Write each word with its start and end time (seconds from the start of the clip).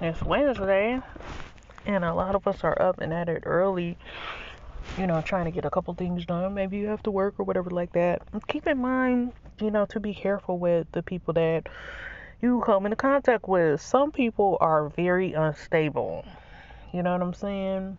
It's 0.00 0.22
Wednesday, 0.22 1.00
and 1.84 2.04
a 2.04 2.14
lot 2.14 2.36
of 2.36 2.46
us 2.46 2.62
are 2.62 2.80
up 2.80 3.00
and 3.00 3.12
at 3.12 3.28
it 3.28 3.42
early, 3.44 3.98
you 4.96 5.08
know, 5.08 5.20
trying 5.22 5.46
to 5.46 5.50
get 5.50 5.64
a 5.64 5.70
couple 5.70 5.92
things 5.94 6.24
done. 6.24 6.54
Maybe 6.54 6.78
you 6.78 6.86
have 6.86 7.02
to 7.02 7.10
work 7.10 7.34
or 7.38 7.44
whatever 7.44 7.68
like 7.70 7.94
that. 7.94 8.22
Keep 8.46 8.68
in 8.68 8.78
mind, 8.78 9.32
you 9.60 9.72
know, 9.72 9.86
to 9.86 9.98
be 9.98 10.14
careful 10.14 10.56
with 10.56 10.86
the 10.92 11.02
people 11.02 11.34
that 11.34 11.68
you 12.40 12.62
come 12.64 12.86
into 12.86 12.94
contact 12.94 13.48
with. 13.48 13.80
Some 13.80 14.12
people 14.12 14.56
are 14.60 14.88
very 14.90 15.32
unstable. 15.32 16.24
You 16.92 17.02
know 17.02 17.10
what 17.10 17.22
I'm 17.22 17.34
saying? 17.34 17.98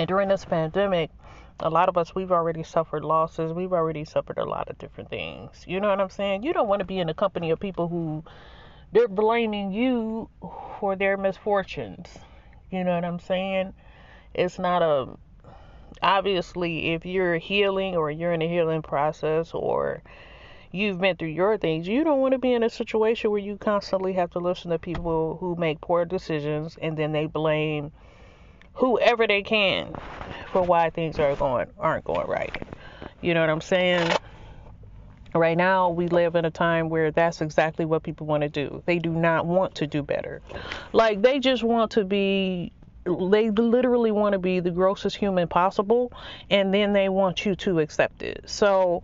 And 0.00 0.08
during 0.08 0.28
this 0.28 0.44
pandemic, 0.44 1.10
a 1.60 1.70
lot 1.70 1.88
of 1.88 1.96
us, 1.96 2.12
we've 2.12 2.32
already 2.32 2.64
suffered 2.64 3.04
losses. 3.04 3.52
We've 3.52 3.72
already 3.72 4.04
suffered 4.04 4.38
a 4.38 4.44
lot 4.44 4.68
of 4.68 4.78
different 4.78 5.10
things. 5.10 5.62
You 5.64 5.78
know 5.78 5.90
what 5.90 6.00
I'm 6.00 6.10
saying? 6.10 6.42
You 6.42 6.52
don't 6.52 6.66
want 6.66 6.80
to 6.80 6.84
be 6.84 6.98
in 6.98 7.06
the 7.06 7.14
company 7.14 7.50
of 7.50 7.60
people 7.60 7.86
who 7.86 8.24
they're 8.92 9.08
blaming 9.08 9.72
you 9.72 10.28
for 10.78 10.96
their 10.96 11.16
misfortunes. 11.16 12.08
You 12.70 12.84
know 12.84 12.94
what 12.94 13.04
I'm 13.04 13.18
saying? 13.18 13.72
It's 14.34 14.58
not 14.58 14.82
a 14.82 15.08
obviously 16.02 16.92
if 16.92 17.04
you're 17.04 17.38
healing 17.38 17.96
or 17.96 18.10
you're 18.10 18.32
in 18.32 18.42
a 18.42 18.48
healing 18.48 18.82
process 18.82 19.52
or 19.52 20.02
you've 20.70 21.00
been 21.00 21.16
through 21.16 21.28
your 21.28 21.56
things, 21.58 21.88
you 21.88 22.04
don't 22.04 22.20
want 22.20 22.32
to 22.32 22.38
be 22.38 22.52
in 22.52 22.62
a 22.62 22.70
situation 22.70 23.30
where 23.30 23.40
you 23.40 23.56
constantly 23.56 24.12
have 24.12 24.30
to 24.30 24.38
listen 24.38 24.70
to 24.70 24.78
people 24.78 25.36
who 25.40 25.56
make 25.56 25.80
poor 25.80 26.04
decisions 26.04 26.76
and 26.80 26.96
then 26.96 27.12
they 27.12 27.26
blame 27.26 27.90
whoever 28.74 29.26
they 29.26 29.42
can 29.42 29.94
for 30.52 30.62
why 30.62 30.90
things 30.90 31.18
are 31.18 31.34
going 31.36 31.66
aren't 31.78 32.04
going 32.04 32.26
right. 32.26 32.52
You 33.20 33.34
know 33.34 33.40
what 33.40 33.50
I'm 33.50 33.60
saying? 33.60 34.12
Right 35.34 35.56
now, 35.56 35.90
we 35.90 36.08
live 36.08 36.34
in 36.34 36.44
a 36.44 36.50
time 36.50 36.88
where 36.88 37.10
that's 37.10 37.40
exactly 37.40 37.84
what 37.84 38.02
people 38.02 38.26
want 38.26 38.42
to 38.42 38.48
do. 38.48 38.82
They 38.86 38.98
do 38.98 39.10
not 39.10 39.46
want 39.46 39.74
to 39.76 39.86
do 39.86 40.02
better. 40.02 40.40
Like, 40.92 41.22
they 41.22 41.38
just 41.38 41.62
want 41.62 41.90
to 41.92 42.04
be, 42.04 42.72
they 43.04 43.50
literally 43.50 44.10
want 44.10 44.32
to 44.32 44.38
be 44.38 44.60
the 44.60 44.70
grossest 44.70 45.16
human 45.16 45.46
possible, 45.46 46.12
and 46.50 46.72
then 46.72 46.92
they 46.92 47.08
want 47.08 47.44
you 47.44 47.54
to 47.56 47.80
accept 47.80 48.22
it. 48.22 48.42
So, 48.46 49.02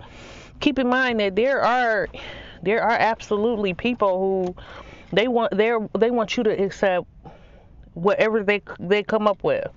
keep 0.60 0.78
in 0.78 0.88
mind 0.88 1.20
that 1.20 1.36
there 1.36 1.62
are, 1.62 2.08
there 2.62 2.82
are 2.82 2.96
absolutely 2.98 3.74
people 3.74 4.18
who 4.18 4.62
they 5.12 5.28
want, 5.28 5.56
they 5.56 5.72
they 5.96 6.10
want 6.10 6.36
you 6.36 6.42
to 6.44 6.50
accept 6.50 7.06
whatever 7.94 8.42
they 8.42 8.62
they 8.80 9.02
come 9.02 9.26
up 9.26 9.44
with. 9.44 9.68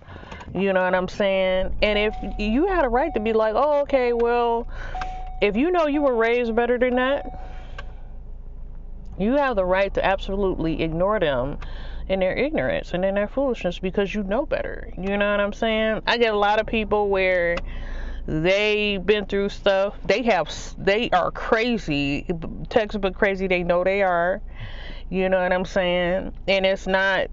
You 0.54 0.74
know 0.74 0.84
what 0.84 0.96
I'm 0.96 1.08
saying? 1.08 1.76
And 1.82 2.00
if 2.00 2.16
you 2.40 2.68
had 2.68 2.86
a 2.86 2.90
right 2.90 3.14
to 3.14 3.20
be 3.20 3.34
like, 3.34 3.54
oh, 3.56 3.82
okay, 3.82 4.14
well, 4.14 4.68
if 5.42 5.56
you 5.56 5.72
know 5.72 5.88
you 5.88 6.02
were 6.02 6.16
raised 6.16 6.56
better 6.56 6.78
than 6.78 6.96
that, 6.96 7.26
you 9.18 9.34
have 9.34 9.56
the 9.56 9.66
right 9.66 9.94
to 9.96 10.06
absolutely 10.06 10.82
ignore 10.82 11.20
them 11.20 11.58
in 12.08 12.20
their 12.20 12.36
ignorance 12.36 12.94
and 12.94 13.04
in 13.04 13.16
their 13.16 13.28
foolishness 13.28 13.80
because 13.80 14.14
you 14.14 14.24
know 14.24 14.46
better. 14.46 14.92
You 14.98 15.18
know 15.18 15.32
what 15.32 15.40
I'm 15.40 15.54
saying? 15.54 16.02
I 16.08 16.18
get 16.18 16.34
a 16.34 16.38
lot 16.38 16.60
of 16.60 16.68
people 16.68 17.10
where 17.10 17.56
they've 18.26 19.04
been 19.04 19.26
through 19.26 19.50
stuff. 19.50 19.96
They 20.06 20.24
have 20.24 20.50
they 20.78 21.10
are 21.10 21.32
crazy, 21.32 22.28
textbook 22.70 23.16
crazy. 23.16 23.48
They 23.48 23.64
know 23.64 23.84
they 23.84 24.04
are. 24.04 24.42
You 25.10 25.30
know 25.30 25.42
what 25.42 25.54
I'm 25.54 25.66
saying? 25.66 26.34
And 26.48 26.66
it's 26.66 26.88
not 26.88 27.30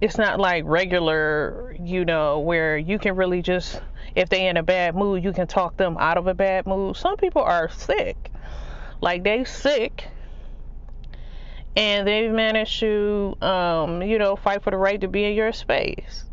it's 0.00 0.16
not 0.16 0.38
like 0.38 0.64
regular, 0.66 1.76
you 1.80 2.04
know, 2.04 2.40
where 2.40 2.78
you 2.78 2.98
can 2.98 3.16
really 3.16 3.42
just 3.42 3.80
if 4.14 4.28
they 4.28 4.46
in 4.48 4.56
a 4.56 4.62
bad 4.62 4.94
mood, 4.94 5.22
you 5.24 5.32
can 5.32 5.46
talk 5.46 5.76
them 5.76 5.96
out 5.98 6.16
of 6.18 6.26
a 6.26 6.34
bad 6.34 6.66
mood. 6.66 6.96
Some 6.96 7.16
people 7.16 7.42
are 7.42 7.68
sick. 7.68 8.30
Like 9.00 9.24
they 9.24 9.44
sick 9.44 10.08
and 11.76 12.06
they've 12.06 12.32
managed 12.32 12.80
to 12.80 13.36
um, 13.40 14.02
you 14.02 14.18
know, 14.18 14.36
fight 14.36 14.62
for 14.62 14.70
the 14.70 14.76
right 14.76 15.00
to 15.00 15.08
be 15.08 15.24
in 15.24 15.34
your 15.34 15.52
space. 15.52 16.24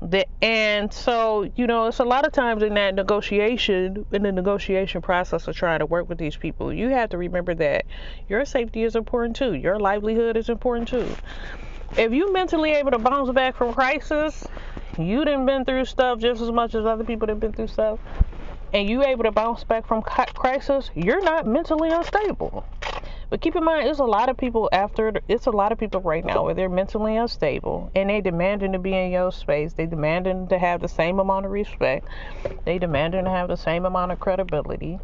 The, 0.00 0.26
and 0.40 0.92
so, 0.92 1.48
you 1.54 1.68
know, 1.68 1.86
it's 1.86 2.00
a 2.00 2.04
lot 2.04 2.26
of 2.26 2.32
times 2.32 2.62
in 2.64 2.74
that 2.74 2.94
negotiation, 2.96 4.04
in 4.10 4.22
the 4.22 4.32
negotiation 4.32 5.00
process 5.00 5.46
of 5.46 5.54
trying 5.54 5.78
to 5.78 5.86
work 5.86 6.08
with 6.08 6.18
these 6.18 6.36
people, 6.36 6.72
you 6.72 6.88
have 6.88 7.10
to 7.10 7.18
remember 7.18 7.54
that 7.54 7.84
your 8.28 8.44
safety 8.44 8.82
is 8.82 8.96
important 8.96 9.36
too. 9.36 9.54
Your 9.54 9.78
livelihood 9.78 10.36
is 10.36 10.48
important 10.48 10.88
too 10.88 11.14
if 11.96 12.12
you're 12.12 12.32
mentally 12.32 12.72
able 12.72 12.90
to 12.90 12.98
bounce 12.98 13.30
back 13.30 13.56
from 13.56 13.74
crisis, 13.74 14.44
you 14.98 15.24
didn't 15.24 15.46
been 15.46 15.64
through 15.64 15.84
stuff 15.84 16.18
just 16.18 16.40
as 16.40 16.50
much 16.50 16.74
as 16.74 16.84
other 16.84 17.04
people 17.04 17.26
that 17.26 17.40
been 17.40 17.52
through 17.52 17.68
stuff, 17.68 17.98
and 18.72 18.88
you 18.88 19.04
able 19.04 19.24
to 19.24 19.32
bounce 19.32 19.64
back 19.64 19.86
from 19.86 20.02
crisis, 20.02 20.90
you're 20.94 21.22
not 21.22 21.46
mentally 21.46 21.90
unstable. 21.90 22.64
But 23.32 23.40
keep 23.40 23.56
in 23.56 23.64
mind, 23.64 23.88
it's 23.88 23.98
a 23.98 24.04
lot 24.04 24.28
of 24.28 24.36
people 24.36 24.68
after 24.72 25.10
it's 25.26 25.46
a 25.46 25.50
lot 25.50 25.72
of 25.72 25.78
people 25.78 26.02
right 26.02 26.22
now 26.22 26.44
where 26.44 26.52
they're 26.52 26.68
mentally 26.68 27.16
unstable 27.16 27.90
and 27.94 28.10
they 28.10 28.20
demanding 28.20 28.72
to 28.72 28.78
be 28.78 28.92
in 28.92 29.10
your 29.10 29.32
space. 29.32 29.72
They 29.72 29.86
demanding 29.86 30.48
to 30.48 30.58
have 30.58 30.82
the 30.82 30.88
same 30.88 31.18
amount 31.18 31.46
of 31.46 31.52
respect. 31.52 32.06
They 32.66 32.78
demanding 32.78 33.24
to 33.24 33.30
have 33.30 33.48
the 33.48 33.56
same 33.56 33.86
amount 33.86 34.12
of 34.12 34.20
credibility. 34.20 34.98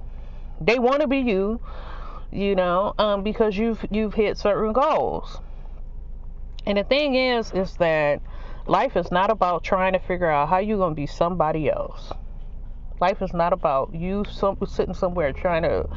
They 0.60 0.78
want 0.78 1.00
to 1.00 1.06
be 1.06 1.20
you, 1.20 1.58
you 2.30 2.54
know, 2.54 2.94
um, 2.98 3.22
because 3.22 3.56
you've 3.56 3.82
you've 3.90 4.12
hit 4.12 4.36
certain 4.36 4.74
goals. 4.74 5.40
And 6.66 6.76
the 6.76 6.84
thing 6.84 7.14
is, 7.14 7.50
is 7.52 7.76
that 7.76 8.20
life 8.68 8.96
is 8.96 9.10
not 9.10 9.30
about 9.30 9.64
trying 9.64 9.94
to 9.94 9.98
figure 9.98 10.30
out 10.30 10.48
how 10.48 10.58
you're 10.58 10.76
going 10.78 10.92
to 10.92 11.00
be 11.00 11.06
somebody 11.06 11.70
else. 11.70 12.12
Life 13.00 13.22
is 13.22 13.32
not 13.32 13.52
about 13.52 13.94
you 13.94 14.24
some, 14.30 14.58
sitting 14.66 14.94
somewhere 14.94 15.32
trying 15.32 15.62
to 15.62 15.88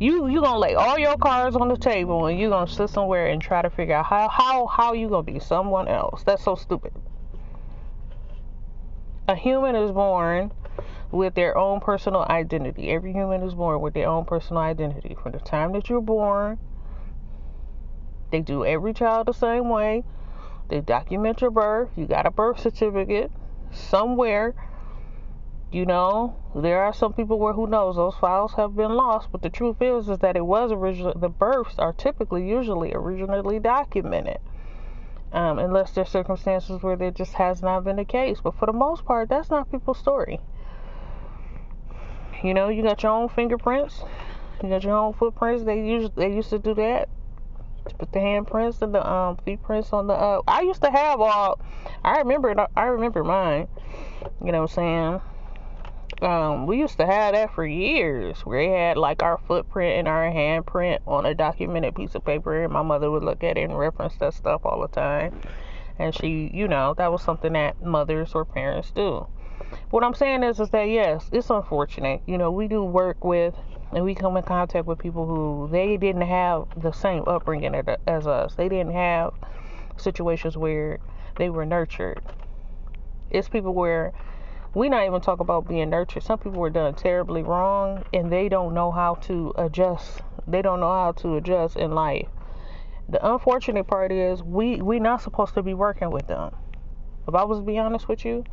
you 0.00 0.28
you 0.28 0.40
gonna 0.40 0.58
lay 0.58 0.74
all 0.74 0.98
your 0.98 1.18
cards 1.18 1.56
on 1.56 1.68
the 1.68 1.76
table 1.76 2.26
and 2.26 2.38
you're 2.38 2.48
gonna 2.48 2.70
sit 2.70 2.88
somewhere 2.88 3.26
and 3.26 3.42
try 3.42 3.60
to 3.60 3.68
figure 3.68 3.96
out 3.96 4.06
how 4.06 4.28
how 4.28 4.66
how 4.66 4.92
you 4.94 5.08
gonna 5.10 5.24
be 5.24 5.40
someone 5.40 5.88
else. 5.88 6.22
That's 6.24 6.42
so 6.42 6.54
stupid. 6.54 6.92
A 9.26 9.34
human 9.34 9.76
is 9.76 9.90
born 9.90 10.52
with 11.10 11.34
their 11.34 11.58
own 11.58 11.80
personal 11.80 12.24
identity. 12.30 12.88
Every 12.90 13.12
human 13.12 13.42
is 13.42 13.54
born 13.54 13.82
with 13.82 13.92
their 13.92 14.08
own 14.08 14.24
personal 14.24 14.62
identity. 14.62 15.16
From 15.22 15.32
the 15.32 15.40
time 15.40 15.72
that 15.72 15.90
you're 15.90 16.00
born 16.00 16.58
they 18.30 18.40
do 18.40 18.64
every 18.64 18.94
child 18.94 19.26
the 19.26 19.32
same 19.32 19.68
way. 19.68 20.04
They 20.68 20.80
document 20.80 21.40
your 21.40 21.50
birth. 21.50 21.88
You 21.96 22.06
got 22.06 22.26
a 22.26 22.30
birth 22.30 22.60
certificate 22.60 23.32
somewhere. 23.70 24.54
You 25.70 25.86
know, 25.86 26.36
there 26.54 26.82
are 26.82 26.92
some 26.92 27.12
people 27.12 27.38
where 27.38 27.52
who 27.52 27.66
knows 27.66 27.96
those 27.96 28.16
files 28.16 28.54
have 28.54 28.76
been 28.76 28.92
lost, 28.92 29.28
but 29.32 29.42
the 29.42 29.50
truth 29.50 29.80
is 29.80 30.08
is 30.08 30.18
that 30.18 30.36
it 30.36 30.44
was 30.44 30.72
original. 30.72 31.12
The 31.14 31.28
births 31.28 31.78
are 31.78 31.92
typically, 31.92 32.48
usually, 32.48 32.94
originally 32.94 33.58
documented, 33.58 34.38
um, 35.32 35.58
unless 35.58 35.92
there's 35.92 36.08
circumstances 36.08 36.82
where 36.82 36.96
there 36.96 37.10
just 37.10 37.34
has 37.34 37.62
not 37.62 37.84
been 37.84 37.96
the 37.96 38.04
case. 38.04 38.40
But 38.42 38.58
for 38.58 38.66
the 38.66 38.72
most 38.72 39.04
part, 39.04 39.28
that's 39.28 39.50
not 39.50 39.70
people's 39.70 39.98
story. 39.98 40.40
You 42.42 42.54
know, 42.54 42.68
you 42.68 42.82
got 42.82 43.02
your 43.02 43.12
own 43.12 43.28
fingerprints, 43.28 44.02
you 44.62 44.70
got 44.70 44.84
your 44.84 44.96
own 44.96 45.12
footprints. 45.12 45.64
They 45.64 45.86
used 45.86 46.14
they 46.16 46.32
used 46.34 46.50
to 46.50 46.58
do 46.58 46.74
that 46.74 47.08
to 47.88 47.94
put 47.96 48.12
the 48.12 48.18
handprints 48.18 48.82
and 48.82 48.94
the 48.94 49.08
um 49.08 49.36
feet 49.38 49.62
prints 49.62 49.92
on 49.92 50.06
the 50.06 50.14
uh 50.14 50.40
I 50.46 50.62
used 50.62 50.82
to 50.82 50.90
have 50.90 51.20
all 51.20 51.60
I 52.04 52.18
remember 52.18 52.54
I 52.76 52.84
remember 52.84 53.24
mine. 53.24 53.68
You 54.44 54.52
know 54.52 54.62
what 54.62 54.70
I'm 54.78 55.20
saying? 55.20 55.20
Um, 56.20 56.66
we 56.66 56.78
used 56.78 56.98
to 56.98 57.06
have 57.06 57.34
that 57.34 57.54
for 57.54 57.64
years. 57.64 58.44
We 58.44 58.66
had 58.66 58.96
like 58.96 59.22
our 59.22 59.38
footprint 59.46 59.98
and 59.98 60.08
our 60.08 60.24
handprint 60.24 60.98
on 61.06 61.26
a 61.26 61.34
documented 61.34 61.94
piece 61.94 62.14
of 62.16 62.24
paper, 62.24 62.64
and 62.64 62.72
my 62.72 62.82
mother 62.82 63.10
would 63.10 63.22
look 63.22 63.44
at 63.44 63.56
it 63.56 63.62
and 63.62 63.78
reference 63.78 64.16
that 64.16 64.34
stuff 64.34 64.62
all 64.64 64.80
the 64.80 64.88
time. 64.88 65.40
And 65.98 66.14
she, 66.14 66.50
you 66.52 66.66
know, 66.66 66.94
that 66.94 67.12
was 67.12 67.22
something 67.22 67.52
that 67.52 67.82
mothers 67.82 68.32
or 68.34 68.44
parents 68.44 68.90
do. 68.90 69.28
What 69.90 70.02
I'm 70.02 70.14
saying 70.14 70.42
is, 70.42 70.58
is 70.60 70.70
that 70.70 70.84
yes, 70.84 71.28
it's 71.32 71.50
unfortunate. 71.50 72.22
You 72.26 72.38
know, 72.38 72.50
we 72.50 72.68
do 72.68 72.82
work 72.82 73.22
with 73.22 73.54
and 73.92 74.04
we 74.04 74.14
come 74.14 74.36
in 74.36 74.42
contact 74.42 74.86
with 74.86 74.98
people 74.98 75.26
who 75.26 75.68
they 75.70 75.96
didn't 75.96 76.22
have 76.22 76.66
the 76.76 76.92
same 76.92 77.24
upbringing 77.26 77.74
as 78.06 78.26
us. 78.26 78.54
They 78.54 78.68
didn't 78.68 78.92
have 78.92 79.32
situations 79.96 80.56
where 80.56 80.98
they 81.36 81.48
were 81.50 81.64
nurtured. 81.64 82.22
It's 83.30 83.48
people 83.48 83.74
where 83.74 84.12
we 84.74 84.88
not 84.88 85.06
even 85.06 85.20
talk 85.20 85.40
about 85.40 85.66
being 85.66 85.90
nurtured. 85.90 86.22
Some 86.22 86.38
people 86.38 86.60
were 86.60 86.70
done 86.70 86.94
terribly 86.94 87.42
wrong 87.42 88.04
and 88.12 88.30
they 88.30 88.48
don't 88.48 88.74
know 88.74 88.90
how 88.90 89.14
to 89.22 89.52
adjust. 89.56 90.20
They 90.46 90.62
don't 90.62 90.80
know 90.80 90.92
how 90.92 91.12
to 91.12 91.36
adjust 91.36 91.76
in 91.76 91.92
life. 91.92 92.28
The 93.08 93.26
unfortunate 93.26 93.86
part 93.86 94.12
is 94.12 94.42
we 94.42 94.82
we 94.82 95.00
not 95.00 95.22
supposed 95.22 95.54
to 95.54 95.62
be 95.62 95.72
working 95.72 96.10
with 96.10 96.26
them. 96.26 96.54
If 97.26 97.34
I 97.34 97.44
was 97.44 97.60
to 97.60 97.64
be 97.64 97.78
honest 97.78 98.06
with 98.06 98.24
you, 98.24 98.44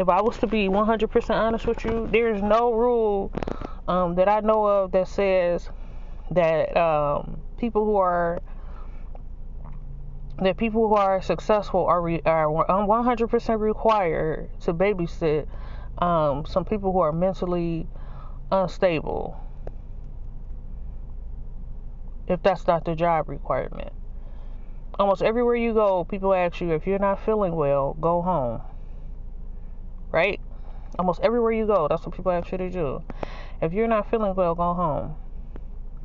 if 0.00 0.08
I 0.10 0.22
was 0.22 0.38
to 0.40 0.48
be 0.48 0.68
100% 0.68 1.30
honest 1.30 1.66
with 1.68 1.84
you, 1.84 2.08
there's 2.12 2.42
no 2.42 2.72
rule 2.74 3.32
um, 3.88 4.16
that 4.16 4.28
I 4.28 4.40
know 4.40 4.66
of 4.66 4.92
that 4.92 5.08
says 5.08 5.70
that 6.32 6.76
um, 6.76 7.42
people 7.58 7.84
who 7.86 7.96
are 7.96 8.42
that 10.42 10.56
people 10.58 10.88
who 10.88 10.94
are 10.94 11.22
successful 11.22 11.86
are 11.86 12.02
re, 12.02 12.22
are 12.26 12.46
100% 12.46 13.60
required 13.60 14.50
to 14.62 14.74
babysit 14.74 15.48
um, 15.98 16.46
some 16.46 16.64
people 16.64 16.92
who 16.92 17.00
are 17.00 17.12
mentally 17.12 17.88
unstable 18.52 19.40
if 22.28 22.42
that's 22.42 22.66
not 22.66 22.84
the 22.84 22.94
job 22.96 23.28
requirement. 23.28 23.92
almost 24.98 25.22
everywhere 25.22 25.56
you 25.56 25.74
go, 25.74 26.04
people 26.04 26.34
ask 26.34 26.60
you 26.60 26.72
if 26.72 26.86
you're 26.86 26.98
not 27.00 27.24
feeling 27.24 27.54
well, 27.56 27.94
go 28.00 28.22
home. 28.22 28.62
Right? 30.10 30.40
Almost 30.98 31.20
everywhere 31.22 31.52
you 31.52 31.66
go, 31.66 31.86
that's 31.88 32.04
what 32.04 32.14
people 32.14 32.32
ask 32.32 32.50
you 32.52 32.58
to 32.58 32.70
do. 32.70 33.02
If 33.62 33.72
you're 33.72 33.86
not 33.86 34.10
feeling 34.10 34.34
well, 34.34 34.54
go 34.54 34.74
home. 34.74 35.16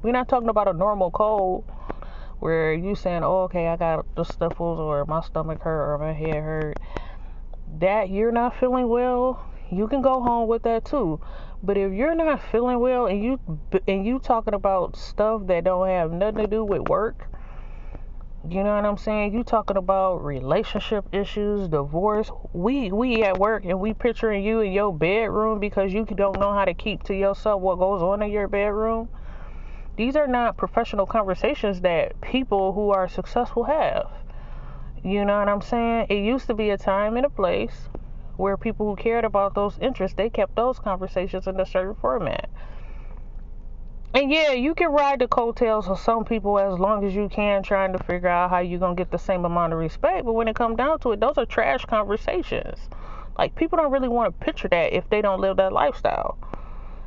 We're 0.01 0.11
not 0.11 0.29
talking 0.29 0.49
about 0.49 0.67
a 0.67 0.73
normal 0.73 1.09
cold 1.09 1.63
where 2.39 2.73
you 2.73 2.93
saying, 2.95 3.23
"Oh, 3.23 3.43
okay, 3.43 3.67
I 3.67 3.75
got 3.75 4.05
the 4.15 4.23
sniffles 4.23 4.79
or 4.79 5.03
my 5.05 5.21
stomach 5.21 5.61
hurt 5.61 5.93
or 5.93 5.97
my 5.97 6.13
head 6.13 6.43
hurt." 6.43 6.79
That 7.79 8.09
you're 8.09 8.31
not 8.31 8.53
feeling 8.53 8.87
well, 8.87 9.39
you 9.71 9.87
can 9.87 10.01
go 10.01 10.21
home 10.21 10.47
with 10.47 10.63
that 10.63 10.85
too. 10.85 11.19
But 11.63 11.77
if 11.77 11.91
you're 11.91 12.13
not 12.13 12.41
feeling 12.41 12.79
well 12.79 13.07
and 13.07 13.23
you 13.23 13.39
and 13.87 14.05
you 14.05 14.19
talking 14.19 14.53
about 14.53 14.95
stuff 14.95 15.47
that 15.47 15.63
don't 15.63 15.87
have 15.87 16.11
nothing 16.11 16.43
to 16.43 16.47
do 16.47 16.63
with 16.63 16.87
work, 16.87 17.27
you 18.49 18.63
know 18.63 18.75
what 18.75 18.85
I'm 18.85 18.97
saying? 18.97 19.33
You 19.33 19.43
talking 19.43 19.75
about 19.75 20.23
relationship 20.23 21.05
issues, 21.11 21.67
divorce. 21.67 22.29
We 22.53 22.91
we 22.91 23.23
at 23.23 23.39
work 23.39 23.65
and 23.65 23.79
we 23.79 23.93
picturing 23.93 24.43
you 24.43 24.59
in 24.59 24.71
your 24.71 24.93
bedroom 24.93 25.59
because 25.59 25.91
you 25.91 26.05
don't 26.05 26.39
know 26.39 26.53
how 26.53 26.65
to 26.65 26.73
keep 26.75 27.03
to 27.03 27.15
yourself 27.15 27.61
what 27.61 27.79
goes 27.79 28.03
on 28.03 28.21
in 28.21 28.29
your 28.29 28.47
bedroom. 28.47 29.09
These 29.97 30.15
are 30.15 30.27
not 30.27 30.57
professional 30.57 31.07
conversations 31.07 31.81
that 31.81 32.21
people 32.21 32.73
who 32.73 32.91
are 32.91 33.07
successful 33.07 33.63
have. 33.63 34.11
You 35.03 35.25
know 35.25 35.39
what 35.39 35.49
I'm 35.49 35.61
saying? 35.61 36.07
It 36.09 36.23
used 36.23 36.47
to 36.47 36.53
be 36.53 36.69
a 36.69 36.77
time 36.77 37.17
and 37.17 37.25
a 37.25 37.29
place 37.29 37.89
where 38.37 38.57
people 38.57 38.85
who 38.85 38.95
cared 38.95 39.25
about 39.25 39.55
those 39.55 39.79
interests, 39.79 40.17
they 40.17 40.29
kept 40.29 40.55
those 40.55 40.77
conversations 40.77 41.47
in 41.47 41.59
a 41.59 41.65
certain 41.65 41.95
format. 41.95 42.49
And 44.15 44.31
yeah, 44.31 44.53
you 44.53 44.73
can 44.73 44.93
ride 44.93 45.19
the 45.19 45.27
coattails 45.27 45.89
of 45.89 45.99
some 45.99 46.23
people 46.23 46.57
as 46.57 46.79
long 46.79 47.03
as 47.03 47.13
you 47.13 47.27
can, 47.27 47.61
trying 47.63 47.91
to 47.91 48.01
figure 48.05 48.29
out 48.29 48.49
how 48.49 48.59
you're 48.59 48.79
gonna 48.79 48.95
get 48.95 49.11
the 49.11 49.19
same 49.19 49.43
amount 49.43 49.73
of 49.73 49.79
respect. 49.79 50.23
But 50.23 50.31
when 50.31 50.47
it 50.47 50.55
comes 50.55 50.77
down 50.77 50.99
to 50.99 51.11
it, 51.11 51.19
those 51.19 51.37
are 51.37 51.45
trash 51.45 51.83
conversations. 51.83 52.79
Like 53.37 53.55
people 53.55 53.75
don't 53.77 53.91
really 53.91 54.07
want 54.07 54.39
to 54.39 54.45
picture 54.45 54.69
that 54.69 54.93
if 54.93 55.09
they 55.09 55.21
don't 55.21 55.41
live 55.41 55.57
that 55.57 55.73
lifestyle. 55.73 56.37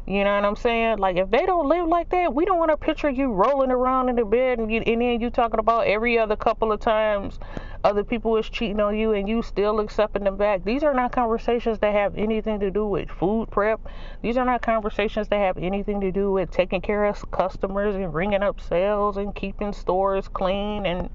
You 0.09 0.25
know 0.25 0.37
what 0.37 0.45
I'm 0.47 0.57
saying? 0.57 0.97
Like 0.97 1.19
if 1.19 1.31
they 1.31 1.45
don't 1.45 1.69
live 1.69 1.87
like 1.87 2.09
that, 2.09 2.35
we 2.35 2.47
don't 2.47 2.59
want 2.59 2.71
to 2.71 2.79
picture 2.79 3.11
you 3.11 3.31
rolling 3.31 3.71
around 3.71 4.09
in 4.09 4.17
the 4.17 4.25
bed 4.25 4.59
and, 4.59 4.73
you, 4.73 4.81
and 4.81 5.03
then 5.03 5.21
you 5.21 5.29
talking 5.29 5.61
about 5.61 5.87
every 5.87 6.19
other 6.19 6.35
couple 6.35 6.73
of 6.73 6.81
times 6.81 7.39
other 7.85 8.03
people 8.03 8.35
is 8.39 8.49
cheating 8.49 8.81
on 8.81 8.97
you 8.97 9.13
and 9.13 9.29
you 9.29 9.43
still 9.43 9.81
accepting 9.81 10.25
them 10.25 10.39
back. 10.39 10.65
These 10.65 10.83
are 10.83 10.95
not 10.95 11.13
conversations 11.13 11.79
that 11.81 11.93
have 11.93 12.17
anything 12.17 12.59
to 12.61 12.71
do 12.71 12.87
with 12.87 13.11
food 13.11 13.51
prep. 13.51 13.87
These 14.23 14.39
are 14.39 14.47
not 14.47 14.63
conversations 14.63 15.29
that 15.29 15.41
have 15.41 15.59
anything 15.59 16.01
to 16.01 16.11
do 16.11 16.33
with 16.33 16.51
taking 16.51 16.81
care 16.81 17.05
of 17.05 17.31
customers 17.31 17.95
and 17.95 18.15
ringing 18.15 18.43
up 18.43 18.63
sales 18.63 19.19
and 19.19 19.35
keeping 19.35 19.75
stores 19.75 20.27
clean 20.27 20.87
and 20.87 21.11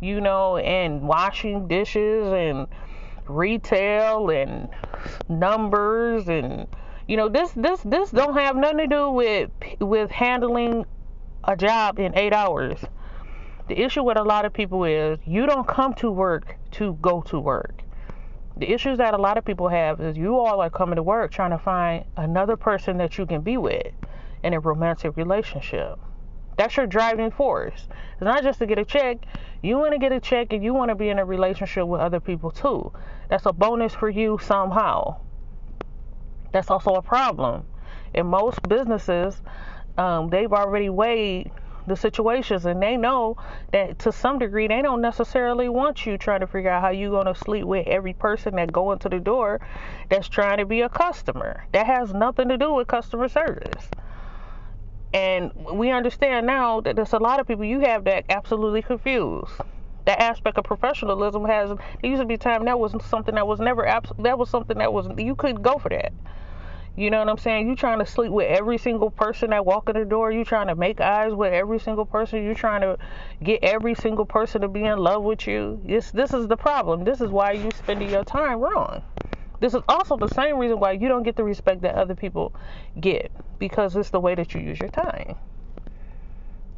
you 0.00 0.20
know 0.20 0.58
and 0.58 1.02
washing 1.02 1.66
dishes 1.66 2.28
and 2.28 2.68
retail 3.26 4.30
and 4.30 4.68
numbers 5.28 6.28
and 6.28 6.68
you 7.08 7.16
know 7.16 7.28
this 7.28 7.50
this 7.52 7.80
this 7.82 8.10
don't 8.10 8.34
have 8.34 8.54
nothing 8.54 8.78
to 8.78 8.86
do 8.86 9.10
with 9.10 9.50
with 9.80 10.10
handling 10.10 10.86
a 11.44 11.56
job 11.56 11.98
in 11.98 12.16
8 12.16 12.32
hours 12.32 12.78
the 13.68 13.78
issue 13.82 14.02
with 14.02 14.16
a 14.16 14.22
lot 14.22 14.46
of 14.46 14.54
people 14.54 14.84
is 14.84 15.18
you 15.26 15.44
don't 15.44 15.68
come 15.68 15.92
to 15.94 16.10
work 16.10 16.56
to 16.70 16.94
go 17.02 17.20
to 17.22 17.38
work. 17.38 17.82
The 18.56 18.72
issues 18.72 18.96
that 18.96 19.12
a 19.12 19.18
lot 19.18 19.36
of 19.36 19.44
people 19.44 19.68
have 19.68 20.00
is 20.00 20.16
you 20.16 20.38
all 20.38 20.62
are 20.62 20.70
coming 20.70 20.96
to 20.96 21.02
work 21.02 21.30
trying 21.30 21.50
to 21.50 21.58
find 21.58 22.06
another 22.16 22.56
person 22.56 22.96
that 22.96 23.18
you 23.18 23.26
can 23.26 23.42
be 23.42 23.58
with 23.58 23.92
in 24.42 24.54
a 24.54 24.60
romantic 24.60 25.18
relationship. 25.18 25.98
That's 26.56 26.78
your 26.78 26.86
driving 26.86 27.30
force. 27.30 27.88
It's 28.14 28.22
not 28.22 28.42
just 28.42 28.58
to 28.60 28.66
get 28.66 28.78
a 28.78 28.86
check. 28.86 29.18
You 29.62 29.76
want 29.76 29.92
to 29.92 29.98
get 29.98 30.12
a 30.12 30.20
check 30.20 30.54
and 30.54 30.64
you 30.64 30.72
want 30.72 30.88
to 30.88 30.94
be 30.94 31.10
in 31.10 31.18
a 31.18 31.24
relationship 31.26 31.86
with 31.86 32.00
other 32.00 32.20
people 32.20 32.50
too. 32.50 32.90
That's 33.28 33.44
a 33.44 33.52
bonus 33.52 33.94
for 33.94 34.08
you 34.08 34.38
somehow. 34.40 35.20
That's 36.52 36.70
also 36.70 36.94
a 36.94 37.02
problem. 37.02 37.64
In 38.14 38.26
most 38.26 38.66
businesses, 38.66 39.40
um, 39.96 40.30
they've 40.30 40.52
already 40.52 40.88
weighed 40.88 41.50
the 41.86 41.96
situations 41.96 42.66
and 42.66 42.82
they 42.82 42.96
know 42.96 43.36
that 43.72 43.98
to 43.98 44.12
some 44.12 44.38
degree 44.38 44.68
they 44.68 44.82
don't 44.82 45.00
necessarily 45.00 45.68
want 45.68 46.04
you 46.04 46.18
trying 46.18 46.40
to 46.40 46.46
figure 46.46 46.70
out 46.70 46.82
how 46.82 46.90
you're 46.90 47.10
going 47.10 47.26
to 47.26 47.34
sleep 47.34 47.64
with 47.64 47.86
every 47.86 48.12
person 48.12 48.54
that 48.56 48.70
go 48.70 48.92
into 48.92 49.08
the 49.08 49.18
door 49.18 49.60
that's 50.10 50.28
trying 50.28 50.58
to 50.58 50.66
be 50.66 50.82
a 50.82 50.88
customer. 50.88 51.64
That 51.72 51.86
has 51.86 52.12
nothing 52.12 52.48
to 52.48 52.58
do 52.58 52.74
with 52.74 52.88
customer 52.88 53.28
service. 53.28 53.88
And 55.14 55.52
we 55.72 55.90
understand 55.90 56.46
now 56.46 56.82
that 56.82 56.94
there's 56.94 57.14
a 57.14 57.18
lot 57.18 57.40
of 57.40 57.46
people 57.46 57.64
you 57.64 57.80
have 57.80 58.04
that 58.04 58.24
absolutely 58.28 58.82
confused 58.82 59.52
that 60.08 60.22
aspect 60.22 60.56
of 60.56 60.64
professionalism 60.64 61.44
has 61.44 61.68
there 61.68 62.10
used 62.10 62.22
to 62.22 62.26
be 62.26 62.34
a 62.34 62.38
time 62.38 62.64
that 62.64 62.78
was 62.78 62.94
something 63.04 63.34
that 63.34 63.46
was 63.46 63.60
never 63.60 63.82
that 64.18 64.38
was 64.38 64.48
something 64.48 64.78
that 64.78 64.90
was 64.90 65.06
you 65.18 65.34
couldn't 65.34 65.60
go 65.60 65.76
for 65.76 65.90
that 65.90 66.12
you 66.96 67.10
know 67.10 67.20
what 67.20 67.28
I'm 67.28 67.38
saying? 67.38 67.68
You 67.68 67.76
trying 67.76 68.00
to 68.00 68.06
sleep 68.06 68.32
with 68.32 68.48
every 68.48 68.76
single 68.76 69.08
person 69.08 69.50
that 69.50 69.64
walk 69.64 69.88
in 69.88 69.94
the 69.94 70.04
door. 70.04 70.32
You 70.32 70.44
trying 70.44 70.66
to 70.66 70.74
make 70.74 71.00
eyes 71.00 71.32
with 71.32 71.52
every 71.52 71.78
single 71.78 72.04
person. 72.04 72.42
You 72.42 72.56
trying 72.56 72.80
to 72.80 72.98
get 73.40 73.62
every 73.62 73.94
single 73.94 74.26
person 74.26 74.62
to 74.62 74.68
be 74.68 74.82
in 74.82 74.98
love 74.98 75.22
with 75.22 75.46
you. 75.46 75.80
This 75.84 76.10
this 76.10 76.34
is 76.34 76.48
the 76.48 76.56
problem. 76.56 77.04
This 77.04 77.20
is 77.20 77.30
why 77.30 77.52
you 77.52 77.70
spending 77.70 78.10
your 78.10 78.24
time 78.24 78.58
wrong. 78.58 79.02
This 79.60 79.74
is 79.74 79.82
also 79.88 80.16
the 80.16 80.26
same 80.26 80.58
reason 80.58 80.80
why 80.80 80.90
you 80.90 81.06
don't 81.06 81.22
get 81.22 81.36
the 81.36 81.44
respect 81.44 81.82
that 81.82 81.94
other 81.94 82.16
people 82.16 82.52
get 82.98 83.30
because 83.60 83.94
it's 83.94 84.10
the 84.10 84.18
way 84.18 84.34
that 84.34 84.52
you 84.52 84.60
use 84.60 84.80
your 84.80 84.90
time. 84.90 85.36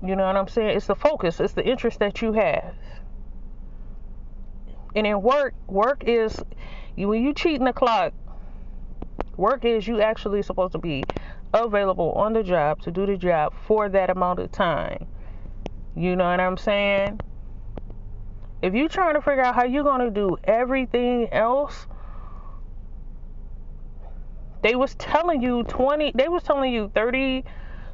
You 0.03 0.17
know 0.17 0.27
what 0.27 0.37
I'm 0.37 0.49
saying? 0.49 0.77
It's 0.77 0.87
the 0.87 0.97
focus. 0.97 1.41
It's 1.41 1.55
the 1.55 1.67
interest 1.67 1.99
that 2.01 2.21
you 2.21 2.35
have. 2.35 2.75
And 4.95 5.07
in 5.07 5.23
work, 5.23 5.55
work 5.69 6.05
is 6.07 6.43
when 6.97 7.23
you 7.23 7.33
cheating 7.35 7.65
the 7.65 7.73
clock 7.73 8.13
Work 9.41 9.65
is 9.65 9.89
you 9.89 10.03
actually 10.03 10.43
supposed 10.43 10.73
to 10.73 10.79
be 10.79 11.03
available 11.55 12.13
on 12.13 12.35
the 12.35 12.43
job 12.43 12.83
to 12.83 12.91
do 12.91 13.07
the 13.07 13.17
job 13.17 13.55
for 13.67 13.89
that 13.89 14.11
amount 14.11 14.39
of 14.39 14.53
time. 14.53 15.07
You 15.97 16.15
know 16.15 16.29
what 16.29 16.41
I'm 16.41 16.59
saying? 16.59 17.21
If 18.61 18.75
you're 18.75 18.91
trying 18.91 19.15
to 19.15 19.23
figure 19.23 19.43
out 19.43 19.55
how 19.55 19.65
you're 19.65 19.83
to 20.01 20.11
do 20.11 20.37
everything 20.45 21.33
else, 21.33 21.87
they 24.63 24.75
was 24.75 24.95
telling 24.97 25.41
you 25.41 25.63
20 25.63 26.13
they 26.15 26.29
was 26.29 26.43
telling 26.43 26.71
you 26.71 26.91
30 26.95 27.43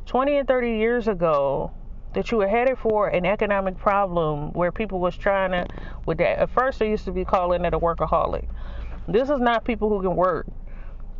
20 0.04 0.38
and 0.38 0.48
30 0.48 0.70
years 0.70 1.06
ago 1.06 1.70
that 2.16 2.32
you 2.32 2.38
were 2.38 2.48
headed 2.48 2.78
for 2.78 3.08
an 3.08 3.26
economic 3.26 3.78
problem 3.78 4.52
where 4.54 4.72
people 4.72 5.00
was 5.00 5.16
trying 5.16 5.52
to 5.52 5.68
with 6.06 6.18
that 6.18 6.40
at 6.40 6.50
first 6.50 6.80
they 6.80 6.90
used 6.90 7.06
to 7.06 7.12
be 7.12 7.24
calling 7.24 7.64
it 7.64 7.74
a 7.74 7.78
workaholic 7.78 8.48
this 9.08 9.30
is 9.30 9.40
not 9.40 9.64
people 9.64 9.88
who 9.88 10.02
can 10.02 10.16
work 10.16 10.46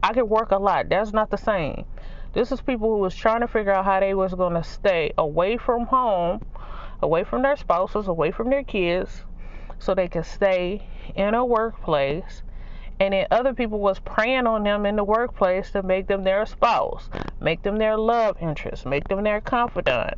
I 0.03 0.13
can 0.13 0.29
work 0.29 0.53
a 0.53 0.59
lot. 0.59 0.89
That's 0.89 1.13
not 1.13 1.31
the 1.31 1.39
same. 1.39 1.85
This 2.33 2.53
is 2.53 2.61
people 2.61 2.89
who 2.89 2.99
was 2.99 3.17
trying 3.17 3.41
to 3.41 3.49
figure 3.49 3.73
out 3.73 3.85
how 3.85 4.01
they 4.01 4.15
was 4.15 4.35
going 4.35 4.55
to 4.55 4.63
stay 4.63 5.13
away 5.19 5.57
from 5.57 5.87
home, 5.87 6.43
away 7.03 7.25
from 7.25 7.43
their 7.43 7.57
spouses, 7.57 8.07
away 8.07 8.31
from 8.31 8.51
their 8.51 8.63
kids, 8.63 9.25
so 9.81 9.95
they 9.95 10.09
could 10.09 10.27
stay 10.27 10.87
in 11.17 11.35
a 11.35 11.45
workplace. 11.45 12.45
And 13.01 13.15
then 13.15 13.27
other 13.33 13.55
people 13.55 13.81
was 13.81 13.99
preying 13.99 14.47
on 14.47 14.65
them 14.65 14.87
in 14.87 14.97
the 14.97 15.05
workplace 15.05 15.73
to 15.73 15.83
make 15.83 16.07
them 16.07 16.25
their 16.25 16.47
spouse, 16.47 17.11
make 17.41 17.63
them 17.63 17.79
their 17.79 17.99
love 17.99 18.37
interest, 18.41 18.87
make 18.87 19.09
them 19.09 19.25
their 19.25 19.41
confidant. 19.41 20.15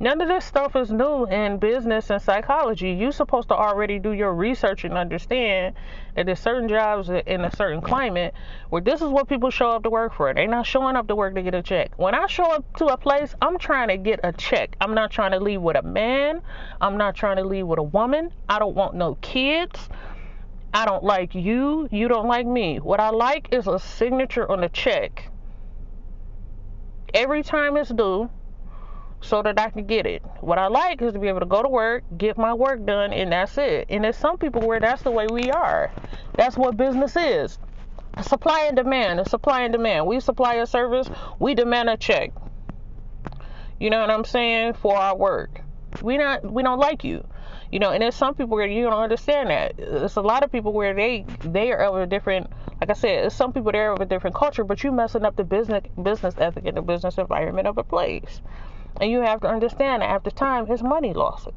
None 0.00 0.20
of 0.20 0.28
this 0.28 0.44
stuff 0.44 0.76
is 0.76 0.92
new 0.92 1.24
in 1.26 1.58
business 1.58 2.08
and 2.10 2.22
psychology. 2.22 2.90
You're 2.90 3.10
supposed 3.10 3.48
to 3.48 3.56
already 3.56 3.98
do 3.98 4.12
your 4.12 4.32
research 4.32 4.84
and 4.84 4.94
understand 4.94 5.74
that 6.14 6.26
there's 6.26 6.38
certain 6.38 6.68
jobs 6.68 7.08
in 7.08 7.44
a 7.44 7.50
certain 7.56 7.80
climate 7.80 8.32
where 8.68 8.80
this 8.80 9.02
is 9.02 9.08
what 9.08 9.28
people 9.28 9.50
show 9.50 9.70
up 9.70 9.82
to 9.82 9.90
work 9.90 10.14
for. 10.14 10.32
They're 10.32 10.46
not 10.46 10.66
showing 10.66 10.94
up 10.94 11.08
to 11.08 11.16
work 11.16 11.34
to 11.34 11.42
get 11.42 11.56
a 11.56 11.62
check. 11.62 11.90
When 11.96 12.14
I 12.14 12.28
show 12.28 12.44
up 12.44 12.76
to 12.76 12.86
a 12.86 12.96
place, 12.96 13.34
I'm 13.42 13.58
trying 13.58 13.88
to 13.88 13.96
get 13.96 14.20
a 14.22 14.32
check. 14.32 14.76
I'm 14.80 14.94
not 14.94 15.10
trying 15.10 15.32
to 15.32 15.40
leave 15.40 15.62
with 15.62 15.76
a 15.76 15.82
man. 15.82 16.42
I'm 16.80 16.96
not 16.96 17.16
trying 17.16 17.38
to 17.38 17.44
leave 17.44 17.66
with 17.66 17.80
a 17.80 17.82
woman. 17.82 18.30
I 18.48 18.60
don't 18.60 18.76
want 18.76 18.94
no 18.94 19.16
kids. 19.16 19.88
I 20.72 20.84
don't 20.84 21.02
like 21.02 21.34
you. 21.34 21.88
You 21.90 22.06
don't 22.06 22.28
like 22.28 22.46
me. 22.46 22.78
What 22.78 23.00
I 23.00 23.10
like 23.10 23.48
is 23.50 23.66
a 23.66 23.80
signature 23.80 24.48
on 24.48 24.62
a 24.62 24.68
check. 24.68 25.28
Every 27.12 27.42
time 27.42 27.76
it's 27.76 27.90
due 27.90 28.30
so 29.20 29.42
that 29.42 29.58
I 29.58 29.70
can 29.70 29.86
get 29.86 30.06
it. 30.06 30.22
What 30.40 30.58
I 30.58 30.68
like 30.68 31.02
is 31.02 31.12
to 31.12 31.18
be 31.18 31.28
able 31.28 31.40
to 31.40 31.46
go 31.46 31.62
to 31.62 31.68
work, 31.68 32.04
get 32.16 32.38
my 32.38 32.54
work 32.54 32.84
done, 32.84 33.12
and 33.12 33.32
that's 33.32 33.58
it. 33.58 33.86
And 33.88 34.04
there's 34.04 34.16
some 34.16 34.38
people 34.38 34.66
where 34.66 34.80
that's 34.80 35.02
the 35.02 35.10
way 35.10 35.26
we 35.26 35.50
are. 35.50 35.90
That's 36.36 36.56
what 36.56 36.76
business 36.76 37.16
is. 37.16 37.58
Supply 38.22 38.64
and 38.66 38.76
demand. 38.76 39.20
It's 39.20 39.30
supply 39.30 39.62
and 39.62 39.72
demand. 39.72 40.06
We 40.06 40.20
supply 40.20 40.54
a 40.54 40.66
service, 40.66 41.08
we 41.38 41.54
demand 41.54 41.88
a 41.88 41.96
check. 41.96 42.32
You 43.78 43.90
know 43.90 44.00
what 44.00 44.10
I'm 44.10 44.24
saying? 44.24 44.74
For 44.74 44.96
our 44.96 45.16
work. 45.16 45.60
We 46.02 46.16
not 46.16 46.50
we 46.50 46.62
don't 46.62 46.78
like 46.78 47.04
you. 47.04 47.24
You 47.70 47.78
know, 47.78 47.90
and 47.90 48.02
there's 48.02 48.14
some 48.14 48.34
people 48.34 48.56
where 48.56 48.66
you 48.66 48.84
don't 48.84 49.02
understand 49.02 49.50
that. 49.50 49.76
There's 49.76 50.16
a 50.16 50.20
lot 50.20 50.42
of 50.42 50.50
people 50.50 50.72
where 50.72 50.94
they 50.94 51.24
they 51.40 51.70
are 51.70 51.84
of 51.84 51.96
a 51.96 52.06
different 52.06 52.50
like 52.80 52.90
I 52.90 52.94
said, 52.94 53.32
some 53.32 53.52
people 53.52 53.72
there 53.72 53.92
of 53.92 54.00
a 54.00 54.06
different 54.06 54.36
culture, 54.36 54.64
but 54.64 54.82
you 54.84 54.92
messing 54.92 55.24
up 55.24 55.36
the 55.36 55.44
business 55.44 55.84
business 56.00 56.34
ethic 56.38 56.64
and 56.66 56.76
the 56.76 56.82
business 56.82 57.18
environment 57.18 57.66
of 57.66 57.78
a 57.78 57.84
place. 57.84 58.40
And 59.00 59.10
you 59.10 59.20
have 59.20 59.40
to 59.42 59.48
understand 59.48 60.02
after 60.02 60.30
time, 60.30 60.70
it's 60.70 60.82
money 60.82 61.12
losses. 61.12 61.54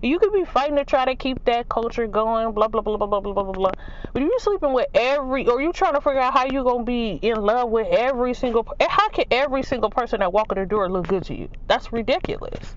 You 0.00 0.18
could 0.18 0.32
be 0.32 0.44
fighting 0.44 0.76
to 0.76 0.84
try 0.84 1.04
to 1.04 1.16
keep 1.16 1.44
that 1.44 1.68
culture 1.68 2.06
going, 2.06 2.52
blah 2.52 2.68
blah 2.68 2.80
blah 2.80 2.96
blah 2.96 3.06
blah 3.06 3.20
blah 3.20 3.32
blah 3.32 3.52
blah. 3.52 3.72
But 4.12 4.22
you're 4.22 4.38
sleeping 4.38 4.72
with 4.72 4.86
every, 4.94 5.46
or 5.46 5.60
you 5.60 5.72
trying 5.72 5.94
to 5.94 6.00
figure 6.00 6.20
out 6.20 6.32
how 6.32 6.46
you're 6.46 6.64
gonna 6.64 6.84
be 6.84 7.18
in 7.20 7.36
love 7.36 7.70
with 7.70 7.88
every 7.88 8.32
single. 8.32 8.66
How 8.80 9.08
can 9.08 9.24
every 9.30 9.62
single 9.62 9.90
person 9.90 10.20
that 10.20 10.32
walk 10.32 10.52
in 10.52 10.58
the 10.58 10.66
door 10.66 10.88
look 10.88 11.08
good 11.08 11.24
to 11.24 11.34
you? 11.34 11.48
That's 11.66 11.92
ridiculous. 11.92 12.76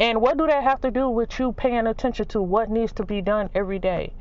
And 0.00 0.20
what 0.20 0.36
do 0.36 0.46
that 0.48 0.64
have 0.64 0.80
to 0.80 0.90
do 0.90 1.08
with 1.08 1.38
you 1.38 1.52
paying 1.52 1.86
attention 1.86 2.26
to 2.28 2.42
what 2.42 2.68
needs 2.68 2.92
to 2.94 3.04
be 3.04 3.22
done 3.22 3.48
every 3.54 3.78
day? 3.78 4.12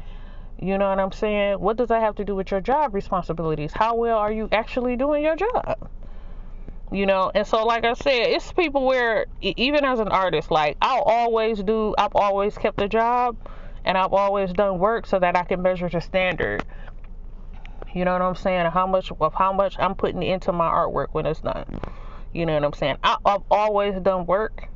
You 0.59 0.77
know 0.77 0.87
what 0.89 0.99
I'm 0.99 1.11
saying? 1.11 1.59
What 1.59 1.77
does 1.77 1.89
that 1.89 2.01
have 2.01 2.15
to 2.15 2.23
do 2.23 2.35
with 2.35 2.51
your 2.51 2.61
job 2.61 2.93
responsibilities? 2.93 3.71
How 3.73 3.95
well 3.95 4.19
are 4.19 4.31
you 4.31 4.47
actually 4.51 4.95
doing 4.95 5.23
your 5.23 5.35
job? 5.35 5.89
You 6.93 7.07
know, 7.07 7.31
and 7.35 7.47
so 7.47 7.65
like 7.65 7.85
I 7.85 7.93
said, 7.95 8.29
it's 8.31 8.53
people 8.53 8.85
where 8.85 9.27
even 9.41 9.85
as 9.85 9.99
an 9.99 10.09
artist, 10.09 10.51
like 10.51 10.77
I'll 10.81 11.03
always 11.03 11.63
do, 11.63 11.95
I've 11.99 12.15
always 12.15 12.57
kept 12.57 12.81
a 12.81 12.89
job 12.89 13.37
and 13.85 13.97
I've 13.97 14.13
always 14.13 14.53
done 14.53 14.79
work 14.79 15.07
so 15.07 15.19
that 15.19 15.37
I 15.37 15.45
can 15.45 15.61
measure 15.63 15.89
the 15.89 16.01
standard. 16.01 16.65
You 17.95 18.05
know 18.05 18.13
what 18.13 18.21
I'm 18.23 18.35
saying? 18.35 18.67
How 18.71 18.87
much 18.87 19.11
of 19.11 19.33
how 19.35 19.53
much 19.53 19.75
I'm 19.79 19.95
putting 19.95 20.23
into 20.23 20.53
my 20.53 20.69
artwork 20.69 21.09
when 21.13 21.25
it's 21.27 21.41
done. 21.41 21.65
You 22.33 22.45
know 22.45 22.55
what 22.55 22.65
I'm 22.65 22.73
saying? 22.73 22.97
I, 23.03 23.17
I've 23.25 23.43
always 23.51 23.99
done 24.01 24.25
work 24.27 24.69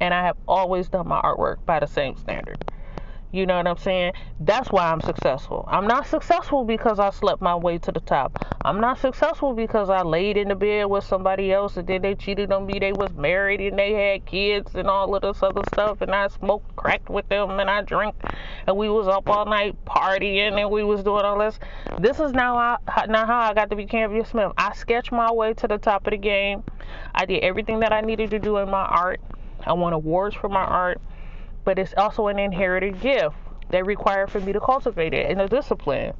and 0.00 0.14
I 0.14 0.24
have 0.26 0.36
always 0.48 0.88
done 0.90 1.08
my 1.08 1.20
artwork 1.22 1.58
by 1.66 1.80
the 1.80 1.88
same 1.88 2.16
standard. 2.16 2.58
You 3.30 3.44
know 3.46 3.58
what 3.58 3.66
I'm 3.66 3.76
saying? 3.76 4.14
That's 4.40 4.72
why 4.72 4.90
I'm 4.90 5.02
successful. 5.02 5.64
I'm 5.68 5.86
not 5.86 6.06
successful 6.06 6.64
because 6.64 6.98
I 6.98 7.10
slept 7.10 7.42
my 7.42 7.54
way 7.54 7.76
to 7.78 7.92
the 7.92 8.00
top. 8.00 8.42
I'm 8.64 8.80
not 8.80 8.98
successful 8.98 9.52
because 9.54 9.90
I 9.90 10.02
laid 10.02 10.38
in 10.38 10.48
the 10.48 10.54
bed 10.54 10.84
with 10.86 11.04
somebody 11.04 11.52
else 11.52 11.76
and 11.76 11.86
then 11.86 12.00
they 12.02 12.14
cheated 12.14 12.50
on 12.52 12.66
me. 12.66 12.78
They 12.78 12.94
was 12.94 13.12
married 13.12 13.60
and 13.60 13.78
they 13.78 13.92
had 13.92 14.24
kids 14.24 14.74
and 14.74 14.88
all 14.88 15.14
of 15.14 15.22
this 15.22 15.42
other 15.42 15.62
stuff 15.64 16.00
and 16.00 16.14
I 16.14 16.28
smoked 16.28 16.74
crack 16.76 17.10
with 17.10 17.28
them 17.28 17.60
and 17.60 17.68
I 17.68 17.82
drank 17.82 18.16
and 18.66 18.76
we 18.78 18.88
was 18.88 19.08
up 19.08 19.28
all 19.28 19.44
night 19.44 19.76
partying 19.84 20.58
and 20.58 20.70
we 20.70 20.82
was 20.82 21.04
doing 21.04 21.24
all 21.26 21.38
this. 21.38 21.58
This 21.98 22.20
is 22.20 22.32
now 22.32 22.78
how, 22.88 23.04
now 23.06 23.26
how 23.26 23.40
I 23.40 23.54
got 23.54 23.68
to 23.70 23.76
be 23.76 23.84
Cambria 23.86 24.24
Smith. 24.24 24.52
I 24.56 24.72
sketched 24.72 25.12
my 25.12 25.30
way 25.30 25.52
to 25.54 25.68
the 25.68 25.78
top 25.78 26.06
of 26.06 26.12
the 26.12 26.18
game. 26.18 26.64
I 27.14 27.26
did 27.26 27.44
everything 27.44 27.80
that 27.80 27.92
I 27.92 28.00
needed 28.00 28.30
to 28.30 28.38
do 28.38 28.56
in 28.56 28.70
my 28.70 28.84
art. 28.84 29.20
I 29.66 29.74
won 29.74 29.92
awards 29.92 30.34
for 30.34 30.48
my 30.48 30.64
art 30.64 31.00
but 31.68 31.78
it's 31.78 31.92
also 31.98 32.28
an 32.28 32.38
inherited 32.38 32.98
gift 32.98 33.36
that 33.68 33.84
required 33.84 34.30
for 34.30 34.40
me 34.40 34.54
to 34.54 34.58
cultivate 34.58 35.12
it 35.12 35.30
in 35.30 35.38
a 35.38 35.46
discipline. 35.46 36.14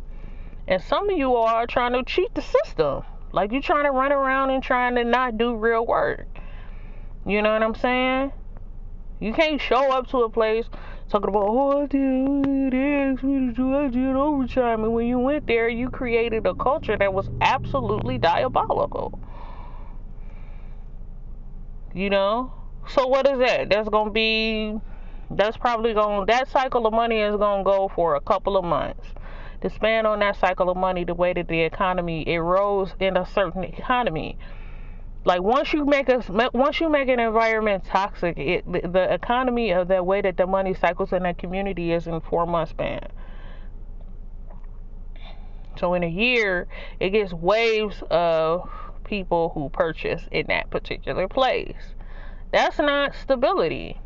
And 0.66 0.82
some 0.82 1.08
of 1.08 1.16
you 1.16 1.36
are 1.36 1.66
trying 1.66 1.94
to 1.94 2.04
cheat 2.04 2.34
the 2.34 2.42
system. 2.42 3.02
Like 3.32 3.50
you're 3.50 3.62
trying 3.62 3.86
to 3.86 3.90
run 3.90 4.12
around 4.12 4.50
and 4.50 4.62
trying 4.62 4.96
to 4.96 5.04
not 5.04 5.38
do 5.38 5.56
real 5.56 5.86
work. 5.86 6.26
You 7.24 7.40
know 7.40 7.54
what 7.54 7.62
I'm 7.62 7.74
saying? 7.74 8.30
You 9.20 9.32
can't 9.32 9.58
show 9.58 9.90
up 9.90 10.08
to 10.08 10.18
a 10.18 10.28
place 10.28 10.66
talking 11.08 11.30
about, 11.30 11.46
oh, 11.48 11.80
I 11.80 11.86
did, 11.86 12.28
oh, 12.28 13.16
to 13.16 13.52
do, 13.54 13.74
I 13.74 13.88
did 13.88 14.16
overtime. 14.16 14.84
And 14.84 14.92
when 14.92 15.06
you 15.06 15.18
went 15.18 15.46
there, 15.46 15.70
you 15.70 15.88
created 15.88 16.46
a 16.46 16.54
culture 16.54 16.98
that 16.98 17.14
was 17.14 17.30
absolutely 17.40 18.18
diabolical. 18.18 19.18
You 21.94 22.10
know? 22.10 22.52
So 22.88 23.06
what 23.06 23.26
is 23.26 23.38
that? 23.38 23.70
That's 23.70 23.88
to 23.88 24.10
be 24.10 24.78
that's 25.30 25.56
probably 25.56 25.92
going 25.92 26.26
that 26.26 26.48
cycle 26.48 26.86
of 26.86 26.92
money 26.92 27.20
is 27.20 27.36
going 27.36 27.60
to 27.60 27.64
go 27.64 27.90
for 27.94 28.14
a 28.14 28.20
couple 28.20 28.56
of 28.56 28.64
months. 28.64 29.06
To 29.62 29.70
span 29.70 30.06
on 30.06 30.20
that 30.20 30.36
cycle 30.36 30.70
of 30.70 30.76
money 30.76 31.04
the 31.04 31.14
way 31.14 31.32
that 31.32 31.48
the 31.48 31.60
economy 31.60 32.24
erodes 32.26 32.92
in 33.00 33.16
a 33.16 33.26
certain 33.26 33.64
economy. 33.64 34.38
Like 35.24 35.42
once 35.42 35.72
you 35.72 35.84
make 35.84 36.08
a 36.08 36.22
once 36.54 36.80
you 36.80 36.88
make 36.88 37.08
an 37.08 37.18
environment 37.18 37.84
toxic 37.84 38.38
it 38.38 38.72
the, 38.72 38.88
the 38.88 39.12
economy 39.12 39.72
of 39.72 39.88
the 39.88 40.02
way 40.02 40.20
that 40.22 40.36
the 40.36 40.46
money 40.46 40.74
cycles 40.74 41.12
in 41.12 41.24
that 41.24 41.38
community 41.38 41.92
is 41.92 42.06
in 42.06 42.20
four 42.20 42.46
month 42.46 42.70
span. 42.70 43.08
So 45.76 45.94
in 45.94 46.04
a 46.04 46.08
year 46.08 46.68
it 47.00 47.10
gets 47.10 47.32
waves 47.32 48.02
of 48.10 48.70
people 49.04 49.50
who 49.54 49.68
purchase 49.70 50.22
in 50.30 50.46
that 50.48 50.70
particular 50.70 51.26
place. 51.26 51.94
That's 52.52 52.78
not 52.78 53.14
stability 53.14 54.00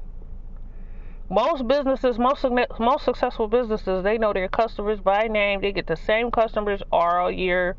most 1.33 1.67
businesses, 1.67 2.19
most 2.19 2.45
most 2.79 3.05
successful 3.07 3.49
businesses, 3.49 4.05
they 4.05 4.19
know 4.19 4.35
their 4.35 4.49
customers 4.49 5.01
by 5.01 5.29
name. 5.29 5.63
They 5.63 5.73
get 5.73 5.87
the 5.87 5.97
same 5.97 6.31
customers 6.31 6.83
all 6.93 7.31
year 7.31 7.75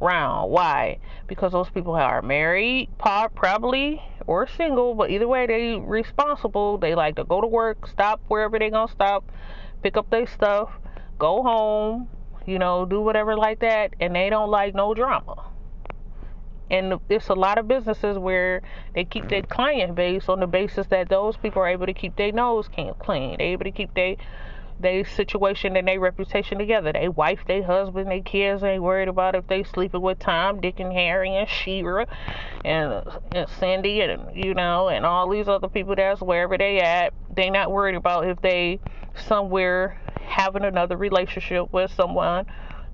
round. 0.00 0.50
Why? 0.50 0.98
Because 1.28 1.52
those 1.52 1.70
people 1.70 1.94
are 1.94 2.20
married, 2.20 2.88
probably, 2.98 4.02
or 4.26 4.48
single. 4.48 4.94
But 4.96 5.10
either 5.10 5.28
way, 5.28 5.46
they 5.46 5.76
responsible. 5.76 6.78
They 6.78 6.96
like 6.96 7.14
to 7.16 7.24
go 7.24 7.40
to 7.40 7.46
work, 7.46 7.86
stop 7.86 8.20
wherever 8.26 8.58
they 8.58 8.70
gonna 8.70 8.90
stop, 8.90 9.30
pick 9.84 9.96
up 9.96 10.10
their 10.10 10.26
stuff, 10.26 10.70
go 11.16 11.44
home. 11.44 12.08
You 12.44 12.58
know, 12.58 12.86
do 12.86 13.00
whatever 13.00 13.36
like 13.36 13.60
that, 13.60 13.94
and 14.00 14.14
they 14.14 14.30
don't 14.30 14.50
like 14.50 14.74
no 14.74 14.94
drama 14.94 15.50
and 16.70 16.94
it's 17.08 17.28
a 17.28 17.34
lot 17.34 17.58
of 17.58 17.68
businesses 17.68 18.18
where 18.18 18.62
they 18.94 19.04
keep 19.04 19.28
their 19.28 19.42
mm-hmm. 19.42 19.52
client 19.52 19.94
base 19.94 20.28
on 20.28 20.40
the 20.40 20.46
basis 20.46 20.86
that 20.88 21.08
those 21.08 21.36
people 21.36 21.62
are 21.62 21.68
able 21.68 21.86
to 21.86 21.94
keep 21.94 22.16
their 22.16 22.32
nose 22.32 22.68
clean. 22.98 23.36
They're 23.38 23.48
able 23.48 23.64
to 23.64 23.70
keep 23.70 23.94
their 23.94 24.16
their 24.78 25.04
situation 25.06 25.74
and 25.76 25.88
their 25.88 25.98
reputation 25.98 26.58
together. 26.58 26.92
They 26.92 27.08
wife, 27.08 27.40
their 27.46 27.62
husband, 27.62 28.10
their 28.10 28.20
kids 28.20 28.62
ain't 28.62 28.82
worried 28.82 29.08
about 29.08 29.34
if 29.34 29.46
they 29.46 29.62
sleeping 29.62 30.02
with 30.02 30.18
Tom, 30.18 30.60
Dick, 30.60 30.80
and 30.80 30.92
Harry, 30.92 31.34
and 31.34 31.48
Shira, 31.48 32.06
and, 32.64 33.02
and 33.34 33.48
Cindy, 33.58 34.02
and 34.02 34.22
you 34.34 34.52
know, 34.52 34.88
and 34.88 35.06
all 35.06 35.30
these 35.30 35.48
other 35.48 35.68
people 35.68 35.96
that's 35.96 36.20
wherever 36.20 36.58
they 36.58 36.80
at. 36.80 37.14
They 37.34 37.48
not 37.48 37.70
worried 37.72 37.94
about 37.94 38.26
if 38.26 38.40
they 38.42 38.80
somewhere 39.26 39.98
having 40.20 40.64
another 40.64 40.96
relationship 40.96 41.72
with 41.72 41.90
someone 41.92 42.46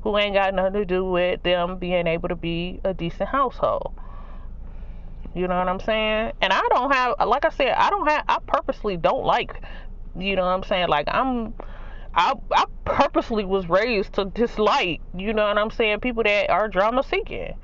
who 0.02 0.18
ain't 0.18 0.35
got 0.35 0.54
nothing 0.54 0.75
to 0.75 0.85
do 0.85 1.04
with 1.04 1.42
them 1.42 1.78
being 1.78 2.06
able 2.06 2.28
to 2.28 2.37
be 2.37 2.80
a 2.85 2.92
decent 2.92 3.28
household. 3.28 3.92
You 5.35 5.49
know 5.49 5.56
what 5.59 5.68
I'm 5.68 5.80
saying? 5.80 6.32
And 6.42 6.52
I 6.52 6.61
don't 6.68 6.92
have, 6.92 7.14
like 7.26 7.44
I 7.44 7.50
said, 7.50 7.71
I 7.71 7.88
don't 7.88 8.09
have, 8.09 8.25
I 8.28 8.38
purposely 8.47 8.97
don't 8.97 9.25
like, 9.25 9.62
you 10.18 10.37
know 10.37 10.42
what 10.42 10.49
I'm 10.50 10.62
saying? 10.64 10.88
Like 10.88 11.09
I'm, 11.09 11.54
I, 12.14 12.35
I 12.50 12.64
purposely 12.85 13.44
was 13.44 13.68
raised 13.68 14.12
to 14.14 14.26
dislike, 14.26 15.00
you 15.16 15.32
know 15.32 15.47
what 15.47 15.56
I'm 15.56 15.71
saying? 15.71 16.00
People 16.00 16.25
that 16.25 16.50
are 16.50 16.68
drama 16.68 17.02
seeking. 17.02 17.54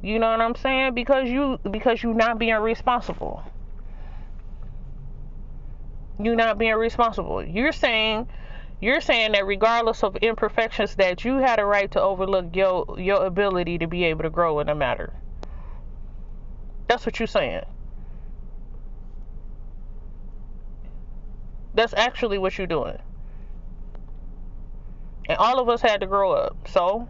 You 0.00 0.20
know 0.20 0.30
what 0.30 0.40
I'm 0.40 0.54
saying? 0.54 0.94
Because 0.94 1.28
you, 1.28 1.58
because 1.68 2.02
you 2.04 2.14
not 2.14 2.38
being 2.38 2.54
responsible. 2.54 3.42
You 6.20 6.36
not 6.36 6.58
being 6.58 6.74
responsible. 6.74 7.44
You're 7.44 7.72
saying 7.72 8.28
you're 8.80 9.00
saying 9.00 9.32
that 9.32 9.46
regardless 9.46 10.04
of 10.04 10.16
imperfections 10.16 10.94
that 10.96 11.24
you 11.24 11.38
had 11.38 11.58
a 11.58 11.64
right 11.64 11.90
to 11.90 12.00
overlook 12.00 12.54
your 12.54 12.84
your 12.98 13.24
ability 13.26 13.78
to 13.78 13.86
be 13.86 14.04
able 14.04 14.22
to 14.22 14.30
grow 14.30 14.60
in 14.60 14.68
a 14.68 14.74
matter. 14.74 15.12
That's 16.86 17.04
what 17.04 17.18
you're 17.18 17.26
saying. 17.26 17.64
That's 21.74 21.92
actually 21.94 22.38
what 22.38 22.56
you're 22.56 22.66
doing. 22.66 22.98
And 25.28 25.36
all 25.38 25.60
of 25.60 25.68
us 25.68 25.82
had 25.82 26.00
to 26.00 26.06
grow 26.06 26.32
up 26.32 26.56
so. 26.68 27.08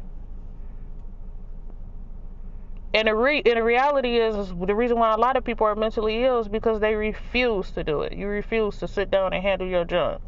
And 2.94 3.06
the, 3.06 3.14
re- 3.14 3.42
and 3.44 3.56
the 3.58 3.62
reality 3.62 4.16
is, 4.16 4.34
is 4.34 4.48
the 4.48 4.74
reason 4.74 4.98
why 4.98 5.12
a 5.12 5.18
lot 5.18 5.36
of 5.36 5.44
people 5.44 5.66
are 5.66 5.74
mentally 5.74 6.24
ill 6.24 6.40
is 6.40 6.48
because 6.48 6.80
they 6.80 6.94
refuse 6.94 7.70
to 7.72 7.84
do 7.84 8.00
it. 8.00 8.14
You 8.14 8.26
refuse 8.26 8.78
to 8.78 8.88
sit 8.88 9.10
down 9.10 9.34
and 9.34 9.42
handle 9.42 9.68
your 9.68 9.84
junk 9.84 10.22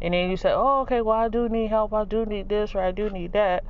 and 0.00 0.14
then 0.14 0.30
you 0.30 0.36
say, 0.36 0.52
"Oh, 0.52 0.80
okay, 0.82 1.00
well, 1.00 1.18
I 1.18 1.28
do 1.28 1.48
need 1.48 1.68
help. 1.68 1.92
I 1.92 2.04
do 2.04 2.24
need 2.26 2.48
this, 2.48 2.74
or 2.74 2.80
I 2.80 2.92
do 2.92 3.10
need 3.10 3.32
that. 3.32 3.64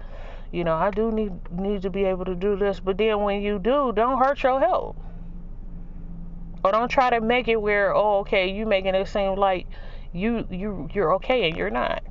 You 0.52 0.64
know, 0.64 0.74
I 0.74 0.90
do 0.90 1.10
need 1.10 1.32
need 1.50 1.82
to 1.82 1.90
be 1.90 2.04
able 2.04 2.24
to 2.26 2.34
do 2.34 2.56
this." 2.56 2.80
But 2.80 2.98
then 2.98 3.22
when 3.22 3.42
you 3.42 3.58
do, 3.58 3.92
don't 3.92 4.18
hurt 4.18 4.42
your 4.42 4.60
health, 4.60 4.96
or 6.64 6.72
don't 6.72 6.88
try 6.88 7.10
to 7.10 7.20
make 7.20 7.48
it 7.48 7.60
where, 7.60 7.94
oh, 7.94 8.20
okay, 8.20 8.50
you 8.50 8.66
making 8.66 8.94
it 8.94 9.08
seem 9.08 9.36
like 9.36 9.66
you 10.12 10.46
you 10.50 10.88
you're 10.92 11.14
okay 11.14 11.48
and 11.48 11.56
you're 11.56 11.70
not. 11.70 12.02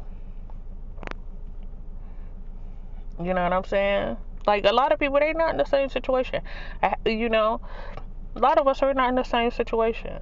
You 3.20 3.34
know 3.34 3.43
what 3.43 3.53
I'm 3.53 3.63
saying? 3.63 4.17
Like 4.46 4.65
a 4.65 4.74
lot 4.74 4.91
of 4.91 5.00
people, 5.00 5.20
they're 5.20 5.34
not 5.34 5.51
in 5.51 5.58
the 5.58 5.65
same 5.65 5.89
situation. 5.89 6.41
You 7.05 7.29
know, 7.29 7.62
a 8.36 8.39
lot 8.39 8.58
of 8.58 8.67
us 8.67 8.82
are 8.82 8.93
not 8.93 9.10
in 9.10 9.15
the 9.15 9.24
same 9.24 9.51
situation. 9.51 10.20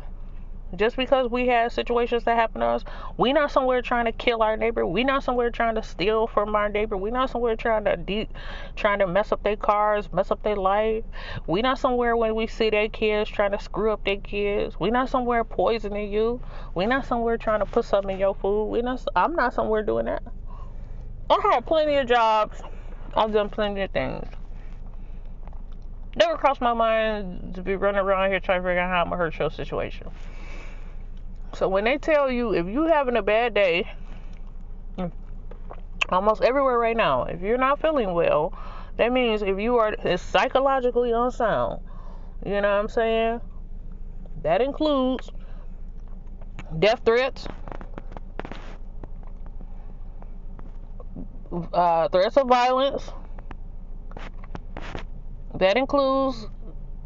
Just 0.75 0.95
because 0.95 1.29
we 1.29 1.47
had 1.47 1.71
situations 1.71 2.23
that 2.23 2.37
happen 2.37 2.61
to 2.61 2.67
us, 2.67 2.83
we 3.17 3.33
not 3.33 3.51
somewhere 3.51 3.81
trying 3.81 4.05
to 4.05 4.13
kill 4.13 4.41
our 4.41 4.55
neighbor. 4.55 4.85
We 4.85 5.03
not 5.03 5.23
somewhere 5.23 5.49
trying 5.49 5.75
to 5.75 5.83
steal 5.83 6.27
from 6.27 6.55
our 6.55 6.69
neighbor. 6.69 6.95
We 6.95 7.11
not 7.11 7.29
somewhere 7.29 7.57
trying 7.57 7.83
to 7.85 7.97
de- 7.97 8.29
trying 8.77 8.99
to 8.99 9.07
mess 9.07 9.33
up 9.33 9.43
their 9.43 9.57
cars, 9.57 10.11
mess 10.13 10.31
up 10.31 10.41
their 10.43 10.55
life. 10.55 11.03
We 11.45 11.61
not 11.61 11.77
somewhere 11.77 12.15
when 12.15 12.35
we 12.35 12.47
see 12.47 12.69
their 12.69 12.87
kids 12.87 13.29
trying 13.29 13.51
to 13.51 13.59
screw 13.59 13.91
up 13.91 14.05
their 14.05 14.17
kids. 14.17 14.79
We 14.79 14.91
not 14.91 15.09
somewhere 15.09 15.43
poisoning 15.43 16.11
you. 16.11 16.39
We 16.73 16.85
not 16.85 17.05
somewhere 17.05 17.37
trying 17.37 17.59
to 17.59 17.65
put 17.65 17.83
something 17.83 18.11
in 18.11 18.19
your 18.19 18.35
food. 18.35 18.67
We 18.67 18.81
not. 18.81 19.03
I'm 19.13 19.35
not 19.35 19.53
somewhere 19.53 19.83
doing 19.83 20.05
that. 20.05 20.23
I 21.29 21.39
had 21.51 21.65
plenty 21.65 21.97
of 21.97 22.07
jobs. 22.07 22.61
I've 23.13 23.33
done 23.33 23.49
plenty 23.49 23.81
of 23.81 23.91
things. 23.91 24.27
Never 26.15 26.37
crossed 26.37 26.61
my 26.61 26.73
mind 26.73 27.55
to 27.55 27.61
be 27.61 27.75
running 27.75 27.99
around 27.99 28.29
here 28.29 28.39
trying 28.39 28.61
to 28.61 28.67
figure 28.67 28.79
out 28.79 28.89
how 28.89 29.01
I'm 29.01 29.09
gonna 29.09 29.17
hurt 29.17 29.37
your 29.37 29.49
situation. 29.49 30.11
So 31.53 31.67
when 31.67 31.83
they 31.83 31.97
tell 31.97 32.31
you 32.31 32.53
if 32.53 32.65
you're 32.67 32.91
having 32.91 33.17
a 33.17 33.21
bad 33.21 33.53
day, 33.53 33.87
almost 36.09 36.41
everywhere 36.41 36.77
right 36.77 36.97
now, 36.97 37.23
if 37.23 37.41
you're 37.41 37.57
not 37.57 37.79
feeling 37.81 38.13
well, 38.13 38.53
that 38.97 39.11
means 39.11 39.41
if 39.41 39.59
you 39.59 39.77
are 39.77 39.95
psychologically 40.17 41.11
unsound, 41.11 41.81
you 42.45 42.53
know 42.61 42.61
what 42.61 42.79
I'm 42.79 42.87
saying? 42.87 43.41
That 44.43 44.61
includes 44.61 45.29
death 46.79 47.01
threats, 47.05 47.47
uh, 51.73 52.09
threats 52.09 52.37
of 52.37 52.47
violence. 52.47 53.11
That 55.55 55.77
includes 55.77 56.47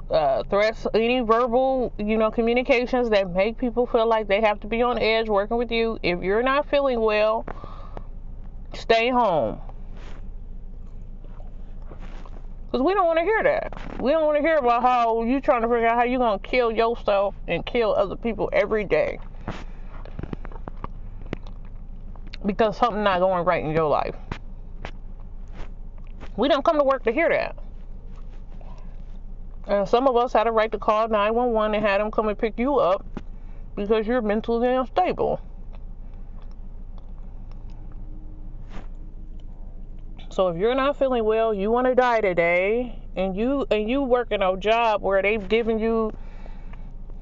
uh, 0.09 0.43
threats, 0.43 0.85
any 0.93 1.21
verbal, 1.21 1.93
you 1.97 2.17
know, 2.17 2.31
communications 2.31 3.09
that 3.09 3.31
make 3.33 3.57
people 3.57 3.87
feel 3.87 4.07
like 4.07 4.27
they 4.27 4.41
have 4.41 4.59
to 4.61 4.67
be 4.67 4.81
on 4.81 4.99
edge 4.99 5.27
working 5.27 5.57
with 5.57 5.71
you. 5.71 5.97
If 6.03 6.21
you're 6.21 6.43
not 6.43 6.69
feeling 6.69 6.99
well, 7.01 7.45
stay 8.73 9.09
home. 9.09 9.59
Because 12.65 12.85
we 12.85 12.93
don't 12.93 13.05
want 13.05 13.19
to 13.19 13.23
hear 13.23 13.43
that. 13.43 14.01
We 14.01 14.11
don't 14.11 14.25
want 14.25 14.37
to 14.37 14.41
hear 14.41 14.57
about 14.57 14.81
how 14.81 15.23
you 15.23 15.39
trying 15.39 15.61
to 15.61 15.67
figure 15.67 15.87
out 15.87 15.95
how 15.95 16.03
you're 16.03 16.19
going 16.19 16.39
to 16.39 16.47
kill 16.47 16.71
yourself 16.71 17.33
and 17.47 17.65
kill 17.65 17.95
other 17.95 18.15
people 18.15 18.49
every 18.51 18.83
day. 18.83 19.17
Because 22.45 22.77
something 22.77 23.03
not 23.03 23.19
going 23.19 23.45
right 23.45 23.63
in 23.63 23.71
your 23.71 23.89
life. 23.89 24.15
We 26.37 26.47
don't 26.47 26.65
come 26.65 26.77
to 26.77 26.83
work 26.83 27.03
to 27.05 27.11
hear 27.11 27.29
that. 27.29 27.55
And 29.67 29.87
some 29.87 30.07
of 30.07 30.15
us 30.15 30.33
had 30.33 30.47
a 30.47 30.51
right 30.51 30.71
to 30.71 30.77
call 30.77 31.07
911 31.07 31.75
and 31.75 31.85
had 31.85 31.99
them 31.99 32.11
come 32.11 32.27
and 32.27 32.37
pick 32.37 32.59
you 32.59 32.75
up 32.75 33.05
because 33.75 34.05
you're 34.05 34.21
mentally 34.21 34.67
unstable. 34.67 35.41
So 40.29 40.49
if 40.49 40.57
you're 40.57 40.75
not 40.75 40.97
feeling 40.97 41.23
well, 41.23 41.53
you 41.53 41.71
want 41.71 41.87
to 41.87 41.95
die 41.95 42.19
today, 42.19 42.99
and 43.15 43.37
you 43.37 43.65
and 43.71 43.89
you 43.89 44.03
working 44.03 44.41
a 44.41 44.57
job 44.57 45.01
where 45.01 45.21
they've 45.21 45.47
given 45.47 45.79
you 45.79 46.11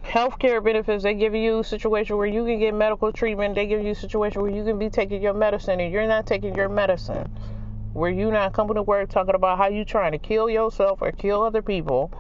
health 0.02 0.40
care 0.40 0.62
benefits, 0.62 1.04
they 1.04 1.14
give 1.14 1.36
you 1.36 1.60
a 1.60 1.64
situation 1.64 2.18
where 2.18 2.28
you 2.28 2.44
can 2.44 2.60
get 2.60 2.74
medical 2.74 3.12
treatment, 3.12 3.56
they 3.56 3.68
give 3.68 3.84
you 3.84 3.92
a 3.92 3.96
situation 3.96 4.42
where 4.42 4.52
you 4.52 4.64
can 4.64 4.80
be 4.80 4.90
taking 4.90 5.22
your 5.22 5.34
medicine 5.34 5.80
and 5.80 5.94
you're 5.94 6.08
not 6.08 6.26
taking 6.26 6.56
your 6.56 6.70
medicine. 6.70 7.30
Where 7.94 8.10
you're 8.10 8.32
not 8.32 8.54
coming 8.54 8.76
to 8.76 8.82
work 8.82 9.10
talking 9.10 9.36
about 9.36 9.60
how 9.60 9.68
you 9.70 9.86
trying 9.86 10.14
to 10.14 10.18
kill 10.18 10.50
yourself 10.50 11.02
or 11.02 11.12
kill 11.12 11.44
other 11.44 11.62
people. 11.62 12.12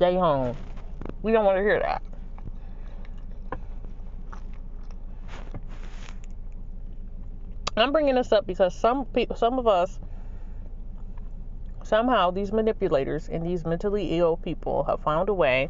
Stay 0.00 0.14
home. 0.14 0.56
We 1.20 1.30
don't 1.30 1.44
want 1.44 1.58
to 1.58 1.62
hear 1.62 1.78
that. 1.78 2.00
I'm 7.76 7.92
bringing 7.92 8.14
this 8.14 8.32
up 8.32 8.46
because 8.46 8.74
some 8.74 9.04
people, 9.04 9.36
some 9.36 9.58
of 9.58 9.66
us, 9.66 9.98
somehow 11.82 12.30
these 12.30 12.50
manipulators 12.50 13.28
and 13.28 13.44
these 13.44 13.66
mentally 13.66 14.18
ill 14.18 14.38
people 14.38 14.84
have 14.84 15.02
found 15.02 15.28
a 15.28 15.34
way 15.34 15.68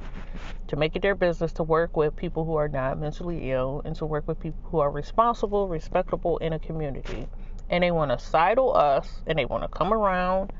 to 0.69 0.77
make 0.77 0.95
it 0.95 1.03
their 1.03 1.17
business 1.17 1.53
to 1.55 1.65
work 1.65 1.97
with 1.97 2.15
people 2.15 2.45
who 2.45 2.55
are 2.55 2.69
not 2.69 3.01
mentally 3.01 3.51
ill 3.51 3.83
and 3.85 3.97
to 3.97 4.07
work 4.07 4.29
with 4.29 4.39
people 4.39 4.61
who 4.71 4.79
are 4.79 4.93
responsible, 4.93 5.67
respectable 5.67 6.39
in 6.39 6.53
a 6.53 6.61
community. 6.61 7.27
And 7.69 7.83
they 7.83 7.91
want 7.91 8.13
to 8.13 8.25
sidle 8.25 8.77
us 8.77 9.25
and 9.27 9.37
they 9.37 9.45
want 9.45 9.65
to 9.65 9.69
come 9.69 9.93
around 9.93 10.53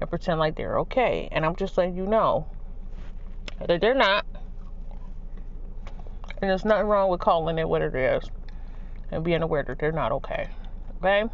and 0.00 0.08
pretend 0.08 0.40
like 0.40 0.56
they're 0.56 0.78
okay. 0.78 1.28
And 1.30 1.44
I'm 1.44 1.56
just 1.56 1.76
letting 1.76 1.94
you 1.94 2.06
know 2.06 2.46
that 3.66 3.80
they're 3.80 3.94
not. 3.94 4.24
And 6.40 6.50
there's 6.50 6.64
nothing 6.64 6.86
wrong 6.86 7.10
with 7.10 7.20
calling 7.20 7.58
it 7.58 7.68
what 7.68 7.82
it 7.82 7.94
is 7.94 8.24
and 9.10 9.24
being 9.24 9.42
aware 9.42 9.62
that 9.64 9.78
they're 9.78 9.92
not 9.92 10.12
okay. 10.12 10.48
Okay? 10.98 11.24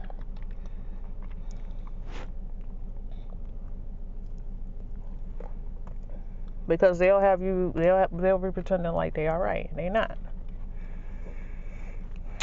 Because 6.67 6.99
they'll 6.99 7.21
have 7.21 7.43
you, 7.43 7.73
they'll 7.75 7.99
have, 7.99 8.11
they'll 8.17 8.39
be 8.39 8.51
pretending 8.51 8.93
like 8.93 9.15
they 9.15 9.27
are 9.27 9.39
right. 9.39 9.71
They 9.77 9.91
not. 9.91 10.17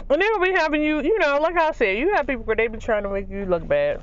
And 0.10 0.21
they'll 0.21 0.39
be 0.41 0.51
having 0.51 0.84
you, 0.84 1.01
you 1.01 1.17
know, 1.19 1.39
like 1.41 1.58
I 1.58 1.71
said, 1.71 1.97
you 1.97 2.13
have 2.15 2.27
people 2.27 2.43
where 2.43 2.56
they 2.56 2.67
be 2.67 2.77
trying 2.77 3.03
to 3.03 3.10
make 3.10 3.29
you 3.29 3.45
look 3.45 3.67
bad. 3.67 4.01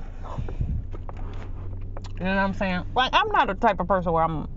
You 2.19 2.25
know 2.25 2.35
what 2.35 2.43
I'm 2.43 2.55
saying? 2.55 2.83
Like 2.97 3.11
I'm 3.13 3.29
not 3.29 3.47
the 3.47 3.55
type 3.55 3.79
of 3.79 3.87
person 3.87 4.13
where 4.13 4.25
I'm. 4.25 4.49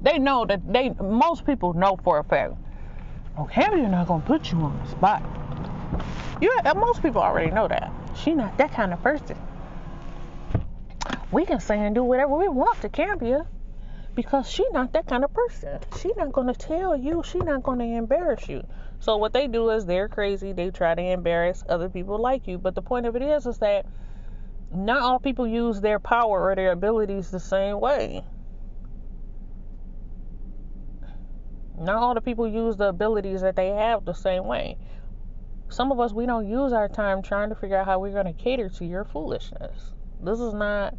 They 0.00 0.18
know 0.18 0.44
that 0.46 0.72
they 0.72 0.90
most 0.90 1.44
people 1.44 1.74
know 1.74 1.98
for 2.02 2.18
a 2.18 2.24
fact. 2.24 2.54
Okay, 3.38 3.66
you're 3.72 3.88
not 3.88 4.06
gonna 4.06 4.24
put 4.24 4.50
you 4.52 4.58
on 4.58 4.78
the 4.82 4.90
spot. 4.90 5.22
You, 6.40 6.56
uh, 6.64 6.74
most 6.74 7.02
people 7.02 7.20
already 7.20 7.50
know 7.50 7.68
that. 7.68 7.92
She 8.14 8.32
not 8.32 8.56
that 8.58 8.72
kind 8.72 8.92
of 8.92 9.02
person. 9.02 9.36
We 11.30 11.44
can 11.44 11.60
say 11.60 11.78
and 11.78 11.94
do 11.94 12.04
whatever 12.04 12.36
we 12.36 12.48
want 12.48 12.80
to 12.82 12.88
Cambia 12.88 13.44
because 14.14 14.48
she 14.48 14.64
not 14.72 14.92
that 14.92 15.06
kind 15.06 15.24
of 15.24 15.32
person. 15.32 15.78
She 16.00 16.10
not 16.16 16.32
gonna 16.32 16.54
tell 16.54 16.96
you. 16.96 17.22
She 17.24 17.38
not 17.38 17.62
gonna 17.62 17.84
embarrass 17.84 18.48
you. 18.48 18.64
So 19.00 19.16
what 19.16 19.32
they 19.32 19.46
do 19.46 19.70
is 19.70 19.86
they're 19.86 20.08
crazy. 20.08 20.52
They 20.52 20.70
try 20.70 20.94
to 20.94 21.02
embarrass 21.02 21.62
other 21.68 21.88
people 21.88 22.18
like 22.18 22.48
you. 22.48 22.58
But 22.58 22.74
the 22.74 22.82
point 22.82 23.06
of 23.06 23.14
it 23.14 23.22
is, 23.22 23.46
is 23.46 23.58
that 23.58 23.86
not 24.72 25.02
all 25.02 25.18
people 25.18 25.46
use 25.46 25.80
their 25.80 25.98
power 25.98 26.50
or 26.50 26.54
their 26.54 26.72
abilities 26.72 27.30
the 27.30 27.40
same 27.40 27.78
way. 27.80 28.24
Not 31.80 31.96
all 31.96 32.14
the 32.14 32.20
people 32.20 32.48
use 32.48 32.76
the 32.76 32.88
abilities 32.88 33.40
that 33.42 33.56
they 33.56 33.68
have 33.68 34.04
the 34.04 34.12
same 34.12 34.46
way. 34.46 34.76
Some 35.68 35.92
of 35.92 36.00
us, 36.00 36.12
we 36.12 36.26
don't 36.26 36.48
use 36.48 36.72
our 36.72 36.88
time 36.88 37.22
trying 37.22 37.50
to 37.50 37.54
figure 37.54 37.76
out 37.76 37.86
how 37.86 37.98
we're 37.98 38.12
going 38.12 38.26
to 38.26 38.32
cater 38.32 38.68
to 38.70 38.84
your 38.84 39.04
foolishness. 39.04 39.92
This 40.22 40.40
is 40.40 40.54
not. 40.54 40.94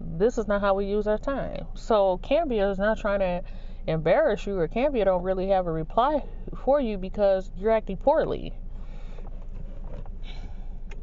This 0.00 0.36
is 0.38 0.48
not 0.48 0.60
how 0.60 0.74
we 0.74 0.86
use 0.86 1.06
our 1.06 1.18
time. 1.18 1.66
So 1.74 2.18
Cambia 2.24 2.70
is 2.70 2.78
not 2.78 2.98
trying 2.98 3.20
to 3.20 3.42
embarrass 3.86 4.46
you, 4.46 4.58
or 4.58 4.66
Cambia 4.66 5.04
don't 5.04 5.22
really 5.22 5.48
have 5.48 5.66
a 5.66 5.72
reply 5.72 6.24
for 6.64 6.80
you 6.80 6.98
because 6.98 7.50
you're 7.56 7.70
acting 7.70 7.96
poorly. 7.96 8.52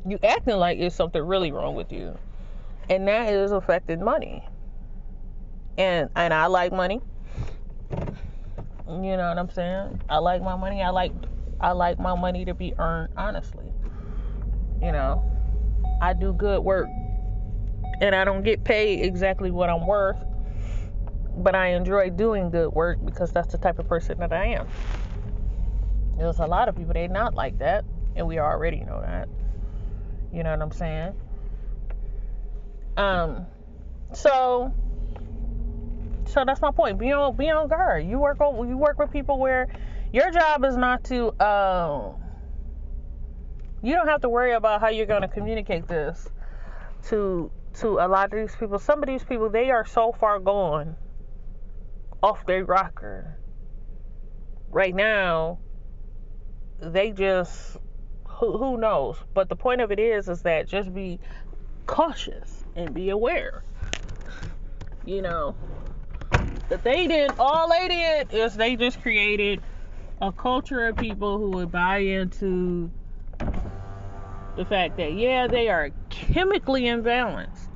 You 0.07 0.17
acting 0.23 0.55
like 0.55 0.79
there's 0.79 0.95
something 0.95 1.21
really 1.21 1.51
wrong 1.51 1.75
with 1.75 1.91
you, 1.91 2.17
and 2.89 3.07
that 3.07 3.31
is 3.31 3.51
affecting 3.51 4.03
money. 4.03 4.47
And 5.77 6.09
and 6.15 6.33
I 6.33 6.47
like 6.47 6.71
money. 6.71 7.01
You 8.89 9.17
know 9.17 9.29
what 9.29 9.37
I'm 9.37 9.51
saying? 9.51 10.01
I 10.09 10.17
like 10.17 10.41
my 10.41 10.55
money. 10.55 10.81
I 10.81 10.89
like 10.89 11.11
I 11.61 11.73
like 11.73 11.99
my 11.99 12.15
money 12.15 12.43
to 12.45 12.53
be 12.53 12.73
earned 12.79 13.13
honestly. 13.15 13.71
You 14.81 14.91
know, 14.91 15.23
I 16.01 16.13
do 16.13 16.33
good 16.33 16.63
work 16.63 16.89
and 18.01 18.15
I 18.15 18.23
don't 18.23 18.43
get 18.43 18.63
paid 18.63 19.01
exactly 19.03 19.51
what 19.51 19.69
I'm 19.69 19.85
worth, 19.85 20.17
but 21.37 21.55
I 21.55 21.67
enjoy 21.67 22.09
doing 22.09 22.49
good 22.49 22.69
work 22.73 22.97
because 23.05 23.31
that's 23.31 23.51
the 23.51 23.57
type 23.57 23.77
of 23.79 23.87
person 23.87 24.19
that 24.19 24.33
I 24.33 24.45
am. 24.47 24.67
There's 26.17 26.39
a 26.39 26.47
lot 26.47 26.67
of 26.67 26.75
people 26.75 26.93
they're 26.93 27.07
not 27.07 27.33
like 27.33 27.59
that, 27.59 27.85
and 28.15 28.27
we 28.27 28.39
already 28.39 28.79
know 28.79 29.01
that. 29.01 29.29
You 30.33 30.43
know 30.43 30.51
what 30.51 30.61
I'm 30.61 30.71
saying? 30.71 31.13
Um, 32.97 33.45
so 34.13 34.73
so 36.29 36.43
that's 36.45 36.61
my 36.61 36.71
point. 36.71 36.97
Be 36.99 37.11
on 37.11 37.35
be 37.35 37.49
on 37.49 37.67
guard. 37.67 38.05
You 38.05 38.19
work 38.19 38.39
on 38.39 38.67
you 38.67 38.77
work 38.77 38.99
with 38.99 39.11
people 39.11 39.39
where 39.39 39.67
your 40.11 40.31
job 40.31 40.63
is 40.65 40.75
not 40.75 41.03
to, 41.05 41.27
um, 41.43 42.15
you 43.83 43.93
don't 43.93 44.07
have 44.07 44.21
to 44.21 44.29
worry 44.29 44.53
about 44.53 44.81
how 44.81 44.89
you're 44.89 45.05
going 45.05 45.21
to 45.21 45.27
communicate 45.27 45.87
this 45.87 46.27
to 47.07 47.51
to 47.75 47.99
a 47.99 48.07
lot 48.07 48.33
of 48.33 48.39
these 48.39 48.55
people. 48.55 48.79
Some 48.79 49.03
of 49.03 49.07
these 49.07 49.23
people, 49.23 49.49
they 49.49 49.69
are 49.69 49.85
so 49.85 50.11
far 50.11 50.39
gone 50.39 50.95
off 52.21 52.45
their 52.45 52.65
rocker. 52.65 53.37
Right 54.69 54.93
now, 54.93 55.59
they 56.79 57.11
just 57.11 57.77
who, 58.27 58.57
who 58.57 58.77
knows. 58.77 59.17
But 59.33 59.49
the 59.49 59.55
point 59.55 59.81
of 59.81 59.91
it 59.91 59.99
is, 59.99 60.27
is 60.27 60.41
that 60.41 60.67
just 60.67 60.93
be 60.93 61.19
cautious 61.85 62.65
and 62.75 62.93
be 62.93 63.09
aware. 63.09 63.63
You 65.05 65.21
know, 65.21 65.55
that 66.69 66.83
they 66.83 67.07
did 67.07 67.31
all 67.39 67.69
they 67.69 67.87
did 67.87 68.33
is 68.33 68.55
they 68.55 68.75
just 68.75 69.01
created 69.01 69.61
a 70.21 70.31
culture 70.31 70.87
of 70.87 70.95
people 70.95 71.37
who 71.37 71.49
would 71.51 71.71
buy 71.71 71.97
into 71.97 72.91
the 74.55 74.65
fact 74.65 74.97
that 74.97 75.13
yeah 75.13 75.47
they 75.47 75.69
are 75.69 75.89
chemically 76.09 76.83
imbalanced. 76.83 77.67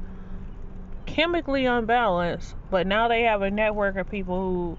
Chemically 1.06 1.66
unbalanced 1.66 2.56
but 2.70 2.88
now 2.88 3.08
they 3.08 3.24
have 3.24 3.42
a 3.42 3.52
network 3.52 3.98
of 3.98 4.10
people 4.10 4.36
who 4.36 4.78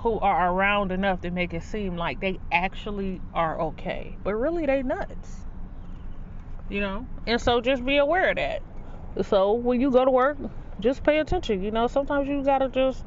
who 0.00 0.18
are 0.18 0.52
around 0.52 0.92
enough 0.92 1.20
to 1.20 1.30
make 1.30 1.52
it 1.52 1.62
seem 1.62 1.96
like 1.96 2.20
they 2.20 2.40
actually 2.50 3.20
are 3.34 3.60
okay. 3.60 4.16
But 4.24 4.34
really 4.34 4.64
they 4.64 4.82
nuts. 4.82 5.40
You 6.70 6.80
know? 6.80 7.06
And 7.26 7.38
so 7.38 7.60
just 7.60 7.84
be 7.84 7.98
aware 7.98 8.30
of 8.30 8.36
that. 8.36 8.62
So 9.26 9.52
when 9.52 9.80
you 9.80 9.90
go 9.90 10.04
to 10.04 10.10
work 10.10 10.38
just 10.80 11.02
pay 11.02 11.18
attention 11.18 11.62
you 11.62 11.70
know 11.70 11.86
sometimes 11.86 12.28
you 12.28 12.42
gotta 12.42 12.68
just 12.68 13.04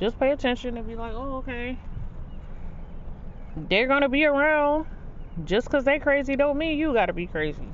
just 0.00 0.18
pay 0.18 0.30
attention 0.30 0.76
and 0.76 0.86
be 0.86 0.94
like 0.94 1.12
oh 1.14 1.38
okay 1.38 1.76
they're 3.68 3.88
gonna 3.88 4.08
be 4.08 4.24
around. 4.24 4.86
Just 5.44 5.66
because 5.66 5.84
they 5.84 5.98
crazy 5.98 6.36
don't 6.36 6.58
mean 6.58 6.78
you 6.78 6.92
gotta 6.92 7.12
be 7.12 7.26
crazy. 7.26 7.66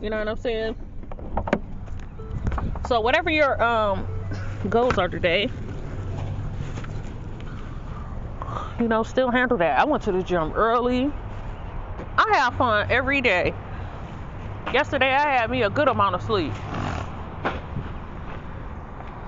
You 0.00 0.10
know 0.10 0.18
what 0.18 0.28
I'm 0.28 0.36
saying? 0.36 0.76
So 2.88 3.00
whatever 3.00 3.30
your 3.30 3.62
um 3.62 4.06
goals 4.68 4.98
are 4.98 5.08
today, 5.08 5.50
you 8.80 8.88
know, 8.88 9.02
still 9.02 9.30
handle 9.30 9.58
that. 9.58 9.78
I 9.78 9.84
went 9.84 10.02
to 10.04 10.12
the 10.12 10.22
gym 10.22 10.52
early. 10.52 11.12
I 12.18 12.36
have 12.38 12.56
fun 12.56 12.90
every 12.90 13.20
day. 13.20 13.54
Yesterday 14.72 15.12
I 15.12 15.36
had 15.36 15.50
me 15.50 15.62
a 15.62 15.70
good 15.70 15.88
amount 15.88 16.14
of 16.14 16.22
sleep. 16.22 16.52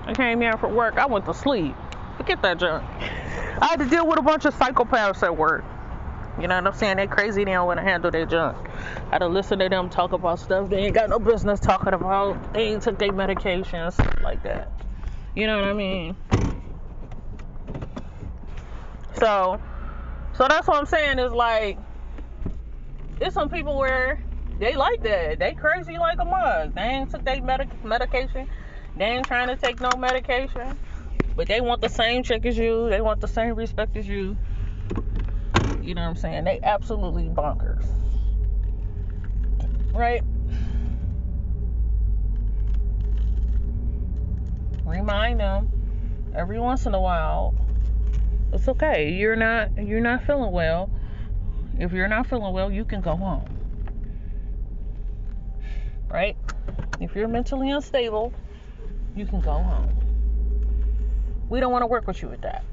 I 0.07 0.13
came 0.13 0.41
in 0.41 0.57
from 0.57 0.73
work, 0.73 0.97
I 0.97 1.05
went 1.05 1.25
to 1.25 1.33
sleep. 1.33 1.75
Forget 2.15 2.41
that 2.41 2.59
junk. 2.59 2.83
I 3.61 3.67
had 3.67 3.79
to 3.79 3.89
deal 3.89 4.07
with 4.07 4.17
a 4.17 4.21
bunch 4.21 4.45
of 4.45 4.55
psychopaths 4.55 5.21
at 5.21 5.35
work. 5.35 5.65
You 6.39 6.47
know 6.47 6.55
what 6.55 6.67
I'm 6.67 6.73
saying? 6.73 6.97
They 6.97 7.07
crazy, 7.07 7.43
they 7.43 7.51
don't 7.51 7.67
want 7.67 7.79
to 7.79 7.83
handle 7.83 8.09
their 8.09 8.25
junk. 8.25 8.69
I 8.69 9.09
had 9.11 9.17
to 9.19 9.27
listen 9.27 9.59
to 9.59 9.67
them 9.67 9.89
talk 9.89 10.13
about 10.13 10.39
stuff 10.39 10.69
they 10.69 10.85
ain't 10.85 10.95
got 10.95 11.09
no 11.09 11.19
business 11.19 11.59
talking 11.59 11.93
about. 11.93 12.53
They 12.53 12.73
ain't 12.73 12.83
took 12.83 12.97
their 12.99 13.11
medications, 13.11 14.01
like 14.21 14.43
that. 14.43 14.71
You 15.35 15.45
know 15.45 15.59
what 15.59 15.67
I 15.67 15.73
mean? 15.73 16.15
So, 19.15 19.59
so 20.33 20.47
that's 20.47 20.67
what 20.67 20.77
I'm 20.77 20.85
saying 20.85 21.19
is 21.19 21.31
like, 21.33 21.79
there's 23.19 23.33
some 23.33 23.49
people 23.49 23.77
where 23.77 24.23
they 24.59 24.75
like 24.75 25.03
that. 25.03 25.39
They 25.39 25.53
crazy 25.53 25.97
like 25.97 26.17
a 26.21 26.25
mug. 26.25 26.75
They 26.75 26.81
ain't 26.81 27.09
took 27.09 27.25
their 27.25 27.41
medic- 27.41 27.83
medication. 27.83 28.47
They 28.97 29.05
ain't 29.05 29.27
trying 29.27 29.47
to 29.47 29.55
take 29.55 29.79
no 29.79 29.89
medication. 29.97 30.77
But 31.35 31.47
they 31.47 31.61
want 31.61 31.81
the 31.81 31.89
same 31.89 32.23
check 32.23 32.45
as 32.45 32.57
you. 32.57 32.89
They 32.89 32.99
want 32.99 33.21
the 33.21 33.27
same 33.27 33.53
respect 33.53 33.95
as 33.95 34.07
you. 34.07 34.35
You 35.83 35.93
know 35.93 36.01
what 36.01 36.09
I'm 36.09 36.15
saying? 36.15 36.45
They 36.45 36.59
absolutely 36.63 37.29
bonkers. 37.29 37.85
Right? 39.93 40.23
Remind 44.83 45.39
them 45.39 46.31
every 46.35 46.59
once 46.59 46.87
in 46.87 46.95
a 46.95 46.99
while. 46.99 47.53
It's 48.51 48.67
okay. 48.67 49.11
You're 49.11 49.35
not 49.35 49.77
you're 49.77 50.01
not 50.01 50.23
feeling 50.25 50.51
well. 50.51 50.89
If 51.77 51.91
you're 51.91 52.07
not 52.07 52.25
feeling 52.27 52.53
well, 52.53 52.71
you 52.71 52.83
can 52.83 53.01
go 53.01 53.15
home. 53.15 53.45
Right? 56.09 56.35
If 56.99 57.15
you're 57.15 57.27
mentally 57.27 57.69
unstable, 57.69 58.33
you 59.17 59.25
can 59.25 59.41
go 59.41 59.53
home. 59.53 59.89
We 61.49 61.59
don't 61.59 61.71
want 61.71 61.83
to 61.83 61.87
work 61.87 62.07
with 62.07 62.21
you 62.21 62.29
with 62.29 62.41
that 62.41 62.63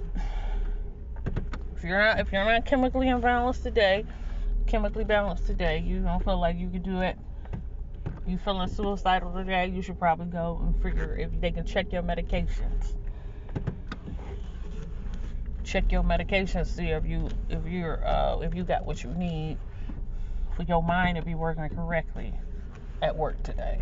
if 1.85 1.91
you're 1.91 1.99
not 1.99 2.19
if 2.19 2.33
you're 2.33 2.45
not 2.47 2.65
chemically 2.65 3.09
imbalanced 3.09 3.63
today, 3.63 4.07
chemically 4.67 5.05
balanced 5.05 5.47
today, 5.47 5.81
you 5.81 6.01
don't 6.01 6.25
feel 6.25 6.41
like 6.41 6.57
you 6.57 6.71
can 6.71 6.81
do 6.81 7.03
it. 7.03 7.19
You 8.27 8.39
feeling 8.39 8.69
suicidal 8.69 9.35
today, 9.35 9.67
you 9.67 9.83
should 9.83 9.99
probably 9.99 10.25
go 10.25 10.59
and 10.63 10.83
figure 10.83 11.15
if 11.15 11.39
they 11.43 11.51
can 11.51 11.67
check 11.67 11.93
your 11.93 12.03
medications. 12.03 12.97
Check 15.63 15.93
your 15.93 16.03
medications, 16.03 16.69
see 16.69 16.89
if 16.89 17.05
you 17.05 17.29
if 17.51 17.67
you're 17.67 18.03
uh, 18.07 18.39
if 18.39 18.55
you 18.55 18.65
got 18.65 18.87
what 18.87 19.05
you 19.05 19.11
need 19.11 19.59
for 20.57 20.63
your 20.63 20.83
mind 20.83 21.19
to 21.19 21.23
be 21.23 21.35
working 21.35 21.69
correctly 21.69 22.33
at 23.03 23.15
work 23.15 23.43
today. 23.43 23.79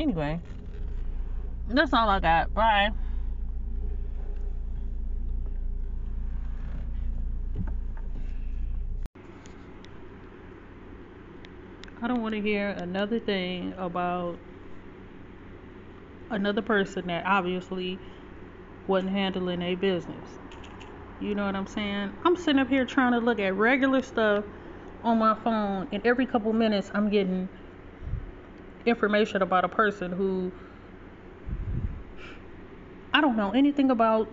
Anyway, 0.00 0.40
that's 1.68 1.92
all 1.92 2.08
I 2.08 2.20
got. 2.20 2.52
Bye. 2.52 2.90
I 12.02 12.08
don't 12.08 12.20
want 12.20 12.34
to 12.34 12.40
hear 12.40 12.68
another 12.68 13.18
thing 13.20 13.72
about 13.78 14.38
another 16.30 16.60
person 16.60 17.06
that 17.06 17.24
obviously 17.24 17.98
wasn't 18.86 19.12
handling 19.12 19.62
a 19.62 19.74
business. 19.74 20.28
You 21.20 21.34
know 21.34 21.46
what 21.46 21.56
I'm 21.56 21.66
saying? 21.66 22.12
I'm 22.24 22.36
sitting 22.36 22.58
up 22.58 22.68
here 22.68 22.84
trying 22.84 23.12
to 23.12 23.20
look 23.20 23.38
at 23.38 23.54
regular 23.54 24.02
stuff 24.02 24.44
on 25.02 25.18
my 25.18 25.34
phone, 25.34 25.88
and 25.92 26.04
every 26.04 26.26
couple 26.26 26.52
minutes 26.52 26.90
I'm 26.92 27.08
getting 27.08 27.48
information 28.86 29.42
about 29.42 29.64
a 29.64 29.68
person 29.68 30.12
who 30.12 30.52
I 33.12 33.20
don't 33.20 33.36
know 33.36 33.52
anything 33.52 33.90
about. 33.90 34.28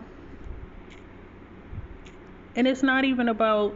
And 2.55 2.67
it's 2.67 2.83
not 2.83 3.05
even 3.05 3.29
about 3.29 3.75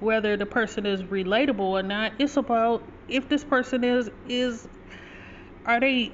whether 0.00 0.36
the 0.36 0.46
person 0.46 0.86
is 0.86 1.02
relatable 1.02 1.60
or 1.60 1.82
not. 1.82 2.12
It's 2.18 2.36
about 2.36 2.82
if 3.08 3.28
this 3.28 3.44
person 3.44 3.84
is 3.84 4.10
is 4.28 4.66
are 5.66 5.80
they 5.80 6.12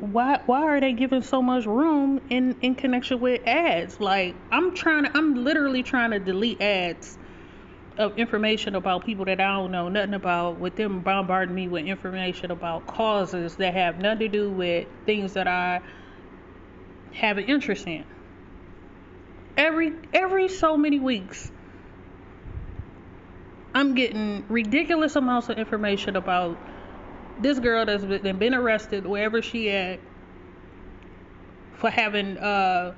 why 0.00 0.40
why 0.46 0.62
are 0.62 0.80
they 0.80 0.92
giving 0.92 1.22
so 1.22 1.42
much 1.42 1.66
room 1.66 2.20
in 2.30 2.56
in 2.62 2.74
connection 2.74 3.20
with 3.20 3.40
ads 3.46 4.00
like 4.00 4.34
i'm 4.50 4.74
trying 4.74 5.04
to 5.04 5.16
i'm 5.16 5.34
literally 5.44 5.82
trying 5.82 6.10
to 6.10 6.18
delete 6.18 6.60
ads 6.60 7.18
of 7.98 8.18
information 8.18 8.74
about 8.76 9.04
people 9.04 9.24
that 9.24 9.40
i 9.40 9.56
don't 9.56 9.70
know 9.70 9.88
nothing 9.88 10.14
about 10.14 10.58
with 10.58 10.76
them 10.76 11.00
bombarding 11.00 11.54
me 11.54 11.68
with 11.68 11.84
information 11.84 12.50
about 12.50 12.86
causes 12.86 13.56
that 13.56 13.74
have 13.74 13.98
nothing 13.98 14.20
to 14.20 14.28
do 14.28 14.50
with 14.50 14.86
things 15.06 15.34
that 15.34 15.46
i 15.48 15.80
have 17.12 17.38
an 17.38 17.44
interest 17.44 17.86
in. 17.86 18.04
Every 19.56 19.92
every 20.12 20.48
so 20.48 20.76
many 20.76 21.00
weeks 21.00 21.50
I'm 23.74 23.94
getting 23.94 24.44
ridiculous 24.48 25.16
amounts 25.16 25.48
of 25.48 25.58
information 25.58 26.16
about 26.16 26.58
this 27.40 27.58
girl 27.58 27.86
that's 27.86 28.04
been, 28.04 28.38
been 28.38 28.54
arrested 28.54 29.06
wherever 29.06 29.42
she 29.42 29.70
at 29.70 30.00
for 31.74 31.90
having 31.90 32.36
uh 32.38 32.94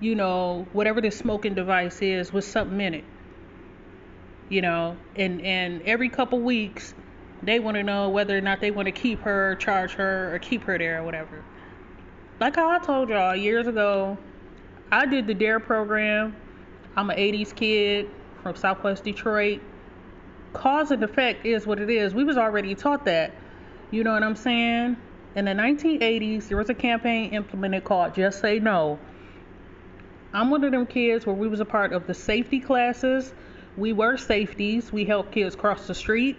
you 0.00 0.14
know 0.14 0.66
whatever 0.72 1.00
this 1.00 1.16
smoking 1.18 1.54
device 1.54 2.00
is 2.02 2.32
with 2.32 2.44
something 2.44 2.80
in 2.80 2.94
it 2.94 3.04
you 4.50 4.60
know 4.60 4.96
and 5.16 5.40
and 5.40 5.80
every 5.82 6.10
couple 6.10 6.38
weeks 6.38 6.92
they 7.42 7.58
want 7.58 7.74
to 7.74 7.82
know 7.82 8.10
whether 8.10 8.36
or 8.36 8.42
not 8.42 8.60
they 8.60 8.70
want 8.70 8.84
to 8.84 8.92
keep 8.92 9.20
her 9.20 9.54
charge 9.54 9.92
her 9.92 10.34
or 10.34 10.38
keep 10.38 10.62
her 10.64 10.76
there 10.76 11.00
or 11.00 11.04
whatever 11.04 11.42
like 12.38 12.58
i 12.58 12.78
told 12.80 13.08
y'all 13.08 13.34
years 13.34 13.66
ago 13.66 14.18
i 14.92 15.06
did 15.06 15.26
the 15.26 15.34
dare 15.34 15.58
program 15.58 16.36
i'm 16.96 17.08
an 17.08 17.16
80s 17.16 17.54
kid 17.54 18.10
from 18.42 18.54
southwest 18.54 19.04
detroit 19.04 19.62
cause 20.52 20.90
and 20.90 21.02
effect 21.02 21.46
is 21.46 21.66
what 21.66 21.80
it 21.80 21.90
is. 21.90 22.14
We 22.14 22.24
was 22.24 22.36
already 22.36 22.74
taught 22.74 23.04
that. 23.04 23.32
You 23.90 24.04
know 24.04 24.12
what 24.12 24.22
I'm 24.22 24.36
saying? 24.36 24.96
In 25.36 25.44
the 25.44 25.52
1980s, 25.52 26.48
there 26.48 26.56
was 26.56 26.70
a 26.70 26.74
campaign 26.74 27.32
implemented 27.32 27.84
called 27.84 28.14
Just 28.14 28.40
Say 28.40 28.58
No. 28.58 28.98
I'm 30.32 30.50
one 30.50 30.62
of 30.62 30.70
them 30.70 30.86
kids 30.86 31.26
where 31.26 31.34
we 31.34 31.48
was 31.48 31.60
a 31.60 31.64
part 31.64 31.92
of 31.92 32.06
the 32.06 32.14
safety 32.14 32.60
classes. 32.60 33.32
We 33.76 33.92
were 33.92 34.16
safeties. 34.16 34.92
We 34.92 35.04
helped 35.04 35.32
kids 35.32 35.56
cross 35.56 35.86
the 35.86 35.94
street. 35.94 36.36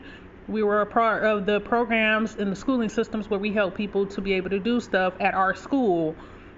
We 0.48 0.64
were 0.64 0.82
a 0.82 0.86
part 0.86 1.24
of 1.24 1.46
the 1.46 1.60
programs 1.60 2.36
in 2.36 2.50
the 2.50 2.56
schooling 2.56 2.90
systems 2.90 3.30
where 3.30 3.40
we 3.40 3.54
help 3.54 3.76
people 3.76 4.06
to 4.08 4.22
be 4.22 4.34
able 4.34 4.50
to 4.50 4.60
do 4.60 4.80
stuff 4.80 5.14
at 5.20 5.34
our 5.34 5.56
school 5.56 6.16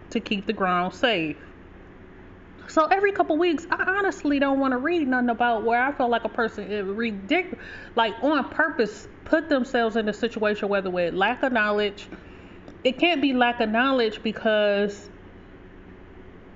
to 0.10 0.20
keep 0.20 0.46
the 0.46 0.54
ground 0.54 0.94
safe. 0.94 1.38
So 2.68 2.86
every 2.86 3.12
couple 3.12 3.38
weeks, 3.38 3.68
I 3.70 3.84
honestly 3.84 4.40
don't 4.40 4.60
want 4.60 4.72
to 4.72 4.78
read 4.78 5.08
nothing 5.08 5.30
about 5.30 5.64
where 5.64 5.84
I 5.84 5.92
feel 5.92 6.10
like 6.10 6.24
a 6.24 6.30
person 6.30 6.72
eh, 6.72 6.80
is 6.80 6.86
ridiculous, 6.86 7.64
like 7.96 8.16
on 8.24 8.50
purpose, 8.50 9.08
put 9.26 9.50
themselves 9.50 9.96
in 9.96 10.08
a 10.08 10.14
situation 10.14 10.70
whether 10.70 10.90
with 10.90 11.14
lack 11.14 11.44
of 11.44 11.52
knowledge. 11.52 12.08
It 12.84 12.98
can't 12.98 13.22
be 13.22 13.34
lack 13.34 13.60
of 13.60 13.70
knowledge 13.70 14.24
because 14.24 15.10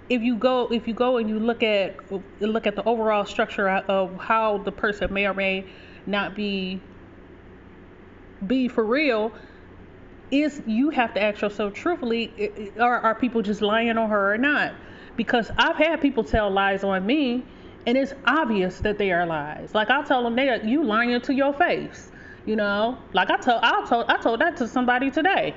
if 0.09 0.21
you 0.21 0.35
go 0.35 0.71
if 0.71 0.87
you 0.87 0.93
go 0.93 1.17
and 1.17 1.29
you 1.29 1.39
look 1.39 1.63
at 1.63 1.95
look 2.41 2.67
at 2.67 2.75
the 2.75 2.83
overall 2.85 3.25
structure 3.25 3.69
of 3.69 4.15
how 4.17 4.57
the 4.59 4.71
person 4.71 5.13
may 5.13 5.25
or 5.25 5.33
may 5.33 5.65
not 6.05 6.35
be 6.35 6.79
be 8.45 8.67
for 8.67 8.85
real 8.85 9.31
is 10.29 10.61
you 10.65 10.89
have 10.89 11.13
to 11.13 11.21
ask 11.21 11.41
yourself 11.41 11.73
truthfully 11.73 12.71
are, 12.79 12.99
are 12.99 13.15
people 13.15 13.41
just 13.41 13.61
lying 13.61 13.97
on 13.97 14.09
her 14.09 14.33
or 14.33 14.37
not 14.37 14.73
because 15.17 15.51
I've 15.57 15.75
had 15.75 15.99
people 15.99 16.23
tell 16.23 16.49
lies 16.49 16.83
on 16.83 17.05
me, 17.05 17.43
and 17.85 17.97
it's 17.97 18.13
obvious 18.25 18.79
that 18.79 18.97
they 18.97 19.11
are 19.11 19.25
lies. 19.25 19.73
Like 19.73 19.89
I 19.89 20.03
tell 20.03 20.23
them, 20.23 20.35
they 20.35 20.47
are, 20.47 20.57
you 20.57 20.83
lying 20.83 21.19
to 21.19 21.33
your 21.33 21.51
face. 21.53 22.11
You 22.45 22.55
know, 22.55 22.97
like 23.11 23.29
I 23.29 23.37
told 23.37 23.59
I 23.61 23.85
told 23.85 24.05
I 24.07 24.17
told 24.17 24.39
that 24.39 24.55
to 24.57 24.67
somebody 24.69 25.11
today. 25.11 25.53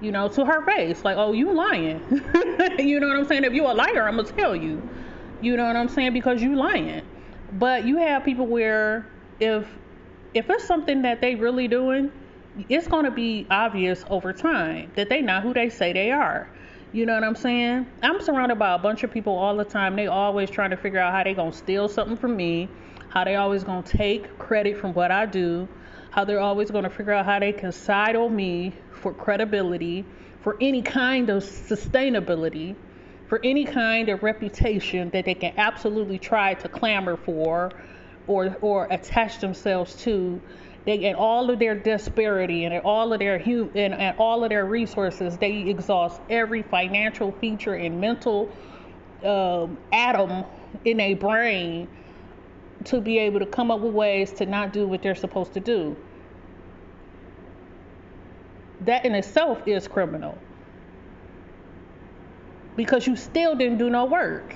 You 0.00 0.12
know, 0.12 0.28
to 0.28 0.44
her 0.44 0.64
face, 0.66 1.04
like, 1.04 1.16
oh, 1.16 1.32
you 1.32 1.52
lying. 1.52 2.00
you 2.78 3.00
know 3.00 3.08
what 3.08 3.16
I'm 3.16 3.26
saying? 3.26 3.44
If 3.44 3.52
you're 3.54 3.70
a 3.70 3.74
liar, 3.74 4.06
I'm 4.06 4.16
gonna 4.16 4.28
tell 4.28 4.54
you. 4.54 4.82
You 5.40 5.56
know 5.56 5.64
what 5.66 5.76
I'm 5.76 5.88
saying? 5.88 6.12
Because 6.12 6.42
you 6.42 6.56
lying. 6.56 7.02
But 7.52 7.86
you 7.86 7.98
have 7.98 8.24
people 8.24 8.46
where 8.46 9.06
if 9.40 9.66
if 10.34 10.50
it's 10.50 10.64
something 10.66 11.02
that 11.02 11.20
they 11.20 11.36
really 11.36 11.68
doing, 11.68 12.10
it's 12.68 12.88
gonna 12.88 13.10
be 13.10 13.46
obvious 13.50 14.04
over 14.10 14.32
time 14.32 14.90
that 14.96 15.08
they 15.08 15.22
not 15.22 15.42
who 15.42 15.52
they 15.54 15.68
say 15.68 15.92
they 15.92 16.10
are 16.10 16.48
You 16.92 17.06
know 17.06 17.14
what 17.14 17.24
I'm 17.24 17.34
saying? 17.36 17.86
I'm 18.02 18.20
surrounded 18.20 18.58
by 18.58 18.74
a 18.74 18.78
bunch 18.78 19.02
of 19.02 19.10
people 19.12 19.36
all 19.36 19.56
the 19.56 19.64
time. 19.64 19.96
They 19.96 20.06
always 20.06 20.50
trying 20.50 20.70
to 20.70 20.76
figure 20.76 21.00
out 21.00 21.12
how 21.12 21.24
they 21.24 21.34
gonna 21.34 21.52
steal 21.52 21.88
something 21.88 22.16
from 22.16 22.36
me, 22.36 22.68
how 23.08 23.24
they 23.24 23.36
always 23.36 23.64
gonna 23.64 23.82
take 23.82 24.38
credit 24.38 24.76
from 24.78 24.94
what 24.94 25.10
I 25.10 25.26
do, 25.26 25.68
how 26.10 26.24
they're 26.24 26.40
always 26.40 26.70
gonna 26.70 26.90
figure 26.90 27.12
out 27.12 27.24
how 27.26 27.38
they 27.40 27.52
can 27.52 27.72
side 27.72 28.16
on 28.16 28.34
me 28.34 28.72
for 29.04 29.12
credibility, 29.12 30.02
for 30.40 30.56
any 30.62 30.80
kind 30.80 31.28
of 31.28 31.44
sustainability, 31.44 32.74
for 33.28 33.38
any 33.44 33.66
kind 33.66 34.08
of 34.08 34.22
reputation 34.22 35.10
that 35.10 35.26
they 35.26 35.34
can 35.34 35.52
absolutely 35.58 36.18
try 36.18 36.54
to 36.54 36.68
clamor 36.70 37.18
for 37.18 37.70
or 38.26 38.56
or 38.62 38.88
attach 38.90 39.40
themselves 39.40 39.94
to 39.96 40.40
they 40.86 41.04
and 41.04 41.16
all 41.16 41.50
of 41.50 41.58
their 41.58 41.74
disparity 41.74 42.64
and 42.64 42.74
all 42.82 43.12
of 43.12 43.18
their 43.18 43.38
hum, 43.38 43.70
and, 43.74 43.92
and 43.92 44.16
all 44.18 44.42
of 44.42 44.48
their 44.48 44.64
resources, 44.64 45.36
they 45.36 45.58
exhaust 45.68 46.18
every 46.30 46.62
financial 46.62 47.30
feature 47.32 47.74
and 47.74 48.00
mental 48.00 48.50
um, 49.22 49.76
atom 49.92 50.44
in 50.84 50.98
a 51.00 51.12
brain 51.12 51.88
to 52.84 53.02
be 53.02 53.18
able 53.18 53.40
to 53.40 53.46
come 53.46 53.70
up 53.70 53.80
with 53.80 53.92
ways 53.92 54.32
to 54.32 54.46
not 54.46 54.72
do 54.72 54.88
what 54.88 55.02
they're 55.02 55.14
supposed 55.14 55.52
to 55.54 55.60
do. 55.60 55.94
That 58.84 59.04
in 59.04 59.14
itself 59.14 59.62
is 59.66 59.88
criminal. 59.88 60.36
Because 62.76 63.06
you 63.06 63.16
still 63.16 63.54
didn't 63.54 63.78
do 63.78 63.88
no 63.90 64.04
work. 64.04 64.54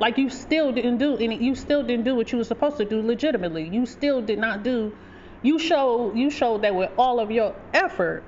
Like 0.00 0.18
you 0.18 0.28
still 0.28 0.72
didn't 0.72 0.98
do 0.98 1.16
any 1.16 1.36
you 1.36 1.54
still 1.54 1.82
didn't 1.82 2.04
do 2.04 2.14
what 2.14 2.32
you 2.32 2.38
were 2.38 2.44
supposed 2.44 2.76
to 2.78 2.84
do 2.84 3.00
legitimately. 3.00 3.68
You 3.68 3.86
still 3.86 4.20
did 4.20 4.38
not 4.38 4.62
do 4.62 4.92
you 5.42 5.58
showed 5.58 6.16
you 6.16 6.30
showed 6.30 6.62
that 6.62 6.74
with 6.74 6.90
all 6.98 7.20
of 7.20 7.30
your 7.30 7.54
effort, 7.72 8.24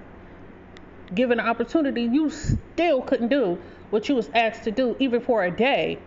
given 1.14 1.40
an 1.40 1.46
opportunity, 1.46 2.02
you 2.02 2.30
still 2.30 3.02
couldn't 3.02 3.28
do 3.28 3.58
what 3.90 4.08
you 4.08 4.14
was 4.14 4.30
asked 4.34 4.64
to 4.64 4.70
do, 4.70 4.96
even 4.98 5.20
for 5.20 5.44
a 5.44 5.50
day. 5.50 5.98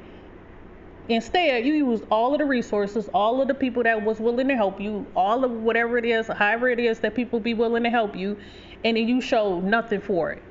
Instead, 1.08 1.66
you 1.66 1.74
used 1.74 2.04
all 2.12 2.34
of 2.34 2.40
the 2.40 2.46
resources, 2.46 3.10
all 3.12 3.42
of 3.42 3.48
the 3.48 3.54
people 3.56 3.82
that 3.82 4.04
was 4.04 4.20
willing 4.20 4.48
to 4.48 4.56
help 4.56 4.80
you, 4.80 5.08
all 5.16 5.44
of 5.44 5.52
whatever 5.52 5.98
it 5.98 6.06
is, 6.06 6.28
however 6.28 6.70
it 6.70 6.80
is 6.80 7.00
that 7.00 7.16
people 7.16 7.40
be 7.40 7.56
willing 7.56 7.82
to 7.82 7.90
help 7.90 8.16
you, 8.16 8.38
and 8.84 8.98
then 8.98 9.08
you 9.08 9.22
show 9.22 9.60
nothing 9.60 10.02
for 10.02 10.32
it. 10.32 10.42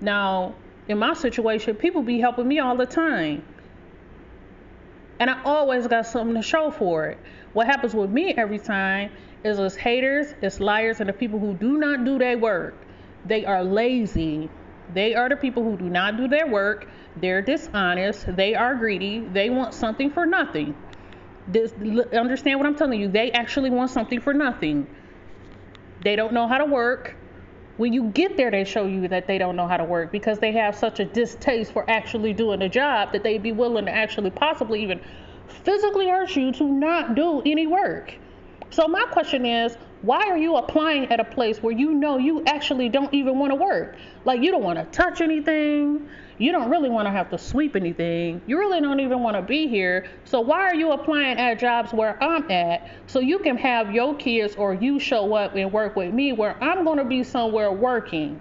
Now, 0.00 0.54
in 0.88 0.98
my 0.98 1.14
situation, 1.14 1.74
people 1.74 2.02
be 2.02 2.20
helping 2.20 2.46
me 2.46 2.58
all 2.58 2.76
the 2.76 2.86
time. 2.86 3.42
And 5.18 5.30
I 5.30 5.42
always 5.44 5.86
got 5.86 6.06
something 6.06 6.34
to 6.34 6.42
show 6.42 6.70
for 6.70 7.06
it. 7.06 7.18
What 7.54 7.66
happens 7.66 7.94
with 7.94 8.10
me 8.10 8.34
every 8.34 8.58
time 8.58 9.10
is 9.42 9.58
it's 9.58 9.74
haters, 9.74 10.34
it's 10.42 10.60
liars, 10.60 11.00
and 11.00 11.08
the 11.08 11.12
people 11.12 11.38
who 11.38 11.54
do 11.54 11.78
not 11.78 12.04
do 12.04 12.18
their 12.18 12.36
work. 12.36 12.74
They 13.24 13.44
are 13.44 13.64
lazy. 13.64 14.50
They 14.92 15.14
are 15.14 15.28
the 15.28 15.36
people 15.36 15.62
who 15.62 15.76
do 15.76 15.88
not 15.88 16.16
do 16.16 16.28
their 16.28 16.46
work. 16.46 16.88
They're 17.16 17.42
dishonest. 17.42 18.36
They 18.36 18.54
are 18.54 18.74
greedy. 18.74 19.20
They 19.20 19.50
want 19.50 19.72
something 19.72 20.10
for 20.10 20.26
nothing. 20.26 20.76
This, 21.48 21.72
understand 22.12 22.60
what 22.60 22.66
I'm 22.66 22.76
telling 22.76 23.00
you? 23.00 23.08
They 23.08 23.30
actually 23.30 23.70
want 23.70 23.90
something 23.90 24.20
for 24.20 24.34
nothing. 24.34 24.86
They 26.02 26.14
don't 26.14 26.32
know 26.32 26.46
how 26.46 26.58
to 26.58 26.66
work. 26.66 27.16
When 27.76 27.92
you 27.92 28.04
get 28.04 28.38
there, 28.38 28.50
they 28.50 28.64
show 28.64 28.86
you 28.86 29.06
that 29.08 29.26
they 29.26 29.36
don't 29.36 29.54
know 29.54 29.66
how 29.66 29.76
to 29.76 29.84
work 29.84 30.10
because 30.10 30.38
they 30.38 30.52
have 30.52 30.74
such 30.74 30.98
a 30.98 31.04
distaste 31.04 31.72
for 31.72 31.88
actually 31.90 32.32
doing 32.32 32.60
the 32.60 32.68
job 32.68 33.12
that 33.12 33.22
they'd 33.22 33.42
be 33.42 33.52
willing 33.52 33.84
to 33.84 33.92
actually 33.92 34.30
possibly 34.30 34.82
even 34.82 35.00
physically 35.46 36.08
hurt 36.08 36.34
you 36.36 36.52
to 36.52 36.64
not 36.64 37.14
do 37.14 37.42
any 37.44 37.66
work. 37.66 38.14
So 38.70 38.88
my 38.88 39.04
question 39.04 39.46
is, 39.46 39.76
why 40.02 40.28
are 40.28 40.36
you 40.36 40.56
applying 40.56 41.06
at 41.06 41.20
a 41.20 41.24
place 41.24 41.62
where 41.62 41.72
you 41.72 41.94
know 41.94 42.18
you 42.18 42.44
actually 42.46 42.88
don't 42.88 43.12
even 43.14 43.38
want 43.38 43.50
to 43.50 43.56
work? 43.56 43.96
Like 44.24 44.42
you 44.42 44.50
don't 44.50 44.62
want 44.62 44.78
to 44.78 44.84
touch 44.96 45.20
anything. 45.20 46.08
You 46.38 46.52
don't 46.52 46.68
really 46.68 46.90
want 46.90 47.06
to 47.06 47.10
have 47.10 47.30
to 47.30 47.38
sweep 47.38 47.76
anything. 47.76 48.42
You 48.46 48.58
really 48.58 48.80
don't 48.80 49.00
even 49.00 49.22
want 49.22 49.36
to 49.36 49.42
be 49.42 49.68
here. 49.68 50.06
So 50.24 50.40
why 50.40 50.60
are 50.60 50.74
you 50.74 50.92
applying 50.92 51.38
at 51.38 51.58
jobs 51.58 51.92
where 51.92 52.22
I'm 52.22 52.50
at 52.50 52.90
so 53.06 53.20
you 53.20 53.38
can 53.38 53.56
have 53.56 53.94
your 53.94 54.14
kids 54.14 54.54
or 54.56 54.74
you 54.74 54.98
show 54.98 55.34
up 55.34 55.54
and 55.54 55.72
work 55.72 55.96
with 55.96 56.12
me 56.12 56.32
where 56.32 56.62
I'm 56.62 56.84
going 56.84 56.98
to 56.98 57.04
be 57.04 57.22
somewhere 57.22 57.72
working? 57.72 58.38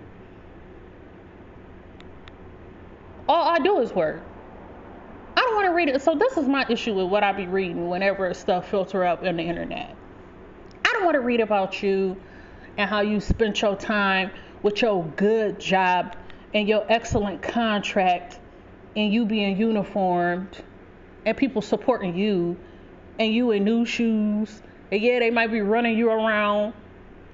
All 3.30 3.48
I 3.48 3.60
do 3.60 3.80
is 3.80 3.94
work. 3.94 4.22
I 5.38 5.42
don't 5.42 5.56
want 5.56 5.68
to 5.68 5.74
read 5.74 5.90
it. 5.90 6.02
So 6.02 6.16
this 6.16 6.38
is 6.38 6.48
my 6.48 6.66
issue 6.70 6.94
with 6.94 7.08
what 7.08 7.24
I 7.24 7.32
be 7.32 7.48
reading 7.48 7.90
whenever 7.90 8.34
stuff 8.34 8.70
filter 8.70 9.06
up 9.06 9.24
in 9.24 9.38
the 9.38 9.44
internet 9.44 9.96
don't 10.96 11.06
want 11.06 11.16
to 11.16 11.22
read 11.22 11.42
about 11.42 11.84
you 11.84 12.16
and 12.78 12.90
how 12.90 13.02
you 13.02 13.20
spent 13.20 13.62
your 13.62 13.76
time 13.76 14.32
with 14.64 14.82
your 14.82 15.04
good 15.18 15.60
job 15.60 16.16
and 16.54 16.68
your 16.70 16.86
excellent 16.90 17.42
contract 17.42 18.40
and 18.96 19.14
you 19.14 19.26
being 19.26 19.58
uniformed 19.58 20.64
and 21.26 21.36
people 21.36 21.62
supporting 21.62 22.16
you 22.16 22.58
and 23.20 23.34
you 23.34 23.52
in 23.52 23.66
new 23.66 23.86
shoes. 23.86 24.62
And 24.90 25.02
yeah 25.02 25.20
they 25.20 25.32
might 25.32 25.52
be 25.52 25.62
running 25.62 25.98
you 25.98 26.10
around. 26.10 26.74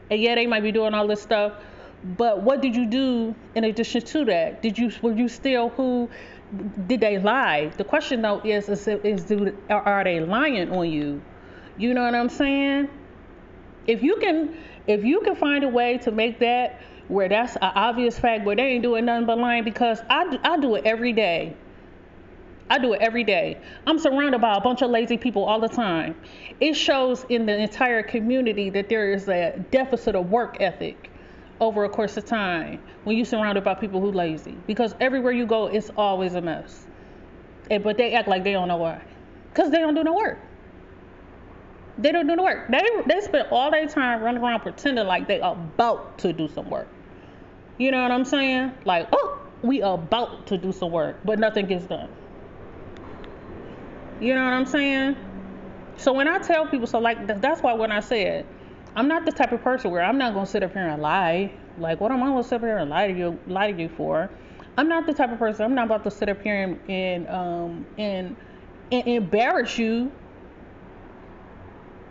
And 0.09 0.19
yeah 0.19 0.35
they 0.35 0.47
might 0.47 0.63
be 0.63 0.71
doing 0.71 0.95
all 0.95 1.07
this 1.07 1.21
stuff. 1.21 1.53
But 2.03 2.41
what 2.41 2.61
did 2.61 2.75
you 2.75 2.87
do 2.87 3.35
in 3.53 3.63
addition 3.63 4.01
to 4.01 4.25
that? 4.25 4.63
Did 4.63 4.77
you 4.79 4.91
were 5.03 5.13
you 5.13 5.27
still 5.27 5.69
who 5.69 6.09
did 6.87 6.99
they 6.99 7.19
lie? 7.19 7.71
The 7.77 7.83
question 7.83 8.23
though 8.23 8.41
is 8.43 8.69
is, 8.69 8.87
is 8.87 9.23
do, 9.25 9.55
are 9.69 10.03
they 10.03 10.19
lying 10.19 10.71
on 10.71 10.89
you? 10.89 11.21
You 11.77 11.93
know 11.93 12.03
what 12.03 12.13
i'm 12.13 12.29
saying 12.29 12.89
if 13.87 14.03
you 14.03 14.17
can 14.17 14.57
if 14.87 15.03
you 15.03 15.21
can 15.21 15.35
find 15.35 15.63
a 15.63 15.69
way 15.69 15.97
to 15.99 16.11
make 16.11 16.39
that 16.39 16.81
where 17.07 17.27
that's 17.27 17.55
an 17.55 17.71
obvious 17.75 18.17
fact 18.17 18.45
where 18.45 18.55
they 18.55 18.63
ain't 18.63 18.83
doing 18.83 19.05
nothing 19.05 19.25
but 19.25 19.37
lying 19.37 19.63
because 19.63 19.99
I, 20.09 20.39
I 20.43 20.57
do 20.57 20.75
it 20.75 20.85
every 20.85 21.13
day. 21.13 21.55
I 22.69 22.77
do 22.77 22.93
it 22.93 23.01
every 23.01 23.25
day. 23.25 23.59
I'm 23.85 23.99
surrounded 23.99 24.39
by 24.39 24.55
a 24.55 24.61
bunch 24.61 24.81
of 24.81 24.89
lazy 24.89 25.17
people 25.17 25.43
all 25.43 25.59
the 25.59 25.67
time. 25.67 26.15
It 26.61 26.73
shows 26.73 27.25
in 27.27 27.45
the 27.45 27.57
entire 27.57 28.01
community 28.01 28.69
that 28.69 28.87
there 28.87 29.11
is 29.11 29.27
a 29.27 29.61
deficit 29.71 30.15
of 30.15 30.31
work 30.31 30.57
ethic 30.61 31.11
over 31.59 31.83
a 31.83 31.89
course 31.89 32.15
of 32.15 32.25
time 32.25 32.79
when 33.03 33.17
you're 33.17 33.25
surrounded 33.25 33.63
by 33.63 33.73
people 33.73 33.99
who 33.99 34.11
lazy 34.11 34.57
because 34.65 34.95
everywhere 34.99 35.33
you 35.33 35.45
go 35.45 35.67
it's 35.67 35.91
always 35.97 36.33
a 36.35 36.41
mess. 36.41 36.87
And, 37.69 37.83
but 37.83 37.97
they 37.97 38.13
act 38.13 38.29
like 38.29 38.43
they 38.43 38.53
don't 38.53 38.69
know 38.69 38.77
why 38.77 39.01
because 39.53 39.69
they 39.69 39.79
don't 39.79 39.93
do 39.95 40.03
no 40.03 40.13
work. 40.13 40.39
They 42.01 42.11
don't 42.11 42.27
do 42.27 42.35
the 42.35 42.43
work. 42.43 42.69
They 42.69 42.81
they 43.05 43.21
spend 43.21 43.47
all 43.51 43.71
their 43.71 43.87
time 43.87 44.21
running 44.21 44.43
around 44.43 44.61
pretending 44.61 45.05
like 45.05 45.27
they 45.27 45.39
are 45.39 45.53
about 45.53 46.17
to 46.19 46.33
do 46.33 46.47
some 46.47 46.69
work. 46.69 46.87
You 47.77 47.91
know 47.91 48.01
what 48.01 48.11
I'm 48.11 48.25
saying? 48.25 48.73
Like, 48.85 49.07
oh, 49.11 49.39
we 49.61 49.81
are 49.81 49.95
about 49.95 50.47
to 50.47 50.57
do 50.57 50.71
some 50.71 50.91
work, 50.91 51.17
but 51.23 51.39
nothing 51.39 51.67
gets 51.67 51.85
done. 51.85 52.09
You 54.19 54.33
know 54.35 54.43
what 54.43 54.53
I'm 54.53 54.65
saying? 54.65 55.15
So 55.97 56.13
when 56.13 56.27
I 56.27 56.39
tell 56.39 56.67
people, 56.67 56.87
so 56.87 56.99
like 56.99 57.27
that's 57.41 57.61
why 57.61 57.73
when 57.73 57.91
I 57.91 57.99
said 57.99 58.45
I'm 58.95 59.07
not 59.07 59.25
the 59.25 59.31
type 59.31 59.51
of 59.51 59.61
person 59.61 59.91
where 59.91 60.03
I'm 60.03 60.17
not 60.17 60.33
gonna 60.33 60.45
sit 60.45 60.63
up 60.63 60.73
here 60.73 60.87
and 60.87 61.01
lie. 61.01 61.51
Like, 61.77 62.01
what 62.01 62.11
am 62.11 62.21
I 62.23 62.27
gonna 62.27 62.43
sit 62.43 62.55
up 62.55 62.61
here 62.61 62.77
and 62.77 62.89
lie 62.89 63.07
to 63.07 63.17
you, 63.17 63.39
lie 63.47 63.71
to 63.71 63.81
you 63.81 63.89
for? 63.89 64.29
I'm 64.77 64.87
not 64.87 65.05
the 65.05 65.13
type 65.13 65.31
of 65.31 65.39
person. 65.39 65.65
I'm 65.65 65.75
not 65.75 65.85
about 65.85 66.03
to 66.03 66.11
sit 66.11 66.29
up 66.29 66.41
here 66.41 66.63
and 66.63 66.79
and 66.89 67.27
um 67.27 67.85
and, 67.97 68.35
and 68.91 69.07
embarrass 69.07 69.77
you 69.77 70.11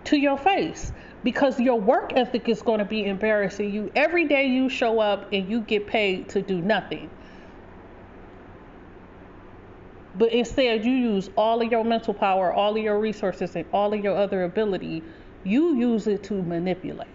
to 0.05 0.17
your 0.17 0.39
face 0.39 0.93
because 1.23 1.61
your 1.61 1.79
work 1.79 2.13
ethic 2.17 2.49
is 2.49 2.63
going 2.63 2.79
to 2.79 2.85
be 2.85 3.05
embarrassing 3.05 3.73
you. 3.73 3.91
Every 3.95 4.27
day 4.27 4.47
you 4.47 4.69
show 4.69 5.01
up 5.01 5.33
and 5.33 5.49
you 5.49 5.61
get 5.61 5.87
paid 5.87 6.29
to 6.31 6.43
do 6.43 6.61
nothing. 6.61 7.11
But 10.15 10.33
instead 10.33 10.85
you 10.85 10.93
use 10.93 11.31
all 11.37 11.63
of 11.63 11.71
your 11.71 11.85
mental 11.85 12.15
power 12.15 12.53
all 12.53 12.77
of 12.77 12.83
your 12.83 12.99
resources 12.99 13.55
and 13.55 13.65
all 13.73 13.93
of 13.95 14.03
your 14.03 14.17
other 14.17 14.45
ability. 14.45 15.03
You 15.45 15.77
use 15.77 16.07
it 16.07 16.23
to 16.25 16.43
manipulate. 16.43 17.09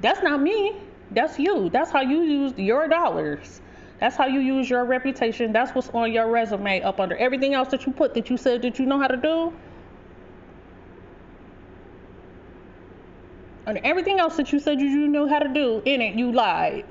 That's 0.00 0.22
not 0.22 0.40
me. 0.40 0.76
That's 1.10 1.38
you. 1.38 1.70
That's 1.70 1.90
how 1.90 2.00
you 2.00 2.22
use 2.22 2.52
your 2.56 2.88
dollars. 2.88 3.60
That's 4.00 4.16
how 4.16 4.26
you 4.26 4.40
use 4.40 4.68
your 4.68 4.84
reputation. 4.84 5.52
That's 5.52 5.72
what's 5.74 5.88
on 5.90 6.12
your 6.12 6.28
resume 6.28 6.82
up 6.82 6.98
under 6.98 7.16
everything 7.16 7.54
else 7.54 7.68
that 7.68 7.86
you 7.86 7.92
put 7.92 8.14
that 8.14 8.28
you 8.28 8.36
said 8.36 8.62
that 8.62 8.78
you 8.78 8.86
know 8.86 8.98
how 8.98 9.06
to 9.06 9.16
do 9.16 9.52
and 13.66 13.78
everything 13.78 14.18
else 14.18 14.36
that 14.36 14.52
you 14.52 14.60
said 14.60 14.80
you 14.80 15.08
knew 15.08 15.26
how 15.26 15.38
to 15.38 15.48
do 15.48 15.82
in 15.84 16.00
it, 16.00 16.14
you 16.14 16.32
lied. 16.32 16.84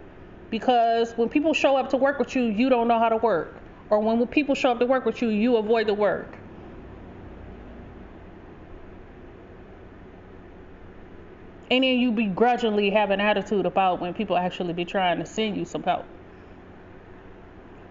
Because 0.50 1.14
when 1.14 1.30
people 1.30 1.54
show 1.54 1.76
up 1.76 1.90
to 1.90 1.98
work 1.98 2.20
with 2.20 2.36
you, 2.36 2.44
you 2.44 2.70
don't 2.70 2.88
know 2.88 3.00
how 3.00 3.10
to 3.10 3.18
work. 3.18 3.56
Or 3.90 4.00
when 4.00 4.26
people 4.28 4.56
show 4.56 4.72
up 4.72 4.80
to 4.80 4.86
work 4.86 5.06
with 5.06 5.22
you, 5.22 5.30
you 5.30 5.58
avoid 5.58 5.88
the 5.88 5.94
work. 5.94 6.38
And 11.72 11.84
then 11.84 11.98
you 12.00 12.12
begrudgingly 12.12 12.92
have 12.92 13.10
an 13.10 13.20
attitude 13.20 13.66
about 13.66 14.00
when 14.00 14.14
people 14.14 14.38
actually 14.38 14.74
be 14.74 14.86
trying 14.86 15.20
to 15.20 15.26
send 15.26 15.58
you 15.58 15.66
some 15.66 15.82
help. 15.82 16.06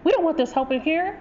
We 0.03 0.11
don't 0.11 0.23
want 0.23 0.37
this 0.37 0.51
help 0.51 0.71
in 0.71 0.81
here. 0.81 1.19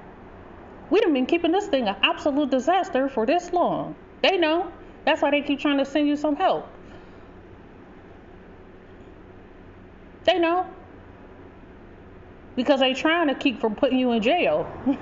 We 0.91 1.01
have 1.03 1.13
been 1.13 1.27
keeping 1.27 1.53
this 1.53 1.67
thing 1.67 1.89
an 1.89 1.97
absolute 2.03 2.51
disaster 2.51 3.09
for 3.09 3.27
this 3.27 3.53
long. 3.53 3.97
They 4.23 4.37
know. 4.37 4.71
That's 5.05 5.23
why 5.23 5.31
they 5.31 5.43
keep 5.43 5.59
trying 5.59 5.79
to 5.79 5.85
send 5.85 6.07
you 6.07 6.17
some 6.17 6.37
help. 6.37 6.69
They 10.25 10.39
know. 10.39 10.67
because 12.57 12.81
they 12.81 12.95
trying 12.95 13.29
to 13.29 13.35
keep 13.35 13.61
from 13.61 13.75
putting 13.75 13.99
you 13.99 14.13
in 14.13 14.23
jail. 14.23 14.71
you 14.87 14.97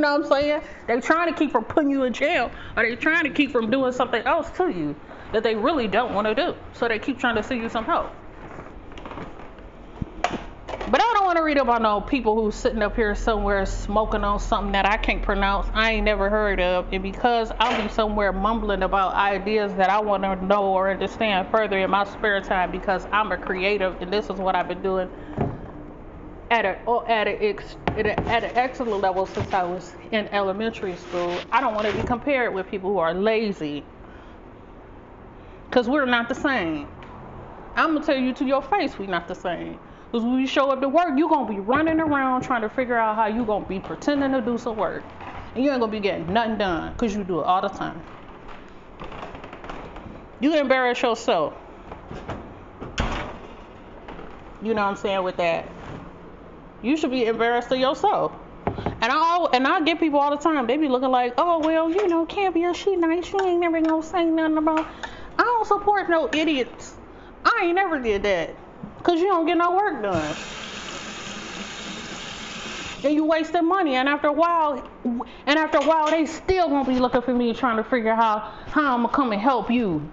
know 0.00 0.18
what 0.18 0.22
I'm 0.22 0.24
saying? 0.24 0.62
They 0.86 1.00
trying 1.00 1.32
to 1.32 1.38
keep 1.38 1.52
from 1.52 1.64
putting 1.64 1.90
you 1.90 2.04
in 2.04 2.12
jail, 2.12 2.50
or 2.76 2.82
they 2.88 2.96
trying 2.96 3.24
to 3.24 3.30
keep 3.30 3.50
from 3.50 3.70
doing 3.70 3.92
something 3.92 4.22
else 4.22 4.50
to 4.58 4.68
you 4.68 4.94
that 5.32 5.42
they 5.42 5.54
really 5.54 5.88
don't 5.88 6.14
want 6.14 6.26
to 6.26 6.34
do. 6.34 6.54
So 6.74 6.88
they 6.88 6.98
keep 6.98 7.18
trying 7.18 7.36
to 7.36 7.42
send 7.42 7.62
you 7.62 7.68
some 7.68 7.84
help. 7.84 8.12
But 10.86 11.00
I 11.00 11.14
don't 11.14 11.24
want 11.24 11.38
to 11.38 11.42
read 11.42 11.56
about 11.56 11.80
no 11.80 12.02
people 12.02 12.34
who's 12.34 12.54
sitting 12.54 12.82
up 12.82 12.94
here 12.94 13.14
somewhere 13.14 13.64
smoking 13.64 14.22
on 14.22 14.38
something 14.38 14.72
that 14.72 14.84
I 14.84 14.98
can't 14.98 15.22
pronounce, 15.22 15.66
I 15.72 15.92
ain't 15.92 16.04
never 16.04 16.28
heard 16.28 16.60
of, 16.60 16.92
and 16.92 17.02
because 17.02 17.50
I'll 17.58 17.82
be 17.82 17.88
somewhere 17.88 18.34
mumbling 18.34 18.82
about 18.82 19.14
ideas 19.14 19.72
that 19.76 19.88
I 19.88 20.00
want 20.00 20.24
to 20.24 20.36
know 20.44 20.64
or 20.64 20.90
understand 20.90 21.48
further 21.50 21.78
in 21.78 21.88
my 21.88 22.04
spare 22.04 22.42
time 22.42 22.70
because 22.70 23.06
I'm 23.12 23.32
a 23.32 23.38
creative 23.38 24.02
and 24.02 24.12
this 24.12 24.26
is 24.26 24.32
what 24.32 24.54
I've 24.54 24.68
been 24.68 24.82
doing 24.82 25.08
at 26.50 26.66
a 26.66 26.78
oh, 26.86 27.02
at 27.06 27.28
a, 27.28 27.56
at 28.28 28.44
an 28.44 28.50
excellent 28.54 29.00
level 29.00 29.24
since 29.24 29.54
I 29.54 29.62
was 29.62 29.94
in 30.12 30.28
elementary 30.28 30.96
school. 30.96 31.40
I 31.50 31.62
don't 31.62 31.74
want 31.74 31.86
to 31.86 31.94
be 31.94 32.02
compared 32.02 32.52
with 32.52 32.68
people 32.70 32.90
who 32.90 32.98
are 32.98 33.14
lazy 33.14 33.84
because 35.70 35.88
we're 35.88 36.04
not 36.04 36.28
the 36.28 36.34
same. 36.34 36.88
I'm 37.74 37.94
gonna 37.94 38.04
tell 38.04 38.18
you 38.18 38.34
to 38.34 38.44
your 38.44 38.60
face, 38.60 38.98
we're 38.98 39.08
not 39.08 39.28
the 39.28 39.34
same. 39.34 39.78
Because 40.14 40.26
when 40.26 40.38
you 40.38 40.46
show 40.46 40.70
up 40.70 40.80
to 40.80 40.88
work, 40.88 41.18
you're 41.18 41.28
going 41.28 41.48
to 41.48 41.52
be 41.52 41.58
running 41.58 41.98
around 41.98 42.42
trying 42.42 42.62
to 42.62 42.68
figure 42.68 42.96
out 42.96 43.16
how 43.16 43.26
you're 43.26 43.44
going 43.44 43.64
to 43.64 43.68
be 43.68 43.80
pretending 43.80 44.30
to 44.30 44.40
do 44.40 44.56
some 44.56 44.76
work. 44.76 45.02
And 45.56 45.64
you 45.64 45.72
ain't 45.72 45.80
going 45.80 45.90
to 45.90 45.96
be 45.96 46.00
getting 46.00 46.32
nothing 46.32 46.56
done 46.56 46.92
because 46.92 47.16
you 47.16 47.24
do 47.24 47.40
it 47.40 47.42
all 47.42 47.60
the 47.60 47.68
time. 47.68 48.00
You 50.38 50.56
embarrass 50.56 51.02
yourself. 51.02 51.54
You 54.62 54.72
know 54.72 54.82
what 54.82 54.90
I'm 54.90 54.94
saying 54.94 55.24
with 55.24 55.36
that? 55.38 55.68
You 56.80 56.96
should 56.96 57.10
be 57.10 57.26
embarrassed 57.26 57.72
of 57.72 57.78
yourself. 57.80 58.30
And 58.66 59.10
I 59.10 59.48
and 59.52 59.66
I 59.66 59.80
get 59.80 59.98
people 59.98 60.20
all 60.20 60.30
the 60.30 60.36
time. 60.36 60.68
They 60.68 60.76
be 60.76 60.86
looking 60.86 61.10
like, 61.10 61.34
oh 61.38 61.58
well, 61.58 61.90
you 61.90 62.06
know, 62.06 62.24
Caviar, 62.24 62.72
she 62.72 62.94
nice. 62.94 63.26
She 63.26 63.36
ain't 63.36 63.58
never 63.58 63.80
gonna 63.80 64.00
say 64.00 64.24
nothing 64.26 64.58
about. 64.58 64.86
I 65.40 65.42
don't 65.42 65.66
support 65.66 66.08
no 66.08 66.30
idiots. 66.32 66.94
I 67.44 67.62
ain't 67.64 67.74
never 67.74 67.98
did 67.98 68.22
that. 68.22 68.63
Cause 69.04 69.20
you 69.20 69.26
don't 69.26 69.44
get 69.44 69.58
no 69.58 69.76
work 69.76 70.02
done. 70.02 70.34
And 73.04 73.12
you 73.12 73.26
wasting 73.26 73.68
money. 73.68 73.96
And 73.96 74.08
after 74.08 74.28
a 74.28 74.32
while, 74.32 74.88
and 75.04 75.58
after 75.58 75.76
a 75.76 75.82
while, 75.82 76.10
they 76.10 76.24
still 76.24 76.70
gonna 76.70 76.88
be 76.88 76.98
looking 76.98 77.20
for 77.20 77.34
me 77.34 77.52
trying 77.52 77.76
to 77.76 77.84
figure 77.84 78.10
out 78.10 78.16
how, 78.16 78.38
how 78.70 78.94
I'm 78.94 79.02
gonna 79.02 79.12
come 79.12 79.32
and 79.32 79.40
help 79.40 79.70
you. 79.70 80.10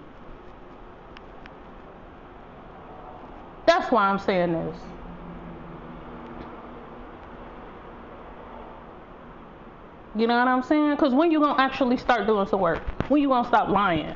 That's 3.66 3.90
why 3.90 4.10
I'm 4.10 4.20
saying 4.20 4.52
this. 4.52 4.78
You 10.14 10.28
know 10.28 10.38
what 10.38 10.50
I'm 10.50 10.64
saying? 10.64 10.92
Because 10.92 11.14
when 11.14 11.32
you 11.32 11.40
gonna 11.40 11.64
actually 11.64 11.96
start 11.96 12.28
doing 12.28 12.46
some 12.46 12.60
work? 12.60 12.82
When 13.08 13.22
you 13.22 13.30
gonna 13.30 13.48
stop 13.48 13.70
lying? 13.70 14.14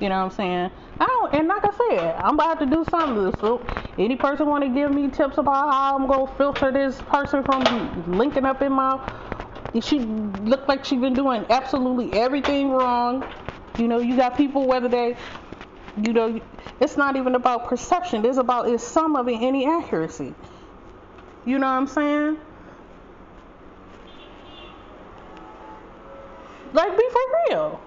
You 0.00 0.08
know 0.08 0.18
what 0.18 0.24
I'm 0.24 0.30
saying? 0.32 0.70
I 0.98 1.04
don't, 1.04 1.34
and 1.34 1.48
like 1.48 1.62
I 1.64 1.76
said, 1.76 2.16
I'm 2.16 2.34
about 2.36 2.58
to 2.60 2.66
do 2.66 2.84
something. 2.84 3.38
So 3.40 3.66
any 3.98 4.16
person 4.16 4.46
want 4.46 4.64
to 4.64 4.70
give 4.70 4.90
me 4.90 5.10
tips 5.10 5.36
about 5.36 5.70
how 5.70 5.96
I'm 5.96 6.06
gonna 6.06 6.32
filter 6.36 6.72
this 6.72 7.00
person 7.02 7.44
from 7.44 8.16
linking 8.16 8.46
up 8.46 8.62
in 8.62 8.72
my? 8.72 8.98
She 9.80 10.00
looked 10.00 10.68
like 10.68 10.86
she 10.86 10.96
been 10.96 11.14
doing 11.14 11.44
absolutely 11.50 12.14
everything 12.14 12.70
wrong. 12.70 13.24
You 13.76 13.88
know, 13.88 13.98
you 13.98 14.16
got 14.16 14.38
people 14.38 14.66
whether 14.66 14.88
they, 14.88 15.18
you 16.02 16.14
know, 16.14 16.40
it's 16.80 16.96
not 16.96 17.16
even 17.16 17.34
about 17.34 17.66
perception. 17.66 18.24
It's 18.24 18.38
about 18.38 18.68
is 18.68 18.82
some 18.82 19.16
of 19.16 19.28
it 19.28 19.36
any 19.40 19.66
accuracy. 19.66 20.34
You 21.44 21.58
know 21.58 21.66
what 21.66 21.72
I'm 21.72 21.86
saying? 21.86 22.38
Like 26.72 26.96
be 26.96 27.08
for 27.10 27.20
real. 27.50 27.80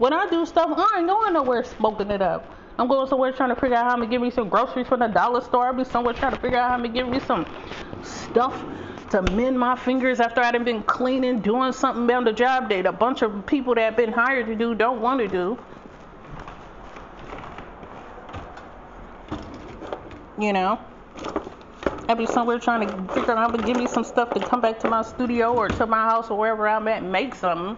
When 0.00 0.14
I 0.14 0.26
do 0.30 0.46
stuff, 0.46 0.70
I 0.74 1.00
ain't 1.00 1.08
going 1.08 1.34
nowhere 1.34 1.62
smoking 1.62 2.10
it 2.10 2.22
up. 2.22 2.50
I'm 2.78 2.88
going 2.88 3.06
somewhere 3.06 3.32
trying 3.32 3.50
to 3.50 3.54
figure 3.54 3.76
out 3.76 3.84
how 3.84 3.90
I'm 3.90 3.98
gonna 3.98 4.10
give 4.10 4.22
me 4.22 4.30
some 4.30 4.48
groceries 4.48 4.86
from 4.86 5.00
the 5.00 5.08
dollar 5.08 5.42
store. 5.42 5.66
I'll 5.66 5.74
be 5.74 5.84
somewhere 5.84 6.14
trying 6.14 6.32
to 6.32 6.40
figure 6.40 6.56
out 6.56 6.70
how 6.70 6.74
I'm 6.76 6.82
gonna 6.82 6.94
give 6.94 7.06
me 7.06 7.20
some 7.20 7.44
stuff 8.02 8.64
to 9.10 9.20
mend 9.20 9.58
my 9.58 9.76
fingers 9.76 10.18
after 10.18 10.40
I've 10.40 10.64
been 10.64 10.82
cleaning, 10.84 11.40
doing 11.40 11.72
something 11.72 12.10
on 12.16 12.24
the 12.24 12.32
job 12.32 12.70
that 12.70 12.86
a 12.86 12.92
bunch 12.92 13.20
of 13.20 13.44
people 13.44 13.74
that 13.74 13.82
have 13.82 13.96
been 13.98 14.10
hired 14.10 14.46
to 14.46 14.54
do 14.54 14.74
don't 14.74 15.02
want 15.02 15.20
to 15.20 15.28
do. 15.28 15.58
You 20.38 20.54
know? 20.54 20.80
I'll 22.08 22.16
be 22.16 22.24
somewhere 22.24 22.58
trying 22.58 22.88
to 22.88 23.12
figure 23.12 23.32
out 23.32 23.36
how 23.36 23.48
to 23.48 23.62
give 23.62 23.76
me 23.76 23.86
some 23.86 24.04
stuff 24.04 24.32
to 24.32 24.40
come 24.40 24.62
back 24.62 24.78
to 24.78 24.88
my 24.88 25.02
studio 25.02 25.52
or 25.52 25.68
to 25.68 25.84
my 25.84 26.04
house 26.04 26.30
or 26.30 26.38
wherever 26.38 26.66
I'm 26.66 26.88
at 26.88 27.02
and 27.02 27.12
make 27.12 27.34
something. 27.34 27.76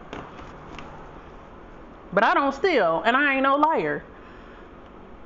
But 2.13 2.25
I 2.25 2.35
don't 2.35 2.55
steal, 2.55 3.03
and 3.05 3.17
I 3.17 3.35
ain't 3.35 3.43
no 3.43 3.57
liar. 3.57 4.05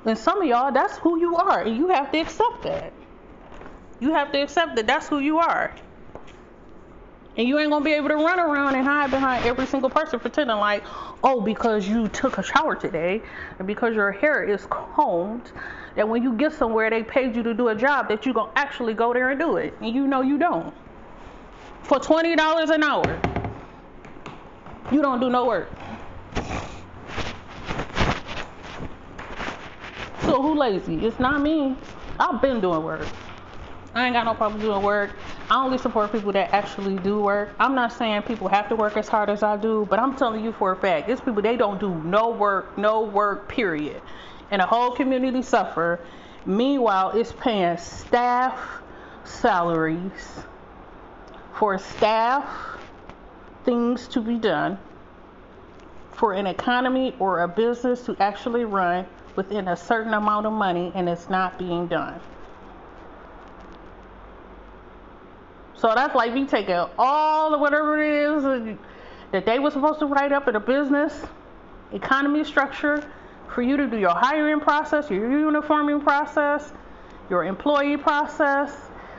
And 0.05 0.17
some 0.17 0.41
of 0.41 0.47
y'all, 0.47 0.71
that's 0.71 0.97
who 0.99 1.19
you 1.19 1.37
are, 1.37 1.63
and 1.63 1.77
you 1.77 1.89
have 1.89 2.13
to 2.13 2.19
accept 2.19 2.63
that. 2.63 2.93
You 3.99 4.13
have 4.13 4.31
to 4.33 4.43
accept 4.43 4.77
that 4.77 4.87
that's 4.87 5.09
who 5.09 5.19
you 5.19 5.39
are. 5.39 5.75
And 7.37 7.47
you 7.47 7.59
ain't 7.59 7.71
gonna 7.71 7.85
be 7.85 7.93
able 7.93 8.09
to 8.09 8.17
run 8.17 8.41
around 8.41 8.77
and 8.77 8.87
hide 8.87 9.11
behind 9.11 9.45
every 9.45 9.67
single 9.67 9.91
person 9.91 10.19
pretending 10.19 10.57
like, 10.57 10.85
oh, 11.23 11.41
because 11.41 11.87
you 11.87 12.09
took 12.09 12.39
a 12.39 12.43
shower 12.43 12.75
today 12.75 13.21
and 13.59 13.67
because 13.67 13.95
your 13.95 14.11
hair 14.11 14.43
is 14.43 14.67
combed, 14.71 15.53
that 15.97 16.09
when 16.09 16.23
you 16.23 16.33
get 16.35 16.53
somewhere 16.53 16.89
they 16.89 17.03
paid 17.03 17.37
you 17.37 17.43
to 17.43 17.53
do 17.53 17.69
a 17.69 17.75
job 17.75 18.09
that 18.09 18.25
you 18.25 18.33
gonna 18.33 18.53
actually 18.57 18.95
go 18.95 19.13
there 19.13 19.31
and 19.31 19.41
do 19.41 19.57
it. 19.57 19.75
And 19.81 19.95
you 19.95 20.07
know 20.07 20.23
you 20.23 20.39
don't. 20.39 20.73
For 21.83 21.99
twenty 21.99 22.37
dollars 22.37 22.71
an 22.71 22.83
hour. 22.83 23.21
You 24.91 25.03
don't 25.03 25.21
do 25.21 25.29
no 25.29 25.45
work. 25.45 25.71
So 30.23 30.43
who 30.43 30.59
lazy? 30.59 31.07
It's 31.07 31.19
not 31.19 31.41
me. 31.41 31.77
I've 32.19 32.41
been 32.41 32.61
doing 32.61 32.83
work. 32.83 33.07
I 33.95 34.05
ain't 34.05 34.15
got 34.15 34.25
no 34.25 34.35
problem 34.35 34.61
doing 34.61 34.83
work. 34.83 35.11
I 35.51 35.65
only 35.65 35.79
support 35.79 36.13
people 36.13 36.33
that 36.33 36.53
actually 36.53 36.97
do 36.97 37.21
work. 37.21 37.55
I'm 37.59 37.75
not 37.75 37.93
saying 37.93 38.23
people 38.23 38.49
have 38.49 38.69
to 38.69 38.77
work 38.77 38.97
as 38.97 39.09
hard 39.09 39.31
as 39.31 39.43
I 39.43 39.57
do, 39.57 39.87
but 39.89 39.99
I'm 39.99 40.17
telling 40.17 40.45
you 40.45 40.53
for 40.53 40.73
a 40.73 40.77
fact, 40.77 41.09
these 41.09 41.21
people 41.21 41.41
they 41.41 41.57
don't 41.57 41.81
do 41.81 41.95
no 41.95 42.29
work, 42.29 42.77
no 42.77 43.03
work, 43.03 43.49
period. 43.49 44.03
And 44.51 44.61
the 44.61 44.67
whole 44.67 44.91
community 44.91 45.41
suffer. 45.43 46.01
Meanwhile, 46.45 47.13
it's 47.13 47.33
paying 47.33 47.79
staff 47.79 48.59
salaries 49.25 50.41
for 51.55 51.79
staff 51.79 52.45
things 53.65 54.09
to 54.09 54.21
be 54.21 54.37
done 54.37 54.79
for 56.13 56.35
an 56.35 56.47
economy 56.47 57.15
or 57.19 57.43
a 57.43 57.49
business 57.49 58.03
to 58.03 58.17
actually 58.21 58.65
run 58.65 59.07
within 59.37 59.69
a 59.69 59.77
certain 59.77 60.15
amount 60.15 60.47
of 60.47 60.53
money 60.53 60.93
and 60.95 61.09
it's 61.09 61.29
not 61.29 61.59
being 61.59 61.87
done. 61.87 62.21
So 65.75 65.93
that's 65.95 66.15
like 66.15 66.33
me 66.33 66.47
taking 66.47 66.83
all 66.99 67.55
of 67.55 67.61
whatever 67.61 68.03
it 68.03 68.37
is 68.37 68.77
that 69.33 69.45
they 69.45 69.59
were 69.59 69.71
supposed 69.71 70.01
to 70.01 70.07
write 70.07 70.33
up 70.33 70.49
in 70.49 70.57
a 70.57 70.61
business 70.61 71.13
economy 71.93 72.45
structure 72.45 73.09
for 73.55 73.63
you 73.63 73.77
to 73.77 73.87
do 73.87 73.99
your 73.99 74.11
hiring 74.11 74.61
process, 74.61 75.09
your 75.11 75.31
uniforming 75.31 76.01
process, 76.01 76.73
your 77.31 77.45
employee 77.45 77.97
process. 77.97 78.75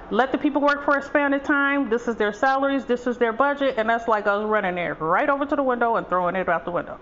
Let 0.10 0.32
the 0.32 0.38
people 0.38 0.62
work 0.62 0.86
for 0.86 0.98
a 0.98 1.02
span 1.02 1.34
of 1.34 1.44
time. 1.44 1.90
This 1.90 2.08
is 2.08 2.16
their 2.16 2.34
salaries, 2.34 2.86
this 2.86 3.08
is 3.08 3.18
their 3.18 3.34
budget, 3.34 3.76
and 3.78 3.90
that's 3.90 4.08
like 4.08 4.26
us 4.28 4.44
running 4.44 4.76
there 4.76 4.94
right 4.96 5.30
over 5.30 5.46
to 5.46 5.56
the 5.56 5.64
window 5.64 5.96
and 5.96 6.08
throwing 6.08 6.36
it 6.36 6.48
out 6.48 6.66
the 6.66 6.72
window. 6.72 7.00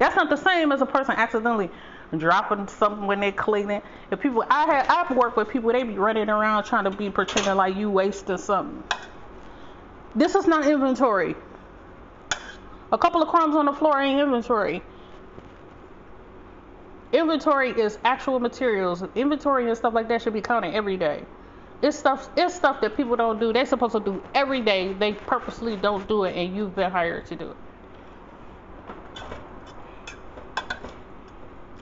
That's 0.00 0.16
not 0.16 0.30
the 0.30 0.36
same 0.36 0.72
as 0.72 0.80
a 0.80 0.86
person 0.86 1.14
accidentally 1.16 1.70
dropping 2.16 2.66
something 2.68 3.06
when 3.06 3.20
they're 3.20 3.32
cleaning. 3.32 3.82
If 4.10 4.20
people, 4.20 4.44
I 4.48 4.64
have, 4.64 4.86
I've 4.88 5.16
worked 5.16 5.36
with 5.36 5.50
people, 5.50 5.70
they 5.72 5.82
be 5.82 5.98
running 5.98 6.30
around 6.30 6.64
trying 6.64 6.84
to 6.84 6.90
be 6.90 7.10
pretending 7.10 7.54
like 7.54 7.76
you 7.76 7.90
wasting 7.90 8.38
something. 8.38 8.82
This 10.14 10.34
is 10.34 10.46
not 10.46 10.66
inventory. 10.66 11.36
A 12.90 12.96
couple 12.96 13.22
of 13.22 13.28
crumbs 13.28 13.54
on 13.54 13.66
the 13.66 13.74
floor 13.74 14.00
ain't 14.00 14.18
inventory. 14.20 14.82
Inventory 17.12 17.70
is 17.70 17.98
actual 18.02 18.40
materials. 18.40 19.04
Inventory 19.14 19.68
and 19.68 19.76
stuff 19.76 19.92
like 19.92 20.08
that 20.08 20.22
should 20.22 20.32
be 20.32 20.40
counted 20.40 20.74
every 20.74 20.96
day. 20.96 21.24
It's 21.82 21.98
stuff. 21.98 22.30
It's 22.38 22.54
stuff 22.54 22.80
that 22.80 22.96
people 22.96 23.16
don't 23.16 23.38
do. 23.38 23.52
They're 23.52 23.66
supposed 23.66 23.92
to 23.92 24.00
do 24.00 24.22
every 24.34 24.62
day. 24.62 24.94
They 24.94 25.12
purposely 25.12 25.76
don't 25.76 26.08
do 26.08 26.24
it, 26.24 26.34
and 26.34 26.56
you've 26.56 26.74
been 26.74 26.90
hired 26.90 27.26
to 27.26 27.36
do 27.36 27.50
it. 27.50 27.56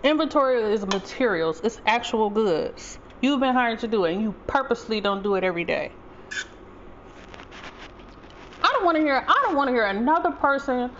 Inventory 0.02 0.62
is 0.72 0.86
materials, 0.86 1.60
it's 1.64 1.80
actual 1.86 2.30
goods. 2.30 2.98
You've 3.20 3.40
been 3.40 3.54
hired 3.54 3.80
to 3.80 3.88
do 3.88 4.04
it, 4.04 4.12
and 4.12 4.22
you 4.22 4.32
purposely 4.46 5.00
don't 5.00 5.22
do 5.22 5.34
it 5.34 5.42
every 5.42 5.64
day. 5.64 5.90
I 8.62 8.70
don't 8.72 8.84
want 8.84 8.96
to 8.96 9.02
hear. 9.02 9.24
I 9.26 9.42
don't 9.44 9.56
want 9.56 9.68
to 9.68 9.74
hear 9.74 9.86
another 9.86 10.30
person 10.30 10.90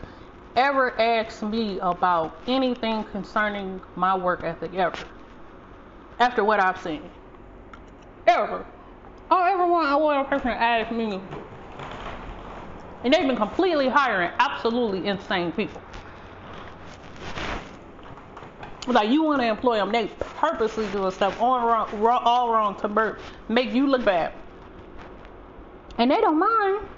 ever 0.56 1.00
ask 1.00 1.42
me 1.42 1.78
about 1.78 2.36
anything 2.48 3.04
concerning 3.04 3.80
my 3.94 4.16
work 4.16 4.42
ethic 4.42 4.74
ever. 4.74 4.98
After 6.18 6.42
what 6.42 6.58
I've 6.58 6.80
seen. 6.80 7.02
ever. 8.26 8.66
I 9.30 9.50
don't 9.50 9.60
ever 9.60 9.98
want 10.00 10.26
a 10.26 10.28
person 10.28 10.48
to 10.48 10.56
ask 10.56 10.90
me. 10.90 11.20
And 13.04 13.14
they've 13.14 13.26
been 13.26 13.36
completely 13.36 13.88
hiring 13.88 14.32
absolutely 14.40 15.06
insane 15.06 15.52
people. 15.52 15.80
Like 18.88 19.10
you 19.10 19.22
want 19.22 19.42
to 19.42 19.46
employ 19.46 19.76
them, 19.76 19.92
they 19.92 20.06
purposely 20.18 20.86
doing 20.88 21.10
stuff 21.10 21.38
all 21.40 21.60
wrong, 21.66 21.88
all 22.24 22.50
wrong 22.50 22.74
to 22.80 23.16
make 23.48 23.72
you 23.74 23.86
look 23.86 24.02
bad, 24.04 24.32
and 25.98 26.10
they 26.10 26.20
don't 26.22 26.38
mind 26.38 26.88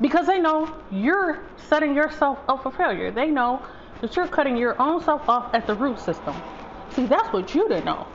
because 0.00 0.26
they 0.26 0.38
know 0.38 0.74
you're 0.90 1.42
setting 1.56 1.94
yourself 1.94 2.38
up 2.48 2.62
for 2.62 2.70
failure. 2.70 3.10
They 3.10 3.30
know 3.30 3.62
that 4.02 4.14
you're 4.14 4.28
cutting 4.28 4.58
your 4.58 4.80
own 4.80 5.02
self 5.02 5.26
off 5.26 5.54
at 5.54 5.66
the 5.66 5.74
root 5.74 5.98
system. 6.00 6.34
See, 6.90 7.06
that's 7.06 7.32
what 7.32 7.54
you 7.54 7.66
didn't 7.66 7.86
know. 7.86 8.06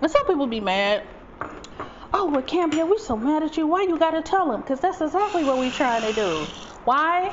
And 0.00 0.10
some 0.10 0.26
people 0.26 0.46
be 0.46 0.60
mad. 0.60 1.02
Oh, 2.14 2.30
well, 2.30 2.42
Cambia, 2.42 2.88
we 2.88 2.98
so 2.98 3.16
mad 3.16 3.42
at 3.42 3.56
you. 3.58 3.66
Why 3.66 3.82
you 3.82 3.98
gotta 3.98 4.22
tell 4.22 4.50
them? 4.50 4.62
Because 4.62 4.80
that's 4.80 5.00
exactly 5.00 5.44
what 5.44 5.58
we 5.58 5.70
trying 5.70 6.02
to 6.02 6.12
do. 6.12 6.46
Why? 6.84 7.32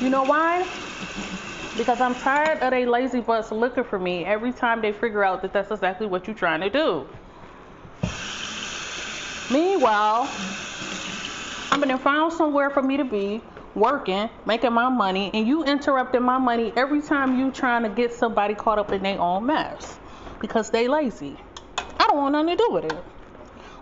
You 0.00 0.10
know 0.10 0.24
why? 0.24 0.66
Because 1.76 2.00
I'm 2.00 2.14
tired 2.14 2.58
of 2.60 2.70
they 2.70 2.84
lazy 2.84 3.20
butts 3.20 3.50
looking 3.52 3.84
for 3.84 3.98
me 3.98 4.24
every 4.24 4.52
time 4.52 4.82
they 4.82 4.92
figure 4.92 5.24
out 5.24 5.42
that 5.42 5.52
that's 5.52 5.70
exactly 5.70 6.06
what 6.06 6.26
you're 6.26 6.36
trying 6.36 6.60
to 6.60 6.70
do. 6.70 7.06
Meanwhile, 9.50 10.28
I'm 11.70 11.80
gonna 11.80 11.98
find 11.98 12.32
somewhere 12.32 12.70
for 12.70 12.82
me 12.82 12.96
to 12.96 13.04
be 13.04 13.40
working, 13.74 14.28
making 14.46 14.72
my 14.72 14.88
money, 14.88 15.30
and 15.32 15.46
you 15.46 15.64
interrupting 15.64 16.22
my 16.22 16.38
money 16.38 16.72
every 16.76 17.00
time 17.02 17.38
you 17.38 17.50
trying 17.50 17.82
to 17.84 17.88
get 17.88 18.12
somebody 18.12 18.54
caught 18.54 18.78
up 18.78 18.92
in 18.92 19.02
their 19.02 19.20
own 19.20 19.46
mess 19.46 19.98
because 20.40 20.70
they 20.70 20.88
lazy. 20.88 21.36
I 21.98 22.06
don't 22.06 22.16
want 22.16 22.32
nothing 22.32 22.56
to 22.56 22.56
do 22.56 22.70
with 22.70 22.84
it. 22.84 23.04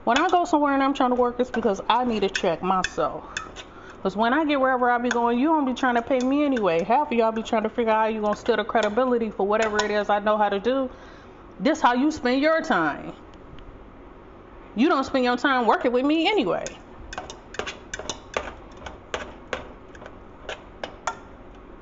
When 0.05 0.19
I 0.19 0.29
go 0.29 0.45
somewhere 0.45 0.73
and 0.73 0.83
I'm 0.83 0.95
trying 0.95 1.11
to 1.11 1.17
work, 1.17 1.39
it's 1.39 1.51
because 1.51 1.81
I 1.89 2.05
need 2.05 2.21
to 2.21 2.31
check 2.31 2.63
myself. 2.63 3.25
Because 3.99 4.17
when 4.17 4.33
I 4.33 4.45
get 4.45 4.61
wherever 4.61 4.89
I 4.89 4.99
be 4.99 5.11
going, 5.11 5.41
you 5.41 5.49
don't 5.49 5.67
be 5.67 5.75
trying 5.75 5.97
to 5.97 6.03
pay 6.03 6.21
me 6.21 6.45
anyway. 6.45 6.85
Half 6.85 7.09
of 7.09 7.19
y'all 7.19 7.33
be 7.33 7.43
trying 7.43 7.65
to 7.65 7.69
figure 7.69 7.93
out 7.93 8.03
how 8.03 8.07
you 8.07 8.21
gonna 8.21 8.37
steal 8.37 8.57
the 8.57 8.65
credibility 8.65 9.31
for 9.31 9.45
whatever 9.45 9.85
it 9.85 9.91
is 9.91 10.09
I 10.09 10.21
know 10.21 10.39
how 10.39 10.49
to 10.49 10.61
do. 10.61 10.89
This 11.59 11.81
how 11.81 11.95
you 11.95 12.13
spend 12.13 12.41
your 12.41 12.63
time. 12.63 13.13
You 14.77 14.89
don't 14.89 15.03
spend 15.03 15.25
your 15.25 15.37
time 15.37 15.67
working 15.67 15.91
with 15.91 16.07
me 16.07 16.29
anyway. 16.29 16.65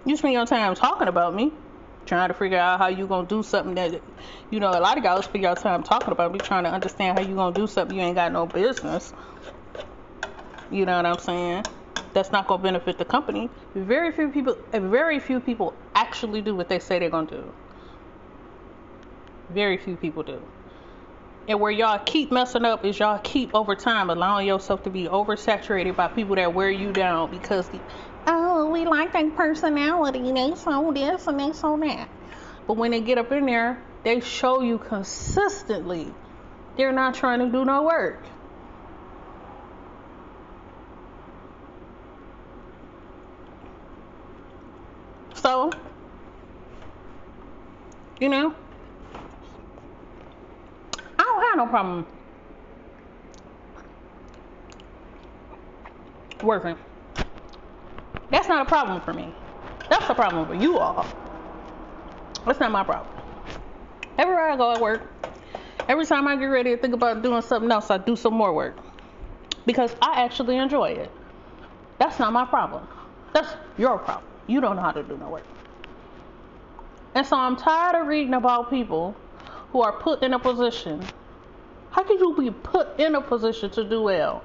You 0.07 0.17
spend 0.17 0.33
your 0.33 0.47
time 0.47 0.75
talking 0.75 1.09
about 1.09 1.35
me, 1.35 1.53
trying 2.07 2.29
to 2.29 2.35
figure 2.35 2.57
out 2.57 2.79
how 2.79 2.87
you 2.87 3.07
gonna 3.07 3.29
do 3.29 3.43
something 3.43 3.75
that, 3.75 4.01
you 4.51 4.59
know, 4.59 4.71
a 4.71 4.81
lot 4.81 4.97
of 4.97 5.03
guys 5.03 5.27
spend 5.27 5.43
your 5.43 5.55
time 5.55 5.83
talking 5.83 6.12
about 6.12 6.33
me, 6.33 6.39
trying 6.39 6.64
to 6.64 6.71
understand 6.71 7.19
how 7.19 7.25
you 7.29 7.35
gonna 7.35 7.55
do 7.55 7.67
something 7.67 7.95
you 7.95 8.03
ain't 8.03 8.14
got 8.14 8.33
no 8.33 8.47
business. 8.47 9.12
You 10.71 10.87
know 10.87 10.97
what 10.97 11.05
I'm 11.05 11.19
saying? 11.19 11.64
That's 12.12 12.32
not 12.32 12.47
gonna 12.47 12.62
benefit 12.62 12.99
the 12.99 13.05
company. 13.05 13.51
Very 13.74 14.12
few 14.12 14.30
people, 14.30 14.57
very 14.72 15.18
few 15.20 15.40
people 15.40 15.74
actually 15.94 16.42
do 16.42 16.55
what 16.55 16.68
they 16.68 16.78
say 16.78 16.99
they're 16.99 17.11
gonna 17.11 17.30
do. 17.30 17.53
Very 19.51 19.76
few 19.76 19.97
people 19.97 20.22
do. 20.22 20.40
And 21.49 21.61
where 21.61 21.70
y'all 21.70 22.01
keep 22.05 22.32
messing 22.32 22.64
up 22.64 22.84
is 22.84 22.99
y'all 22.99 23.20
keep 23.22 23.55
over 23.55 23.76
time 23.76 24.11
allowing 24.11 24.49
yourself 24.49 24.82
to 24.82 24.90
be 24.90 25.05
oversaturated 25.05 25.94
by 25.94 26.09
people 26.09 26.34
that 26.36 26.53
wear 26.53 26.70
you 26.70 26.92
down 26.92 27.30
because 27.30 27.68
the 27.68 27.80
oh, 28.26 28.70
we 28.70 28.84
like 28.84 29.12
their 29.12 29.30
personality. 29.30 30.32
They 30.32 30.55
so 30.57 30.92
this 30.92 31.26
and 31.28 31.38
they 31.38 31.53
so 31.53 31.76
that. 31.78 32.09
But 32.66 32.76
when 32.76 32.90
they 32.90 33.01
get 33.01 33.18
up 33.18 33.30
in 33.30 33.47
there, 33.47 33.80
they 34.03 34.20
show 34.20 34.61
you 34.61 34.78
consistently 34.78 36.12
they're 36.76 36.92
not 36.92 37.14
trying 37.14 37.40
to 37.40 37.47
do 37.47 37.64
no 37.64 37.84
work. 37.84 38.22
So, 45.37 45.70
you 48.20 48.28
know, 48.28 48.55
I 51.18 51.22
don't 51.22 51.43
have 51.43 51.57
no 51.57 51.66
problem 51.66 52.07
working. 56.43 56.76
That's 58.30 58.49
not 58.49 58.66
a 58.66 58.68
problem 58.68 59.01
for 59.03 59.12
me. 59.12 59.32
That's 59.89 60.09
a 60.09 60.14
problem 60.14 60.47
for 60.47 60.55
you 60.55 60.78
all. 60.78 61.07
That's 62.45 62.59
not 62.59 62.72
my 62.72 62.82
problem. 62.82 63.12
Everywhere 64.18 64.51
I 64.51 64.57
go 64.57 64.72
at 64.72 64.80
work, 64.80 65.03
every 65.89 66.07
time 66.07 66.26
I 66.26 66.37
get 66.37 66.47
ready 66.47 66.74
to 66.74 66.80
think 66.80 66.95
about 66.95 67.22
doing 67.22 67.43
something 67.43 67.70
else, 67.70 67.91
I 67.91 67.99
do 67.99 68.16
some 68.16 68.34
more 68.34 68.53
work. 68.53 68.76
Because 69.66 69.95
I 70.01 70.22
actually 70.22 70.57
enjoy 70.57 70.91
it. 70.91 71.11
That's 71.99 72.18
not 72.18 72.32
my 72.32 72.47
problem. 72.47 72.87
That's 73.32 73.55
your 73.76 73.99
problem. 73.99 74.36
You 74.47 74.61
don't 74.61 74.76
know 74.76 74.82
how 74.82 74.92
to 74.92 75.03
do 75.03 75.16
no 75.16 75.28
work. 75.30 75.44
And 77.14 77.26
so 77.26 77.36
I'm 77.36 77.57
tired 77.57 78.01
of 78.01 78.07
reading 78.07 78.34
about 78.34 78.70
people 78.70 79.16
who 79.72 79.82
are 79.82 79.92
put 79.92 80.22
in 80.22 80.34
a 80.34 80.38
position. 80.38 81.03
How 81.90 82.05
could 82.05 82.20
you 82.20 82.36
be 82.36 82.51
put 82.51 83.01
in 83.01 83.14
a 83.14 83.20
position 83.20 83.70
to 83.70 83.84
do 83.84 84.03
well? 84.03 84.44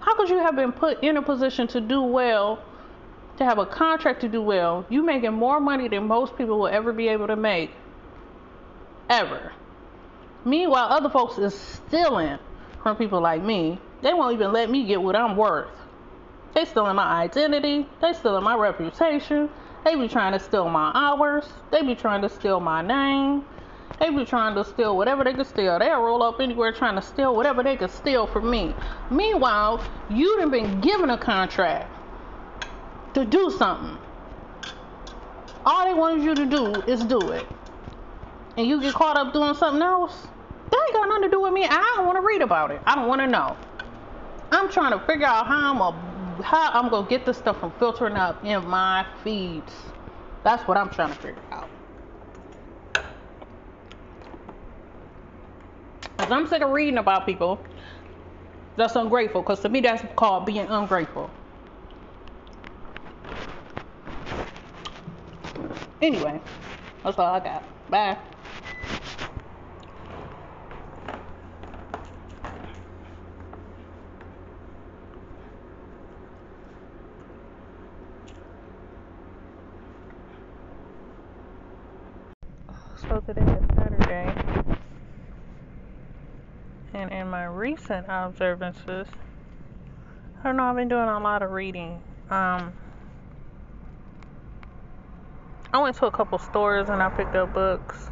How 0.00 0.14
could 0.16 0.28
you 0.28 0.38
have 0.38 0.56
been 0.56 0.72
put 0.72 1.02
in 1.02 1.16
a 1.16 1.22
position 1.22 1.66
to 1.68 1.80
do 1.80 2.02
well 2.02 2.62
to 3.38 3.44
have 3.44 3.58
a 3.58 3.66
contract 3.66 4.20
to 4.20 4.28
do 4.28 4.42
well, 4.42 4.84
you 4.88 5.02
making 5.02 5.32
more 5.32 5.60
money 5.60 5.88
than 5.88 6.06
most 6.06 6.36
people 6.36 6.58
will 6.58 6.68
ever 6.68 6.92
be 6.92 7.08
able 7.08 7.26
to 7.26 7.36
make. 7.36 7.70
Ever. 9.08 9.52
Meanwhile, 10.44 10.86
other 10.90 11.08
folks 11.08 11.38
is 11.38 11.54
stealing 11.54 12.38
from 12.82 12.96
people 12.96 13.20
like 13.20 13.42
me. 13.42 13.78
They 14.02 14.12
won't 14.12 14.34
even 14.34 14.52
let 14.52 14.70
me 14.70 14.84
get 14.84 15.00
what 15.00 15.16
I'm 15.16 15.36
worth. 15.36 15.70
They 16.54 16.64
stealing 16.64 16.96
my 16.96 17.22
identity. 17.22 17.86
They 18.00 18.12
stealing 18.12 18.44
my 18.44 18.56
reputation. 18.56 19.48
They 19.84 19.96
be 19.96 20.08
trying 20.08 20.32
to 20.32 20.38
steal 20.38 20.68
my 20.68 20.92
hours. 20.94 21.44
They 21.70 21.82
be 21.82 21.94
trying 21.94 22.22
to 22.22 22.28
steal 22.28 22.60
my 22.60 22.82
name. 22.82 23.44
They 23.98 24.10
be 24.10 24.24
trying 24.24 24.54
to 24.56 24.64
steal 24.64 24.96
whatever 24.96 25.24
they 25.24 25.32
can 25.32 25.44
steal. 25.44 25.78
They'll 25.78 26.02
roll 26.02 26.22
up 26.22 26.40
anywhere 26.40 26.72
trying 26.72 26.96
to 26.96 27.02
steal 27.02 27.34
whatever 27.36 27.62
they 27.62 27.76
can 27.76 27.88
steal 27.88 28.26
from 28.26 28.50
me. 28.50 28.74
Meanwhile, 29.10 29.84
you 30.10 30.38
done 30.38 30.50
been 30.50 30.80
given 30.80 31.10
a 31.10 31.18
contract 31.18 31.88
to 33.14 33.24
do 33.24 33.50
something. 33.50 33.98
All 35.64 35.84
they 35.84 35.94
wanted 35.94 36.24
you 36.24 36.34
to 36.34 36.46
do 36.46 36.82
is 36.82 37.04
do 37.04 37.30
it. 37.30 37.46
And 38.56 38.66
you 38.66 38.80
get 38.80 38.94
caught 38.94 39.16
up 39.16 39.32
doing 39.32 39.54
something 39.54 39.82
else, 39.82 40.26
that 40.70 40.80
ain't 40.86 40.94
got 40.94 41.08
nothing 41.08 41.22
to 41.24 41.30
do 41.30 41.40
with 41.40 41.52
me. 41.52 41.64
I 41.64 41.94
don't 41.96 42.06
want 42.06 42.16
to 42.16 42.26
read 42.26 42.42
about 42.42 42.70
it. 42.70 42.80
I 42.86 42.94
don't 42.94 43.08
want 43.08 43.20
to 43.20 43.26
know. 43.26 43.56
I'm 44.50 44.70
trying 44.70 44.98
to 44.98 45.04
figure 45.06 45.26
out 45.26 45.46
how 45.46 45.72
I'm 45.72 45.80
a, 45.80 46.11
how 46.44 46.70
I'm 46.72 46.90
gonna 46.90 47.08
get 47.08 47.26
this 47.26 47.38
stuff 47.38 47.60
from 47.60 47.72
filtering 47.72 48.16
up 48.16 48.44
in 48.44 48.64
my 48.66 49.06
feeds. 49.24 49.74
That's 50.44 50.66
what 50.68 50.76
I'm 50.78 50.90
trying 50.90 51.10
to 51.10 51.16
figure 51.16 51.44
out. 51.52 51.70
Cause 56.18 56.30
I'm 56.32 56.46
sick 56.48 56.62
of 56.62 56.70
reading 56.70 56.98
about 56.98 57.26
people 57.26 57.66
that's 58.76 58.96
ungrateful. 58.96 59.42
Cause 59.44 59.60
to 59.62 59.68
me, 59.70 59.80
that's 59.80 60.04
called 60.16 60.46
being 60.46 60.68
ungrateful. 60.68 61.32
Anyway, 66.02 66.42
that's 67.04 67.18
all 67.18 67.34
I 67.34 67.40
got. 67.40 67.90
Bye. 67.90 68.18
So 83.12 83.20
today 83.20 83.42
is 83.42 83.76
Saturday, 83.76 84.34
and 86.94 87.12
in 87.12 87.28
my 87.28 87.44
recent 87.44 88.06
observances, 88.08 89.06
I 90.40 90.44
don't 90.44 90.56
know, 90.56 90.62
I've 90.62 90.76
been 90.76 90.88
doing 90.88 91.10
a 91.10 91.20
lot 91.20 91.42
of 91.42 91.50
reading. 91.50 92.02
Um, 92.30 92.72
I 95.74 95.82
went 95.82 95.96
to 95.96 96.06
a 96.06 96.10
couple 96.10 96.38
stores 96.38 96.88
and 96.88 97.02
I 97.02 97.10
picked 97.10 97.36
up 97.36 97.52
books 97.52 98.08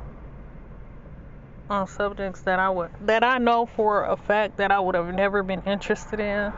on 1.70 1.86
subjects 1.88 2.42
that 2.42 2.58
I 2.58 2.68
would 2.68 2.90
that 3.06 3.24
I 3.24 3.38
know 3.38 3.64
for 3.64 4.04
a 4.04 4.18
fact 4.18 4.58
that 4.58 4.70
I 4.70 4.80
would 4.80 4.96
have 4.96 5.14
never 5.14 5.42
been 5.42 5.62
interested 5.62 6.20
in. 6.20 6.52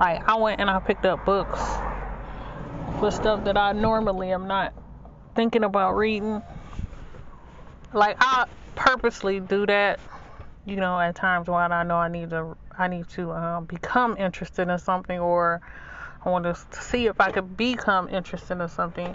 Like 0.00 0.26
I 0.26 0.34
went 0.38 0.62
and 0.62 0.70
I 0.70 0.78
picked 0.78 1.04
up 1.04 1.26
books 1.26 1.60
for 2.98 3.10
stuff 3.10 3.44
that 3.44 3.58
I 3.58 3.72
normally 3.72 4.32
am 4.32 4.48
not 4.48 4.72
thinking 5.34 5.62
about 5.62 5.92
reading. 5.92 6.42
Like 7.92 8.16
I 8.20 8.46
purposely 8.74 9.40
do 9.40 9.66
that, 9.66 10.00
you 10.64 10.76
know, 10.76 10.98
at 11.00 11.16
times 11.16 11.48
when 11.48 11.72
I 11.72 11.82
know 11.82 11.96
I 11.96 12.08
need 12.08 12.30
to 12.30 12.56
I 12.78 12.88
need 12.88 13.08
to 13.10 13.32
um, 13.32 13.64
become 13.64 14.16
interested 14.16 14.68
in 14.68 14.78
something 14.78 15.18
or 15.18 15.60
I 16.24 16.28
want 16.30 16.44
to 16.44 16.56
see 16.80 17.06
if 17.06 17.20
I 17.20 17.30
could 17.30 17.56
become 17.56 18.08
interested 18.08 18.60
in 18.60 18.68
something. 18.68 19.14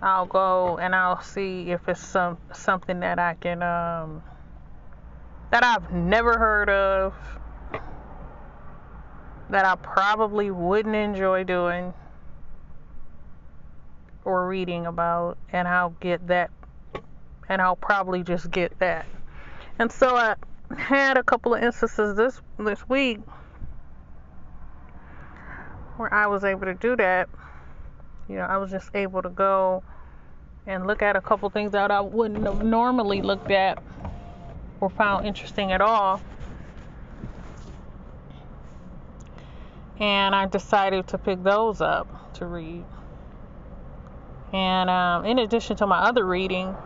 I'll 0.00 0.26
go 0.26 0.78
and 0.78 0.94
I'll 0.94 1.20
see 1.20 1.70
if 1.70 1.88
it's 1.88 2.00
some 2.00 2.38
something 2.52 3.00
that 3.00 3.18
I 3.18 3.34
can 3.34 3.62
um, 3.62 4.22
that 5.50 5.64
I've 5.64 5.90
never 5.92 6.38
heard 6.38 6.68
of, 6.68 7.14
that 9.50 9.64
I 9.64 9.74
probably 9.76 10.50
wouldn't 10.50 10.94
enjoy 10.94 11.44
doing 11.44 11.94
or 14.24 14.46
reading 14.46 14.86
about, 14.86 15.38
and 15.52 15.66
I'll 15.66 15.96
get 16.00 16.26
that, 16.28 16.50
and 17.48 17.62
I'll 17.62 17.76
probably 17.76 18.22
just 18.22 18.50
get 18.50 18.78
that. 18.78 19.06
And 19.78 19.90
so 19.90 20.16
I 20.16 20.34
had 20.76 21.16
a 21.16 21.22
couple 21.22 21.54
of 21.54 21.62
instances 21.62 22.16
this 22.16 22.40
this 22.58 22.88
week 22.88 23.20
where 25.96 26.12
I 26.12 26.26
was 26.26 26.44
able 26.44 26.66
to 26.66 26.74
do 26.74 26.96
that. 26.96 27.28
You 28.28 28.36
know, 28.36 28.42
I 28.42 28.58
was 28.58 28.70
just 28.70 28.90
able 28.94 29.22
to 29.22 29.30
go 29.30 29.82
and 30.66 30.86
look 30.86 31.00
at 31.00 31.16
a 31.16 31.20
couple 31.20 31.48
things 31.48 31.72
that 31.72 31.90
I 31.90 32.00
wouldn't 32.00 32.44
have 32.44 32.62
normally 32.62 33.22
looked 33.22 33.50
at 33.50 33.82
or 34.80 34.90
found 34.90 35.26
interesting 35.26 35.72
at 35.72 35.80
all. 35.80 36.20
And 39.98 40.34
I 40.34 40.46
decided 40.46 41.08
to 41.08 41.18
pick 41.18 41.42
those 41.42 41.80
up 41.80 42.34
to 42.34 42.46
read. 42.46 42.84
And 44.52 44.88
um, 44.88 45.24
in 45.24 45.38
addition 45.38 45.76
to 45.78 45.86
my 45.86 45.98
other 45.98 46.24
reading, 46.24 46.76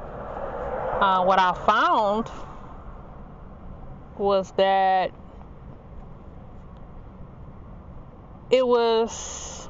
uh, 1.02 1.20
what 1.24 1.40
I 1.40 1.52
found 1.66 2.30
was 4.16 4.52
that 4.52 5.10
it 8.52 8.64
was 8.64 9.68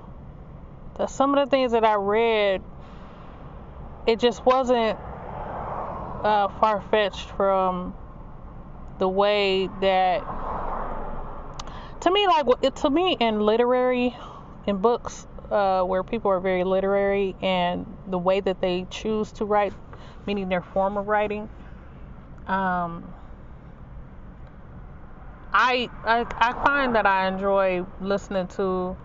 that 0.98 1.08
some 1.08 1.34
of 1.34 1.48
the 1.48 1.50
things 1.50 1.72
that 1.72 1.86
I 1.86 1.94
read, 1.94 2.60
it 4.06 4.20
just 4.20 4.44
wasn't 4.44 4.98
uh, 6.22 6.48
far 6.60 6.82
fetched 6.90 7.30
from 7.30 7.94
the 8.98 9.08
way 9.08 9.70
that 9.80 10.18
to 12.02 12.10
me 12.10 12.26
like 12.26 12.46
it 12.60 12.76
to 12.76 12.90
me 12.90 13.16
in 13.18 13.40
literary 13.40 14.14
in 14.66 14.76
books 14.76 15.26
uh, 15.50 15.82
where 15.82 16.02
people 16.02 16.30
are 16.30 16.40
very 16.40 16.62
literary 16.62 17.34
and 17.40 17.86
the 18.06 18.18
way 18.18 18.40
that 18.40 18.60
they 18.60 18.86
choose 18.90 19.32
to 19.32 19.46
write 19.46 19.72
meaning 20.26 20.48
their 20.48 20.62
form 20.62 20.96
of 20.96 21.08
writing 21.08 21.48
um, 22.46 23.12
I, 25.54 25.90
I 26.04 26.26
I 26.38 26.52
find 26.64 26.94
that 26.94 27.06
I 27.06 27.28
enjoy 27.28 27.84
listening 28.00 28.48
to 28.48 28.96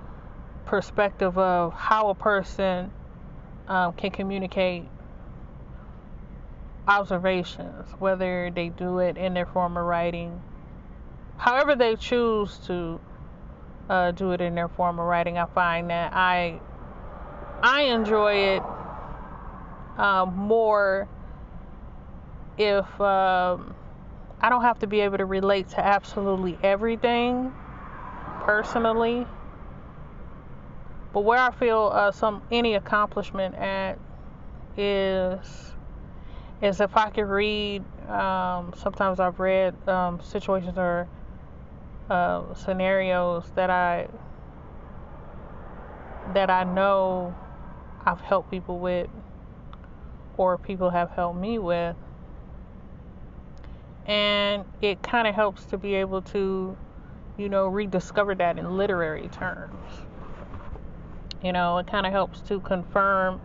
perspective 0.66 1.38
of 1.38 1.74
how 1.74 2.10
a 2.10 2.16
person 2.16 2.92
um, 3.68 3.94
can 3.94 4.12
communicate 4.12 4.86
observations, 6.88 7.90
whether 8.00 8.50
they 8.54 8.70
do 8.70 9.00
it 9.00 9.18
in 9.18 9.34
their 9.34 9.46
form 9.46 9.76
of 9.78 9.86
writing, 9.86 10.42
however 11.38 11.76
they 11.76 11.96
choose 11.98 12.58
to 12.60 13.00
uh, 13.90 14.12
do 14.12 14.32
it 14.32 14.40
in 14.40 14.56
their 14.56 14.70
form 14.70 15.00
of 15.00 15.06
writing. 15.06 15.38
I 15.38 15.46
find 15.48 15.90
that 15.90 16.14
I 16.14 16.62
I 17.62 17.82
enjoy 17.84 18.56
it 18.56 18.64
um, 19.98 20.36
more 20.36 21.08
if 22.58 22.86
um, 23.02 23.76
I 24.42 24.50
don't 24.50 24.62
have 24.62 24.80
to 24.80 24.88
be 24.88 25.02
able 25.02 25.18
to 25.18 25.26
relate 25.26 25.70
to 25.70 25.86
absolutely 25.86 26.58
everything 26.64 27.54
personally. 28.42 29.26
But 31.14 31.22
where 31.22 31.40
I 31.40 31.52
feel 31.52 31.92
uh, 31.94 32.12
some 32.12 32.44
any 32.52 32.76
accomplishment 32.76 33.56
at 33.56 33.98
is 34.76 35.74
is 36.62 36.82
if 36.82 36.96
I 36.96 37.10
could 37.10 37.28
read. 37.28 37.84
Um, 38.08 38.74
sometimes 38.78 39.20
I've 39.20 39.40
read 39.40 39.76
um, 39.88 40.22
situations 40.24 40.78
or 40.78 41.08
uh, 42.10 42.54
scenarios 42.54 43.52
that 43.56 43.70
I 43.70 44.08
that 46.34 46.50
I 46.50 46.64
know 46.64 47.36
I've 48.06 48.22
helped 48.22 48.52
people 48.52 48.80
with, 48.80 49.10
or 50.38 50.58
people 50.58 50.90
have 50.90 51.12
helped 51.12 51.40
me 51.40 51.60
with, 51.60 51.96
and 54.06 54.64
it 54.82 55.02
kind 55.04 55.28
of 55.28 55.36
helps 55.36 55.66
to 55.66 55.78
be 55.78 55.96
able 55.96 56.22
to, 56.22 56.78
you 57.38 57.50
know, 57.50 57.68
rediscover 57.68 58.36
that 58.36 58.58
in 58.58 58.78
literary 58.78 59.28
terms. 59.30 59.76
You 61.44 61.52
know, 61.52 61.78
it 61.78 61.88
kind 61.88 62.06
of 62.06 62.12
helps 62.12 62.40
to 62.42 62.60
confirm. 62.60 63.42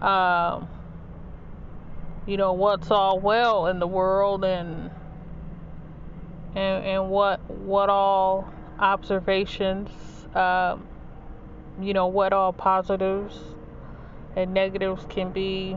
Um, 0.00 0.68
you 2.28 2.36
know 2.36 2.52
what's 2.52 2.90
all 2.90 3.18
well 3.18 3.68
in 3.68 3.78
the 3.78 3.86
world 3.86 4.44
and 4.44 4.90
and, 6.54 6.84
and 6.84 7.08
what 7.08 7.40
what 7.50 7.88
all 7.88 8.52
observations 8.78 9.88
um, 10.36 10.86
you 11.80 11.94
know 11.94 12.06
what 12.06 12.34
all 12.34 12.52
positives 12.52 13.34
and 14.36 14.54
negatives 14.54 15.04
can 15.08 15.30
be 15.30 15.76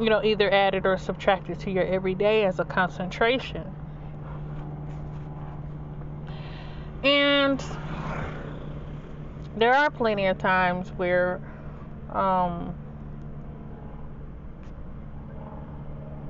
you 0.00 0.08
know 0.08 0.22
either 0.22 0.50
added 0.50 0.86
or 0.86 0.96
subtracted 0.96 1.58
to 1.60 1.70
your 1.70 1.84
everyday 1.84 2.44
as 2.44 2.58
a 2.58 2.64
concentration. 2.64 3.64
And 7.04 7.64
there 9.56 9.72
are 9.72 9.90
plenty 9.90 10.26
of 10.26 10.38
times 10.38 10.88
where 10.96 11.40
um, 12.12 12.74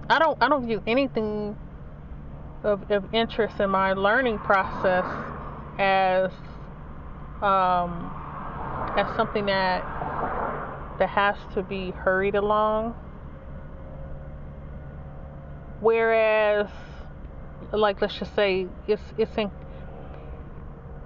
I 0.09 0.19
don't 0.19 0.43
I 0.43 0.49
don't 0.49 0.67
view 0.67 0.83
anything 0.87 1.57
of, 2.63 2.91
of 2.91 3.15
interest 3.15 3.61
in 3.61 3.71
my 3.71 3.93
learning 3.93 4.39
process 4.39 5.05
as 5.79 6.31
um, 7.43 8.20
as 9.01 9.17
something 9.17 9.47
that 9.47 9.83
that 10.99 11.09
has 11.09 11.37
to 11.55 11.63
be 11.63 11.91
hurried 11.93 12.35
along. 12.35 12.95
Whereas, 15.81 16.69
like 17.73 18.03
let's 18.03 18.19
just 18.19 18.35
say 18.35 18.67
it's 18.87 19.03
it's 19.17 19.35
in 19.37 19.51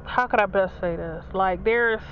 how 0.05 0.27
could 0.27 0.41
I 0.41 0.47
best 0.47 0.75
say 0.81 0.97
this? 0.97 1.25
Like 1.33 1.65
there's 1.65 2.03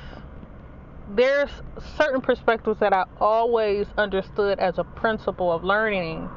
there's 1.10 1.50
certain 1.96 2.20
perspectives 2.20 2.78
that 2.80 2.92
I 2.92 3.04
always 3.20 3.86
understood 3.98 4.58
as 4.60 4.78
a 4.78 4.84
principle 4.84 5.52
of 5.52 5.64
learning 5.64 6.28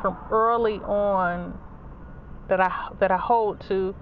from 0.00 0.16
early 0.30 0.78
on 0.78 1.58
that 2.48 2.60
I 2.60 2.90
that 3.00 3.10
I 3.10 3.18
hold 3.18 3.60
to 3.68 3.94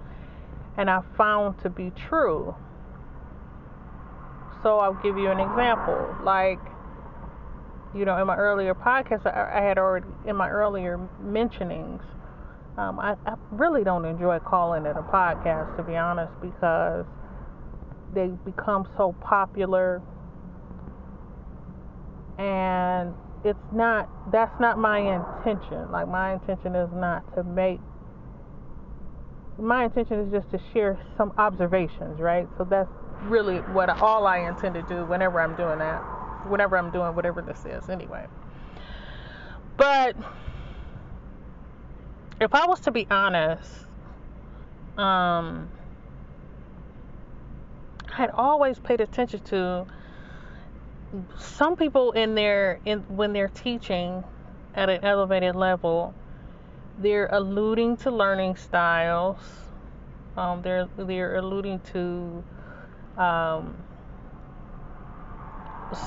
and 0.77 0.89
I 0.89 1.01
found 1.17 1.59
to 1.63 1.69
be 1.69 1.91
true. 2.07 2.55
So 4.63 4.79
I'll 4.79 4.99
give 5.01 5.17
you 5.17 5.31
an 5.31 5.39
example. 5.39 6.15
Like, 6.23 6.59
you 7.95 8.05
know, 8.05 8.19
in 8.19 8.27
my 8.27 8.35
earlier 8.35 8.75
podcast, 8.75 9.25
I, 9.25 9.59
I 9.59 9.61
had 9.61 9.77
already 9.77 10.07
in 10.27 10.35
my 10.35 10.49
earlier 10.49 10.99
mentionings. 11.23 12.01
Um, 12.77 12.99
I, 12.99 13.15
I 13.25 13.35
really 13.51 13.83
don't 13.83 14.05
enjoy 14.05 14.39
calling 14.39 14.85
it 14.85 14.95
a 14.95 15.01
podcast, 15.01 15.75
to 15.77 15.83
be 15.83 15.95
honest, 15.95 16.31
because 16.41 17.05
they 18.13 18.27
become 18.45 18.87
so 18.97 19.15
popular 19.21 20.01
and 22.39 23.13
it's 23.43 23.59
not 23.73 24.09
that's 24.31 24.59
not 24.59 24.77
my 24.77 24.99
intention 24.99 25.91
like 25.91 26.07
my 26.07 26.33
intention 26.33 26.75
is 26.75 26.89
not 26.93 27.23
to 27.35 27.43
make 27.43 27.79
my 29.57 29.83
intention 29.83 30.19
is 30.21 30.31
just 30.31 30.49
to 30.51 30.59
share 30.73 30.97
some 31.17 31.33
observations 31.37 32.19
right 32.19 32.47
so 32.57 32.65
that's 32.69 32.89
really 33.23 33.57
what 33.57 33.89
all 34.01 34.25
i 34.25 34.39
intend 34.39 34.75
to 34.75 34.81
do 34.83 35.05
whenever 35.05 35.39
i'm 35.39 35.55
doing 35.55 35.79
that 35.79 35.99
whenever 36.47 36.77
i'm 36.77 36.91
doing 36.91 37.13
whatever 37.15 37.41
this 37.41 37.65
is 37.65 37.89
anyway 37.89 38.25
but 39.77 40.15
if 42.39 42.53
i 42.53 42.65
was 42.65 42.79
to 42.79 42.91
be 42.91 43.05
honest 43.11 43.71
um 44.97 45.69
i 48.09 48.15
had 48.15 48.29
always 48.31 48.79
paid 48.79 49.01
attention 49.01 49.39
to 49.41 49.85
some 51.37 51.75
people 51.75 52.11
in 52.11 52.35
their 52.35 52.79
in 52.85 52.99
when 53.07 53.33
they're 53.33 53.47
teaching 53.49 54.23
at 54.75 54.89
an 54.89 55.03
elevated 55.03 55.55
level, 55.55 56.13
they're 56.99 57.27
alluding 57.31 57.97
to 57.97 58.11
learning 58.11 58.55
styles. 58.55 59.37
Um, 60.37 60.61
they're 60.61 60.87
they're 60.97 61.37
alluding 61.37 61.79
to 61.93 62.43
um, 63.19 63.75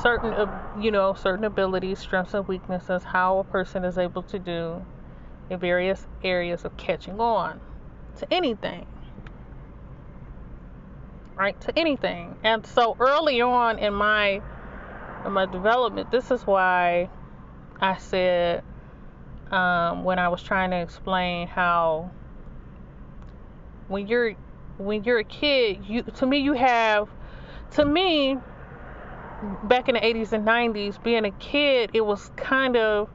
certain 0.02 0.48
you 0.82 0.90
know 0.90 1.14
certain 1.14 1.44
abilities, 1.44 1.98
strengths 1.98 2.34
and 2.34 2.48
weaknesses, 2.48 3.04
how 3.04 3.38
a 3.38 3.44
person 3.44 3.84
is 3.84 3.98
able 3.98 4.22
to 4.24 4.38
do 4.38 4.84
in 5.50 5.58
various 5.58 6.06
areas 6.24 6.64
of 6.64 6.76
catching 6.76 7.20
on 7.20 7.60
to 8.18 8.32
anything. 8.32 8.86
Right 11.36 11.60
to 11.62 11.78
anything, 11.78 12.36
and 12.42 12.66
so 12.66 12.96
early 12.98 13.40
on 13.40 13.78
in 13.78 13.94
my 13.94 14.42
in 15.24 15.32
my 15.32 15.46
development, 15.46 16.10
this 16.10 16.30
is 16.30 16.46
why 16.46 17.08
I 17.80 17.96
said 17.96 18.64
um, 19.50 20.04
when 20.04 20.18
I 20.18 20.28
was 20.28 20.42
trying 20.42 20.70
to 20.70 20.80
explain 20.80 21.48
how 21.48 22.10
when 23.88 24.06
you're 24.06 24.34
when 24.78 25.04
you're 25.04 25.18
a 25.18 25.24
kid, 25.24 25.84
you 25.86 26.02
to 26.02 26.26
me 26.26 26.38
you 26.38 26.52
have 26.54 27.08
to 27.72 27.84
me 27.84 28.36
back 29.64 29.88
in 29.88 29.94
the 29.94 30.00
80s 30.00 30.32
and 30.32 30.46
90s 30.46 31.02
being 31.02 31.24
a 31.24 31.32
kid 31.32 31.90
it 31.94 32.00
was 32.00 32.30
kind 32.36 32.76
of 32.76 33.10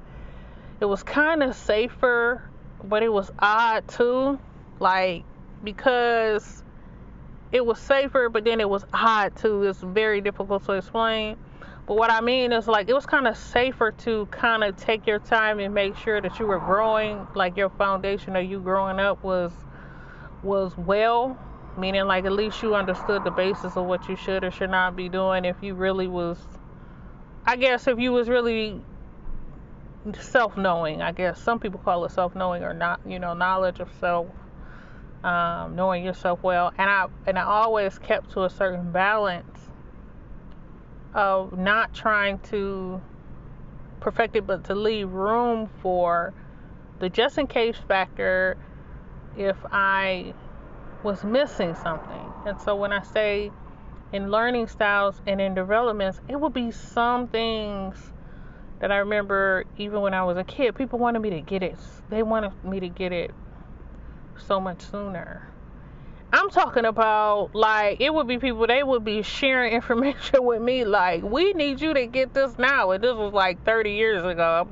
it 0.82 0.86
was 0.86 1.02
kind 1.02 1.42
of 1.42 1.56
safer 1.56 2.44
but 2.84 3.02
it 3.02 3.08
was 3.08 3.32
odd 3.40 3.88
too 3.88 4.38
like 4.80 5.24
because 5.64 6.64
it 7.52 7.66
was 7.66 7.80
safer 7.80 8.30
but 8.30 8.44
then 8.44 8.60
it 8.60 8.70
was 8.70 8.86
odd 8.94 9.36
too. 9.36 9.64
It's 9.64 9.80
very 9.80 10.22
difficult 10.22 10.66
to 10.66 10.74
explain. 10.74 11.38
But 11.86 11.96
what 11.96 12.12
i 12.12 12.20
mean 12.20 12.52
is 12.52 12.68
like 12.68 12.90
it 12.90 12.94
was 12.94 13.06
kind 13.06 13.28
of 13.28 13.38
safer 13.38 13.92
to 13.92 14.26
kind 14.26 14.64
of 14.64 14.76
take 14.76 15.08
your 15.08 15.20
time 15.20 15.60
and 15.60 15.74
make 15.74 15.96
sure 15.96 16.20
that 16.20 16.38
you 16.38 16.46
were 16.46 16.60
growing 16.60 17.26
like 17.34 17.56
your 17.56 17.70
foundation 17.70 18.36
of 18.36 18.44
you 18.44 18.60
growing 18.60 19.00
up 19.00 19.24
was 19.24 19.54
was 20.44 20.76
well 20.78 21.40
meaning 21.78 22.06
like 22.06 22.26
at 22.26 22.32
least 22.32 22.62
you 22.62 22.76
understood 22.76 23.24
the 23.24 23.32
basis 23.32 23.78
of 23.78 23.86
what 23.86 24.08
you 24.10 24.16
should 24.16 24.44
or 24.44 24.52
should 24.52 24.70
not 24.70 24.96
be 24.96 25.08
doing 25.10 25.46
if 25.46 25.56
you 25.62 25.74
really 25.74 26.08
was 26.08 26.38
i 27.46 27.56
guess 27.56 27.88
if 27.88 28.00
you 28.00 28.12
was 28.12 28.30
really 28.30 28.82
self-knowing. 30.16 31.02
I 31.02 31.12
guess 31.12 31.42
some 31.42 31.60
people 31.60 31.80
call 31.80 32.06
it 32.06 32.12
self-knowing 32.12 32.64
or 32.64 32.74
not 32.74 33.00
you 33.06 33.20
know 33.20 33.34
knowledge 33.34 33.80
of 33.80 33.90
self 34.00 34.28
um, 35.24 35.76
knowing 35.76 36.06
yourself 36.06 36.42
well. 36.44 36.72
And 36.78 36.90
i 36.90 37.08
and 37.26 37.38
i 37.38 37.44
always 37.44 37.98
kept 38.00 38.32
to 38.32 38.44
a 38.44 38.50
certain 38.50 38.92
balance 38.92 39.70
of 41.14 41.58
not 41.58 41.94
trying 41.94 42.40
to 42.40 43.02
perfect 44.00 44.36
it 44.36 44.46
but 44.46 44.64
to 44.66 44.76
leave 44.76 45.10
room 45.10 45.70
for 45.82 46.34
the 47.00 47.10
just 47.10 47.38
in 47.38 47.48
case 47.48 47.78
factor. 47.88 48.58
If 49.36 49.58
i 49.72 50.34
was 51.04 51.24
missing 51.24 51.76
something. 51.76 52.32
And 52.46 52.60
so 52.62 52.76
when 52.76 52.92
I 52.92 53.04
say 53.04 53.52
in 54.12 54.32
learning 54.32 54.68
styles 54.68 55.22
and 55.26 55.40
in 55.42 55.54
developments, 55.54 56.20
it 56.28 56.40
will 56.40 56.50
be 56.50 56.72
some 56.72 57.28
things 57.28 57.96
that 58.80 58.92
I 58.92 58.98
remember 58.98 59.66
even 59.78 60.02
when 60.02 60.14
I 60.14 60.24
was 60.24 60.38
a 60.38 60.44
kid, 60.44 60.76
people 60.76 61.00
wanted 61.00 61.20
me 61.20 61.32
to 61.32 61.42
get 61.42 61.64
it. 61.64 61.78
They 62.10 62.24
wanted 62.24 62.52
me 62.64 62.80
to 62.80 62.90
get 62.90 63.12
it 63.12 63.32
so 64.38 64.60
much 64.60 64.82
sooner. 64.82 65.48
I'm 66.32 66.50
talking 66.50 66.86
about 66.86 67.52
like 67.56 68.02
it 68.02 68.14
would 68.14 68.28
be 68.28 68.38
people 68.38 68.68
they 68.68 68.84
would 68.84 69.04
be 69.04 69.22
sharing 69.22 69.74
information 69.82 70.44
with 70.44 70.62
me 70.62 70.84
like 70.84 71.24
we 71.24 71.54
need 71.54 71.80
you 71.80 71.94
to 71.94 72.06
get 72.06 72.34
this 72.34 72.58
now 72.58 72.92
and 72.92 73.04
this 73.04 73.16
was 73.16 73.34
like 73.34 73.64
30 73.64 73.92
years 73.92 74.24
ago. 74.24 74.68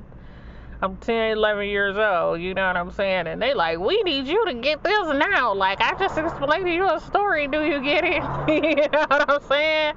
I'm 0.82 0.98
10, 0.98 1.38
11 1.38 1.68
years 1.68 1.98
old, 1.98 2.42
you 2.42 2.54
know 2.54 2.68
what 2.68 2.76
I'm 2.76 2.92
saying? 2.92 3.28
And 3.28 3.42
they 3.42 3.54
like, 3.54 3.80
we 3.80 4.02
need 4.04 4.28
you 4.28 4.46
to 4.46 4.54
get 4.56 4.84
this 4.84 5.08
now. 5.14 5.54
Like, 5.54 5.80
I 5.82 5.98
just 5.98 6.18
explained 6.18 6.66
to 6.66 6.74
you 6.74 6.94
a 6.94 7.00
story. 7.00 7.48
Do 7.48 7.66
you 7.66 7.82
get 7.82 8.04
it? 8.04 8.14
you 8.78 8.90
know 8.90 9.06
what 9.08 9.30
I'm 9.30 9.42
saying? 9.48 9.96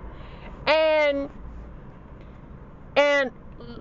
And, 0.66 1.31
and 2.97 3.31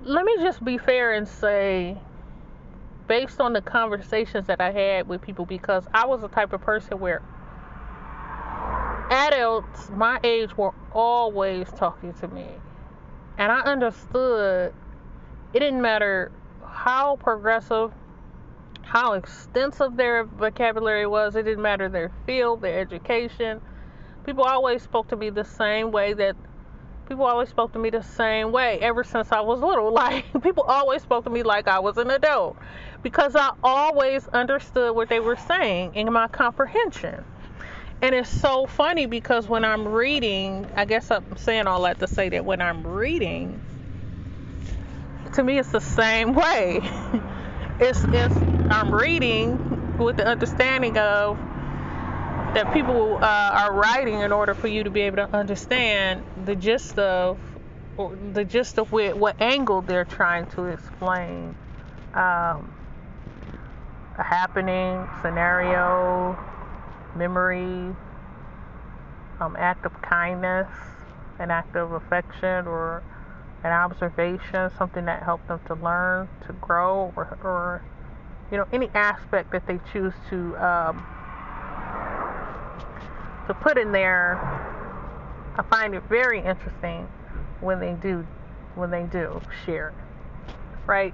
let 0.04 0.26
me 0.26 0.36
just 0.40 0.64
be 0.66 0.78
fair 0.78 1.14
and 1.14 1.28
say, 1.28 1.98
based 3.08 3.40
on 3.40 3.54
the 3.54 3.62
conversations 3.62 4.48
that 4.48 4.60
I 4.60 4.72
had 4.72 5.08
with 5.08 5.22
people, 5.22 5.46
because 5.46 5.86
I 5.94 6.06
was 6.06 6.22
the 6.22 6.28
type 6.30 6.52
of 6.52 6.62
person 6.62 7.00
where 7.00 7.22
adults 9.10 9.90
my 9.92 10.20
age 10.24 10.58
were 10.58 10.74
always 10.92 11.70
talking 11.72 12.14
to 12.16 12.28
me. 12.28 12.48
And 13.38 13.52
I 13.52 13.62
understood 13.62 14.74
it 15.54 15.60
didn't 15.60 15.82
matter 15.82 16.32
how 16.78 17.16
progressive, 17.16 17.92
how 18.84 19.14
extensive 19.14 19.98
their 19.98 20.24
vocabulary 20.24 21.08
was. 21.08 21.36
It 21.36 21.44
didn't 21.44 21.64
matter 21.64 21.90
their 21.90 22.12
field, 22.28 22.62
their 22.62 22.80
education. 22.80 23.60
People 24.26 24.44
always 24.44 24.84
spoke 24.84 25.08
to 25.08 25.16
me 25.16 25.32
the 25.32 25.44
same 25.44 25.92
way 25.92 26.14
that 26.14 26.36
people 27.10 27.26
always 27.26 27.50
spoke 27.50 27.74
to 27.74 27.80
me 27.80 27.90
the 27.90 28.04
same 28.04 28.52
way 28.52 28.78
ever 28.80 29.04
since 29.04 29.32
I 29.32 29.42
was 29.42 29.60
little. 29.60 29.92
Like 29.98 30.26
people 30.44 30.64
always 30.64 31.02
spoke 31.02 31.24
to 31.24 31.32
me 31.32 31.42
like 31.42 31.68
I 31.68 31.80
was 31.80 31.98
an 31.98 32.12
adult 32.12 32.58
because 33.02 33.36
I 33.36 33.52
always 33.64 34.28
understood 34.28 34.96
what 34.96 35.10
they 35.10 35.20
were 35.20 35.36
saying 35.36 35.96
in 35.96 36.14
my 36.14 36.28
comprehension. 36.28 37.24
And 38.04 38.14
it's 38.14 38.30
so 38.30 38.68
funny 38.68 39.08
because 39.08 39.50
when 39.50 39.66
I'm 39.66 39.88
reading, 39.88 40.68
I 40.76 40.86
guess 40.86 41.10
I'm 41.10 41.38
saying 41.38 41.66
all 41.66 41.82
that 41.82 41.98
to 42.00 42.08
say 42.08 42.30
that 42.30 42.46
when 42.46 42.62
I'm 42.62 42.86
reading, 42.86 43.60
to 45.34 45.44
me 45.44 45.58
it's 45.58 45.72
the 45.72 45.82
same 45.82 46.34
way. 46.34 46.80
it's 47.80 48.04
it's 48.06 48.36
I'm 48.70 48.94
reading 48.94 49.98
with 49.98 50.18
the 50.18 50.28
understanding 50.28 50.98
of 50.98 51.38
that 52.54 52.74
people 52.74 53.18
uh, 53.18 53.20
are 53.22 53.74
writing 53.74 54.22
in 54.22 54.32
order 54.32 54.54
for 54.54 54.68
you 54.68 54.84
to 54.84 54.90
be 54.90 55.02
able 55.02 55.18
to 55.18 55.36
understand 55.36 56.24
the 56.46 56.56
gist 56.56 56.98
of 56.98 57.40
the 58.34 58.46
gist 58.46 58.78
of 58.78 58.92
what, 58.92 59.18
what 59.18 59.42
angle 59.42 59.82
they're 59.82 60.06
trying 60.06 60.46
to 60.46 60.66
explain 60.66 61.56
um, 62.14 62.74
a 64.18 64.24
happening, 64.24 65.08
scenario, 65.22 66.38
memory, 67.16 67.96
um, 69.40 69.56
act 69.58 69.86
of 69.86 70.00
kindness, 70.02 70.68
an 71.40 71.52
act 71.52 71.76
of 71.76 71.92
affection, 71.92 72.68
or 72.68 73.04
an 73.64 73.72
observation, 73.72 74.70
something 74.78 75.06
that 75.06 75.24
helped 75.24 75.48
them 75.48 75.60
to 75.68 75.76
learn, 75.76 76.30
to 76.46 76.54
grow, 76.54 77.12
or, 77.16 77.38
or 77.44 77.84
you 78.52 78.58
know, 78.58 78.68
any 78.72 78.90
aspect 78.94 79.52
that 79.52 79.66
they 79.68 79.80
choose 79.92 80.14
to 80.30 80.56
um, 80.58 81.06
to 83.48 83.54
put 83.54 83.78
in 83.78 83.92
there. 83.92 84.38
I 85.58 85.64
find 85.64 85.96
it 85.96 86.04
very 86.04 86.40
interesting 86.40 87.08
when 87.62 87.80
they 87.80 87.94
do 87.94 88.26
when 88.76 88.92
they 88.92 89.04
do 89.04 89.42
share, 89.66 89.94
right? 90.86 91.14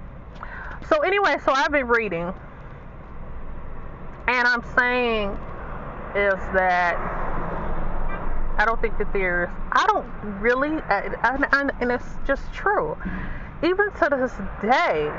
So 0.88 0.98
anyway, 0.98 1.36
so 1.44 1.52
I've 1.52 1.72
been 1.72 1.88
reading, 1.88 2.32
and 4.28 4.46
I'm 4.46 4.62
saying 4.76 5.30
is 6.14 6.38
that 6.54 7.23
I 8.56 8.64
don't 8.64 8.80
think 8.80 8.96
that 8.98 9.12
there's, 9.12 9.48
I 9.72 9.84
don't 9.86 10.06
really, 10.40 10.80
and, 10.88 11.16
and, 11.52 11.72
and 11.80 11.90
it's 11.90 12.16
just 12.24 12.52
true. 12.52 12.96
Even 13.62 13.90
to 13.92 14.08
this 14.10 14.32
day, 14.62 15.10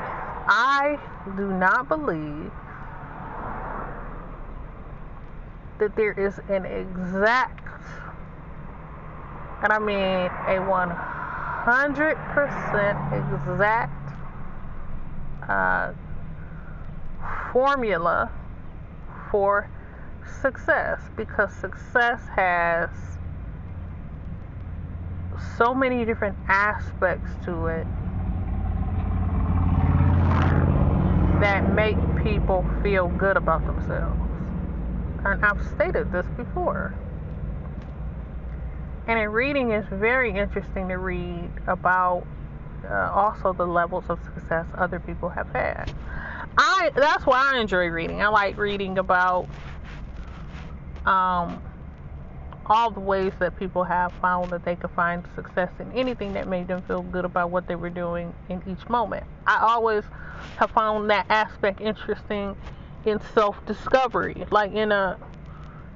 I 0.48 0.98
do 1.36 1.52
not 1.52 1.88
believe 1.88 2.50
that 5.78 5.94
there 5.96 6.12
is 6.12 6.38
an 6.48 6.64
exact, 6.64 7.68
and 9.62 9.72
I 9.72 9.78
mean 9.78 10.30
a 10.46 10.56
100% 10.64 13.12
exact 13.12 13.92
uh, 15.50 15.92
formula 17.52 18.30
for 19.30 19.68
success 20.40 21.02
because 21.16 21.52
success 21.54 22.22
has 22.34 22.88
so 25.56 25.74
many 25.74 26.04
different 26.04 26.36
aspects 26.48 27.30
to 27.44 27.66
it 27.66 27.86
that 31.40 31.72
make 31.74 31.96
people 32.22 32.64
feel 32.82 33.08
good 33.08 33.36
about 33.36 33.64
themselves. 33.66 34.20
And 35.24 35.44
I've 35.44 35.60
stated 35.74 36.12
this 36.12 36.26
before. 36.36 36.94
And 39.06 39.18
in 39.18 39.28
reading, 39.30 39.70
it's 39.70 39.88
very 39.88 40.36
interesting 40.36 40.88
to 40.88 40.96
read 40.98 41.50
about 41.66 42.26
uh, 42.84 43.10
also 43.12 43.52
the 43.52 43.66
levels 43.66 44.04
of 44.08 44.18
success 44.22 44.66
other 44.76 45.00
people 45.00 45.28
have 45.28 45.48
had. 45.50 45.92
I 46.58 46.90
that's 46.94 47.26
why 47.26 47.52
I 47.54 47.60
enjoy 47.60 47.86
reading. 47.88 48.22
I 48.22 48.28
like 48.28 48.56
reading 48.56 48.98
about 48.98 49.46
um, 51.04 51.62
all 52.68 52.90
the 52.90 53.00
ways 53.00 53.32
that 53.38 53.56
people 53.58 53.84
have 53.84 54.12
found 54.20 54.50
that 54.50 54.64
they 54.64 54.76
could 54.76 54.90
find 54.90 55.24
success 55.34 55.70
in 55.78 55.90
anything 55.92 56.32
that 56.34 56.48
made 56.48 56.68
them 56.68 56.82
feel 56.82 57.02
good 57.02 57.24
about 57.24 57.50
what 57.50 57.66
they 57.68 57.76
were 57.76 57.90
doing 57.90 58.34
in 58.48 58.62
each 58.66 58.88
moment. 58.88 59.24
I 59.46 59.58
always 59.60 60.04
have 60.56 60.70
found 60.72 61.10
that 61.10 61.26
aspect 61.28 61.80
interesting 61.80 62.56
in 63.04 63.20
self-discovery, 63.34 64.46
like 64.50 64.72
in 64.72 64.90
a, 64.92 65.18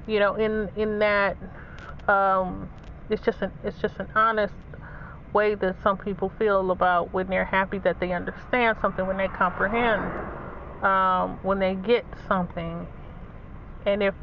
you 0.07 0.19
know, 0.19 0.35
in 0.35 0.69
in 0.75 0.99
that, 0.99 1.37
um, 2.07 2.69
it's 3.09 3.23
just 3.23 3.41
an 3.41 3.51
it's 3.63 3.79
just 3.79 3.99
an 3.99 4.07
honest 4.15 4.53
way 5.33 5.55
that 5.55 5.75
some 5.83 5.97
people 5.97 6.31
feel 6.37 6.71
about 6.71 7.13
when 7.13 7.27
they're 7.27 7.45
happy 7.45 7.79
that 7.79 7.99
they 7.99 8.11
understand 8.13 8.77
something, 8.81 9.05
when 9.07 9.17
they 9.17 9.27
comprehend, 9.29 10.01
um, 10.83 11.39
when 11.43 11.59
they 11.59 11.75
get 11.75 12.05
something, 12.27 12.87
and 13.85 14.03
if 14.03 14.15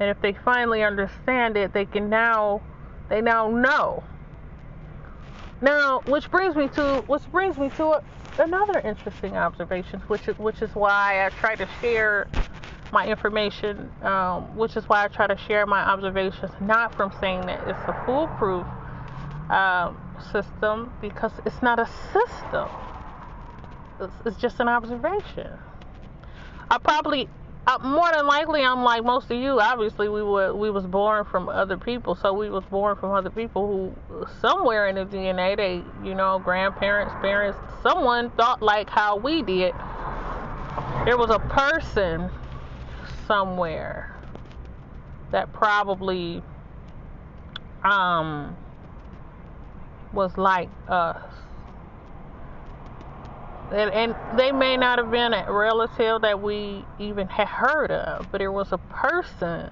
and 0.00 0.10
if 0.10 0.20
they 0.22 0.32
finally 0.32 0.82
understand 0.82 1.56
it, 1.56 1.72
they 1.72 1.86
can 1.86 2.10
now 2.10 2.62
they 3.08 3.20
now 3.22 3.48
know 3.50 4.02
Now, 5.60 6.02
which 6.06 6.30
brings 6.30 6.56
me 6.56 6.68
to 6.70 7.04
which 7.08 7.24
brings 7.32 7.58
me 7.58 7.70
to 7.78 8.02
another 8.38 8.80
interesting 8.80 9.36
observation, 9.36 10.00
which 10.08 10.28
is 10.28 10.38
which 10.38 10.62
is 10.62 10.70
why 10.74 11.26
I 11.26 11.30
try 11.30 11.56
to 11.56 11.68
share 11.80 12.28
my 12.92 13.06
information, 13.08 13.90
um, 14.02 14.56
which 14.56 14.76
is 14.76 14.88
why 14.88 15.04
I 15.04 15.08
try 15.08 15.26
to 15.26 15.36
share 15.36 15.66
my 15.66 15.80
observations, 15.80 16.52
not 16.60 16.94
from 16.94 17.12
saying 17.20 17.46
that 17.46 17.66
it's 17.68 17.80
a 17.88 17.96
foolproof 18.06 18.66
um, 19.50 19.98
system, 20.32 20.92
because 21.00 21.32
it's 21.46 21.62
not 21.62 21.80
a 21.80 21.88
system. 22.12 22.68
It's, 24.00 24.14
it's 24.26 24.36
just 24.38 24.60
an 24.60 24.68
observation. 24.68 25.50
I 26.70 26.78
probably 26.78 27.28
uh, 27.66 27.78
more 27.82 28.10
than 28.12 28.26
likely 28.26 28.62
I'm 28.62 28.84
like 28.84 29.04
most 29.04 29.30
of 29.30 29.38
you. 29.38 29.60
Obviously, 29.60 30.08
we 30.08 30.22
were 30.22 30.54
we 30.54 30.70
was 30.70 30.86
born 30.86 31.24
from 31.24 31.48
other 31.48 31.76
people, 31.76 32.14
so 32.14 32.32
we 32.32 32.48
was 32.48 32.64
born 32.64 32.96
from 32.96 33.10
other 33.10 33.30
people 33.30 33.66
who 33.66 34.26
somewhere 34.40 34.86
in 34.88 34.94
the 34.94 35.04
DNA, 35.04 35.56
they 35.56 35.82
you 36.06 36.14
know 36.14 36.38
grandparents, 36.38 37.12
parents, 37.20 37.58
someone 37.82 38.30
thought 38.30 38.62
like 38.62 38.88
how 38.88 39.16
we 39.16 39.42
did. 39.42 39.74
There 41.04 41.16
was 41.16 41.30
a 41.30 41.38
person 41.38 42.30
somewhere 43.26 44.14
that 45.32 45.52
probably 45.52 46.42
um 47.82 48.56
was 50.12 50.38
like 50.38 50.68
us 50.88 51.22
and, 53.72 53.90
and 53.90 54.38
they 54.38 54.52
may 54.52 54.76
not 54.76 54.98
have 54.98 55.10
been 55.10 55.32
a 55.32 55.52
relative 55.52 56.22
that 56.22 56.40
we 56.40 56.84
even 56.98 57.26
had 57.28 57.48
heard 57.48 57.90
of, 57.90 58.30
but 58.30 58.40
it 58.40 58.48
was 58.48 58.72
a 58.72 58.78
person 58.78 59.70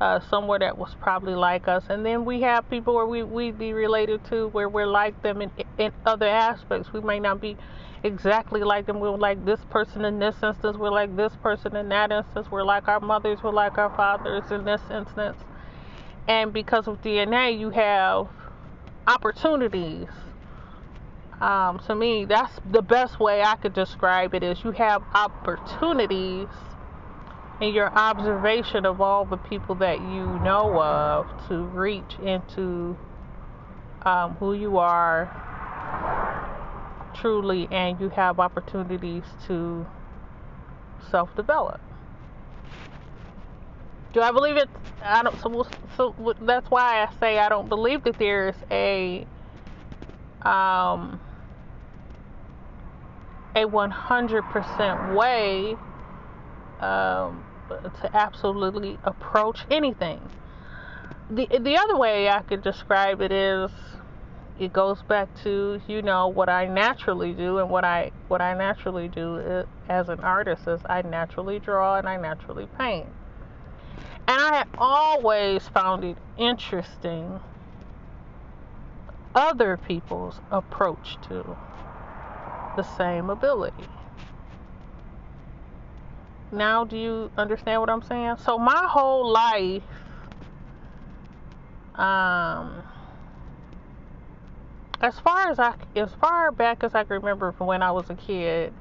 uh, 0.00 0.20
somewhere 0.20 0.58
that 0.58 0.76
was 0.76 0.94
probably 1.00 1.34
like 1.34 1.68
us. 1.68 1.84
And 1.88 2.04
then 2.04 2.24
we 2.24 2.42
have 2.42 2.68
people 2.70 2.94
where 2.94 3.06
we 3.06 3.22
we'd 3.22 3.58
be 3.58 3.72
related 3.72 4.24
to 4.26 4.48
where 4.48 4.68
we're 4.68 4.86
like 4.86 5.22
them 5.22 5.42
in, 5.42 5.50
in 5.78 5.92
other 6.04 6.28
aspects. 6.28 6.92
We 6.92 7.00
may 7.00 7.18
not 7.18 7.40
be 7.40 7.56
exactly 8.02 8.60
like 8.60 8.86
them. 8.86 9.00
We're 9.00 9.16
like 9.16 9.44
this 9.44 9.60
person 9.70 10.04
in 10.04 10.18
this 10.18 10.36
instance. 10.42 10.76
We're 10.76 10.90
like 10.90 11.14
this 11.16 11.32
person 11.42 11.76
in 11.76 11.88
that 11.90 12.12
instance. 12.12 12.50
We're 12.50 12.64
like 12.64 12.88
our 12.88 13.00
mothers. 13.00 13.42
We're 13.42 13.52
like 13.52 13.78
our 13.78 13.94
fathers 13.96 14.50
in 14.50 14.64
this 14.64 14.82
instance. 14.90 15.38
And 16.28 16.52
because 16.52 16.88
of 16.88 17.00
DNA, 17.02 17.58
you 17.58 17.70
have 17.70 18.28
opportunities 19.06 20.08
um, 21.40 21.80
to 21.86 21.94
me, 21.94 22.24
that's 22.24 22.52
the 22.70 22.82
best 22.82 23.20
way 23.20 23.42
I 23.42 23.56
could 23.56 23.74
describe 23.74 24.34
it 24.34 24.42
is 24.42 24.62
you 24.64 24.70
have 24.72 25.02
opportunities 25.14 26.48
in 27.60 27.74
your 27.74 27.88
observation 27.92 28.86
of 28.86 29.00
all 29.00 29.24
the 29.24 29.36
people 29.36 29.74
that 29.76 30.00
you 30.00 30.38
know 30.40 30.80
of 30.80 31.26
to 31.48 31.64
reach 31.64 32.18
into 32.22 32.96
um, 34.02 34.34
who 34.36 34.54
you 34.54 34.78
are 34.78 35.44
truly, 37.14 37.68
and 37.70 38.00
you 38.00 38.08
have 38.10 38.38
opportunities 38.38 39.24
to 39.46 39.86
self 41.10 41.34
develop. 41.36 41.80
Do 44.12 44.20
I 44.20 44.32
believe 44.32 44.56
it? 44.56 44.68
I 45.02 45.22
don't. 45.22 45.38
So, 45.40 45.66
so 45.96 46.34
that's 46.40 46.70
why 46.70 47.02
I 47.02 47.12
say 47.20 47.38
I 47.38 47.48
don't 47.48 47.68
believe 47.68 48.04
that 48.04 48.18
there's 48.18 48.54
a 48.70 49.26
um, 50.46 51.20
a 53.56 53.64
100% 53.64 55.16
way 55.16 55.76
um, 56.80 57.44
to 57.68 58.10
absolutely 58.14 58.98
approach 59.04 59.60
anything. 59.70 60.20
The 61.28 61.48
the 61.58 61.76
other 61.76 61.96
way 61.96 62.28
I 62.28 62.42
could 62.42 62.62
describe 62.62 63.20
it 63.20 63.32
is 63.32 63.70
it 64.60 64.72
goes 64.72 65.02
back 65.02 65.28
to 65.42 65.80
you 65.88 66.00
know 66.00 66.28
what 66.28 66.48
I 66.48 66.66
naturally 66.66 67.32
do 67.32 67.58
and 67.58 67.68
what 67.68 67.84
I 67.84 68.12
what 68.28 68.40
I 68.40 68.54
naturally 68.54 69.08
do 69.08 69.36
is, 69.36 69.66
as 69.88 70.08
an 70.08 70.20
artist 70.20 70.68
is 70.68 70.80
I 70.88 71.02
naturally 71.02 71.58
draw 71.58 71.96
and 71.96 72.08
I 72.08 72.16
naturally 72.16 72.68
paint. 72.78 73.08
And 74.28 74.40
I 74.40 74.56
have 74.58 74.68
always 74.78 75.66
found 75.68 76.04
it 76.04 76.16
interesting 76.38 77.40
other 79.36 79.76
people's 79.76 80.40
approach 80.50 81.16
to 81.28 81.56
the 82.76 82.82
same 82.96 83.30
ability. 83.30 83.86
Now, 86.50 86.84
do 86.84 86.96
you 86.96 87.30
understand 87.36 87.80
what 87.80 87.90
I'm 87.90 88.02
saying? 88.02 88.36
So, 88.44 88.56
my 88.58 88.86
whole 88.88 89.30
life, 89.30 89.82
um, 91.96 92.82
as 95.00 95.18
far 95.20 95.50
as 95.50 95.58
I, 95.58 95.74
as 95.96 96.10
far 96.20 96.50
back 96.52 96.82
as 96.82 96.94
I 96.94 97.04
can 97.04 97.16
remember 97.16 97.52
from 97.52 97.66
when 97.66 97.82
I 97.82 97.90
was 97.90 98.08
a 98.10 98.14
kid, 98.14 98.72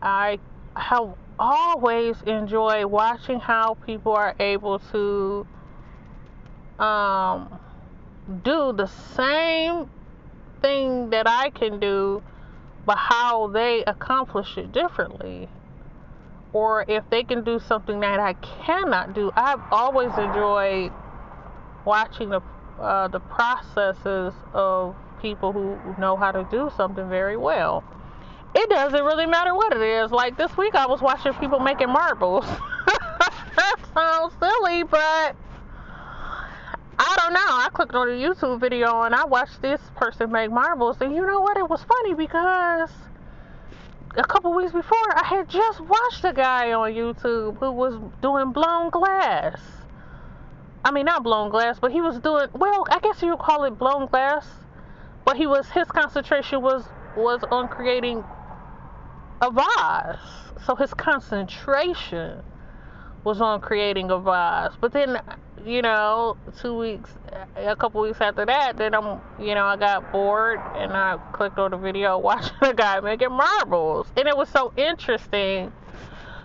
I 0.00 0.38
have 0.74 1.14
always 1.38 2.20
enjoyed 2.22 2.86
watching 2.86 3.38
how 3.38 3.74
people 3.86 4.12
are 4.12 4.34
able 4.40 4.78
to 4.78 5.46
um, 6.82 7.58
do 8.44 8.72
the 8.72 8.86
same 8.86 9.90
thing 10.60 11.10
that 11.10 11.28
I 11.28 11.50
can 11.50 11.80
do 11.80 12.22
but 12.84 12.96
how 12.96 13.48
they 13.48 13.84
accomplish 13.84 14.56
it 14.56 14.72
differently 14.72 15.48
or 16.52 16.84
if 16.88 17.08
they 17.10 17.22
can 17.22 17.44
do 17.44 17.58
something 17.58 18.00
that 18.00 18.20
I 18.20 18.34
cannot 18.34 19.14
do. 19.14 19.30
I've 19.34 19.60
always 19.70 20.10
enjoyed 20.18 20.92
watching 21.84 22.28
the 22.30 22.40
uh, 22.78 23.08
the 23.08 23.20
processes 23.20 24.34
of 24.52 24.96
people 25.20 25.52
who 25.52 25.78
know 26.00 26.16
how 26.16 26.32
to 26.32 26.46
do 26.50 26.70
something 26.76 27.08
very 27.08 27.36
well. 27.36 27.84
It 28.54 28.68
doesn't 28.68 29.04
really 29.04 29.26
matter 29.26 29.54
what 29.54 29.74
it 29.74 29.80
is. 29.80 30.10
Like 30.10 30.36
this 30.36 30.56
week, 30.56 30.74
I 30.74 30.86
was 30.86 31.00
watching 31.00 31.32
people 31.34 31.60
making 31.60 31.88
marbles. 31.88 32.44
that 33.56 33.76
sounds 33.94 34.34
silly, 34.40 34.82
but 34.82 35.36
I 36.98 37.16
don't 37.18 37.32
know. 37.32 37.40
I 37.40 37.68
clicked 37.72 37.94
on 37.94 38.08
a 38.08 38.12
YouTube 38.12 38.60
video 38.60 39.02
and 39.02 39.14
I 39.14 39.24
watched 39.24 39.62
this 39.62 39.80
person 39.96 40.30
make 40.30 40.50
marbles, 40.50 40.98
and 41.00 41.14
you 41.14 41.26
know 41.26 41.40
what? 41.40 41.56
It 41.56 41.68
was 41.68 41.82
funny 41.82 42.14
because 42.14 42.90
a 44.16 44.24
couple 44.24 44.52
weeks 44.52 44.72
before, 44.72 45.16
I 45.16 45.24
had 45.24 45.48
just 45.48 45.80
watched 45.80 46.24
a 46.24 46.32
guy 46.32 46.72
on 46.72 46.92
YouTube 46.92 47.58
who 47.58 47.72
was 47.72 47.94
doing 48.20 48.52
blown 48.52 48.90
glass. 48.90 49.60
I 50.84 50.90
mean, 50.90 51.06
not 51.06 51.22
blown 51.22 51.50
glass, 51.50 51.78
but 51.78 51.92
he 51.92 52.00
was 52.00 52.18
doing 52.18 52.48
well. 52.52 52.86
I 52.90 52.98
guess 53.00 53.22
you 53.22 53.30
would 53.30 53.38
call 53.38 53.64
it 53.64 53.78
blown 53.78 54.06
glass, 54.06 54.46
but 55.24 55.36
he 55.36 55.46
was 55.46 55.68
his 55.70 55.88
concentration 55.88 56.60
was 56.60 56.84
was 57.16 57.42
on 57.50 57.68
creating 57.68 58.24
a 59.40 59.50
vase. 59.50 60.18
So 60.66 60.74
his 60.74 60.92
concentration 60.94 62.42
was 63.24 63.40
on 63.40 63.60
creating 63.60 64.10
a 64.10 64.18
vase. 64.18 64.72
But 64.80 64.92
then 64.92 65.20
you 65.64 65.82
know, 65.82 66.36
two 66.60 66.76
weeks, 66.76 67.10
a 67.56 67.76
couple 67.76 68.00
weeks 68.00 68.20
after 68.20 68.44
that, 68.46 68.76
then 68.76 68.94
I'm, 68.94 69.20
you 69.40 69.54
know, 69.54 69.64
I 69.64 69.76
got 69.76 70.10
bored 70.12 70.60
and 70.74 70.92
I 70.92 71.18
clicked 71.32 71.58
on 71.58 71.70
the 71.70 71.76
video 71.76 72.18
watching 72.18 72.56
a 72.62 72.74
guy 72.74 73.00
making 73.00 73.32
marbles. 73.32 74.08
And 74.16 74.26
it 74.26 74.36
was 74.36 74.48
so 74.48 74.72
interesting 74.76 75.72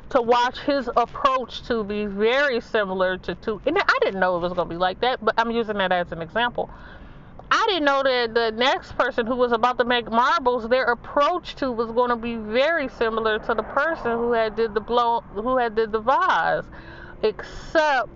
to 0.10 0.22
watch 0.22 0.60
his 0.60 0.90
approach 0.96 1.64
to 1.68 1.84
be 1.84 2.06
very 2.06 2.62
similar 2.62 3.18
to 3.18 3.36
two. 3.36 3.62
And 3.66 3.78
I 3.78 3.98
didn't 4.02 4.20
know 4.20 4.38
it 4.38 4.40
was 4.40 4.54
going 4.54 4.70
to 4.70 4.74
be 4.74 4.80
like 4.80 5.02
that, 5.02 5.24
but 5.24 5.34
I'm 5.38 5.52
using 5.52 5.78
that 5.78 5.92
as 5.92 6.12
an 6.12 6.22
example. 6.22 6.70
I 7.50 7.66
didn't 7.68 7.86
know 7.86 8.04
that 8.04 8.34
the 8.34 8.52
next 8.52 8.98
person 8.98 9.26
who 9.26 9.36
was 9.36 9.52
about 9.52 9.78
to 9.78 9.86
make 9.86 10.10
marbles, 10.12 10.68
their 10.68 10.86
approach 10.86 11.56
to 11.56 11.72
was 11.72 11.92
going 11.92 12.10
to 12.10 12.16
be 12.16 12.36
very 12.36 12.90
similar 12.90 13.40
to 13.40 13.54
the 13.54 13.64
person 13.64 14.12
who 14.12 14.34
had 14.34 14.56
did 14.56 14.74
the 14.74 14.82
blow, 14.82 15.22
who 15.34 15.58
had 15.58 15.76
did 15.76 15.92
the 15.92 16.00
vase, 16.00 16.66
except 17.24 18.10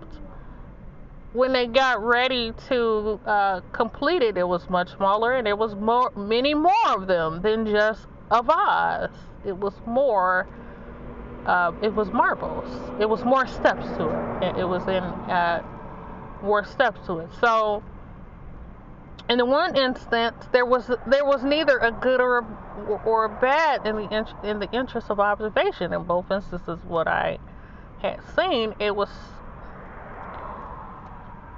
when 1.32 1.52
they 1.52 1.66
got 1.66 2.04
ready 2.04 2.52
to 2.68 3.18
uh, 3.24 3.60
complete 3.72 4.22
it, 4.22 4.36
it 4.36 4.46
was 4.46 4.68
much 4.68 4.90
smaller, 4.96 5.32
and 5.32 5.46
there 5.46 5.56
was 5.56 5.74
more, 5.74 6.12
many 6.14 6.54
more 6.54 6.72
of 6.88 7.06
them 7.06 7.40
than 7.40 7.64
just 7.66 8.06
a 8.30 8.42
vase. 8.42 9.18
It 9.46 9.56
was 9.56 9.74
more. 9.86 10.46
Uh, 11.46 11.72
it 11.82 11.92
was 11.92 12.08
marbles. 12.12 12.68
It 13.00 13.08
was 13.08 13.24
more 13.24 13.46
steps 13.46 13.84
to 13.96 14.08
it. 14.42 14.58
It 14.58 14.64
was 14.64 14.82
in 14.86 15.02
uh, 15.02 15.64
more 16.42 16.64
steps 16.64 17.04
to 17.06 17.18
it. 17.18 17.30
So, 17.40 17.82
in 19.28 19.38
the 19.38 19.44
one 19.44 19.76
instance, 19.76 20.46
there 20.52 20.66
was 20.66 20.90
there 21.06 21.24
was 21.24 21.42
neither 21.44 21.78
a 21.78 21.90
good 21.92 22.20
or 22.20 22.38
a, 22.38 22.44
or 23.04 23.24
a 23.24 23.28
bad 23.28 23.86
in 23.86 23.96
the 23.96 24.26
in 24.42 24.58
the 24.58 24.70
interest 24.72 25.10
of 25.10 25.20
observation. 25.20 25.92
In 25.92 26.04
both 26.04 26.30
instances, 26.30 26.78
what 26.84 27.06
I 27.06 27.38
had 28.00 28.20
seen, 28.36 28.74
it 28.78 28.94
was 28.94 29.10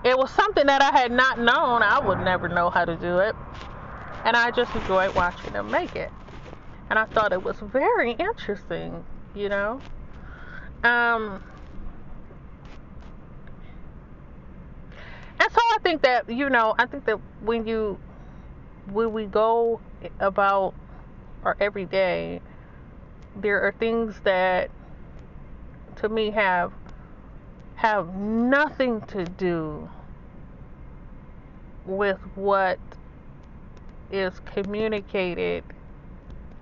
it 0.05 0.19
was 0.19 0.31
something 0.31 0.67
that 0.67 0.83
I 0.83 0.97
had 0.97 1.11
not 1.11 1.39
known. 1.39 1.83
I 1.83 1.99
would 1.99 2.21
never 2.21 2.49
know 2.49 2.69
how 2.69 2.85
to 2.85 2.97
do 2.97 3.19
it. 3.19 3.35
And 4.25 4.37
I 4.37 4.51
just 4.51 4.75
enjoyed 4.75 5.15
watching 5.15 5.53
them 5.53 5.71
make 5.71 5.97
it. 5.97 6.13
And 6.91 6.99
I 6.99 7.07
thought 7.07 7.33
it 7.33 7.43
was 7.43 7.57
very 7.61 8.13
interesting, 8.13 9.05
you 9.35 9.49
know. 9.49 9.81
Um, 10.83 11.43
and 15.41 15.53
so 15.53 15.61
I 15.61 15.79
think 15.83 16.03
that, 16.03 16.29
you 16.29 16.49
know, 16.49 16.75
I 16.79 16.87
think 16.87 17.05
that 17.07 17.21
when 17.41 17.67
you 17.67 17.99
when 18.91 19.13
we 19.13 19.27
go 19.27 19.81
about 20.21 20.75
our 21.43 21.57
everyday, 21.61 22.41
there 23.37 23.61
are 23.63 23.73
things 23.73 24.21
that 24.25 24.71
to 25.97 26.09
me 26.09 26.31
have 26.31 26.73
have 27.77 28.15
nothing 28.15 29.01
to 29.03 29.25
do 29.25 29.89
with 31.87 32.19
what 32.35 32.79
is 34.11 34.41
communicated 34.47 35.65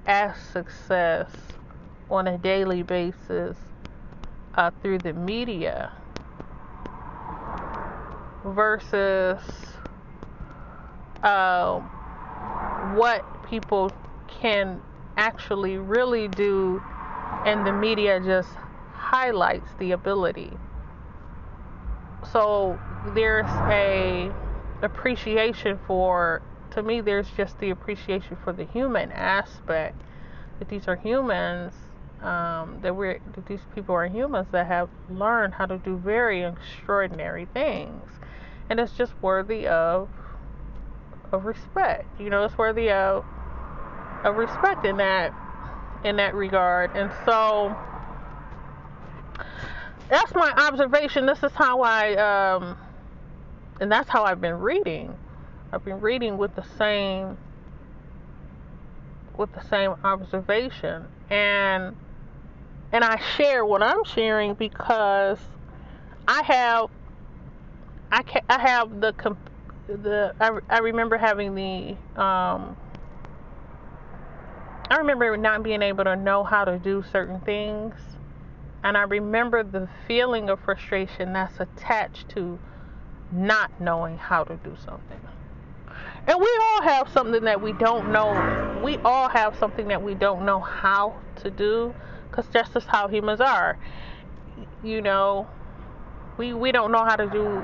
as 0.07 0.37
success 0.37 1.31
on 2.11 2.27
a 2.27 2.39
daily 2.39 2.83
basis 2.83 3.57
uh, 4.55 4.71
through 4.83 4.99
the 4.99 5.13
media 5.13 5.93
versus 8.45 9.41
uh, 11.23 11.81
what 12.95 13.25
people 13.49 13.91
can 14.29 14.81
actually 15.17 15.77
really 15.77 16.29
do, 16.29 16.83
and 17.47 17.67
the 17.67 17.73
media 17.73 18.21
just 18.21 18.49
highlights 18.93 19.69
the 19.79 19.93
ability. 19.93 20.51
So 22.33 22.79
there's 23.15 23.51
a 23.69 24.33
appreciation 24.83 25.79
for 25.87 26.43
to 26.73 26.83
me 26.83 27.01
there's 27.01 27.29
just 27.37 27.59
the 27.61 27.71
appreciation 27.71 28.37
for 28.43 28.53
the 28.53 28.65
human 28.65 29.13
aspect 29.13 30.01
that 30.59 30.69
these 30.69 30.89
are 30.89 30.97
humans 30.97 31.73
um, 32.23 32.79
that 32.83 32.95
we're 32.95 33.21
that 33.35 33.47
these 33.47 33.61
people 33.75 33.95
are 33.95 34.07
humans 34.07 34.47
that 34.53 34.67
have 34.67 34.89
learned 35.11 35.55
how 35.55 35.67
to 35.67 35.79
do 35.79 35.97
very 35.97 36.43
extraordinary 36.43 37.47
things 37.53 38.11
and 38.71 38.81
it's 38.81 38.93
just 38.93 39.13
worthy 39.21 39.67
of 39.67 40.09
of 41.33 41.45
respect 41.45 42.07
you 42.21 42.29
know 42.29 42.45
it's 42.45 42.57
worthy 42.59 42.91
of 42.91 43.25
of 44.25 44.37
respect 44.37 44.85
in 44.85 44.97
that 44.99 45.33
in 46.05 46.17
that 46.17 46.35
regard. 46.35 46.95
And 46.97 47.11
so 47.25 47.77
that's 50.09 50.35
my 50.35 50.53
observation. 50.57 51.27
This 51.27 51.43
is 51.43 51.53
how 51.53 51.81
I 51.81 52.15
um, 52.17 52.77
and 53.81 53.91
that's 53.91 54.09
how 54.09 54.25
I've 54.25 54.41
been 54.41 54.59
reading. 54.59 55.15
I've 55.73 55.85
been 55.85 56.01
reading 56.01 56.37
with 56.37 56.55
the 56.55 56.65
same 56.79 57.37
with 59.37 59.53
the 59.55 59.65
same 59.69 59.95
observation. 60.05 61.07
And 61.31 61.97
and 62.93 63.05
I 63.05 63.21
share 63.37 63.65
what 63.65 63.83
I'm 63.83 64.05
sharing 64.05 64.55
because 64.55 65.39
I 66.29 66.43
have 66.43 66.91
I 68.13 68.23
I 68.49 68.61
have 68.61 69.01
the 69.01 69.15
the 69.89 70.35
I, 70.39 70.59
I 70.69 70.79
remember 70.79 71.17
having 71.17 71.55
the 71.55 71.97
um 72.21 72.77
I 74.91 74.97
remember 74.99 75.37
not 75.39 75.63
being 75.63 75.81
able 75.81 76.05
to 76.05 76.15
know 76.15 76.45
how 76.45 76.67
to 76.67 76.79
do 76.79 77.03
certain 77.11 77.41
things 77.41 77.95
and 78.85 78.99
I 78.99 79.03
remember 79.03 79.63
the 79.63 79.89
feeling 80.07 80.51
of 80.51 80.61
frustration 80.61 81.33
that's 81.33 81.59
attached 81.59 82.29
to 82.31 82.59
not 83.31 83.71
knowing 83.81 84.19
how 84.19 84.45
to 84.45 84.57
do 84.57 84.77
something. 84.85 85.21
And 86.27 86.39
we 86.39 86.59
all 86.63 86.83
have 86.83 87.09
something 87.09 87.43
that 87.45 87.61
we 87.61 87.73
don't 87.73 88.13
know. 88.13 88.81
We 88.85 88.99
all 88.99 89.29
have 89.29 89.57
something 89.59 89.89
that 89.89 90.03
we 90.03 90.15
don't 90.15 90.45
know 90.45 90.61
how 90.61 91.21
to 91.37 91.51
do 91.51 91.95
because 92.31 92.47
that's 92.53 92.71
just 92.71 92.87
how 92.89 93.09
humans 93.09 93.41
are. 93.41 93.79
You 94.85 95.01
know, 95.01 95.49
we 96.37 96.53
we 96.53 96.73
don't 96.73 96.93
know 96.93 97.05
how 97.05 97.17
to 97.17 97.29
do. 97.29 97.63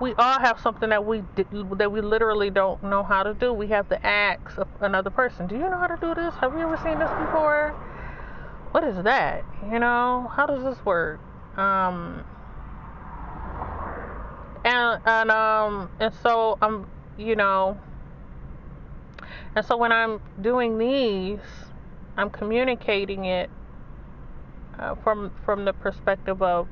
We 0.00 0.14
all 0.14 0.38
have 0.38 0.60
something 0.60 0.90
that 0.90 1.04
we 1.04 1.22
that 1.36 1.90
we 1.90 2.00
literally 2.00 2.50
don't 2.50 2.82
know 2.82 3.02
how 3.02 3.22
to 3.22 3.32
do. 3.32 3.52
We 3.52 3.68
have 3.68 3.88
to 3.88 4.06
ask 4.06 4.58
another 4.80 5.10
person, 5.10 5.46
"Do 5.46 5.54
you 5.54 5.62
know 5.70 5.78
how 5.78 5.86
to 5.86 5.96
do 6.00 6.14
this? 6.14 6.34
Have 6.34 6.52
you 6.52 6.60
ever 6.60 6.76
seen 6.76 6.98
this 6.98 7.10
before? 7.18 7.70
What 8.72 8.84
is 8.84 9.02
that? 9.04 9.44
You 9.72 9.78
know, 9.78 10.30
how 10.34 10.46
does 10.46 10.62
this 10.62 10.84
work?" 10.84 11.20
Um, 11.56 12.24
and 14.66 15.00
and 15.06 15.30
um 15.30 15.88
and 16.00 16.12
so 16.12 16.58
I'm 16.60 16.86
you 17.16 17.36
know 17.36 17.78
and 19.54 19.64
so 19.64 19.76
when 19.76 19.92
I'm 19.92 20.20
doing 20.40 20.76
these 20.76 21.38
I'm 22.16 22.30
communicating 22.30 23.26
it 23.26 23.48
uh, 24.78 24.94
from 24.96 25.30
from 25.44 25.64
the 25.64 25.72
perspective 25.72 26.42
of 26.42 26.68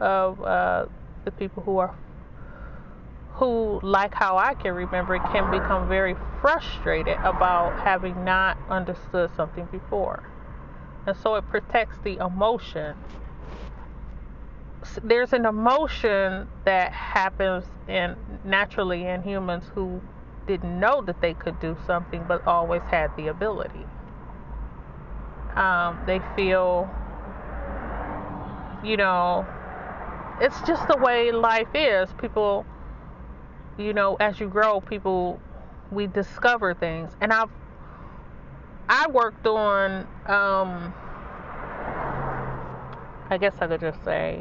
of 0.00 0.42
uh, 0.42 0.86
the 1.24 1.30
people 1.30 1.62
who 1.62 1.78
are 1.78 1.94
who 3.34 3.80
like 3.82 4.14
how 4.14 4.36
I 4.36 4.54
can 4.54 4.74
remember 4.74 5.18
can 5.18 5.50
become 5.50 5.88
very 5.88 6.14
frustrated 6.40 7.18
about 7.22 7.78
having 7.80 8.24
not 8.24 8.56
understood 8.68 9.30
something 9.36 9.66
before 9.72 10.22
and 11.06 11.16
so 11.16 11.34
it 11.34 11.44
protects 11.48 11.98
the 12.04 12.16
emotion 12.24 12.96
there's 15.02 15.32
an 15.32 15.46
emotion 15.46 16.48
that 16.64 16.92
happens 16.92 17.64
in 17.88 18.16
naturally 18.44 19.06
in 19.06 19.22
humans 19.22 19.64
who 19.74 20.00
didn't 20.46 20.78
know 20.78 21.02
that 21.02 21.20
they 21.20 21.34
could 21.34 21.58
do 21.60 21.76
something 21.86 22.24
but 22.28 22.46
always 22.46 22.82
had 22.90 23.10
the 23.16 23.28
ability. 23.28 23.86
Um, 25.56 26.00
they 26.06 26.20
feel, 26.36 26.90
you 28.82 28.96
know, 28.96 29.46
it's 30.40 30.60
just 30.62 30.86
the 30.88 30.96
way 30.96 31.30
life 31.30 31.68
is. 31.74 32.10
People, 32.20 32.66
you 33.78 33.92
know, 33.92 34.16
as 34.20 34.40
you 34.40 34.48
grow, 34.48 34.80
people, 34.80 35.40
we 35.90 36.06
discover 36.06 36.74
things. 36.74 37.10
And 37.20 37.32
I've, 37.32 37.50
I 38.88 39.08
worked 39.10 39.46
on, 39.46 40.02
um, 40.26 40.94
I 43.30 43.38
guess 43.40 43.54
I 43.60 43.66
could 43.66 43.80
just 43.80 44.02
say, 44.04 44.40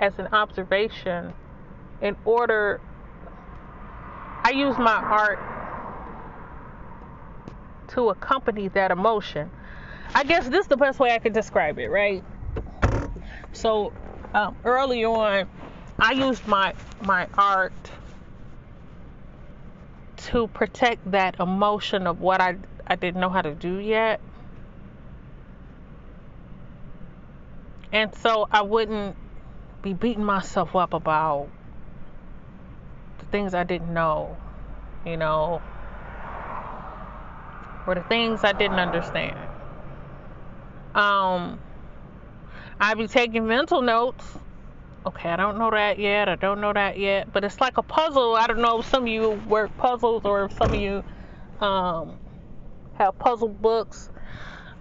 as 0.00 0.18
an 0.18 0.28
observation 0.32 1.32
in 2.02 2.16
order 2.24 2.80
I 4.46 4.50
use 4.50 4.78
my 4.78 4.94
art 4.94 5.40
to 7.88 8.10
accompany 8.10 8.68
that 8.68 8.92
emotion. 8.92 9.50
I 10.14 10.22
guess 10.22 10.48
this 10.48 10.60
is 10.60 10.66
the 10.68 10.76
best 10.76 11.00
way 11.00 11.10
I 11.10 11.18
could 11.18 11.32
describe 11.32 11.80
it, 11.80 11.88
right? 11.88 12.22
So 13.50 13.92
um, 14.34 14.56
early 14.64 15.04
on, 15.04 15.48
I 15.98 16.12
used 16.12 16.46
my 16.46 16.74
my 17.00 17.26
art 17.36 17.72
to 20.16 20.48
protect 20.48 21.10
that 21.10 21.38
emotion 21.40 22.06
of 22.06 22.20
what 22.20 22.40
I 22.40 22.56
I 22.86 22.96
didn't 22.96 23.20
know 23.20 23.30
how 23.30 23.42
to 23.42 23.54
do 23.54 23.78
yet. 23.78 24.20
And 27.92 28.14
so 28.14 28.46
I 28.50 28.62
wouldn't 28.62 29.16
be 29.82 29.92
beating 29.92 30.24
myself 30.24 30.74
up 30.76 30.94
about 30.94 31.48
the 33.18 33.24
things 33.26 33.54
I 33.54 33.64
didn't 33.64 33.92
know, 33.92 34.36
you 35.04 35.16
know, 35.16 35.62
or 37.86 37.94
the 37.94 38.02
things 38.02 38.44
I 38.44 38.52
didn't 38.52 38.78
understand. 38.78 39.38
Um, 40.94 41.60
I'd 42.80 42.98
be 42.98 43.06
taking 43.06 43.46
mental 43.46 43.82
notes. 43.82 44.38
Okay, 45.06 45.28
I 45.30 45.36
don't 45.36 45.56
know 45.56 45.70
that 45.70 46.00
yet. 46.00 46.28
I 46.28 46.34
don't 46.34 46.60
know 46.60 46.72
that 46.72 46.98
yet. 46.98 47.32
But 47.32 47.44
it's 47.44 47.60
like 47.60 47.78
a 47.78 47.82
puzzle. 47.82 48.34
I 48.34 48.48
don't 48.48 48.60
know 48.60 48.80
if 48.80 48.86
some 48.86 49.04
of 49.04 49.08
you 49.08 49.30
work 49.48 49.76
puzzles 49.76 50.24
or 50.24 50.46
if 50.46 50.52
some 50.58 50.74
of 50.74 50.80
you 50.80 51.04
um, 51.60 52.18
have 52.98 53.16
puzzle 53.18 53.48
books. 53.48 54.10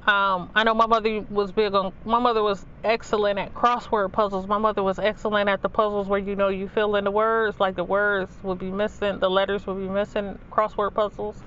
Um, 0.07 0.51
I 0.55 0.63
know 0.63 0.73
my 0.73 0.87
mother 0.87 1.21
was 1.29 1.51
big 1.51 1.73
on. 1.75 1.93
My 2.05 2.19
mother 2.19 2.43
was 2.43 2.65
excellent 2.83 3.39
at 3.39 3.53
crossword 3.53 4.11
puzzles. 4.13 4.47
My 4.47 4.57
mother 4.57 4.83
was 4.83 4.99
excellent 4.99 5.49
at 5.49 5.61
the 5.61 5.69
puzzles 5.69 6.07
where 6.07 6.19
you 6.19 6.35
know 6.35 6.49
you 6.49 6.67
fill 6.69 6.95
in 6.95 7.03
the 7.03 7.11
words, 7.11 7.59
like 7.59 7.75
the 7.75 7.83
words 7.83 8.31
would 8.43 8.59
be 8.59 8.71
missing, 8.71 9.19
the 9.19 9.29
letters 9.29 9.65
would 9.67 9.77
be 9.77 9.89
missing. 9.89 10.37
Crossword 10.51 10.93
puzzles, 10.93 11.37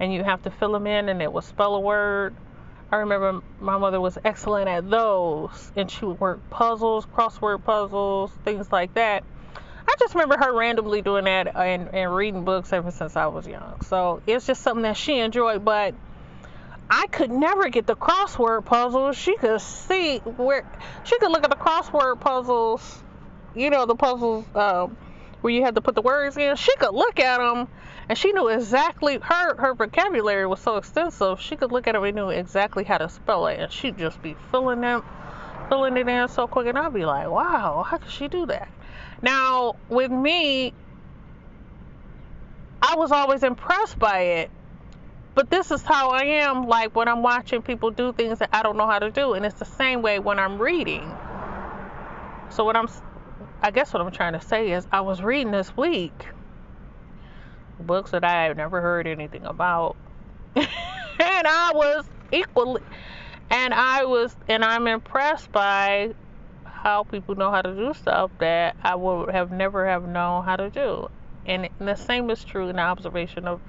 and 0.00 0.14
you 0.14 0.22
have 0.22 0.42
to 0.42 0.50
fill 0.50 0.72
them 0.72 0.86
in, 0.86 1.08
and 1.08 1.20
it 1.20 1.32
will 1.32 1.42
spell 1.42 1.74
a 1.74 1.80
word. 1.80 2.34
I 2.92 2.96
remember 2.96 3.40
my 3.60 3.78
mother 3.78 4.00
was 4.00 4.18
excellent 4.24 4.68
at 4.68 4.90
those, 4.90 5.72
and 5.76 5.88
she 5.88 6.04
would 6.04 6.18
work 6.18 6.50
puzzles, 6.50 7.06
crossword 7.06 7.64
puzzles, 7.64 8.32
things 8.44 8.70
like 8.72 8.94
that. 8.94 9.22
I 9.86 9.94
just 9.98 10.14
remember 10.14 10.36
her 10.38 10.56
randomly 10.56 11.00
doing 11.00 11.24
that 11.24 11.54
and, 11.56 11.94
and 11.94 12.14
reading 12.14 12.44
books 12.44 12.72
ever 12.72 12.90
since 12.90 13.16
I 13.16 13.26
was 13.26 13.46
young. 13.46 13.80
So 13.82 14.22
it's 14.26 14.46
just 14.46 14.62
something 14.62 14.82
that 14.82 14.96
she 14.96 15.18
enjoyed, 15.18 15.64
but 15.64 15.94
I 16.90 17.06
could 17.06 17.30
never 17.30 17.68
get 17.68 17.86
the 17.86 17.94
crossword 17.94 18.64
puzzles. 18.64 19.16
She 19.16 19.36
could 19.36 19.60
see 19.60 20.18
where 20.18 20.68
she 21.04 21.18
could 21.20 21.30
look 21.30 21.44
at 21.44 21.50
the 21.50 21.56
crossword 21.56 22.20
puzzles, 22.20 23.02
you 23.54 23.70
know, 23.70 23.86
the 23.86 23.94
puzzles 23.94 24.44
um, 24.56 24.96
where 25.40 25.52
you 25.52 25.62
had 25.62 25.76
to 25.76 25.80
put 25.80 25.94
the 25.94 26.02
words 26.02 26.36
in. 26.36 26.56
She 26.56 26.74
could 26.76 26.94
look 26.94 27.20
at 27.20 27.38
them 27.38 27.68
and 28.10 28.18
she 28.18 28.32
knew 28.32 28.48
exactly 28.48 29.20
her 29.22 29.54
her 29.54 29.72
vocabulary 29.72 30.44
was 30.44 30.58
so 30.58 30.78
extensive. 30.78 31.40
She 31.40 31.54
could 31.54 31.70
look 31.70 31.86
at 31.86 31.94
it 31.94 32.02
and 32.02 32.16
knew 32.16 32.30
exactly 32.30 32.82
how 32.82 32.98
to 32.98 33.08
spell 33.08 33.46
it, 33.46 33.60
and 33.60 33.70
she'd 33.70 33.96
just 33.98 34.20
be 34.20 34.34
filling 34.50 34.80
them, 34.80 35.04
filling 35.68 35.96
it 35.96 36.08
in 36.08 36.26
so 36.26 36.48
quick, 36.48 36.66
and 36.66 36.76
I'd 36.76 36.92
be 36.92 37.04
like, 37.04 37.30
wow, 37.30 37.86
how 37.88 37.98
could 37.98 38.10
she 38.10 38.26
do 38.26 38.46
that? 38.46 38.68
Now 39.22 39.76
with 39.88 40.10
me, 40.10 40.74
I 42.82 42.96
was 42.96 43.12
always 43.12 43.44
impressed 43.44 43.96
by 43.96 44.20
it. 44.22 44.50
But 45.36 45.48
this 45.48 45.70
is 45.70 45.82
how 45.82 46.10
I 46.10 46.24
am 46.24 46.66
like 46.66 46.96
when 46.96 47.06
I'm 47.06 47.22
watching 47.22 47.62
people 47.62 47.92
do 47.92 48.12
things 48.12 48.40
that 48.40 48.48
I 48.52 48.64
don't 48.64 48.76
know 48.76 48.88
how 48.88 48.98
to 48.98 49.12
do. 49.12 49.34
And 49.34 49.46
it's 49.46 49.60
the 49.60 49.64
same 49.64 50.02
way 50.02 50.18
when 50.18 50.40
I'm 50.40 50.60
reading. 50.60 51.08
So, 52.48 52.64
what 52.64 52.74
I'm, 52.74 52.88
I 53.62 53.70
guess 53.70 53.92
what 53.92 54.02
I'm 54.02 54.10
trying 54.10 54.32
to 54.32 54.40
say 54.40 54.72
is, 54.72 54.84
I 54.90 55.02
was 55.02 55.22
reading 55.22 55.52
this 55.52 55.76
week 55.76 56.26
books 57.80 58.10
that 58.12 58.24
I 58.24 58.44
had 58.44 58.56
never 58.56 58.80
heard 58.80 59.06
anything 59.06 59.44
about. 59.44 59.96
and 60.56 60.68
I 61.18 61.72
was 61.74 62.04
equally, 62.32 62.82
and 63.50 63.74
I 63.74 64.04
was, 64.04 64.36
and 64.48 64.64
I'm 64.64 64.86
impressed 64.86 65.50
by 65.52 66.14
how 66.64 67.04
people 67.04 67.34
know 67.34 67.50
how 67.50 67.62
to 67.62 67.74
do 67.74 67.92
stuff 67.94 68.30
that 68.38 68.76
I 68.82 68.94
would 68.94 69.30
have 69.30 69.50
never 69.50 69.86
have 69.86 70.08
known 70.08 70.44
how 70.44 70.56
to 70.56 70.70
do. 70.70 71.08
And 71.46 71.68
the 71.78 71.94
same 71.94 72.30
is 72.30 72.44
true 72.44 72.68
in 72.68 72.76
the 72.76 72.82
observation 72.82 73.46
of 73.46 73.60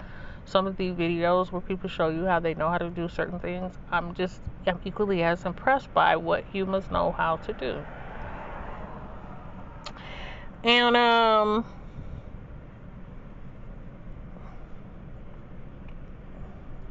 some 0.46 0.68
of 0.68 0.78
the 0.78 0.92
videos 0.92 1.52
where 1.52 1.62
people 1.62 1.90
show 1.90 2.10
you 2.10 2.26
how 2.26 2.40
they 2.40 2.54
know 2.54 2.70
how 2.70 2.78
to 2.78 2.90
do 2.90 3.08
certain 3.08 3.40
things. 3.40 3.74
I'm 3.92 4.14
just 4.14 4.42
I'm 4.66 4.80
equally 4.86 5.24
as 5.24 5.46
impressed 5.46 5.94
by 5.94 6.16
what 6.16 6.44
humans 6.52 6.90
know 6.92 7.12
how 7.12 7.38
to 7.38 7.54
do. 7.54 7.84
And 10.64 10.96
um 10.96 11.66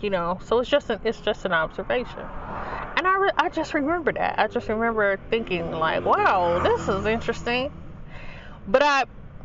you 0.02 0.10
know, 0.10 0.38
so 0.44 0.60
it's 0.60 0.70
just 0.70 0.90
an 0.90 1.00
it's 1.04 1.20
just 1.20 1.44
an 1.44 1.52
observation. 1.52 2.18
And 2.96 3.06
I 3.06 3.16
re- 3.18 3.30
I 3.36 3.48
just 3.48 3.74
remember 3.74 4.12
that. 4.12 4.38
I 4.38 4.46
just 4.46 4.68
remember 4.68 5.18
thinking 5.30 5.70
like, 5.72 6.04
wow, 6.04 6.60
this 6.62 6.88
is 6.88 7.06
interesting. 7.06 7.72
But 8.66 8.82
I 8.82 9.04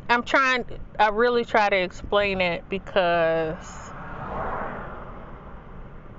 I'm 0.09 0.23
trying 0.23 0.65
I 0.99 1.09
really 1.09 1.45
try 1.45 1.69
to 1.69 1.77
explain 1.77 2.41
it 2.41 2.63
because 2.69 3.91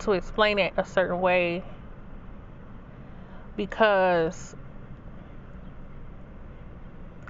to 0.01 0.13
explain 0.13 0.59
it 0.59 0.75
a 0.77 0.85
certain 0.85 1.21
way 1.21 1.65
because 3.57 4.55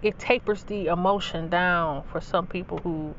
it 0.02 0.18
tapers 0.18 0.62
the 0.64 0.86
emotion 0.86 1.48
down 1.48 2.02
for 2.10 2.20
some 2.20 2.46
people 2.46 2.78
who 2.78 3.14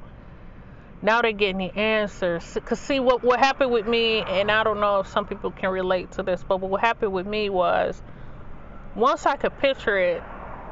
now 1.02 1.22
they're 1.22 1.32
getting 1.32 1.58
the 1.58 1.78
answers. 1.78 2.58
Cause 2.66 2.80
see 2.80 3.00
what 3.00 3.24
what 3.24 3.39
happened 3.39 3.72
with 3.72 3.88
me, 3.88 4.22
and 4.22 4.50
I 4.50 4.64
don't 4.64 4.80
know 4.80 5.00
if 5.00 5.08
some 5.08 5.26
people 5.26 5.52
can 5.52 5.70
relate 5.70 6.12
to 6.14 6.24
this, 6.24 6.43
but 6.43 6.60
what 6.60 6.82
happened 6.82 7.14
with 7.14 7.28
me 7.28 7.50
was 7.50 8.02
once 8.95 9.26
I 9.26 9.36
could 9.36 9.58
picture 9.60 9.98
it, 9.98 10.24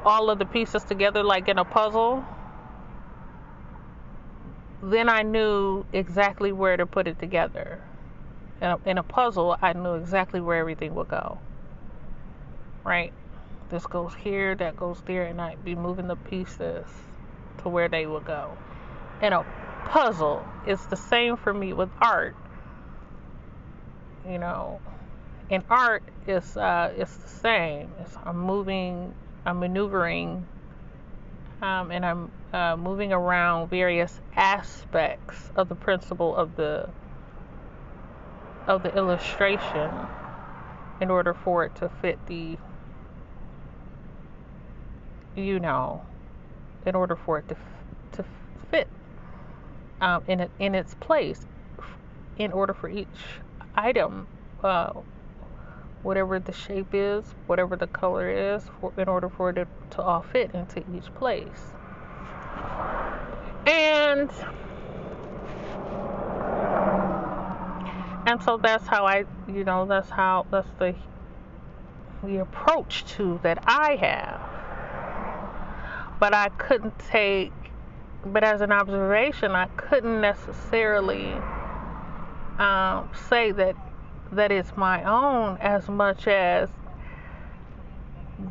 all 0.04 0.30
of 0.30 0.40
the 0.40 0.46
pieces 0.46 0.84
together 0.84 1.24
like 1.24 1.48
in 1.48 1.60
a 1.60 1.66
puzzle, 1.66 2.26
then 4.82 5.10
I 5.10 5.22
knew 5.22 5.86
exactly 5.94 6.52
where 6.52 6.76
to 6.78 6.86
put 6.86 7.08
it 7.08 7.20
together. 7.20 7.82
In 8.62 8.68
a, 8.68 8.80
in 8.86 8.98
a 8.98 9.04
puzzle, 9.04 9.58
I 9.62 9.74
knew 9.74 9.96
exactly 9.96 10.40
where 10.40 10.58
everything 10.58 10.96
would 10.96 11.10
go. 11.10 11.40
Right? 12.84 13.14
This 13.70 13.86
goes 13.86 14.14
here, 14.16 14.56
that 14.56 14.78
goes 14.78 15.02
there, 15.06 15.24
and 15.24 15.42
I'd 15.42 15.64
be 15.66 15.76
moving 15.76 16.08
the 16.08 16.16
pieces 16.16 16.86
to 17.60 17.70
where 17.70 17.90
they 17.90 18.06
would 18.06 18.26
go. 18.26 18.58
In 19.22 19.34
a 19.34 19.46
puzzle. 19.86 20.46
It's 20.66 20.86
the 20.88 20.96
same 20.96 21.38
for 21.38 21.54
me 21.54 21.74
with 21.74 21.90
art. 22.02 22.36
You 24.28 24.40
know, 24.40 24.82
in 25.50 25.64
art, 25.70 26.04
it's 26.28 26.58
uh, 26.58 26.94
it's 26.98 27.16
the 27.16 27.30
same. 27.30 27.92
It's, 28.02 28.18
I'm 28.26 28.40
moving, 28.40 29.14
I'm 29.46 29.60
maneuvering, 29.60 30.46
um, 31.62 31.92
and 31.92 32.06
I'm 32.06 32.32
uh, 32.52 32.76
moving 32.76 33.14
around 33.14 33.70
various 33.70 34.20
aspects 34.36 35.52
of 35.56 35.70
the 35.70 35.76
principle 35.76 36.36
of 36.36 36.56
the 36.56 36.90
of 38.68 38.82
the 38.82 38.96
illustration 38.96 39.92
in 41.00 41.12
order 41.12 41.34
for 41.34 41.66
it 41.66 41.76
to 41.76 41.90
fit 42.02 42.18
the 42.26 42.58
you 45.36 45.60
know 45.60 46.02
in 46.86 46.96
order 46.96 47.16
for 47.16 47.40
it 47.40 47.48
to 47.50 47.56
to 48.14 48.26
fit 48.72 48.88
um, 50.06 50.24
in 50.28 50.48
in 50.60 50.76
its 50.76 50.94
place 50.96 51.46
in 52.38 52.52
order 52.52 52.74
for 52.74 52.88
each 52.88 53.08
item, 53.76 54.28
uh, 54.64 54.94
whatever 56.04 56.40
the 56.40 56.54
shape 56.54 56.94
is, 56.94 57.26
whatever 57.48 57.76
the 57.76 57.88
color 57.88 58.30
is, 58.30 58.64
for, 58.80 58.94
in 58.98 59.10
order 59.10 59.30
for 59.30 59.50
it 59.50 59.54
to, 59.56 59.68
to 59.90 60.02
all 60.02 60.22
fit 60.22 60.52
into 60.54 60.80
each 60.96 61.14
place. 61.16 61.74
And 63.66 64.30
and 68.28 68.42
so 68.44 68.58
that's 68.58 68.86
how 68.86 69.06
I, 69.06 69.26
you 69.48 69.64
know, 69.64 69.86
that's 69.88 70.10
how 70.10 70.46
that's 70.52 70.70
the 70.78 70.94
the 72.24 72.42
approach 72.42 73.06
to 73.16 73.40
that 73.42 73.64
I 73.66 73.96
have. 73.96 74.42
But 76.20 76.36
I 76.36 76.50
couldn't 76.50 76.98
take 77.00 77.52
but 78.26 78.44
as 78.44 78.62
an 78.62 78.72
observation, 78.72 79.52
I 79.52 79.68
couldn't 79.78 80.20
necessarily 80.20 81.34
um, 82.58 83.10
say 83.30 83.52
that 83.52 83.76
that 84.32 84.52
it's 84.52 84.76
my 84.76 85.04
own 85.04 85.58
as 85.62 85.88
much 85.88 86.28
as 86.28 86.70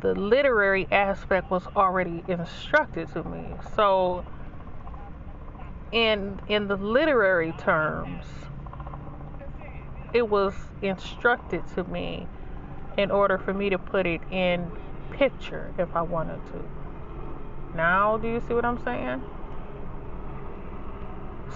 the 0.01 0.15
literary 0.15 0.87
aspect 0.91 1.51
was 1.51 1.67
already 1.75 2.23
instructed 2.27 3.11
to 3.13 3.23
me. 3.23 3.45
So, 3.75 4.25
in 5.91 6.39
in 6.47 6.67
the 6.67 6.77
literary 6.77 7.51
terms, 7.53 8.25
it 10.13 10.27
was 10.27 10.53
instructed 10.81 11.63
to 11.75 11.83
me 11.83 12.27
in 12.97 13.11
order 13.11 13.37
for 13.37 13.53
me 13.53 13.69
to 13.69 13.77
put 13.77 14.07
it 14.07 14.21
in 14.31 14.71
picture 15.11 15.73
if 15.77 15.93
I 15.95 16.01
wanted 16.01 16.39
to. 16.53 16.63
Now, 17.75 18.17
do 18.17 18.27
you 18.29 18.41
see 18.47 18.53
what 18.53 18.63
I'm 18.63 18.81
saying? 18.83 19.21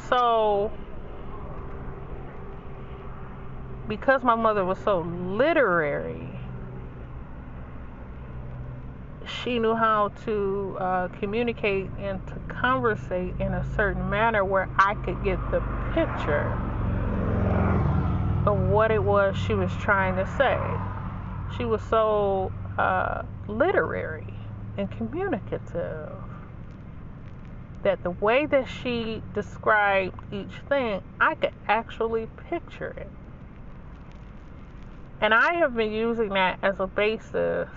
So, 0.07 0.71
because 3.87 4.23
my 4.23 4.35
mother 4.35 4.63
was 4.63 4.77
so 4.79 5.01
literary, 5.01 6.39
she 9.43 9.59
knew 9.59 9.75
how 9.75 10.09
to 10.25 10.77
uh, 10.79 11.07
communicate 11.19 11.89
and 11.99 12.25
to 12.27 12.35
conversate 12.47 13.33
in 13.39 13.53
a 13.53 13.65
certain 13.75 14.09
manner 14.09 14.43
where 14.43 14.69
I 14.77 14.95
could 14.95 15.23
get 15.23 15.39
the 15.51 15.61
picture 15.93 16.51
of 18.45 18.57
what 18.69 18.91
it 18.91 19.03
was 19.03 19.37
she 19.37 19.53
was 19.53 19.71
trying 19.81 20.15
to 20.15 20.25
say. 20.37 20.57
She 21.57 21.65
was 21.65 21.81
so 21.89 22.51
uh, 22.77 23.23
literary 23.47 24.33
and 24.77 24.89
communicative 24.89 26.11
that 27.83 28.03
the 28.03 28.11
way 28.11 28.45
that 28.45 28.67
she 28.67 29.21
described 29.33 30.17
each 30.33 30.53
thing, 30.67 31.01
I 31.19 31.35
could 31.35 31.53
actually 31.67 32.27
picture 32.49 32.93
it. 32.97 33.09
And 35.21 35.33
I 35.33 35.55
have 35.55 35.75
been 35.75 35.91
using 35.91 36.29
that 36.29 36.59
as 36.63 36.79
a 36.79 36.87
basis 36.87 37.69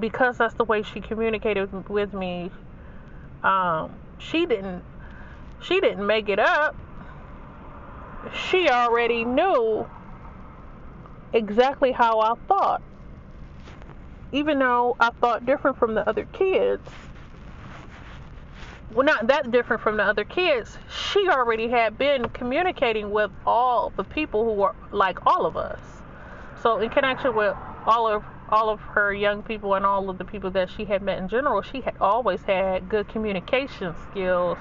because 0.00 0.38
that's 0.38 0.54
the 0.54 0.64
way 0.64 0.82
she 0.82 1.00
communicated 1.00 1.88
with 1.88 2.12
me. 2.14 2.50
Um, 3.42 3.92
she 4.18 4.46
didn't 4.46 4.82
she 5.60 5.80
didn't 5.80 6.06
make 6.06 6.28
it 6.28 6.38
up. 6.38 6.74
She 8.50 8.68
already 8.68 9.24
knew 9.24 9.86
exactly 11.32 11.92
how 11.92 12.20
I 12.20 12.34
thought. 12.48 12.82
Even 14.32 14.58
though 14.58 14.96
I 14.98 15.10
thought 15.10 15.46
different 15.46 15.78
from 15.78 15.94
the 15.94 16.08
other 16.08 16.24
kids, 16.26 16.88
well, 18.92 19.04
not 19.04 19.26
that 19.28 19.50
different 19.50 19.82
from 19.82 19.96
the 19.96 20.02
other 20.02 20.24
kids. 20.24 20.78
She 21.12 21.28
already 21.28 21.68
had 21.68 21.98
been 21.98 22.28
communicating 22.30 23.10
with 23.10 23.30
all 23.46 23.92
the 23.96 24.04
people 24.04 24.44
who 24.44 24.52
were 24.52 24.74
like 24.92 25.26
all 25.26 25.46
of 25.46 25.56
us. 25.56 25.80
So 26.62 26.78
in 26.78 26.90
connection 26.90 27.34
with 27.34 27.56
all 27.86 28.06
of 28.06 28.24
all 28.50 28.68
of 28.68 28.80
her 28.80 29.12
young 29.12 29.42
people 29.42 29.74
and 29.74 29.86
all 29.86 30.10
of 30.10 30.18
the 30.18 30.24
people 30.24 30.50
that 30.50 30.70
she 30.70 30.84
had 30.84 31.02
met 31.02 31.18
in 31.18 31.28
general, 31.28 31.62
she 31.62 31.80
had 31.80 31.96
always 32.00 32.42
had 32.42 32.88
good 32.88 33.08
communication 33.08 33.94
skills 34.10 34.58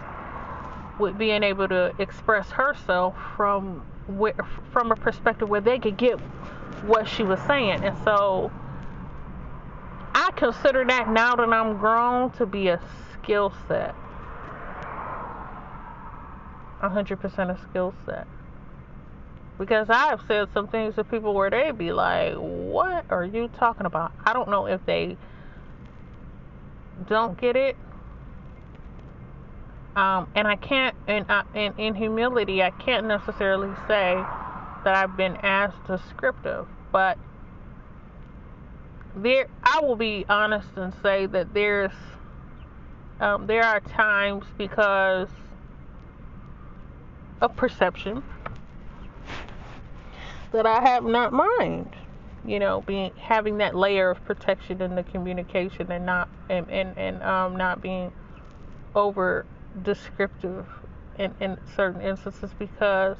with 1.00 1.18
being 1.18 1.44
able 1.44 1.68
to 1.68 1.94
express 2.00 2.50
herself 2.50 3.16
from 3.36 3.86
where, 4.08 4.36
from 4.72 4.92
a 4.92 4.96
perspective 4.96 5.50
where 5.50 5.62
they 5.62 5.80
could 5.80 5.98
get 5.98 6.20
what 6.86 7.08
she 7.08 7.24
was 7.24 7.40
saying. 7.42 7.84
And 7.84 7.96
so 8.04 8.52
I 10.16 10.32
consider 10.36 10.86
that 10.86 11.10
now 11.10 11.36
that 11.36 11.50
I'm 11.50 11.78
grown 11.78 12.32
to 12.32 12.46
be 12.46 12.70
a 12.70 12.80
skill 13.14 13.54
set. 13.68 13.96
100% 16.84 17.50
a 17.50 17.70
skill 17.70 17.96
set. 18.06 18.28
Because 19.60 19.88
I've 19.90 20.22
said 20.28 20.50
some 20.54 20.68
things 20.68 20.96
to 20.96 21.04
people 21.04 21.34
where 21.34 21.50
they 21.50 21.72
be 21.72 21.94
like, 21.94 22.36
What 22.36 23.06
are 23.10 23.26
you 23.26 23.50
talking 23.50 23.86
about? 23.86 24.12
I 24.26 24.34
don't 24.34 24.50
know 24.50 24.68
if 24.68 24.86
they 24.86 25.18
don't 27.08 27.40
get 27.40 27.56
it 27.56 27.78
Um, 29.96 30.28
and 30.36 30.48
I 30.48 30.56
can't, 30.56 30.96
and, 31.08 31.26
in, 31.54 31.74
in 31.78 31.96
humility, 31.96 32.64
I 32.64 32.72
can't 32.72 33.06
necessarily 33.06 33.70
say 33.88 34.16
that 34.84 34.96
I've 34.96 35.16
been 35.16 35.38
as 35.44 35.72
descriptive, 35.86 36.68
but 36.92 37.18
there, 39.16 39.48
I 39.64 39.82
will 39.82 39.96
be 39.96 40.26
honest 40.28 40.70
and 40.76 40.94
say 41.04 41.28
that 41.28 41.54
there's, 41.54 41.92
um, 43.20 43.46
there 43.46 43.64
are 43.64 43.80
times 43.82 44.46
because 44.58 45.30
of 47.44 47.56
perception 47.56 48.24
that 50.52 50.66
I 50.66 50.82
have 50.82 51.04
not 51.04 51.34
mind. 51.34 51.96
You 52.46 52.60
know, 52.60 52.82
being 52.82 53.12
having 53.18 53.58
that 53.60 53.76
layer 53.76 54.10
of 54.10 54.24
protection 54.26 54.82
in 54.82 54.96
the 54.96 55.04
communication 55.04 55.92
and 55.92 56.06
not 56.06 56.30
and 56.50 56.70
and, 56.70 56.98
and 56.98 57.24
um 57.24 57.56
not 57.56 57.82
being 57.82 58.12
over 58.96 59.46
descriptive 59.84 60.66
in, 61.18 61.34
in 61.40 61.58
certain 61.76 62.02
instances 62.02 62.52
because 62.60 63.18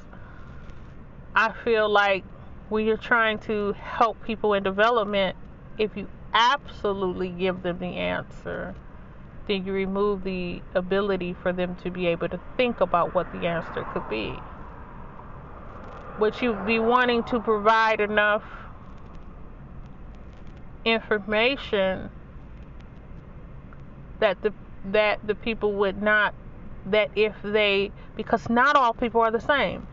I 1.36 1.54
feel 1.64 1.90
like 1.90 2.24
when 2.70 2.86
you're 2.86 2.98
trying 2.98 3.40
to 3.40 3.74
help 3.74 4.22
people 4.24 4.54
in 4.54 4.64
development, 4.64 5.38
if 5.78 5.96
you 5.98 6.08
absolutely 6.34 7.30
give 7.30 7.64
them 7.64 7.80
the 7.80 7.96
answer, 7.98 8.76
then 9.48 9.66
you 9.66 9.74
remove 9.74 10.24
the 10.24 10.62
ability 10.74 11.36
for 11.42 11.52
them 11.52 11.76
to 11.84 11.92
be 11.92 12.08
able 12.08 12.30
to 12.30 12.40
think 12.58 12.82
about 12.82 13.14
what 13.14 13.32
the 13.34 13.48
answer 13.48 13.86
could 13.94 14.08
be. 14.10 14.34
But 16.20 16.42
you'd 16.42 16.66
be 16.66 16.80
wanting 16.80 17.24
to 17.24 17.40
provide 17.40 18.00
enough 18.00 18.44
information 20.86 22.10
that 24.20 24.42
the 24.42 24.54
that 24.86 25.26
the 25.26 25.36
people 25.36 25.74
would 25.74 26.02
not 26.02 26.34
that 26.86 27.10
if 27.16 27.34
they 27.44 27.92
because 28.16 28.50
not 28.50 28.76
all 28.76 28.94
people 28.94 29.22
are 29.22 29.32
the 29.32 29.40
same. 29.40 29.88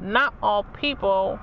Not 0.00 0.34
all 0.42 0.62
people 0.62 1.38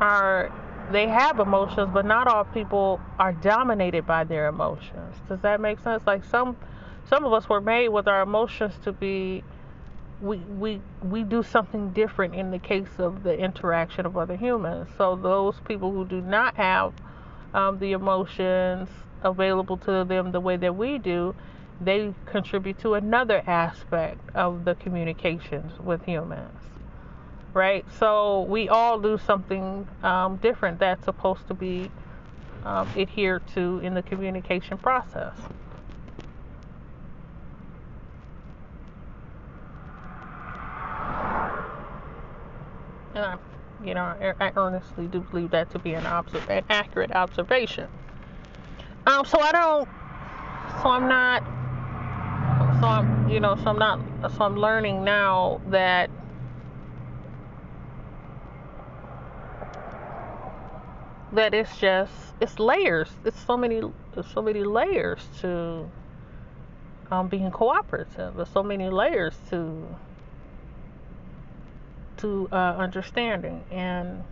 are 0.00 0.50
they 0.92 1.06
have 1.08 1.38
emotions 1.38 1.90
but 1.92 2.04
not 2.04 2.26
all 2.26 2.44
people 2.44 3.00
are 3.18 3.32
dominated 3.32 4.06
by 4.06 4.24
their 4.24 4.48
emotions 4.48 5.16
does 5.28 5.40
that 5.40 5.60
make 5.60 5.78
sense 5.80 6.02
like 6.06 6.24
some 6.24 6.56
some 7.08 7.24
of 7.24 7.32
us 7.32 7.48
were 7.48 7.60
made 7.60 7.88
with 7.88 8.06
our 8.06 8.22
emotions 8.22 8.74
to 8.84 8.92
be 8.92 9.42
we 10.20 10.36
we 10.36 10.80
we 11.02 11.22
do 11.22 11.42
something 11.42 11.90
different 11.90 12.34
in 12.34 12.50
the 12.50 12.58
case 12.58 12.98
of 12.98 13.22
the 13.22 13.38
interaction 13.38 14.04
of 14.04 14.16
other 14.16 14.36
humans. 14.36 14.88
So 14.96 15.16
those 15.16 15.54
people 15.66 15.92
who 15.92 16.04
do 16.04 16.20
not 16.20 16.56
have 16.56 16.92
um, 17.54 17.78
the 17.78 17.92
emotions 17.92 18.88
available 19.22 19.76
to 19.78 20.04
them 20.04 20.32
the 20.32 20.40
way 20.40 20.56
that 20.56 20.74
we 20.76 20.98
do, 20.98 21.34
they 21.80 22.12
contribute 22.26 22.78
to 22.80 22.94
another 22.94 23.42
aspect 23.46 24.20
of 24.34 24.64
the 24.64 24.74
communications 24.74 25.78
with 25.80 26.04
humans. 26.04 26.67
Right? 27.54 27.84
So 27.98 28.42
we 28.42 28.68
all 28.68 29.00
do 29.00 29.18
something 29.18 29.88
um, 30.02 30.36
different 30.36 30.78
that's 30.78 31.04
supposed 31.04 31.46
to 31.48 31.54
be 31.54 31.90
um, 32.64 32.88
adhered 32.96 33.46
to 33.54 33.78
in 33.80 33.94
the 33.94 34.02
communication 34.02 34.78
process. 34.78 35.34
and 43.18 43.26
I, 43.26 43.36
you 43.84 43.94
know, 43.94 44.14
I 44.40 44.52
earnestly 44.56 45.06
do 45.06 45.20
believe 45.20 45.50
that 45.50 45.70
to 45.72 45.78
be 45.78 45.94
an, 45.94 46.06
an 46.06 46.64
accurate 46.70 47.12
observation. 47.12 47.88
Um, 49.06 49.24
so 49.24 49.40
I 49.40 49.52
don't, 49.52 49.88
so 50.82 50.90
I'm 50.90 51.08
not, 51.08 51.42
so 52.80 52.86
I'm, 52.86 53.28
you 53.28 53.40
know, 53.40 53.56
so 53.56 53.70
I'm 53.70 53.78
not, 53.78 54.00
so 54.32 54.44
I'm 54.44 54.56
learning 54.56 55.04
now 55.04 55.60
that 55.68 56.10
that 61.32 61.54
it's 61.54 61.76
just 61.78 62.12
it's 62.40 62.58
layers. 62.58 63.08
It's 63.24 63.44
so 63.44 63.56
many, 63.56 63.82
there's 64.14 64.26
so 64.26 64.42
many 64.42 64.62
layers 64.62 65.26
to 65.40 65.90
um, 67.10 67.28
being 67.28 67.50
cooperative. 67.50 68.36
There's 68.36 68.48
so 68.50 68.62
many 68.62 68.88
layers 68.88 69.34
to 69.50 69.96
to 72.18 72.48
uh, 72.50 72.74
understanding 72.76 73.64
and 73.70 74.24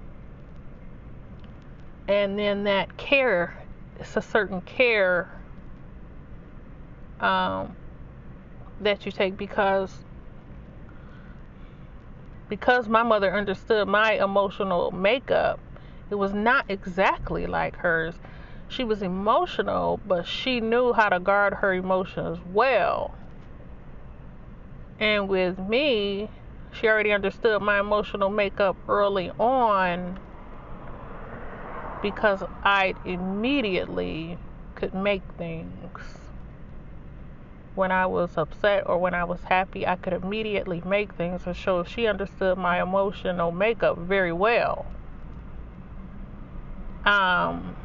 and 2.09 2.39
then 2.39 2.65
that 2.65 2.97
care 2.97 3.63
it's 3.99 4.17
a 4.17 4.23
certain 4.23 4.61
care 4.63 5.31
um, 7.21 7.77
that 8.81 9.07
you 9.07 9.13
take 9.13 9.37
because 9.37 10.05
because 12.49 12.89
my 12.89 13.03
mother 13.03 13.33
understood 13.33 13.89
my 13.89 14.13
emotional 14.13 14.91
makeup 14.91 15.59
it 16.11 16.15
was 16.15 16.33
not 16.33 16.65
exactly 16.69 17.47
like 17.47 17.77
hers 17.77 18.15
she 18.69 18.85
was 18.85 19.03
emotional 19.03 20.01
but 20.07 20.27
she 20.27 20.61
knew 20.61 20.93
how 20.93 21.09
to 21.09 21.21
guard 21.21 21.55
her 21.55 21.73
emotions 21.73 22.39
well 22.53 23.15
and 24.99 25.29
with 25.29 25.59
me 25.59 26.29
she 26.73 26.89
already 26.89 27.13
understood 27.13 27.63
my 27.63 27.81
emotional 27.81 28.29
makeup 28.29 28.77
early 28.89 29.31
on 29.39 30.19
because 32.03 32.43
I 32.63 32.95
immediately 33.05 34.39
could 34.75 34.95
make 34.95 35.23
things. 35.37 36.01
When 37.75 37.91
I 37.93 38.07
was 38.07 38.37
upset 38.37 38.85
or 38.87 38.99
when 38.99 39.15
I 39.15 39.25
was 39.25 39.41
happy, 39.45 39.87
I 39.87 39.97
could 39.97 40.13
immediately 40.13 40.83
make 40.87 41.15
things. 41.15 41.43
And 41.47 41.57
so 41.57 41.85
she 41.85 42.07
understood 42.07 42.59
my 42.59 42.81
emotional 42.81 43.53
makeup 43.53 43.99
very 43.99 44.33
well. 44.33 44.87
Um, 47.07 47.77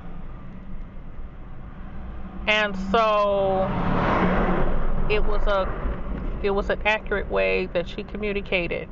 and 2.47 2.75
so 2.91 3.69
it 5.09 5.23
was 5.23 5.41
a 5.45 5.69
it 6.43 6.49
was 6.49 6.71
an 6.71 6.81
accurate 6.85 7.29
way 7.29 7.67
that 7.67 7.87
she 7.87 8.03
communicated 8.03 8.89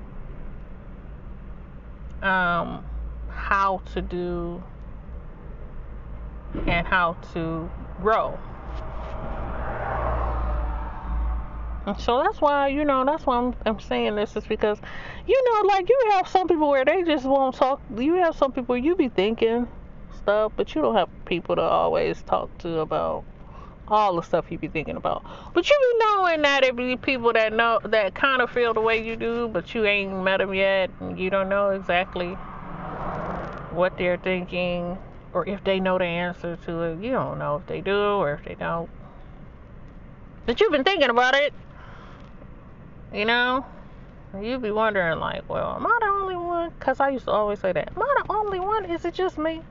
um, 2.21 2.85
how 3.29 3.81
to 3.93 4.01
do 4.01 4.63
and 6.67 6.85
how 6.85 7.13
to 7.33 7.69
grow. 7.99 8.37
And 11.87 11.99
so 11.99 12.21
that's 12.21 12.39
why, 12.39 12.67
you 12.67 12.85
know, 12.85 13.03
that's 13.03 13.25
why 13.25 13.37
I'm, 13.37 13.55
I'm 13.65 13.79
saying 13.79 14.15
this 14.15 14.35
is 14.35 14.45
because, 14.45 14.77
you 15.25 15.43
know, 15.43 15.67
like 15.69 15.89
you 15.89 15.99
have 16.11 16.27
some 16.27 16.47
people 16.47 16.69
where 16.69 16.85
they 16.85 17.01
just 17.01 17.25
won't 17.25 17.55
talk. 17.55 17.81
You 17.97 18.15
have 18.15 18.35
some 18.35 18.51
people 18.51 18.77
you 18.77 18.95
be 18.95 19.09
thinking 19.09 19.67
stuff, 20.29 20.51
but 20.55 20.75
you 20.75 20.81
don't 20.83 20.93
have 20.93 21.09
people 21.25 21.55
to 21.55 21.61
always 21.61 22.21
talk 22.21 22.55
to 22.59 22.81
about 22.81 23.23
all 23.87 24.15
the 24.15 24.21
stuff 24.21 24.45
you 24.51 24.59
be 24.59 24.67
thinking 24.67 24.95
about. 24.95 25.23
But 25.55 25.67
you 25.67 25.75
be 25.75 26.05
knowing 26.05 26.43
that 26.43 26.63
it 26.63 26.75
be 26.75 26.95
people 26.97 27.33
that 27.33 27.51
know 27.51 27.79
that 27.83 28.13
kind 28.13 28.39
of 28.39 28.51
feel 28.51 28.75
the 28.75 28.79
way 28.79 29.03
you 29.03 29.15
do, 29.15 29.47
but 29.47 29.73
you 29.73 29.85
ain't 29.85 30.23
met 30.23 30.37
them 30.37 30.53
yet, 30.53 30.91
and 30.99 31.19
you 31.19 31.31
don't 31.31 31.49
know 31.49 31.71
exactly 31.71 32.33
what 33.71 33.97
they're 33.97 34.17
thinking 34.17 34.99
or 35.33 35.47
if 35.47 35.63
they 35.63 35.79
know 35.79 35.97
the 35.97 36.05
answer 36.05 36.57
to 36.57 36.81
it. 36.83 37.03
You 37.03 37.11
don't 37.11 37.39
know 37.39 37.55
if 37.55 37.65
they 37.65 37.81
do 37.81 37.97
or 37.97 38.33
if 38.33 38.45
they 38.45 38.53
don't. 38.53 38.87
But 40.45 40.61
you've 40.61 40.71
been 40.71 40.83
thinking 40.83 41.09
about 41.09 41.33
it, 41.33 41.53
you 43.11 43.25
know. 43.25 43.65
You 44.39 44.59
be 44.59 44.69
wondering 44.69 45.19
like, 45.19 45.49
well, 45.49 45.75
am 45.75 45.87
I 45.87 45.97
the 46.01 46.07
only 46.07 46.35
one? 46.35 46.71
Cause 46.79 46.99
I 46.99 47.09
used 47.09 47.25
to 47.25 47.31
always 47.31 47.59
say 47.59 47.71
that. 47.71 47.93
Am 47.95 48.03
I 48.03 48.21
the 48.21 48.31
only 48.31 48.59
one? 48.59 48.85
Is 48.85 49.03
it 49.03 49.15
just 49.15 49.39
me? 49.39 49.61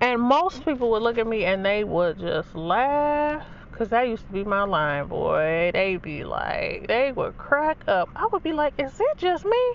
And 0.00 0.20
most 0.20 0.64
people 0.64 0.90
would 0.90 1.02
look 1.02 1.18
at 1.18 1.26
me 1.26 1.44
and 1.44 1.64
they 1.64 1.84
would 1.84 2.18
just 2.18 2.54
laugh. 2.54 3.46
Cause 3.72 3.88
that 3.88 4.06
used 4.06 4.24
to 4.26 4.32
be 4.32 4.44
my 4.44 4.62
line, 4.62 5.08
boy. 5.08 5.72
They'd 5.74 6.00
be 6.00 6.22
like, 6.22 6.86
they 6.86 7.10
would 7.10 7.36
crack 7.36 7.78
up. 7.88 8.08
I 8.14 8.26
would 8.26 8.42
be 8.42 8.52
like, 8.52 8.74
is 8.78 8.92
it 9.00 9.16
just 9.16 9.44
me? 9.44 9.72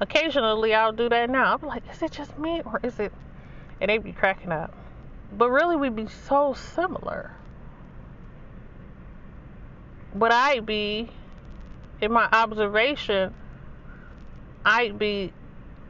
Occasionally 0.00 0.74
I'll 0.74 0.92
do 0.92 1.08
that 1.10 1.28
now. 1.28 1.44
I'll 1.52 1.58
be 1.58 1.66
like, 1.66 1.82
is 1.92 2.02
it 2.02 2.12
just 2.12 2.38
me 2.38 2.62
or 2.64 2.80
is 2.82 2.98
it? 2.98 3.12
And 3.80 3.90
they'd 3.90 4.02
be 4.02 4.12
cracking 4.12 4.50
up. 4.50 4.72
But 5.36 5.50
really, 5.50 5.76
we'd 5.76 5.96
be 5.96 6.08
so 6.08 6.54
similar. 6.54 7.32
But 10.14 10.32
I'd 10.32 10.64
be, 10.64 11.10
in 12.00 12.12
my 12.12 12.28
observation, 12.32 13.34
I'd 14.64 14.98
be 14.98 15.32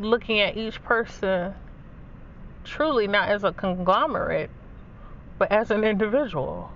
looking 0.01 0.41
at 0.41 0.57
each 0.57 0.83
person 0.83 1.55
truly 2.69 3.07
not 3.07 3.29
as 3.29 3.45
a 3.45 3.53
conglomerate, 3.53 4.51
but 5.39 5.51
as 5.51 5.71
an 5.71 5.85
individual. 5.85 6.71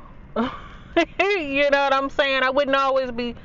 you 0.36 1.70
know 1.70 1.82
what 1.82 1.94
I'm 1.94 2.10
saying? 2.10 2.42
I 2.42 2.50
wouldn't 2.50 2.76
always 2.76 3.10
be 3.10 3.36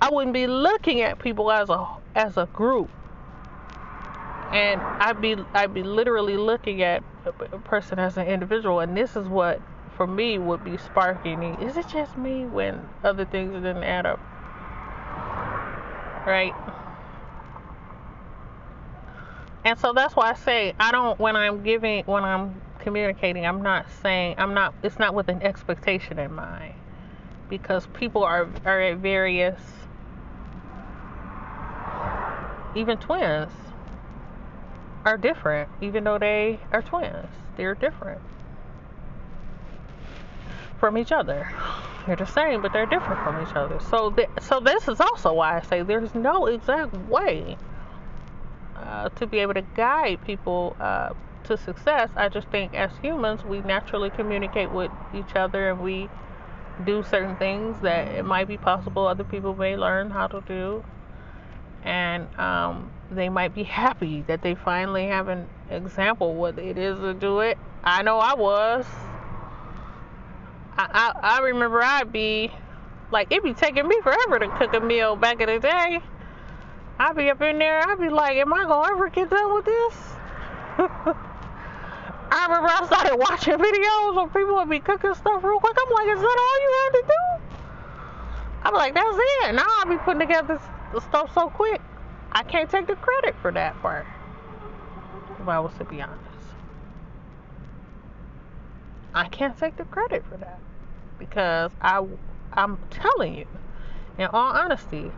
I 0.00 0.08
wouldn't 0.10 0.34
be 0.34 0.46
looking 0.46 1.00
at 1.00 1.18
people 1.18 1.50
as 1.50 1.68
a 1.70 1.86
as 2.14 2.36
a 2.36 2.46
group. 2.46 2.90
And 4.52 4.80
I'd 4.80 5.20
be 5.20 5.36
I'd 5.52 5.74
be 5.74 5.82
literally 5.82 6.36
looking 6.36 6.82
at 6.82 7.02
a 7.24 7.58
person 7.58 7.98
as 7.98 8.16
an 8.16 8.26
individual 8.26 8.80
and 8.80 8.96
this 8.96 9.16
is 9.16 9.26
what 9.26 9.60
for 9.96 10.06
me 10.06 10.38
would 10.38 10.64
be 10.64 10.76
sparking. 10.76 11.42
Is 11.60 11.76
it 11.76 11.88
just 11.88 12.16
me 12.16 12.44
when 12.44 12.88
other 13.02 13.24
things 13.24 13.54
didn't 13.54 13.84
add 13.84 14.06
up? 14.06 14.20
Right? 16.26 16.52
And 19.64 19.78
so 19.78 19.92
that's 19.92 20.14
why 20.14 20.30
I 20.30 20.34
say 20.34 20.74
I 20.78 20.92
don't 20.92 21.18
when 21.18 21.36
I'm 21.36 21.62
giving 21.62 22.04
when 22.04 22.22
I'm 22.22 22.60
communicating, 22.80 23.46
I'm 23.46 23.62
not 23.62 23.86
saying 24.02 24.36
I'm 24.38 24.54
not 24.54 24.74
it's 24.82 24.98
not 24.98 25.14
with 25.14 25.28
an 25.28 25.42
expectation 25.42 26.18
in 26.18 26.34
mind. 26.34 26.74
Because 27.48 27.86
people 27.88 28.24
are 28.24 28.48
are 28.64 28.80
at 28.80 28.98
various 28.98 29.60
even 32.74 32.98
twins 32.98 33.52
are 35.04 35.16
different, 35.16 35.68
even 35.80 36.04
though 36.04 36.18
they 36.18 36.58
are 36.72 36.82
twins. 36.82 37.28
They're 37.56 37.74
different 37.74 38.20
from 40.80 40.98
each 40.98 41.12
other. 41.12 41.48
They're 42.06 42.16
the 42.16 42.26
same, 42.26 42.60
but 42.60 42.72
they're 42.72 42.86
different 42.86 43.22
from 43.22 43.40
each 43.40 43.54
other. 43.54 43.78
So, 43.80 44.10
th- 44.10 44.28
so 44.40 44.60
this 44.60 44.88
is 44.88 45.00
also 45.00 45.32
why 45.32 45.56
I 45.56 45.62
say 45.62 45.82
there's 45.82 46.14
no 46.14 46.46
exact 46.46 46.94
way 47.08 47.56
uh, 48.84 49.08
to 49.10 49.26
be 49.26 49.38
able 49.38 49.54
to 49.54 49.62
guide 49.74 50.24
people 50.24 50.76
uh, 50.80 51.10
to 51.44 51.56
success. 51.56 52.10
I 52.16 52.28
just 52.28 52.48
think 52.48 52.74
as 52.74 52.90
humans, 53.02 53.44
we 53.44 53.60
naturally 53.60 54.10
communicate 54.10 54.70
with 54.70 54.90
each 55.14 55.34
other 55.34 55.70
and 55.70 55.80
we 55.80 56.08
do 56.84 57.02
certain 57.02 57.36
things 57.36 57.80
that 57.82 58.08
it 58.08 58.24
might 58.24 58.48
be 58.48 58.56
possible 58.56 59.06
other 59.06 59.24
people 59.24 59.54
may 59.54 59.76
learn 59.76 60.10
how 60.10 60.26
to 60.26 60.42
do. 60.46 60.84
And 61.84 62.34
um, 62.38 62.90
they 63.10 63.28
might 63.28 63.54
be 63.54 63.62
happy 63.82 64.22
that 64.22 64.42
they 64.42 64.54
finally 64.54 65.06
have 65.06 65.28
an 65.28 65.48
example 65.70 66.34
what 66.34 66.58
it 66.58 66.78
is 66.78 66.98
to 66.98 67.14
do 67.14 67.40
it. 67.40 67.58
I 67.82 68.02
know 68.02 68.18
I 68.18 68.34
was. 68.34 68.86
I, 70.76 71.12
I, 71.22 71.36
I 71.36 71.40
remember 71.40 71.82
I'd 71.82 72.12
be 72.12 72.50
like 73.12 73.30
it'd 73.30 73.44
be 73.44 73.54
taking 73.54 73.86
me 73.86 74.00
forever 74.02 74.40
to 74.40 74.48
cook 74.58 74.74
a 74.74 74.80
meal 74.80 75.14
back 75.14 75.40
in 75.40 75.46
the 75.46 75.60
day. 75.60 76.00
I'd 76.98 77.16
be 77.16 77.30
up 77.30 77.42
in 77.42 77.58
there, 77.58 77.80
I'd 77.80 77.98
be 77.98 78.08
like, 78.08 78.36
Am 78.36 78.52
I 78.52 78.64
gonna 78.64 78.92
ever 78.92 79.08
get 79.08 79.30
done 79.30 79.54
with 79.54 79.64
this? 79.64 79.94
I 82.36 82.46
remember 82.46 82.68
I 82.68 82.86
started 82.86 83.16
watching 83.16 83.54
videos 83.54 84.24
of 84.24 84.32
people 84.32 84.54
would 84.54 84.68
be 84.68 84.80
cooking 84.80 85.14
stuff 85.14 85.44
real 85.44 85.60
quick. 85.60 85.76
I'm 85.80 85.92
like, 85.92 86.16
is 86.16 86.20
that 86.20 86.38
all 86.38 86.60
you 86.62 86.72
had 86.82 86.90
to 86.90 87.06
do? 87.06 87.44
I'm 88.64 88.74
like, 88.74 88.94
that's 88.94 89.16
it. 89.16 89.54
Now 89.54 89.66
I'll 89.68 89.88
be 89.88 89.98
putting 89.98 90.20
together 90.20 90.60
the 90.92 91.00
stuff 91.00 91.32
so 91.34 91.48
quick. 91.48 91.80
I 92.32 92.42
can't 92.42 92.68
take 92.68 92.86
the 92.88 92.96
credit 92.96 93.36
for 93.40 93.52
that 93.52 93.80
part. 93.80 94.06
If 95.40 95.46
I 95.46 95.60
was 95.60 95.72
to 95.78 95.84
be 95.84 96.00
honest. 96.02 96.20
I 99.14 99.28
can't 99.28 99.56
take 99.56 99.76
the 99.76 99.84
credit 99.84 100.24
for 100.28 100.36
that 100.38 100.58
because 101.20 101.70
I 101.80 102.04
I'm 102.52 102.78
telling 102.90 103.34
you, 103.34 103.46
in 104.18 104.26
all 104.26 104.52
honesty, 104.52 105.12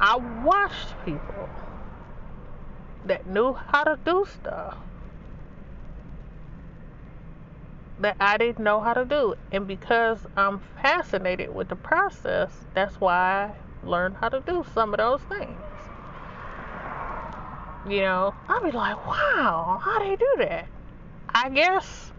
I 0.00 0.16
watched 0.16 0.94
people 1.04 1.48
that 3.04 3.26
knew 3.26 3.52
how 3.52 3.84
to 3.84 3.98
do 4.04 4.26
stuff 4.40 4.76
that 8.00 8.16
I 8.18 8.36
didn't 8.38 8.62
know 8.62 8.80
how 8.80 8.92
to 8.94 9.04
do. 9.04 9.34
And 9.52 9.66
because 9.66 10.18
I'm 10.36 10.60
fascinated 10.82 11.54
with 11.54 11.68
the 11.68 11.76
process, 11.76 12.50
that's 12.74 13.00
why 13.00 13.52
I 13.84 13.86
learned 13.86 14.16
how 14.16 14.28
to 14.30 14.40
do 14.40 14.64
some 14.74 14.92
of 14.92 14.98
those 14.98 15.20
things. 15.22 15.60
You 17.88 18.00
know, 18.00 18.34
I'll 18.48 18.62
be 18.62 18.72
like, 18.72 18.96
wow, 19.06 19.80
how 19.82 19.98
they 20.00 20.16
do 20.16 20.34
that? 20.38 20.66
I 21.28 21.50
guess 21.50 22.12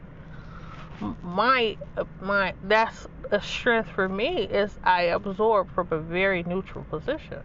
my 1.22 1.78
my 2.22 2.54
that's 2.64 3.08
a 3.32 3.42
strength 3.42 3.90
for 3.90 4.08
me 4.08 4.44
is 4.44 4.78
I 4.84 5.04
absorb 5.04 5.74
from 5.74 5.88
a 5.92 6.00
very 6.00 6.44
neutral 6.44 6.86
position 6.86 7.42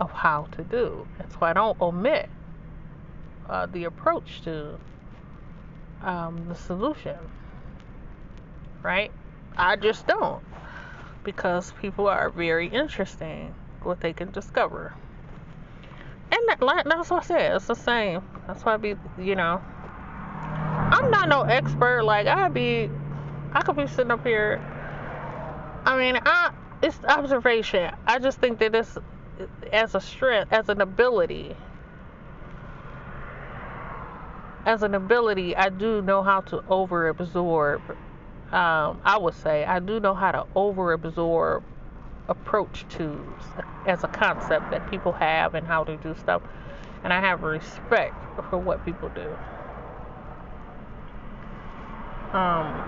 of 0.00 0.10
how 0.10 0.48
to 0.52 0.62
do. 0.64 1.06
And 1.18 1.30
so 1.30 1.38
I 1.42 1.52
don't 1.52 1.80
omit 1.80 2.28
uh, 3.48 3.66
the 3.66 3.84
approach 3.84 4.42
to 4.42 4.78
um, 6.02 6.46
the 6.48 6.54
solution. 6.54 7.18
Right? 8.82 9.12
I 9.56 9.76
just 9.76 10.06
don't. 10.06 10.42
Because 11.22 11.72
people 11.80 12.08
are 12.08 12.30
very 12.30 12.68
interesting 12.68 13.54
what 13.82 14.00
they 14.00 14.12
can 14.12 14.30
discover. 14.30 14.94
And 16.32 16.40
that, 16.48 16.84
that's 16.86 17.10
what 17.10 17.24
I 17.24 17.26
said. 17.26 17.56
It's 17.56 17.66
the 17.66 17.74
same. 17.74 18.22
That's 18.46 18.64
why 18.64 18.74
I 18.74 18.76
be, 18.78 18.94
you 19.18 19.34
know, 19.34 19.60
I'm 20.90 21.10
not 21.10 21.28
no 21.28 21.42
expert. 21.42 22.04
Like 22.04 22.26
I'd 22.26 22.54
be, 22.54 22.88
I 23.52 23.62
could 23.62 23.76
be 23.76 23.86
sitting 23.86 24.10
up 24.10 24.24
here. 24.24 24.60
I 25.84 25.98
mean, 25.98 26.20
I 26.24 26.52
it's 26.82 26.98
observation. 27.04 27.94
I 28.06 28.18
just 28.18 28.38
think 28.38 28.58
that 28.60 28.72
this, 28.72 28.96
as 29.72 29.94
a 29.94 30.00
strength, 30.00 30.52
as 30.52 30.68
an 30.68 30.80
ability, 30.80 31.56
as 34.66 34.82
an 34.82 34.94
ability, 34.94 35.56
I 35.56 35.68
do 35.68 36.02
know 36.02 36.22
how 36.22 36.40
to 36.42 36.62
over 36.68 37.08
absorb. 37.08 37.82
Um, 38.52 39.00
I 39.04 39.16
would 39.18 39.34
say 39.34 39.64
I 39.64 39.78
do 39.78 40.00
know 40.00 40.14
how 40.14 40.32
to 40.32 40.46
over 40.54 40.92
absorb 40.92 41.62
approach 42.28 42.86
to 42.90 43.24
as 43.86 44.04
a 44.04 44.08
concept 44.08 44.70
that 44.70 44.88
people 44.90 45.12
have 45.12 45.54
and 45.54 45.66
how 45.66 45.84
to 45.84 45.96
do 45.96 46.14
stuff, 46.14 46.42
and 47.04 47.12
I 47.12 47.20
have 47.20 47.42
respect 47.42 48.14
for 48.48 48.58
what 48.58 48.84
people 48.84 49.08
do. 49.10 49.36
Um, 52.36 52.84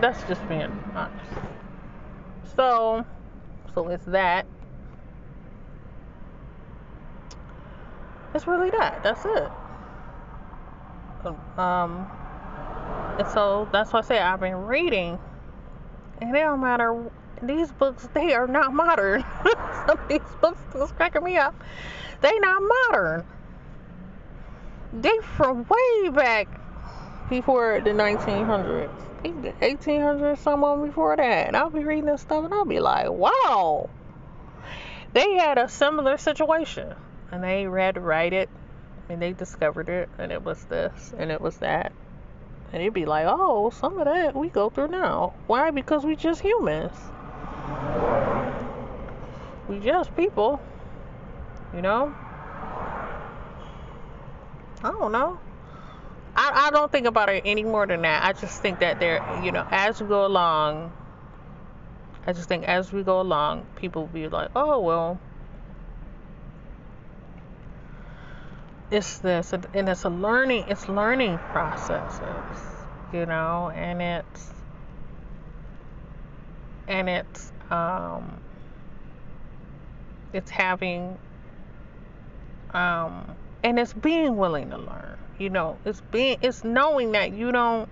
that's 0.00 0.22
just 0.24 0.46
being 0.48 0.72
honest. 0.94 1.24
So, 2.56 3.04
so 3.74 3.88
it's 3.88 4.04
that. 4.06 4.46
It's 8.34 8.48
really 8.48 8.70
that. 8.70 9.02
That's 9.04 9.24
it. 9.24 9.50
Um, 11.56 12.10
and 13.18 13.28
so 13.28 13.68
that's 13.72 13.92
why 13.92 14.00
I 14.00 14.02
say 14.02 14.18
I've 14.18 14.40
been 14.40 14.56
reading, 14.56 15.18
and 16.20 16.36
it 16.36 16.40
don't 16.40 16.60
matter. 16.60 17.10
These 17.42 17.72
books, 17.72 18.08
they 18.12 18.32
are 18.32 18.46
not 18.46 18.72
modern. 18.72 19.24
Some 19.86 19.98
of 19.98 20.08
these 20.08 20.20
books 20.40 20.60
is 20.74 20.92
cracking 20.92 21.22
me 21.22 21.36
up. 21.36 21.54
They 22.20 22.38
not 22.40 22.62
modern. 22.62 23.24
They 24.92 25.18
from 25.36 25.66
way 25.68 26.10
back 26.10 26.48
before 27.28 27.80
the 27.82 27.90
1900s, 27.90 28.90
1800s, 29.24 30.38
someone 30.38 30.86
before 30.86 31.16
that. 31.16 31.48
And 31.48 31.56
I'll 31.56 31.70
be 31.70 31.84
reading 31.84 32.06
this 32.06 32.22
stuff 32.22 32.44
and 32.44 32.54
I'll 32.54 32.64
be 32.64 32.80
like, 32.80 33.10
wow. 33.10 33.90
They 35.12 35.34
had 35.34 35.58
a 35.58 35.68
similar 35.68 36.16
situation 36.16 36.94
and 37.34 37.42
they 37.42 37.64
to 37.64 38.00
write 38.00 38.32
it 38.32 38.48
and 39.08 39.20
they 39.20 39.32
discovered 39.32 39.88
it 39.88 40.08
and 40.18 40.30
it 40.30 40.42
was 40.44 40.64
this 40.66 41.12
and 41.18 41.32
it 41.32 41.40
was 41.40 41.56
that. 41.58 41.92
And 42.72 42.80
it'd 42.80 42.94
be 42.94 43.06
like, 43.06 43.26
oh, 43.28 43.70
some 43.70 43.98
of 43.98 44.04
that 44.04 44.36
we 44.36 44.48
go 44.48 44.70
through 44.70 44.88
now. 44.88 45.34
Why? 45.48 45.70
Because 45.72 46.04
we 46.04 46.14
just 46.14 46.40
humans. 46.40 46.96
We 49.68 49.80
just 49.80 50.14
people. 50.16 50.60
You 51.74 51.82
know? 51.82 52.14
I 54.82 54.90
don't 54.90 55.12
know. 55.12 55.38
I, 56.36 56.66
I 56.66 56.70
don't 56.70 56.90
think 56.90 57.06
about 57.06 57.28
it 57.30 57.42
any 57.44 57.64
more 57.64 57.86
than 57.86 58.02
that. 58.02 58.24
I 58.24 58.32
just 58.32 58.62
think 58.62 58.78
that 58.78 59.00
there, 59.00 59.24
you 59.42 59.50
know, 59.50 59.66
as 59.70 60.00
we 60.00 60.06
go 60.06 60.24
along, 60.24 60.92
I 62.26 62.32
just 62.32 62.48
think 62.48 62.64
as 62.64 62.92
we 62.92 63.02
go 63.02 63.20
along, 63.20 63.66
people 63.76 64.02
will 64.02 64.08
be 64.08 64.28
like, 64.28 64.50
oh, 64.54 64.80
well, 64.80 65.18
it's 68.90 69.18
this, 69.18 69.52
and 69.52 69.88
it's 69.88 70.04
a 70.04 70.10
learning, 70.10 70.64
it's 70.68 70.88
learning 70.88 71.38
processes, 71.38 72.60
you 73.12 73.26
know, 73.26 73.70
and 73.74 74.00
it's, 74.00 74.50
and 76.88 77.08
it's, 77.08 77.52
um, 77.70 78.40
it's 80.32 80.50
having, 80.50 81.18
um, 82.72 83.34
and 83.62 83.78
it's 83.78 83.92
being 83.92 84.36
willing 84.36 84.70
to 84.70 84.78
learn 84.78 85.14
you 85.38 85.50
know, 85.50 85.78
it's 85.84 86.00
being 86.00 86.38
it's 86.42 86.64
knowing 86.64 87.12
that 87.12 87.32
you 87.32 87.50
don't 87.52 87.88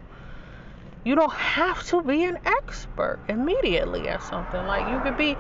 you 1.05 1.15
don't 1.15 1.33
have 1.33 1.85
to 1.89 2.03
be 2.03 2.25
an 2.25 2.39
expert 2.45 3.19
immediately 3.29 4.09
at 4.09 4.23
something. 4.23 4.65
Like 4.67 4.89
you 4.89 5.01
could 5.01 5.17
be 5.17 5.37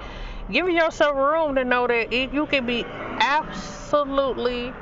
giving 0.51 0.75
yourself 0.75 1.17
room 1.17 1.55
to 1.55 1.65
know 1.65 1.87
that 1.87 2.13
you 2.13 2.47
can 2.47 2.67
be 2.67 2.85
absolutely 2.85 4.73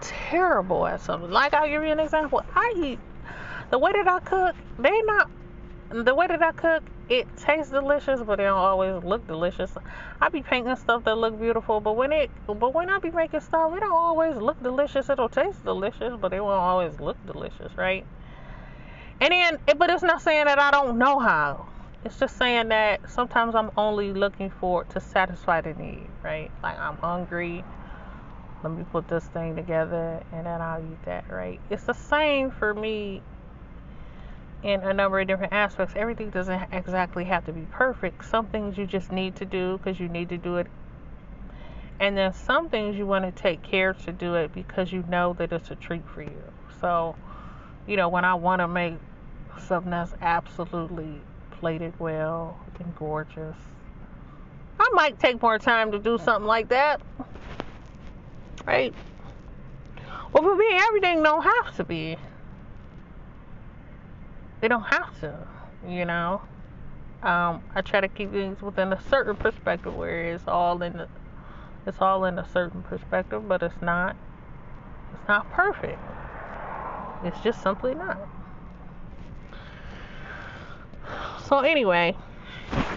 terrible 0.00 0.86
at 0.86 1.00
something. 1.00 1.30
Like 1.30 1.54
I'll 1.54 1.68
give 1.68 1.82
you 1.82 1.90
an 1.90 2.00
example. 2.00 2.42
I 2.54 2.74
eat 2.76 2.98
the 3.70 3.78
way 3.78 3.92
that 3.92 4.08
I 4.08 4.20
cook, 4.20 4.56
they 4.78 5.02
not 5.02 5.30
the 5.90 6.14
way 6.14 6.26
that 6.26 6.42
I 6.42 6.52
cook, 6.52 6.82
it 7.08 7.26
tastes 7.36 7.70
delicious, 7.70 8.20
but 8.22 8.38
it 8.40 8.44
don't 8.44 8.58
always 8.58 9.02
look 9.02 9.26
delicious. 9.26 9.72
I 10.20 10.28
be 10.28 10.42
painting 10.42 10.76
stuff 10.76 11.04
that 11.04 11.16
look 11.16 11.40
beautiful, 11.40 11.80
but 11.80 11.96
when 11.96 12.12
it, 12.12 12.30
but 12.46 12.74
when 12.74 12.90
I 12.90 12.98
be 12.98 13.10
making 13.10 13.40
stuff, 13.40 13.72
it 13.74 13.80
don't 13.80 13.92
always 13.92 14.36
look 14.36 14.62
delicious. 14.62 15.08
It'll 15.08 15.30
taste 15.30 15.64
delicious, 15.64 16.14
but 16.20 16.32
it 16.34 16.40
won't 16.42 16.60
always 16.60 17.00
look 17.00 17.16
delicious, 17.26 17.74
right? 17.76 18.04
And 19.20 19.32
then, 19.32 19.58
but 19.78 19.90
it's 19.90 20.02
not 20.02 20.20
saying 20.20 20.44
that 20.44 20.58
I 20.58 20.70
don't 20.70 20.98
know 20.98 21.18
how. 21.18 21.66
It's 22.04 22.18
just 22.18 22.36
saying 22.36 22.68
that 22.68 23.10
sometimes 23.10 23.54
I'm 23.54 23.70
only 23.76 24.12
looking 24.12 24.50
for 24.50 24.84
to 24.84 25.00
satisfy 25.00 25.62
the 25.62 25.74
need, 25.74 26.08
right? 26.22 26.50
Like 26.62 26.78
I'm 26.78 26.96
hungry. 26.98 27.64
Let 28.62 28.72
me 28.72 28.84
put 28.90 29.08
this 29.08 29.24
thing 29.26 29.54
together 29.56 30.22
and 30.32 30.46
then 30.46 30.60
I'll 30.60 30.82
eat 30.82 31.04
that, 31.04 31.30
right? 31.30 31.60
It's 31.70 31.84
the 31.84 31.92
same 31.94 32.50
for 32.50 32.74
me 32.74 33.22
in 34.62 34.80
a 34.80 34.92
number 34.92 35.20
of 35.20 35.28
different 35.28 35.52
aspects. 35.52 35.94
Everything 35.96 36.30
doesn't 36.30 36.72
exactly 36.72 37.24
have 37.24 37.46
to 37.46 37.52
be 37.52 37.66
perfect. 37.70 38.24
Some 38.24 38.46
things 38.46 38.76
you 38.76 38.86
just 38.86 39.12
need 39.12 39.36
to 39.36 39.44
do 39.44 39.78
because 39.78 40.00
you 40.00 40.08
need 40.08 40.28
to 40.30 40.38
do 40.38 40.56
it. 40.56 40.66
And 42.00 42.16
then 42.16 42.32
some 42.32 42.68
things 42.68 42.96
you 42.96 43.06
want 43.06 43.24
to 43.24 43.42
take 43.42 43.62
care 43.62 43.92
to 43.92 44.12
do 44.12 44.34
it 44.34 44.52
because 44.52 44.92
you 44.92 45.04
know 45.08 45.34
that 45.34 45.52
it's 45.52 45.70
a 45.70 45.76
treat 45.76 46.06
for 46.08 46.22
you. 46.22 46.42
So, 46.80 47.16
you 47.86 47.96
know, 47.96 48.08
when 48.08 48.24
I 48.24 48.34
want 48.34 48.60
to 48.60 48.68
make 48.68 48.94
something 49.58 49.90
that's 49.90 50.14
absolutely 50.20 51.20
plated 51.50 51.98
well 51.98 52.58
and 52.78 52.94
gorgeous. 52.96 53.56
I 54.80 54.88
might 54.92 55.18
take 55.18 55.42
more 55.42 55.58
time 55.58 55.90
to 55.92 55.98
do 55.98 56.18
something 56.18 56.46
like 56.46 56.68
that. 56.68 57.00
Right? 58.68 58.92
Well, 60.30 60.42
for 60.42 60.54
me, 60.54 60.66
everything 60.74 61.22
don't 61.22 61.42
have 61.42 61.74
to 61.76 61.84
be. 61.84 62.18
They 64.60 64.68
don't 64.68 64.82
have 64.82 65.18
to, 65.20 65.48
you 65.88 66.04
know. 66.04 66.42
Um, 67.22 67.62
I 67.74 67.80
try 67.80 68.02
to 68.02 68.08
keep 68.08 68.30
things 68.30 68.60
within 68.60 68.92
a 68.92 69.00
certain 69.08 69.36
perspective 69.36 69.94
where 69.96 70.34
it's 70.34 70.46
all 70.46 70.82
in 70.82 70.98
the, 70.98 71.08
it's 71.86 71.96
all 72.02 72.26
in 72.26 72.38
a 72.38 72.46
certain 72.52 72.82
perspective, 72.82 73.48
but 73.48 73.62
it's 73.62 73.80
not. 73.80 74.16
It's 75.14 75.26
not 75.28 75.50
perfect. 75.50 75.98
It's 77.24 77.40
just 77.40 77.62
simply 77.62 77.94
not. 77.94 78.18
So 81.46 81.60
anyway, 81.60 82.14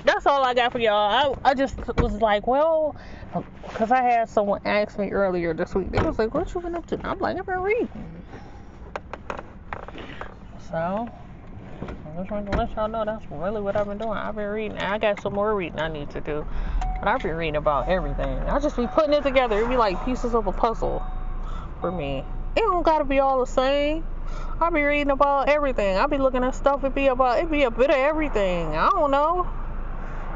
that's 0.04 0.26
all 0.26 0.44
I 0.44 0.54
got 0.54 0.74
for 0.74 0.80
y'all. 0.80 1.38
I, 1.46 1.52
I 1.52 1.54
just 1.54 1.78
was 1.96 2.22
like, 2.22 2.46
well, 2.46 2.94
because 3.64 3.92
I 3.92 4.02
had 4.02 4.30
someone 4.30 4.62
ask 4.66 5.00
me 5.00 5.10
earlier 5.12 5.54
this 5.54 5.74
week. 5.74 5.92
They 5.92 6.00
was 6.00 6.20
like, 6.20 6.34
what 6.34 6.54
you 6.54 6.62
been 6.62 6.76
up 6.76 6.86
to? 6.88 7.00
I'm 7.04 7.20
like, 7.20 7.38
I've 7.38 7.46
been 7.46 7.62
reading. 7.62 7.90
So, 10.70 10.78
I 10.78 12.18
just 12.18 12.32
wanted 12.32 12.52
to 12.52 12.58
let 12.58 12.76
y'all 12.76 12.88
know 12.88 13.06
that's 13.06 13.26
really 13.32 13.62
what 13.62 13.76
I've 13.76 13.88
been 13.88 13.98
doing. 13.98 14.12
I've 14.12 14.36
been 14.36 14.50
reading. 14.50 14.78
I 14.78 14.98
got 14.98 15.22
some 15.22 15.34
more 15.34 15.56
reading 15.56 15.80
I 15.80 15.88
need 15.88 16.10
to 16.12 16.22
do. 16.22 16.46
But 17.00 17.08
I've 17.08 17.22
been 17.22 17.36
reading 17.36 17.56
about 17.56 17.90
everything. 17.90 18.38
I 18.40 18.60
just 18.60 18.78
be 18.78 18.88
putting 18.88 19.14
it 19.14 19.24
together. 19.24 19.58
It'd 19.58 19.70
be 19.70 19.78
like 19.78 20.04
pieces 20.06 20.36
of 20.36 20.48
a 20.48 20.52
puzzle 20.52 21.04
for 21.80 21.92
me. 21.92 22.24
It 22.56 22.60
don't 22.60 22.84
gotta 22.84 23.06
be 23.06 23.20
all 23.20 23.40
the 23.40 23.52
same. 23.52 24.06
I 24.60 24.70
be 24.70 24.84
reading 24.84 25.10
about 25.10 25.50
everything. 25.50 25.98
I 25.98 26.06
be 26.06 26.18
looking 26.18 26.44
at 26.44 26.54
stuff. 26.54 26.84
It 26.84 26.94
be 26.94 27.08
about 27.08 27.40
it 27.40 27.50
be 27.50 27.64
a 27.64 27.72
bit 27.72 27.90
of 27.90 27.96
everything. 27.96 28.76
I 28.76 28.90
don't 28.90 29.12
know. 29.12 29.50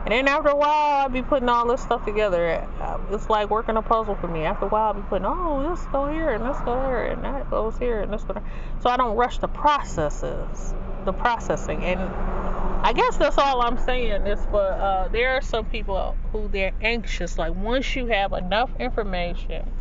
And 0.05 0.11
then 0.11 0.27
after 0.27 0.49
a 0.49 0.55
while, 0.55 1.05
I 1.05 1.07
be 1.07 1.23
putting 1.23 1.49
all 1.49 1.67
this 1.67 1.81
stuff 1.81 2.05
together. 2.05 2.67
It's 3.11 3.27
like 3.27 3.49
working 3.49 3.75
a 3.75 3.81
puzzle 3.81 4.15
for 4.15 4.27
me. 4.27 4.41
After 4.41 4.65
a 4.65 4.69
while, 4.69 4.93
I 4.93 4.93
be 4.93 5.01
putting, 5.01 5.25
oh, 5.25 5.67
this 5.67 5.83
go 5.87 6.07
here 6.07 6.29
and 6.29 6.45
this 6.45 6.57
go 6.59 6.79
here 6.79 7.05
and 7.05 7.23
that 7.23 7.49
goes 7.49 7.77
here 7.79 8.01
and 8.01 8.13
this 8.13 8.23
go 8.23 8.33
there. 8.33 8.43
So 8.81 8.89
I 8.89 8.97
don't 8.97 9.15
rush 9.15 9.39
the 9.39 9.47
processes, 9.47 10.75
the 11.05 11.13
processing. 11.13 11.83
And 11.83 11.99
I 11.99 12.93
guess 12.93 13.17
that's 13.17 13.39
all 13.39 13.61
I'm 13.61 13.79
saying 13.79 14.27
is, 14.27 14.39
but 14.51 14.79
uh, 14.79 15.07
there 15.07 15.31
are 15.31 15.41
some 15.41 15.65
people 15.65 16.15
who 16.31 16.47
they're 16.49 16.73
anxious. 16.81 17.39
Like 17.39 17.55
once 17.55 17.95
you 17.95 18.05
have 18.07 18.33
enough 18.33 18.69
information, 18.79 19.71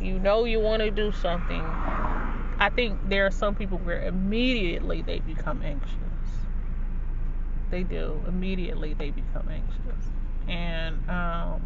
you 0.00 0.18
know 0.18 0.44
you 0.44 0.60
want 0.60 0.80
to 0.80 0.90
do 0.90 1.12
something 1.12 1.62
I 2.62 2.70
think 2.70 3.08
there 3.08 3.26
are 3.26 3.32
some 3.32 3.56
people 3.56 3.78
where 3.78 4.02
immediately 4.02 5.02
they 5.02 5.18
become 5.18 5.62
anxious. 5.62 6.11
They 7.72 7.84
do. 7.84 8.22
Immediately 8.28 8.92
they 8.92 9.10
become 9.10 9.48
anxious. 9.48 10.06
And 10.46 11.08
um 11.08 11.62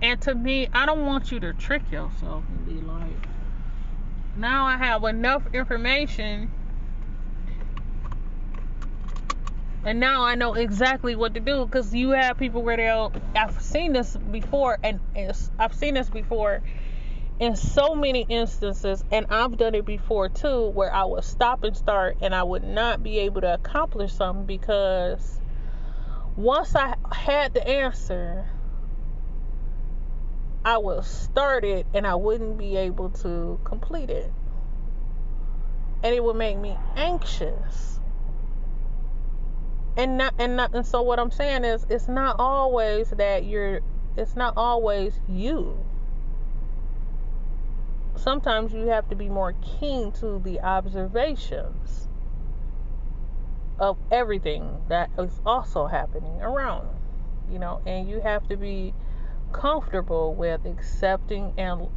and 0.00 0.20
to 0.22 0.34
me, 0.34 0.68
I 0.72 0.86
don't 0.86 1.04
want 1.04 1.30
you 1.30 1.38
to 1.40 1.52
trick 1.52 1.82
yourself 1.92 2.42
and 2.48 2.66
be 2.66 2.80
like, 2.80 3.12
now 4.36 4.64
I 4.64 4.78
have 4.78 5.04
enough 5.04 5.42
information 5.52 6.50
and 9.84 10.00
now 10.00 10.24
I 10.24 10.34
know 10.34 10.54
exactly 10.54 11.14
what 11.14 11.34
to 11.34 11.40
do 11.40 11.66
because 11.66 11.94
you 11.94 12.10
have 12.10 12.38
people 12.38 12.62
where 12.62 12.78
they'll 12.78 13.12
I've 13.36 13.60
seen 13.60 13.92
this 13.92 14.16
before 14.16 14.78
and 14.82 14.98
I've 15.58 15.74
seen 15.74 15.92
this 15.92 16.08
before 16.08 16.62
in 17.38 17.56
so 17.56 17.94
many 17.94 18.24
instances, 18.28 19.04
and 19.10 19.26
I've 19.30 19.56
done 19.56 19.74
it 19.74 19.84
before 19.84 20.28
too, 20.28 20.68
where 20.68 20.92
I 20.92 21.04
would 21.04 21.24
stop 21.24 21.64
and 21.64 21.76
start 21.76 22.18
and 22.20 22.34
I 22.34 22.42
would 22.42 22.64
not 22.64 23.02
be 23.02 23.20
able 23.20 23.40
to 23.40 23.54
accomplish 23.54 24.12
something 24.12 24.46
because 24.46 25.40
once 26.36 26.74
I 26.74 26.94
had 27.10 27.54
the 27.54 27.66
answer, 27.66 28.46
I 30.64 30.78
would 30.78 31.04
start 31.04 31.64
it 31.64 31.86
and 31.92 32.06
I 32.06 32.14
wouldn't 32.14 32.58
be 32.58 32.76
able 32.76 33.10
to 33.10 33.58
complete 33.64 34.10
it. 34.10 34.30
And 36.04 36.14
it 36.14 36.22
would 36.22 36.36
make 36.36 36.58
me 36.58 36.76
anxious. 36.96 38.00
And 39.96 40.16
not 40.16 40.34
and 40.38 40.56
not 40.56 40.74
and 40.74 40.86
so 40.86 41.02
what 41.02 41.18
I'm 41.18 41.30
saying 41.30 41.64
is 41.64 41.86
it's 41.90 42.08
not 42.08 42.36
always 42.38 43.10
that 43.10 43.44
you're 43.44 43.80
it's 44.16 44.36
not 44.36 44.54
always 44.56 45.20
you 45.28 45.78
sometimes 48.22 48.72
you 48.72 48.86
have 48.86 49.08
to 49.08 49.16
be 49.16 49.28
more 49.28 49.52
keen 49.80 50.12
to 50.12 50.38
the 50.44 50.60
observations 50.60 52.08
of 53.80 53.98
everything 54.12 54.80
that 54.88 55.10
is 55.18 55.40
also 55.44 55.86
happening 55.86 56.40
around 56.40 56.86
you 57.50 57.58
know 57.58 57.80
and 57.84 58.08
you 58.08 58.20
have 58.20 58.46
to 58.48 58.56
be 58.56 58.94
comfortable 59.50 60.34
with 60.34 60.64
accepting 60.66 61.52
and 61.58 61.88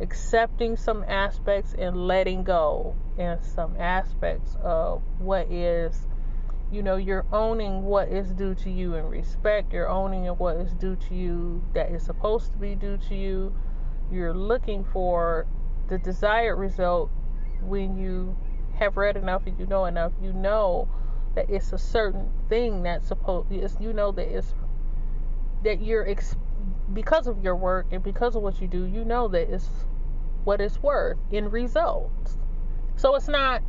accepting 0.00 0.76
some 0.76 1.04
aspects 1.08 1.74
and 1.78 2.06
letting 2.06 2.44
go 2.44 2.94
and 3.16 3.42
some 3.42 3.74
aspects 3.78 4.56
of 4.62 5.00
what 5.18 5.50
is 5.50 6.06
you 6.70 6.82
know 6.82 6.96
you're 6.96 7.24
owning 7.32 7.82
what 7.82 8.08
is 8.08 8.28
due 8.34 8.54
to 8.54 8.70
you 8.70 8.94
in 8.94 9.06
respect 9.06 9.72
you're 9.72 9.88
owning 9.88 10.26
what 10.26 10.56
is 10.56 10.72
due 10.74 10.96
to 10.96 11.14
you 11.14 11.64
that 11.72 11.90
is 11.90 12.02
supposed 12.02 12.52
to 12.52 12.58
be 12.58 12.74
due 12.74 12.98
to 12.98 13.14
you 13.14 13.54
you're 14.10 14.34
looking 14.34 14.84
for 14.84 15.46
the 15.88 15.98
desired 15.98 16.56
result 16.56 17.10
when 17.60 17.96
you 17.96 18.36
have 18.78 18.96
read 18.96 19.16
enough 19.16 19.46
and 19.46 19.58
you 19.58 19.66
know 19.66 19.84
enough. 19.84 20.12
You 20.20 20.32
know 20.32 20.88
that 21.34 21.48
it's 21.48 21.72
a 21.72 21.78
certain 21.78 22.30
thing 22.48 22.82
that's 22.82 23.08
supposed 23.08 23.50
you 23.80 23.92
know 23.92 24.12
that 24.12 24.28
it's 24.28 24.54
that 25.64 25.82
you're 25.82 26.06
ex- 26.08 26.36
because 26.92 27.26
of 27.26 27.42
your 27.42 27.56
work 27.56 27.86
and 27.92 28.02
because 28.02 28.36
of 28.36 28.42
what 28.42 28.60
you 28.60 28.68
do 28.68 28.84
you 28.84 29.04
know 29.04 29.28
that 29.28 29.52
it's 29.52 29.68
what 30.44 30.60
it's 30.60 30.82
worth 30.82 31.18
in 31.30 31.50
results. 31.50 32.36
So 32.96 33.14
it's 33.14 33.28
not 33.28 33.62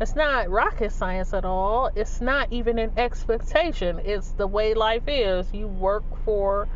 it's 0.00 0.14
not 0.14 0.50
rocket 0.50 0.92
science 0.92 1.32
at 1.32 1.44
all. 1.46 1.90
It's 1.94 2.20
not 2.20 2.52
even 2.52 2.78
an 2.78 2.92
expectation. 2.98 4.00
It's 4.04 4.32
the 4.32 4.46
way 4.46 4.74
life 4.74 5.04
is. 5.06 5.52
You 5.54 5.68
work 5.68 6.04
for 6.24 6.68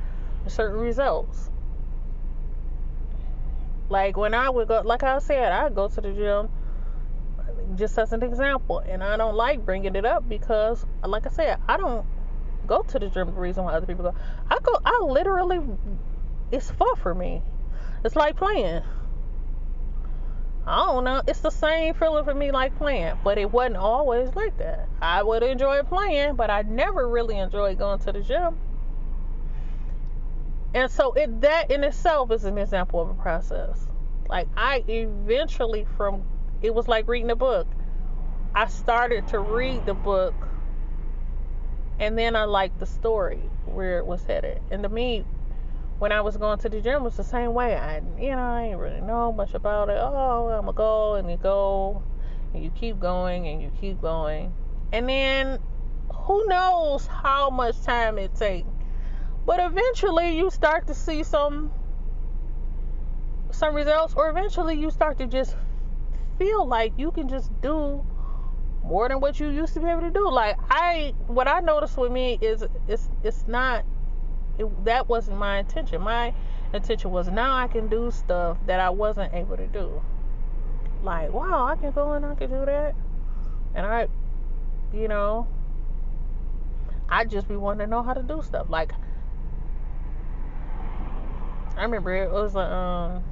certain 0.46 0.80
results 0.80 1.49
like 3.90 4.16
when 4.16 4.34
I 4.34 4.48
would 4.48 4.68
go, 4.68 4.82
like 4.84 5.02
I 5.02 5.18
said, 5.18 5.52
I 5.52 5.68
go 5.68 5.88
to 5.88 6.00
the 6.00 6.12
gym 6.12 6.48
just 7.76 7.98
as 7.98 8.12
an 8.12 8.22
example, 8.22 8.78
and 8.78 9.02
I 9.02 9.16
don't 9.16 9.34
like 9.34 9.64
bringing 9.64 9.94
it 9.94 10.04
up 10.04 10.28
because, 10.28 10.86
like 11.04 11.26
I 11.26 11.30
said, 11.30 11.58
I 11.68 11.76
don't 11.76 12.06
go 12.66 12.82
to 12.82 12.98
the 12.98 13.08
gym 13.08 13.26
the 13.26 13.32
reason 13.32 13.64
why 13.64 13.74
other 13.74 13.86
people 13.86 14.04
go. 14.04 14.14
I 14.48 14.58
go, 14.62 14.78
I 14.84 15.00
literally, 15.04 15.60
it's 16.52 16.70
fun 16.70 16.96
for 16.96 17.14
me. 17.14 17.42
It's 18.04 18.16
like 18.16 18.36
playing. 18.36 18.82
I 20.66 20.76
don't 20.86 21.04
know. 21.04 21.22
It's 21.26 21.40
the 21.40 21.50
same 21.50 21.94
feeling 21.94 22.24
for 22.24 22.34
me 22.34 22.52
like 22.52 22.76
playing, 22.76 23.14
but 23.24 23.38
it 23.38 23.50
wasn't 23.50 23.76
always 23.76 24.34
like 24.34 24.56
that. 24.58 24.88
I 25.02 25.22
would 25.22 25.42
enjoy 25.42 25.82
playing, 25.82 26.36
but 26.36 26.48
I 26.50 26.62
never 26.62 27.08
really 27.08 27.38
enjoyed 27.38 27.78
going 27.78 27.98
to 28.00 28.12
the 28.12 28.20
gym. 28.20 28.56
And 30.74 30.90
so 30.90 31.12
it 31.12 31.40
that 31.40 31.70
in 31.70 31.82
itself 31.82 32.30
is 32.30 32.44
an 32.44 32.58
example 32.58 33.00
of 33.00 33.10
a 33.10 33.14
process. 33.14 33.88
Like 34.28 34.48
I 34.56 34.84
eventually 34.86 35.86
from 35.96 36.22
it 36.62 36.74
was 36.74 36.86
like 36.86 37.08
reading 37.08 37.30
a 37.30 37.36
book. 37.36 37.66
I 38.54 38.66
started 38.66 39.28
to 39.28 39.38
read 39.38 39.86
the 39.86 39.94
book 39.94 40.34
and 41.98 42.16
then 42.16 42.36
I 42.36 42.44
liked 42.44 42.78
the 42.78 42.86
story 42.86 43.42
where 43.66 43.98
it 43.98 44.06
was 44.06 44.24
headed. 44.24 44.60
And 44.70 44.82
to 44.84 44.88
me, 44.88 45.24
when 45.98 46.12
I 46.12 46.22
was 46.22 46.36
going 46.36 46.58
to 46.60 46.68
the 46.68 46.80
gym, 46.80 46.94
it 46.96 47.02
was 47.02 47.16
the 47.16 47.24
same 47.24 47.52
way. 47.52 47.76
I, 47.76 48.00
you 48.18 48.30
know, 48.30 48.38
I 48.38 48.64
didn't 48.64 48.78
really 48.78 49.02
know 49.02 49.32
much 49.32 49.54
about 49.54 49.90
it. 49.90 49.98
Oh, 50.00 50.48
I'm 50.48 50.64
gonna 50.64 50.72
go 50.72 51.14
and 51.16 51.30
you 51.30 51.36
go, 51.36 52.02
and 52.54 52.64
you 52.64 52.70
keep 52.70 52.98
going 52.98 53.46
and 53.46 53.60
you 53.60 53.70
keep 53.80 54.00
going, 54.00 54.54
and 54.92 55.08
then 55.08 55.58
who 56.10 56.46
knows 56.46 57.06
how 57.06 57.50
much 57.50 57.82
time 57.82 58.18
it 58.18 58.34
takes 58.34 58.66
but 59.50 59.58
eventually 59.58 60.38
you 60.38 60.48
start 60.48 60.86
to 60.86 60.94
see 60.94 61.24
some 61.24 61.72
some 63.50 63.74
results 63.74 64.14
or 64.16 64.30
eventually 64.30 64.76
you 64.76 64.92
start 64.92 65.18
to 65.18 65.26
just 65.26 65.56
feel 66.38 66.64
like 66.64 66.92
you 66.96 67.10
can 67.10 67.28
just 67.28 67.50
do 67.60 68.00
more 68.84 69.08
than 69.08 69.18
what 69.18 69.40
you 69.40 69.48
used 69.48 69.74
to 69.74 69.80
be 69.80 69.86
able 69.88 70.02
to 70.02 70.10
do. 70.10 70.30
Like 70.30 70.56
I, 70.70 71.14
what 71.26 71.48
I 71.48 71.58
noticed 71.58 71.98
with 71.98 72.12
me 72.12 72.38
is 72.40 72.64
it's 72.86 73.10
it's 73.24 73.44
not 73.48 73.84
it, 74.56 74.84
that 74.84 75.08
wasn't 75.08 75.38
my 75.38 75.58
intention. 75.58 76.00
My 76.00 76.32
intention 76.72 77.10
was 77.10 77.28
now 77.28 77.56
I 77.56 77.66
can 77.66 77.88
do 77.88 78.12
stuff 78.12 78.56
that 78.66 78.78
I 78.78 78.90
wasn't 78.90 79.34
able 79.34 79.56
to 79.56 79.66
do. 79.66 80.00
Like 81.02 81.32
wow, 81.32 81.66
I 81.66 81.74
can 81.74 81.90
go 81.90 82.12
and 82.12 82.24
I 82.24 82.36
can 82.36 82.50
do 82.50 82.64
that, 82.66 82.94
and 83.74 83.84
I, 83.84 84.06
you 84.94 85.08
know, 85.08 85.48
I 87.08 87.24
just 87.24 87.48
be 87.48 87.56
wanting 87.56 87.88
to 87.88 87.90
know 87.90 88.04
how 88.04 88.14
to 88.14 88.22
do 88.22 88.42
stuff. 88.42 88.70
Like 88.70 88.92
I 91.80 91.84
remember 91.84 92.14
it 92.14 92.30
was 92.30 92.54
a 92.56 92.60
um 92.60 93.24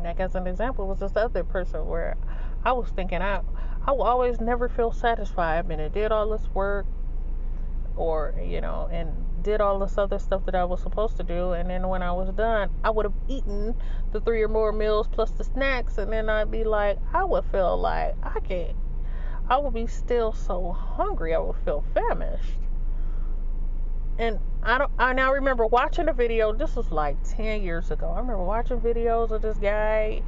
like 0.00 0.20
as 0.20 0.36
an 0.36 0.46
example 0.46 0.86
was 0.86 1.00
this 1.00 1.16
other 1.16 1.42
person 1.42 1.88
where 1.88 2.16
I 2.64 2.70
was 2.70 2.88
thinking 2.90 3.20
I 3.20 3.40
I 3.84 3.90
will 3.90 4.04
always 4.04 4.40
never 4.40 4.68
feel 4.68 4.92
satisfied. 4.92 5.58
I 5.58 5.62
mean, 5.62 5.80
I 5.80 5.88
did 5.88 6.12
all 6.12 6.28
this 6.30 6.46
work, 6.54 6.86
or 7.96 8.32
you 8.40 8.60
know, 8.60 8.88
and 8.92 9.10
did 9.42 9.60
all 9.60 9.80
this 9.80 9.98
other 9.98 10.20
stuff 10.20 10.44
that 10.44 10.54
I 10.54 10.64
was 10.64 10.80
supposed 10.80 11.16
to 11.16 11.24
do, 11.24 11.50
and 11.50 11.68
then 11.68 11.88
when 11.88 12.02
I 12.02 12.12
was 12.12 12.28
done, 12.30 12.70
I 12.84 12.90
would 12.90 13.06
have 13.06 13.14
eaten 13.26 13.74
the 14.12 14.20
three 14.20 14.42
or 14.42 14.48
more 14.48 14.70
meals 14.70 15.08
plus 15.10 15.32
the 15.32 15.42
snacks, 15.42 15.98
and 15.98 16.12
then 16.12 16.28
I'd 16.28 16.50
be 16.50 16.62
like, 16.62 16.98
I 17.12 17.24
would 17.24 17.44
feel 17.46 17.76
like 17.76 18.14
I 18.22 18.38
can't. 18.38 18.76
I 19.48 19.56
would 19.56 19.74
be 19.74 19.88
still 19.88 20.32
so 20.32 20.70
hungry. 20.70 21.34
I 21.34 21.38
would 21.38 21.56
feel 21.64 21.82
famished. 21.92 22.60
And 24.18 24.38
I 24.62 24.78
don't. 24.78 24.90
I 24.98 25.12
now 25.12 25.32
remember 25.32 25.66
watching 25.66 26.08
a 26.08 26.12
video. 26.12 26.52
This 26.52 26.76
was 26.76 26.90
like 26.90 27.16
ten 27.24 27.62
years 27.62 27.90
ago. 27.90 28.08
I 28.08 28.18
remember 28.20 28.42
watching 28.42 28.80
videos 28.80 29.30
of 29.30 29.42
this 29.42 29.58
guy 29.58 30.22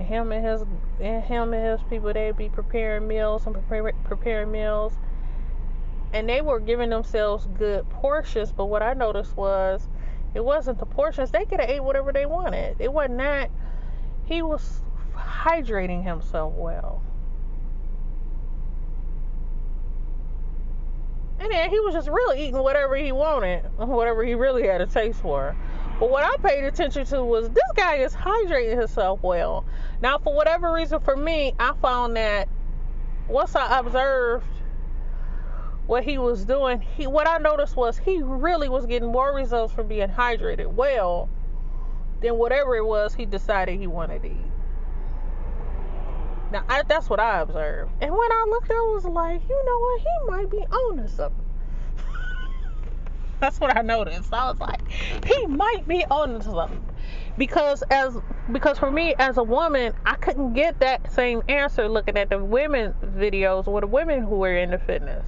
and 0.00 0.06
him 0.08 0.32
and 0.32 0.44
his 0.44 0.62
and 1.00 1.22
him 1.22 1.52
and 1.52 1.64
his 1.64 1.80
people 1.88 2.12
they'd 2.12 2.36
be 2.36 2.48
preparing 2.48 3.06
meals 3.06 3.46
and 3.46 3.54
prepare, 3.54 3.92
preparing 4.04 4.50
meals 4.50 4.94
and 6.12 6.28
they 6.28 6.40
were 6.40 6.58
giving 6.58 6.90
themselves 6.90 7.46
good 7.58 7.88
portions 7.90 8.50
but 8.50 8.66
what 8.66 8.82
i 8.82 8.94
noticed 8.94 9.36
was 9.36 9.88
it 10.34 10.44
wasn't 10.44 10.78
the 10.78 10.86
portions 10.86 11.30
they 11.30 11.44
could 11.44 11.60
have 11.60 11.68
ate 11.68 11.84
whatever 11.84 12.12
they 12.12 12.26
wanted 12.26 12.76
it 12.80 12.92
wasn't 12.92 13.18
that 13.18 13.50
he 14.24 14.42
was 14.42 14.82
hydrating 15.14 16.02
himself 16.02 16.52
well 16.54 17.02
and 21.40 21.50
then 21.50 21.70
he 21.70 21.80
was 21.80 21.94
just 21.94 22.08
really 22.08 22.42
eating 22.42 22.62
whatever 22.62 22.94
he 22.96 23.12
wanted 23.12 23.64
whatever 23.78 24.22
he 24.24 24.34
really 24.34 24.66
had 24.66 24.80
a 24.80 24.86
taste 24.86 25.20
for 25.20 25.56
but 26.00 26.08
what 26.08 26.24
I 26.24 26.34
paid 26.42 26.64
attention 26.64 27.04
to 27.06 27.22
was 27.22 27.50
this 27.50 27.62
guy 27.76 27.96
is 27.96 28.14
hydrating 28.14 28.78
himself 28.78 29.22
well. 29.22 29.66
Now, 30.00 30.16
for 30.16 30.34
whatever 30.34 30.72
reason, 30.72 30.98
for 31.00 31.14
me, 31.14 31.52
I 31.58 31.74
found 31.82 32.16
that 32.16 32.48
once 33.28 33.54
I 33.54 33.78
observed 33.78 34.46
what 35.86 36.02
he 36.02 36.16
was 36.16 36.46
doing, 36.46 36.80
he 36.80 37.06
what 37.06 37.28
I 37.28 37.36
noticed 37.36 37.76
was 37.76 37.98
he 37.98 38.22
really 38.22 38.70
was 38.70 38.86
getting 38.86 39.12
more 39.12 39.34
results 39.34 39.74
from 39.74 39.88
being 39.88 40.08
hydrated 40.08 40.72
well 40.72 41.28
than 42.22 42.38
whatever 42.38 42.76
it 42.76 42.86
was 42.86 43.14
he 43.14 43.26
decided 43.26 43.78
he 43.78 43.86
wanted 43.86 44.22
to 44.22 44.28
eat. 44.28 44.49
Now, 46.50 46.64
I, 46.68 46.82
that's 46.82 47.08
what 47.08 47.20
I 47.20 47.40
observed. 47.40 47.92
And 48.00 48.10
when 48.10 48.32
I 48.32 48.46
looked, 48.48 48.70
I 48.70 48.74
was 48.74 49.04
like, 49.04 49.40
you 49.48 49.64
know 49.64 49.78
what? 49.78 50.00
He 50.00 50.30
might 50.30 50.50
be 50.50 50.74
on 50.74 50.96
to 50.96 51.08
something. 51.08 51.44
That's 53.40 53.58
what 53.60 53.76
I 53.76 53.82
noticed. 53.82 54.32
I 54.34 54.50
was 54.50 54.58
like, 54.60 54.80
he 55.24 55.46
might 55.46 55.86
be 55.86 56.04
on 56.10 56.34
to 56.34 56.42
something. 56.42 56.84
Because 57.38 57.82
as 57.90 58.18
because 58.52 58.78
for 58.78 58.90
me 58.90 59.14
as 59.18 59.38
a 59.38 59.42
woman, 59.42 59.94
I 60.04 60.16
couldn't 60.16 60.52
get 60.52 60.80
that 60.80 61.10
same 61.12 61.42
answer 61.48 61.88
looking 61.88 62.18
at 62.18 62.28
the 62.28 62.38
women 62.38 62.94
videos 63.02 63.66
or 63.66 63.80
the 63.80 63.86
women 63.86 64.24
who 64.24 64.34
were 64.34 64.54
into 64.54 64.78
fitness. 64.78 65.26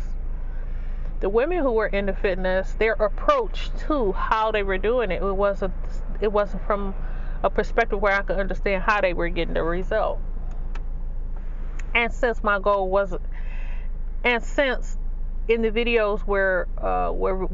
The 1.21 1.31
women 1.31 1.59
who 1.59 1.71
were 1.71 1.87
into 1.87 2.13
fitness, 2.13 2.73
their 2.75 2.95
approach 2.95 3.71
to 3.87 4.13
how 4.13 4.51
they 4.51 4.63
were 4.63 4.77
doing 4.77 5.11
it, 5.11 5.23
it 5.23 5.37
wasn't 5.37 5.73
it 6.21 6.33
wasn't 6.33 6.67
from 6.67 6.95
a 7.43 7.49
perspective 7.49 8.03
where 8.03 8.13
I 8.13 8.23
could 8.23 8.39
understand 8.39 8.83
how 8.83 9.01
they 9.01 9.15
were 9.15 9.29
getting 9.29 9.55
the 9.55 9.63
result. 9.63 10.21
And 11.95 12.13
since 12.13 12.43
my 12.43 12.59
goal 12.59 12.89
wasn't 12.89 13.23
and 14.25 14.43
since 14.43 14.97
in 15.49 15.63
the 15.63 15.71
videos 15.71 16.21
where 16.21 16.69
uh, 16.79 17.11
where 17.11 17.47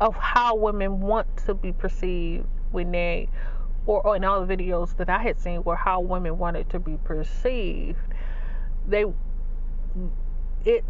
of 0.00 0.14
how 0.16 0.54
women 0.56 1.00
want 1.00 1.26
to 1.46 1.54
be 1.54 1.72
perceived 1.72 2.46
when 2.70 2.92
they 2.92 3.28
or, 3.86 4.06
or 4.06 4.16
in 4.16 4.24
all 4.24 4.44
the 4.44 4.56
videos 4.56 4.96
that 4.96 5.10
I 5.10 5.18
had 5.18 5.40
seen 5.40 5.64
were 5.64 5.76
how 5.76 6.00
women 6.00 6.38
wanted 6.38 6.70
to 6.70 6.78
be 6.78 6.96
perceived. 7.04 7.98
They 8.86 9.04
it 10.64 10.84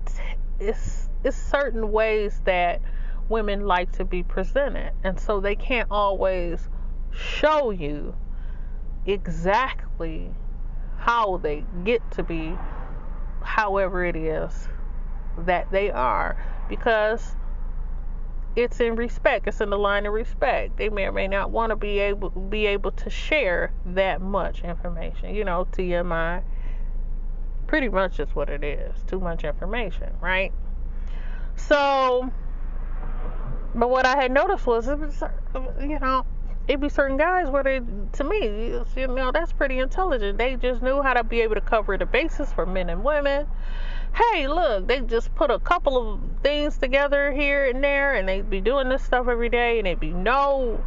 it's 0.60 1.08
it's 1.24 1.36
certain 1.36 1.90
ways 1.90 2.40
that 2.44 2.80
women 3.28 3.66
like 3.66 3.90
to 3.92 4.04
be 4.04 4.22
presented 4.22 4.92
and 5.04 5.18
so 5.18 5.40
they 5.40 5.56
can't 5.56 5.88
always 5.90 6.68
show 7.12 7.70
you 7.70 8.14
exactly 9.06 10.30
how 10.98 11.38
they 11.38 11.64
get 11.84 12.02
to 12.10 12.22
be 12.22 12.56
however 13.44 14.04
it 14.04 14.16
is 14.16 14.68
that 15.38 15.70
they 15.70 15.90
are 15.90 16.36
because 16.68 17.34
it's 18.54 18.80
in 18.80 18.96
respect. 18.96 19.46
It's 19.46 19.60
in 19.60 19.70
the 19.70 19.78
line 19.78 20.06
of 20.06 20.12
respect. 20.12 20.76
They 20.76 20.88
may 20.88 21.04
or 21.04 21.12
may 21.12 21.28
not 21.28 21.50
want 21.50 21.70
to 21.70 21.76
be 21.76 21.98
able 21.98 22.30
be 22.30 22.66
able 22.66 22.92
to 22.92 23.10
share 23.10 23.72
that 23.86 24.20
much 24.20 24.62
information. 24.62 25.34
You 25.34 25.44
know, 25.44 25.66
TMI. 25.72 26.42
Pretty 27.66 27.88
much 27.88 28.20
is 28.20 28.34
what 28.34 28.50
it 28.50 28.62
is. 28.62 29.02
Too 29.04 29.18
much 29.18 29.44
information, 29.44 30.12
right? 30.20 30.52
So, 31.56 32.30
but 33.74 33.88
what 33.88 34.04
I 34.04 34.16
had 34.16 34.30
noticed 34.30 34.66
was, 34.66 34.88
it 34.88 34.98
was, 34.98 35.22
you 35.80 35.98
know, 35.98 36.26
it'd 36.68 36.80
be 36.80 36.88
certain 36.88 37.16
guys 37.16 37.48
where 37.48 37.62
they, 37.62 37.80
to 38.12 38.24
me, 38.24 38.74
you 38.96 39.06
know, 39.08 39.32
that's 39.32 39.52
pretty 39.52 39.78
intelligent. 39.78 40.38
They 40.38 40.56
just 40.56 40.82
knew 40.82 41.02
how 41.02 41.14
to 41.14 41.24
be 41.24 41.40
able 41.40 41.54
to 41.54 41.60
cover 41.60 41.96
the 41.98 42.06
bases 42.06 42.52
for 42.52 42.66
men 42.66 42.90
and 42.90 43.02
women 43.02 43.46
hey, 44.14 44.46
look, 44.46 44.86
they 44.86 45.00
just 45.00 45.34
put 45.34 45.50
a 45.50 45.58
couple 45.58 45.96
of 45.96 46.20
things 46.42 46.76
together 46.76 47.32
here 47.32 47.66
and 47.66 47.82
there, 47.82 48.14
and 48.14 48.28
they 48.28 48.42
be 48.42 48.60
doing 48.60 48.88
this 48.88 49.02
stuff 49.02 49.28
every 49.28 49.48
day, 49.48 49.78
and 49.78 49.88
it 49.88 49.98
be 49.98 50.10
no, 50.10 50.82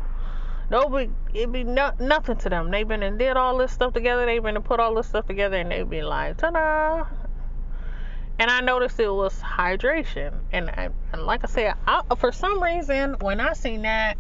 no, 0.70 0.88
be, 0.90 1.10
it 1.34 1.52
be 1.52 1.64
no, 1.64 1.92
nothing 2.00 2.38
to 2.38 2.50
them. 2.50 2.70
They've 2.72 2.88
been 2.88 3.04
and 3.04 3.18
did 3.18 3.38
all 3.38 3.58
this 3.58 3.72
stuff 3.72 3.94
together. 3.94 4.26
They've 4.26 4.44
been 4.44 4.56
and 4.56 4.66
put 4.66 4.80
all 4.80 4.96
this 4.96 5.08
stuff 5.08 5.26
together, 5.26 5.58
and 5.58 5.72
they 5.72 5.84
be 5.84 6.04
like, 6.04 6.38
ta-da. 6.38 7.06
And 8.38 8.52
I 8.52 8.60
noticed 8.60 9.00
it 9.00 9.10
was 9.10 9.40
hydration, 9.40 10.34
and, 10.52 10.70
I, 10.70 10.90
and 11.14 11.26
like 11.26 11.44
I 11.44 11.48
said, 11.48 11.74
I, 11.88 12.02
for 12.18 12.32
some 12.32 12.62
reason, 12.62 13.16
when 13.22 13.40
I 13.40 13.54
seen 13.54 13.84
that, 13.84 14.18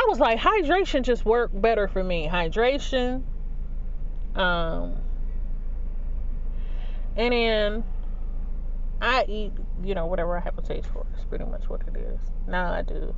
I 0.00 0.06
was 0.08 0.18
like, 0.18 0.38
hydration 0.38 1.02
just 1.02 1.26
worked 1.26 1.60
better 1.60 1.86
for 1.86 2.02
me. 2.02 2.26
Hydration, 2.26 3.22
um, 4.34 4.96
and 7.16 7.34
then 7.34 7.84
I 9.02 9.26
eat, 9.28 9.52
you 9.84 9.94
know, 9.94 10.06
whatever 10.06 10.38
I 10.38 10.40
have 10.40 10.56
a 10.56 10.62
taste 10.62 10.88
for. 10.88 11.04
It's 11.12 11.24
pretty 11.26 11.44
much 11.44 11.68
what 11.68 11.82
it 11.82 11.98
is. 11.98 12.18
Now 12.48 12.72
I 12.72 12.80
do. 12.80 13.14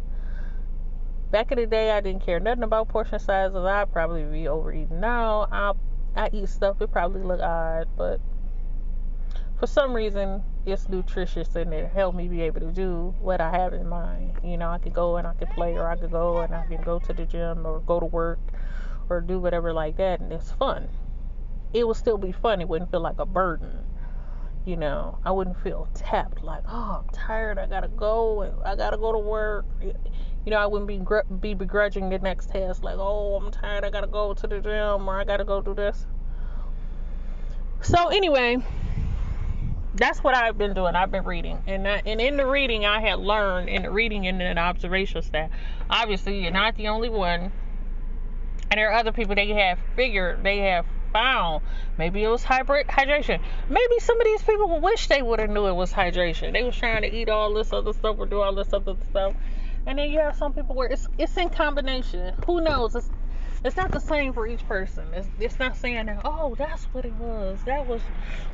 Back 1.31 1.53
in 1.53 1.59
the 1.59 1.67
day, 1.67 1.93
I 1.93 2.01
didn't 2.01 2.27
care 2.27 2.41
nothing 2.41 2.65
about 2.65 2.89
portion 2.89 3.21
sizes. 3.21 3.57
I'd 3.57 3.93
probably 3.93 4.25
be 4.25 4.49
overeating. 4.49 4.99
Now 4.99 5.47
I 5.53 5.75
I 6.17 6.31
eat 6.33 6.49
stuff. 6.49 6.81
It 6.81 6.91
probably 6.91 7.23
look 7.23 7.41
odd, 7.41 7.87
but 7.97 8.21
for 9.63 9.69
some 9.69 9.95
reason, 9.95 10.43
it's 10.67 10.89
nutritious 10.89 11.55
and 11.55 11.73
it 11.73 11.89
helped 11.93 12.17
me 12.17 12.27
be 12.27 12.41
able 12.43 12.59
to 12.59 12.73
do 12.73 13.15
what 13.21 13.41
I 13.41 13.49
have 13.53 13.73
in 13.73 13.89
mind. 13.89 14.33
You 14.43 14.57
know, 14.57 14.69
I 14.69 14.79
could 14.79 14.93
go 14.93 15.19
and 15.19 15.25
I 15.25 15.35
could 15.35 15.51
play, 15.51 15.75
or 15.75 15.89
I 15.89 15.95
could 15.95 16.11
go 16.11 16.39
and 16.39 16.53
I 16.53 16.67
can 16.67 16.83
go 16.83 16.99
to 16.99 17.13
the 17.13 17.25
gym, 17.25 17.65
or 17.65 17.79
go 17.79 18.01
to 18.01 18.07
work, 18.07 18.41
or 19.09 19.21
do 19.21 19.39
whatever 19.39 19.73
like 19.73 19.99
that, 19.99 20.19
and 20.19 20.33
it's 20.33 20.51
fun. 20.51 20.89
It 21.73 21.87
would 21.87 21.97
still 21.97 22.19
be 22.19 22.33
fun. 22.33 22.61
It 22.61 22.69
wouldn't 22.69 22.91
feel 22.91 23.03
like 23.03 23.21
a 23.21 23.25
burden 23.25 23.85
you 24.65 24.77
know, 24.77 25.19
I 25.25 25.33
wouldn't 25.33 25.61
feel 25.63 25.89
tapped 25.93 26.45
like, 26.45 26.63
oh, 26.69 27.03
I'm 27.03 27.13
tired. 27.13 27.59
I 27.59 27.67
gotta 27.67 27.89
go. 27.89 28.63
I 28.65 28.77
gotta 28.77 28.97
go 28.97 29.11
to 29.11 29.19
work. 29.19 29.65
You 29.81 30.51
know, 30.53 30.59
I 30.59 30.67
wouldn't 30.67 30.87
be 30.87 31.01
be 31.41 31.55
begrudging 31.55 32.11
the 32.11 32.21
next 32.21 32.51
task 32.51 32.85
like, 32.85 32.97
oh, 32.97 33.41
I'm 33.43 33.51
tired. 33.51 33.85
I 33.85 33.91
gotta 33.91 34.07
go 34.07 34.35
to 34.35 34.47
the 34.47 34.61
gym 34.61 35.09
or 35.09 35.19
I 35.19 35.25
gotta 35.25 35.45
go 35.45 35.61
do 35.61 35.75
this. 35.75 36.07
So 37.81 38.07
anyway, 38.07 38.59
that's 39.95 40.21
what 40.21 40.35
I've 40.35 40.57
been 40.57 40.75
doing. 40.75 40.95
I've 40.95 41.11
been 41.11 41.25
reading, 41.25 41.63
and 41.67 41.87
I, 41.87 42.03
and 42.07 42.21
in 42.21 42.37
the 42.37 42.47
reading, 42.47 42.87
I 42.87 43.01
had 43.01 43.19
learned 43.19 43.69
in 43.69 43.83
the 43.83 43.91
reading 43.91 44.27
and 44.27 44.41
in 44.41 44.57
the 44.57 44.61
observations 44.61 45.29
that 45.31 45.51
obviously 45.91 46.43
you're 46.43 46.53
not 46.53 46.77
the 46.77 46.89
only 46.89 47.11
one, 47.11 47.53
and 48.71 48.79
there 48.79 48.91
are 48.91 48.95
other 48.95 49.13
people 49.13 49.35
they 49.35 49.49
have 49.49 49.79
figured 49.95 50.43
they 50.43 50.59
have 50.59 50.87
found. 51.13 51.63
Maybe 51.99 52.25
it 52.25 52.29
was 52.29 52.43
hybrid 52.43 52.87
hydration. 52.89 53.41
Maybe 53.69 53.99
some 54.01 54.19
of 54.19 54.25
these 54.25 54.43
people 54.43 54.81
wish 54.81 55.09
they 55.09 55.21
would 55.21 55.41
have 55.41 55.51
knew 55.51 55.67
it 55.67 55.75
was 55.75 55.93
hydration. 55.93 56.53
They 56.53 56.63
was 56.63 56.77
trying 56.77 57.03
to 57.03 57.15
eat 57.15 57.29
all 57.29 57.53
this 57.53 57.73
other 57.73 57.93
stuff 57.93 58.17
or 58.19 58.27
do 58.27 58.41
all 58.41 58.55
this 58.55 58.73
other 58.73 58.97
stuff. 59.11 59.35
And 59.85 59.99
then 59.99 60.11
you 60.11 60.21
have 60.21 60.37
some 60.37 60.53
people 60.53 60.75
where 60.75 60.89
it's 60.89 61.07
it's 61.19 61.37
in 61.37 61.51
combination. 61.51 62.35
Who 62.47 62.63
knows? 62.63 62.95
It's, 62.95 63.11
it's 63.65 63.77
not 63.77 63.93
the 63.93 64.01
same 64.01 64.33
for 64.33 64.47
each 64.47 64.67
person. 64.67 65.05
It's 65.13 65.29
it's 65.39 65.59
not 65.59 65.77
saying 65.77 66.07
that 66.07 66.23
oh 66.25 66.55
that's 66.57 66.85
what 66.87 67.05
it 67.05 67.15
was. 67.15 67.61
That 67.67 67.87
was, 67.87 68.01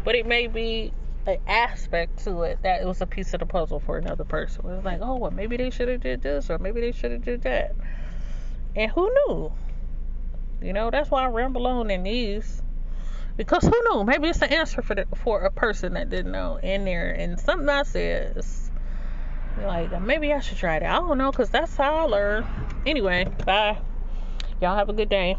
but 0.04 0.14
it 0.14 0.26
may 0.26 0.46
be 0.46 0.92
an 1.28 1.38
aspect 1.46 2.24
to 2.24 2.42
it 2.42 2.58
that 2.62 2.80
it 2.80 2.86
was 2.86 3.00
a 3.00 3.06
piece 3.06 3.34
of 3.34 3.40
the 3.40 3.46
puzzle 3.46 3.80
for 3.80 3.98
another 3.98 4.24
person. 4.24 4.64
It's 4.70 4.84
like 4.84 5.00
oh 5.02 5.16
well 5.16 5.30
maybe 5.30 5.56
they 5.56 5.70
should 5.70 5.88
have 5.88 6.00
did 6.00 6.22
this 6.22 6.50
or 6.50 6.58
maybe 6.58 6.80
they 6.80 6.92
should 6.92 7.12
have 7.12 7.24
did 7.24 7.42
that, 7.42 7.74
and 8.74 8.90
who 8.90 9.10
knew? 9.10 9.52
You 10.62 10.72
know 10.72 10.90
that's 10.90 11.10
why 11.10 11.24
I 11.24 11.28
ramble 11.28 11.66
on 11.66 11.90
in 11.90 12.02
these. 12.02 12.62
Because 13.36 13.62
who 13.62 13.82
knew? 13.88 14.02
Maybe 14.02 14.28
it's 14.28 14.40
the 14.40 14.52
answer 14.52 14.82
for 14.82 14.96
the, 14.96 15.06
for 15.14 15.42
a 15.42 15.50
person 15.50 15.94
that 15.94 16.10
didn't 16.10 16.32
know 16.32 16.56
in 16.56 16.84
there, 16.84 17.12
and 17.12 17.38
something 17.38 17.68
I 17.68 17.84
said 17.84 18.36
is 18.36 18.70
like 19.62 20.00
maybe 20.02 20.32
I 20.32 20.40
should 20.40 20.58
try 20.58 20.78
that. 20.78 20.90
I 20.90 20.94
don't 20.96 21.18
know, 21.18 21.30
cause 21.30 21.50
that's 21.50 21.76
how 21.76 21.96
I 21.98 22.02
learn. 22.04 22.46
Anyway, 22.86 23.26
bye. 23.44 23.78
Y'all 24.60 24.76
have 24.76 24.88
a 24.88 24.92
good 24.92 25.08
day. 25.08 25.36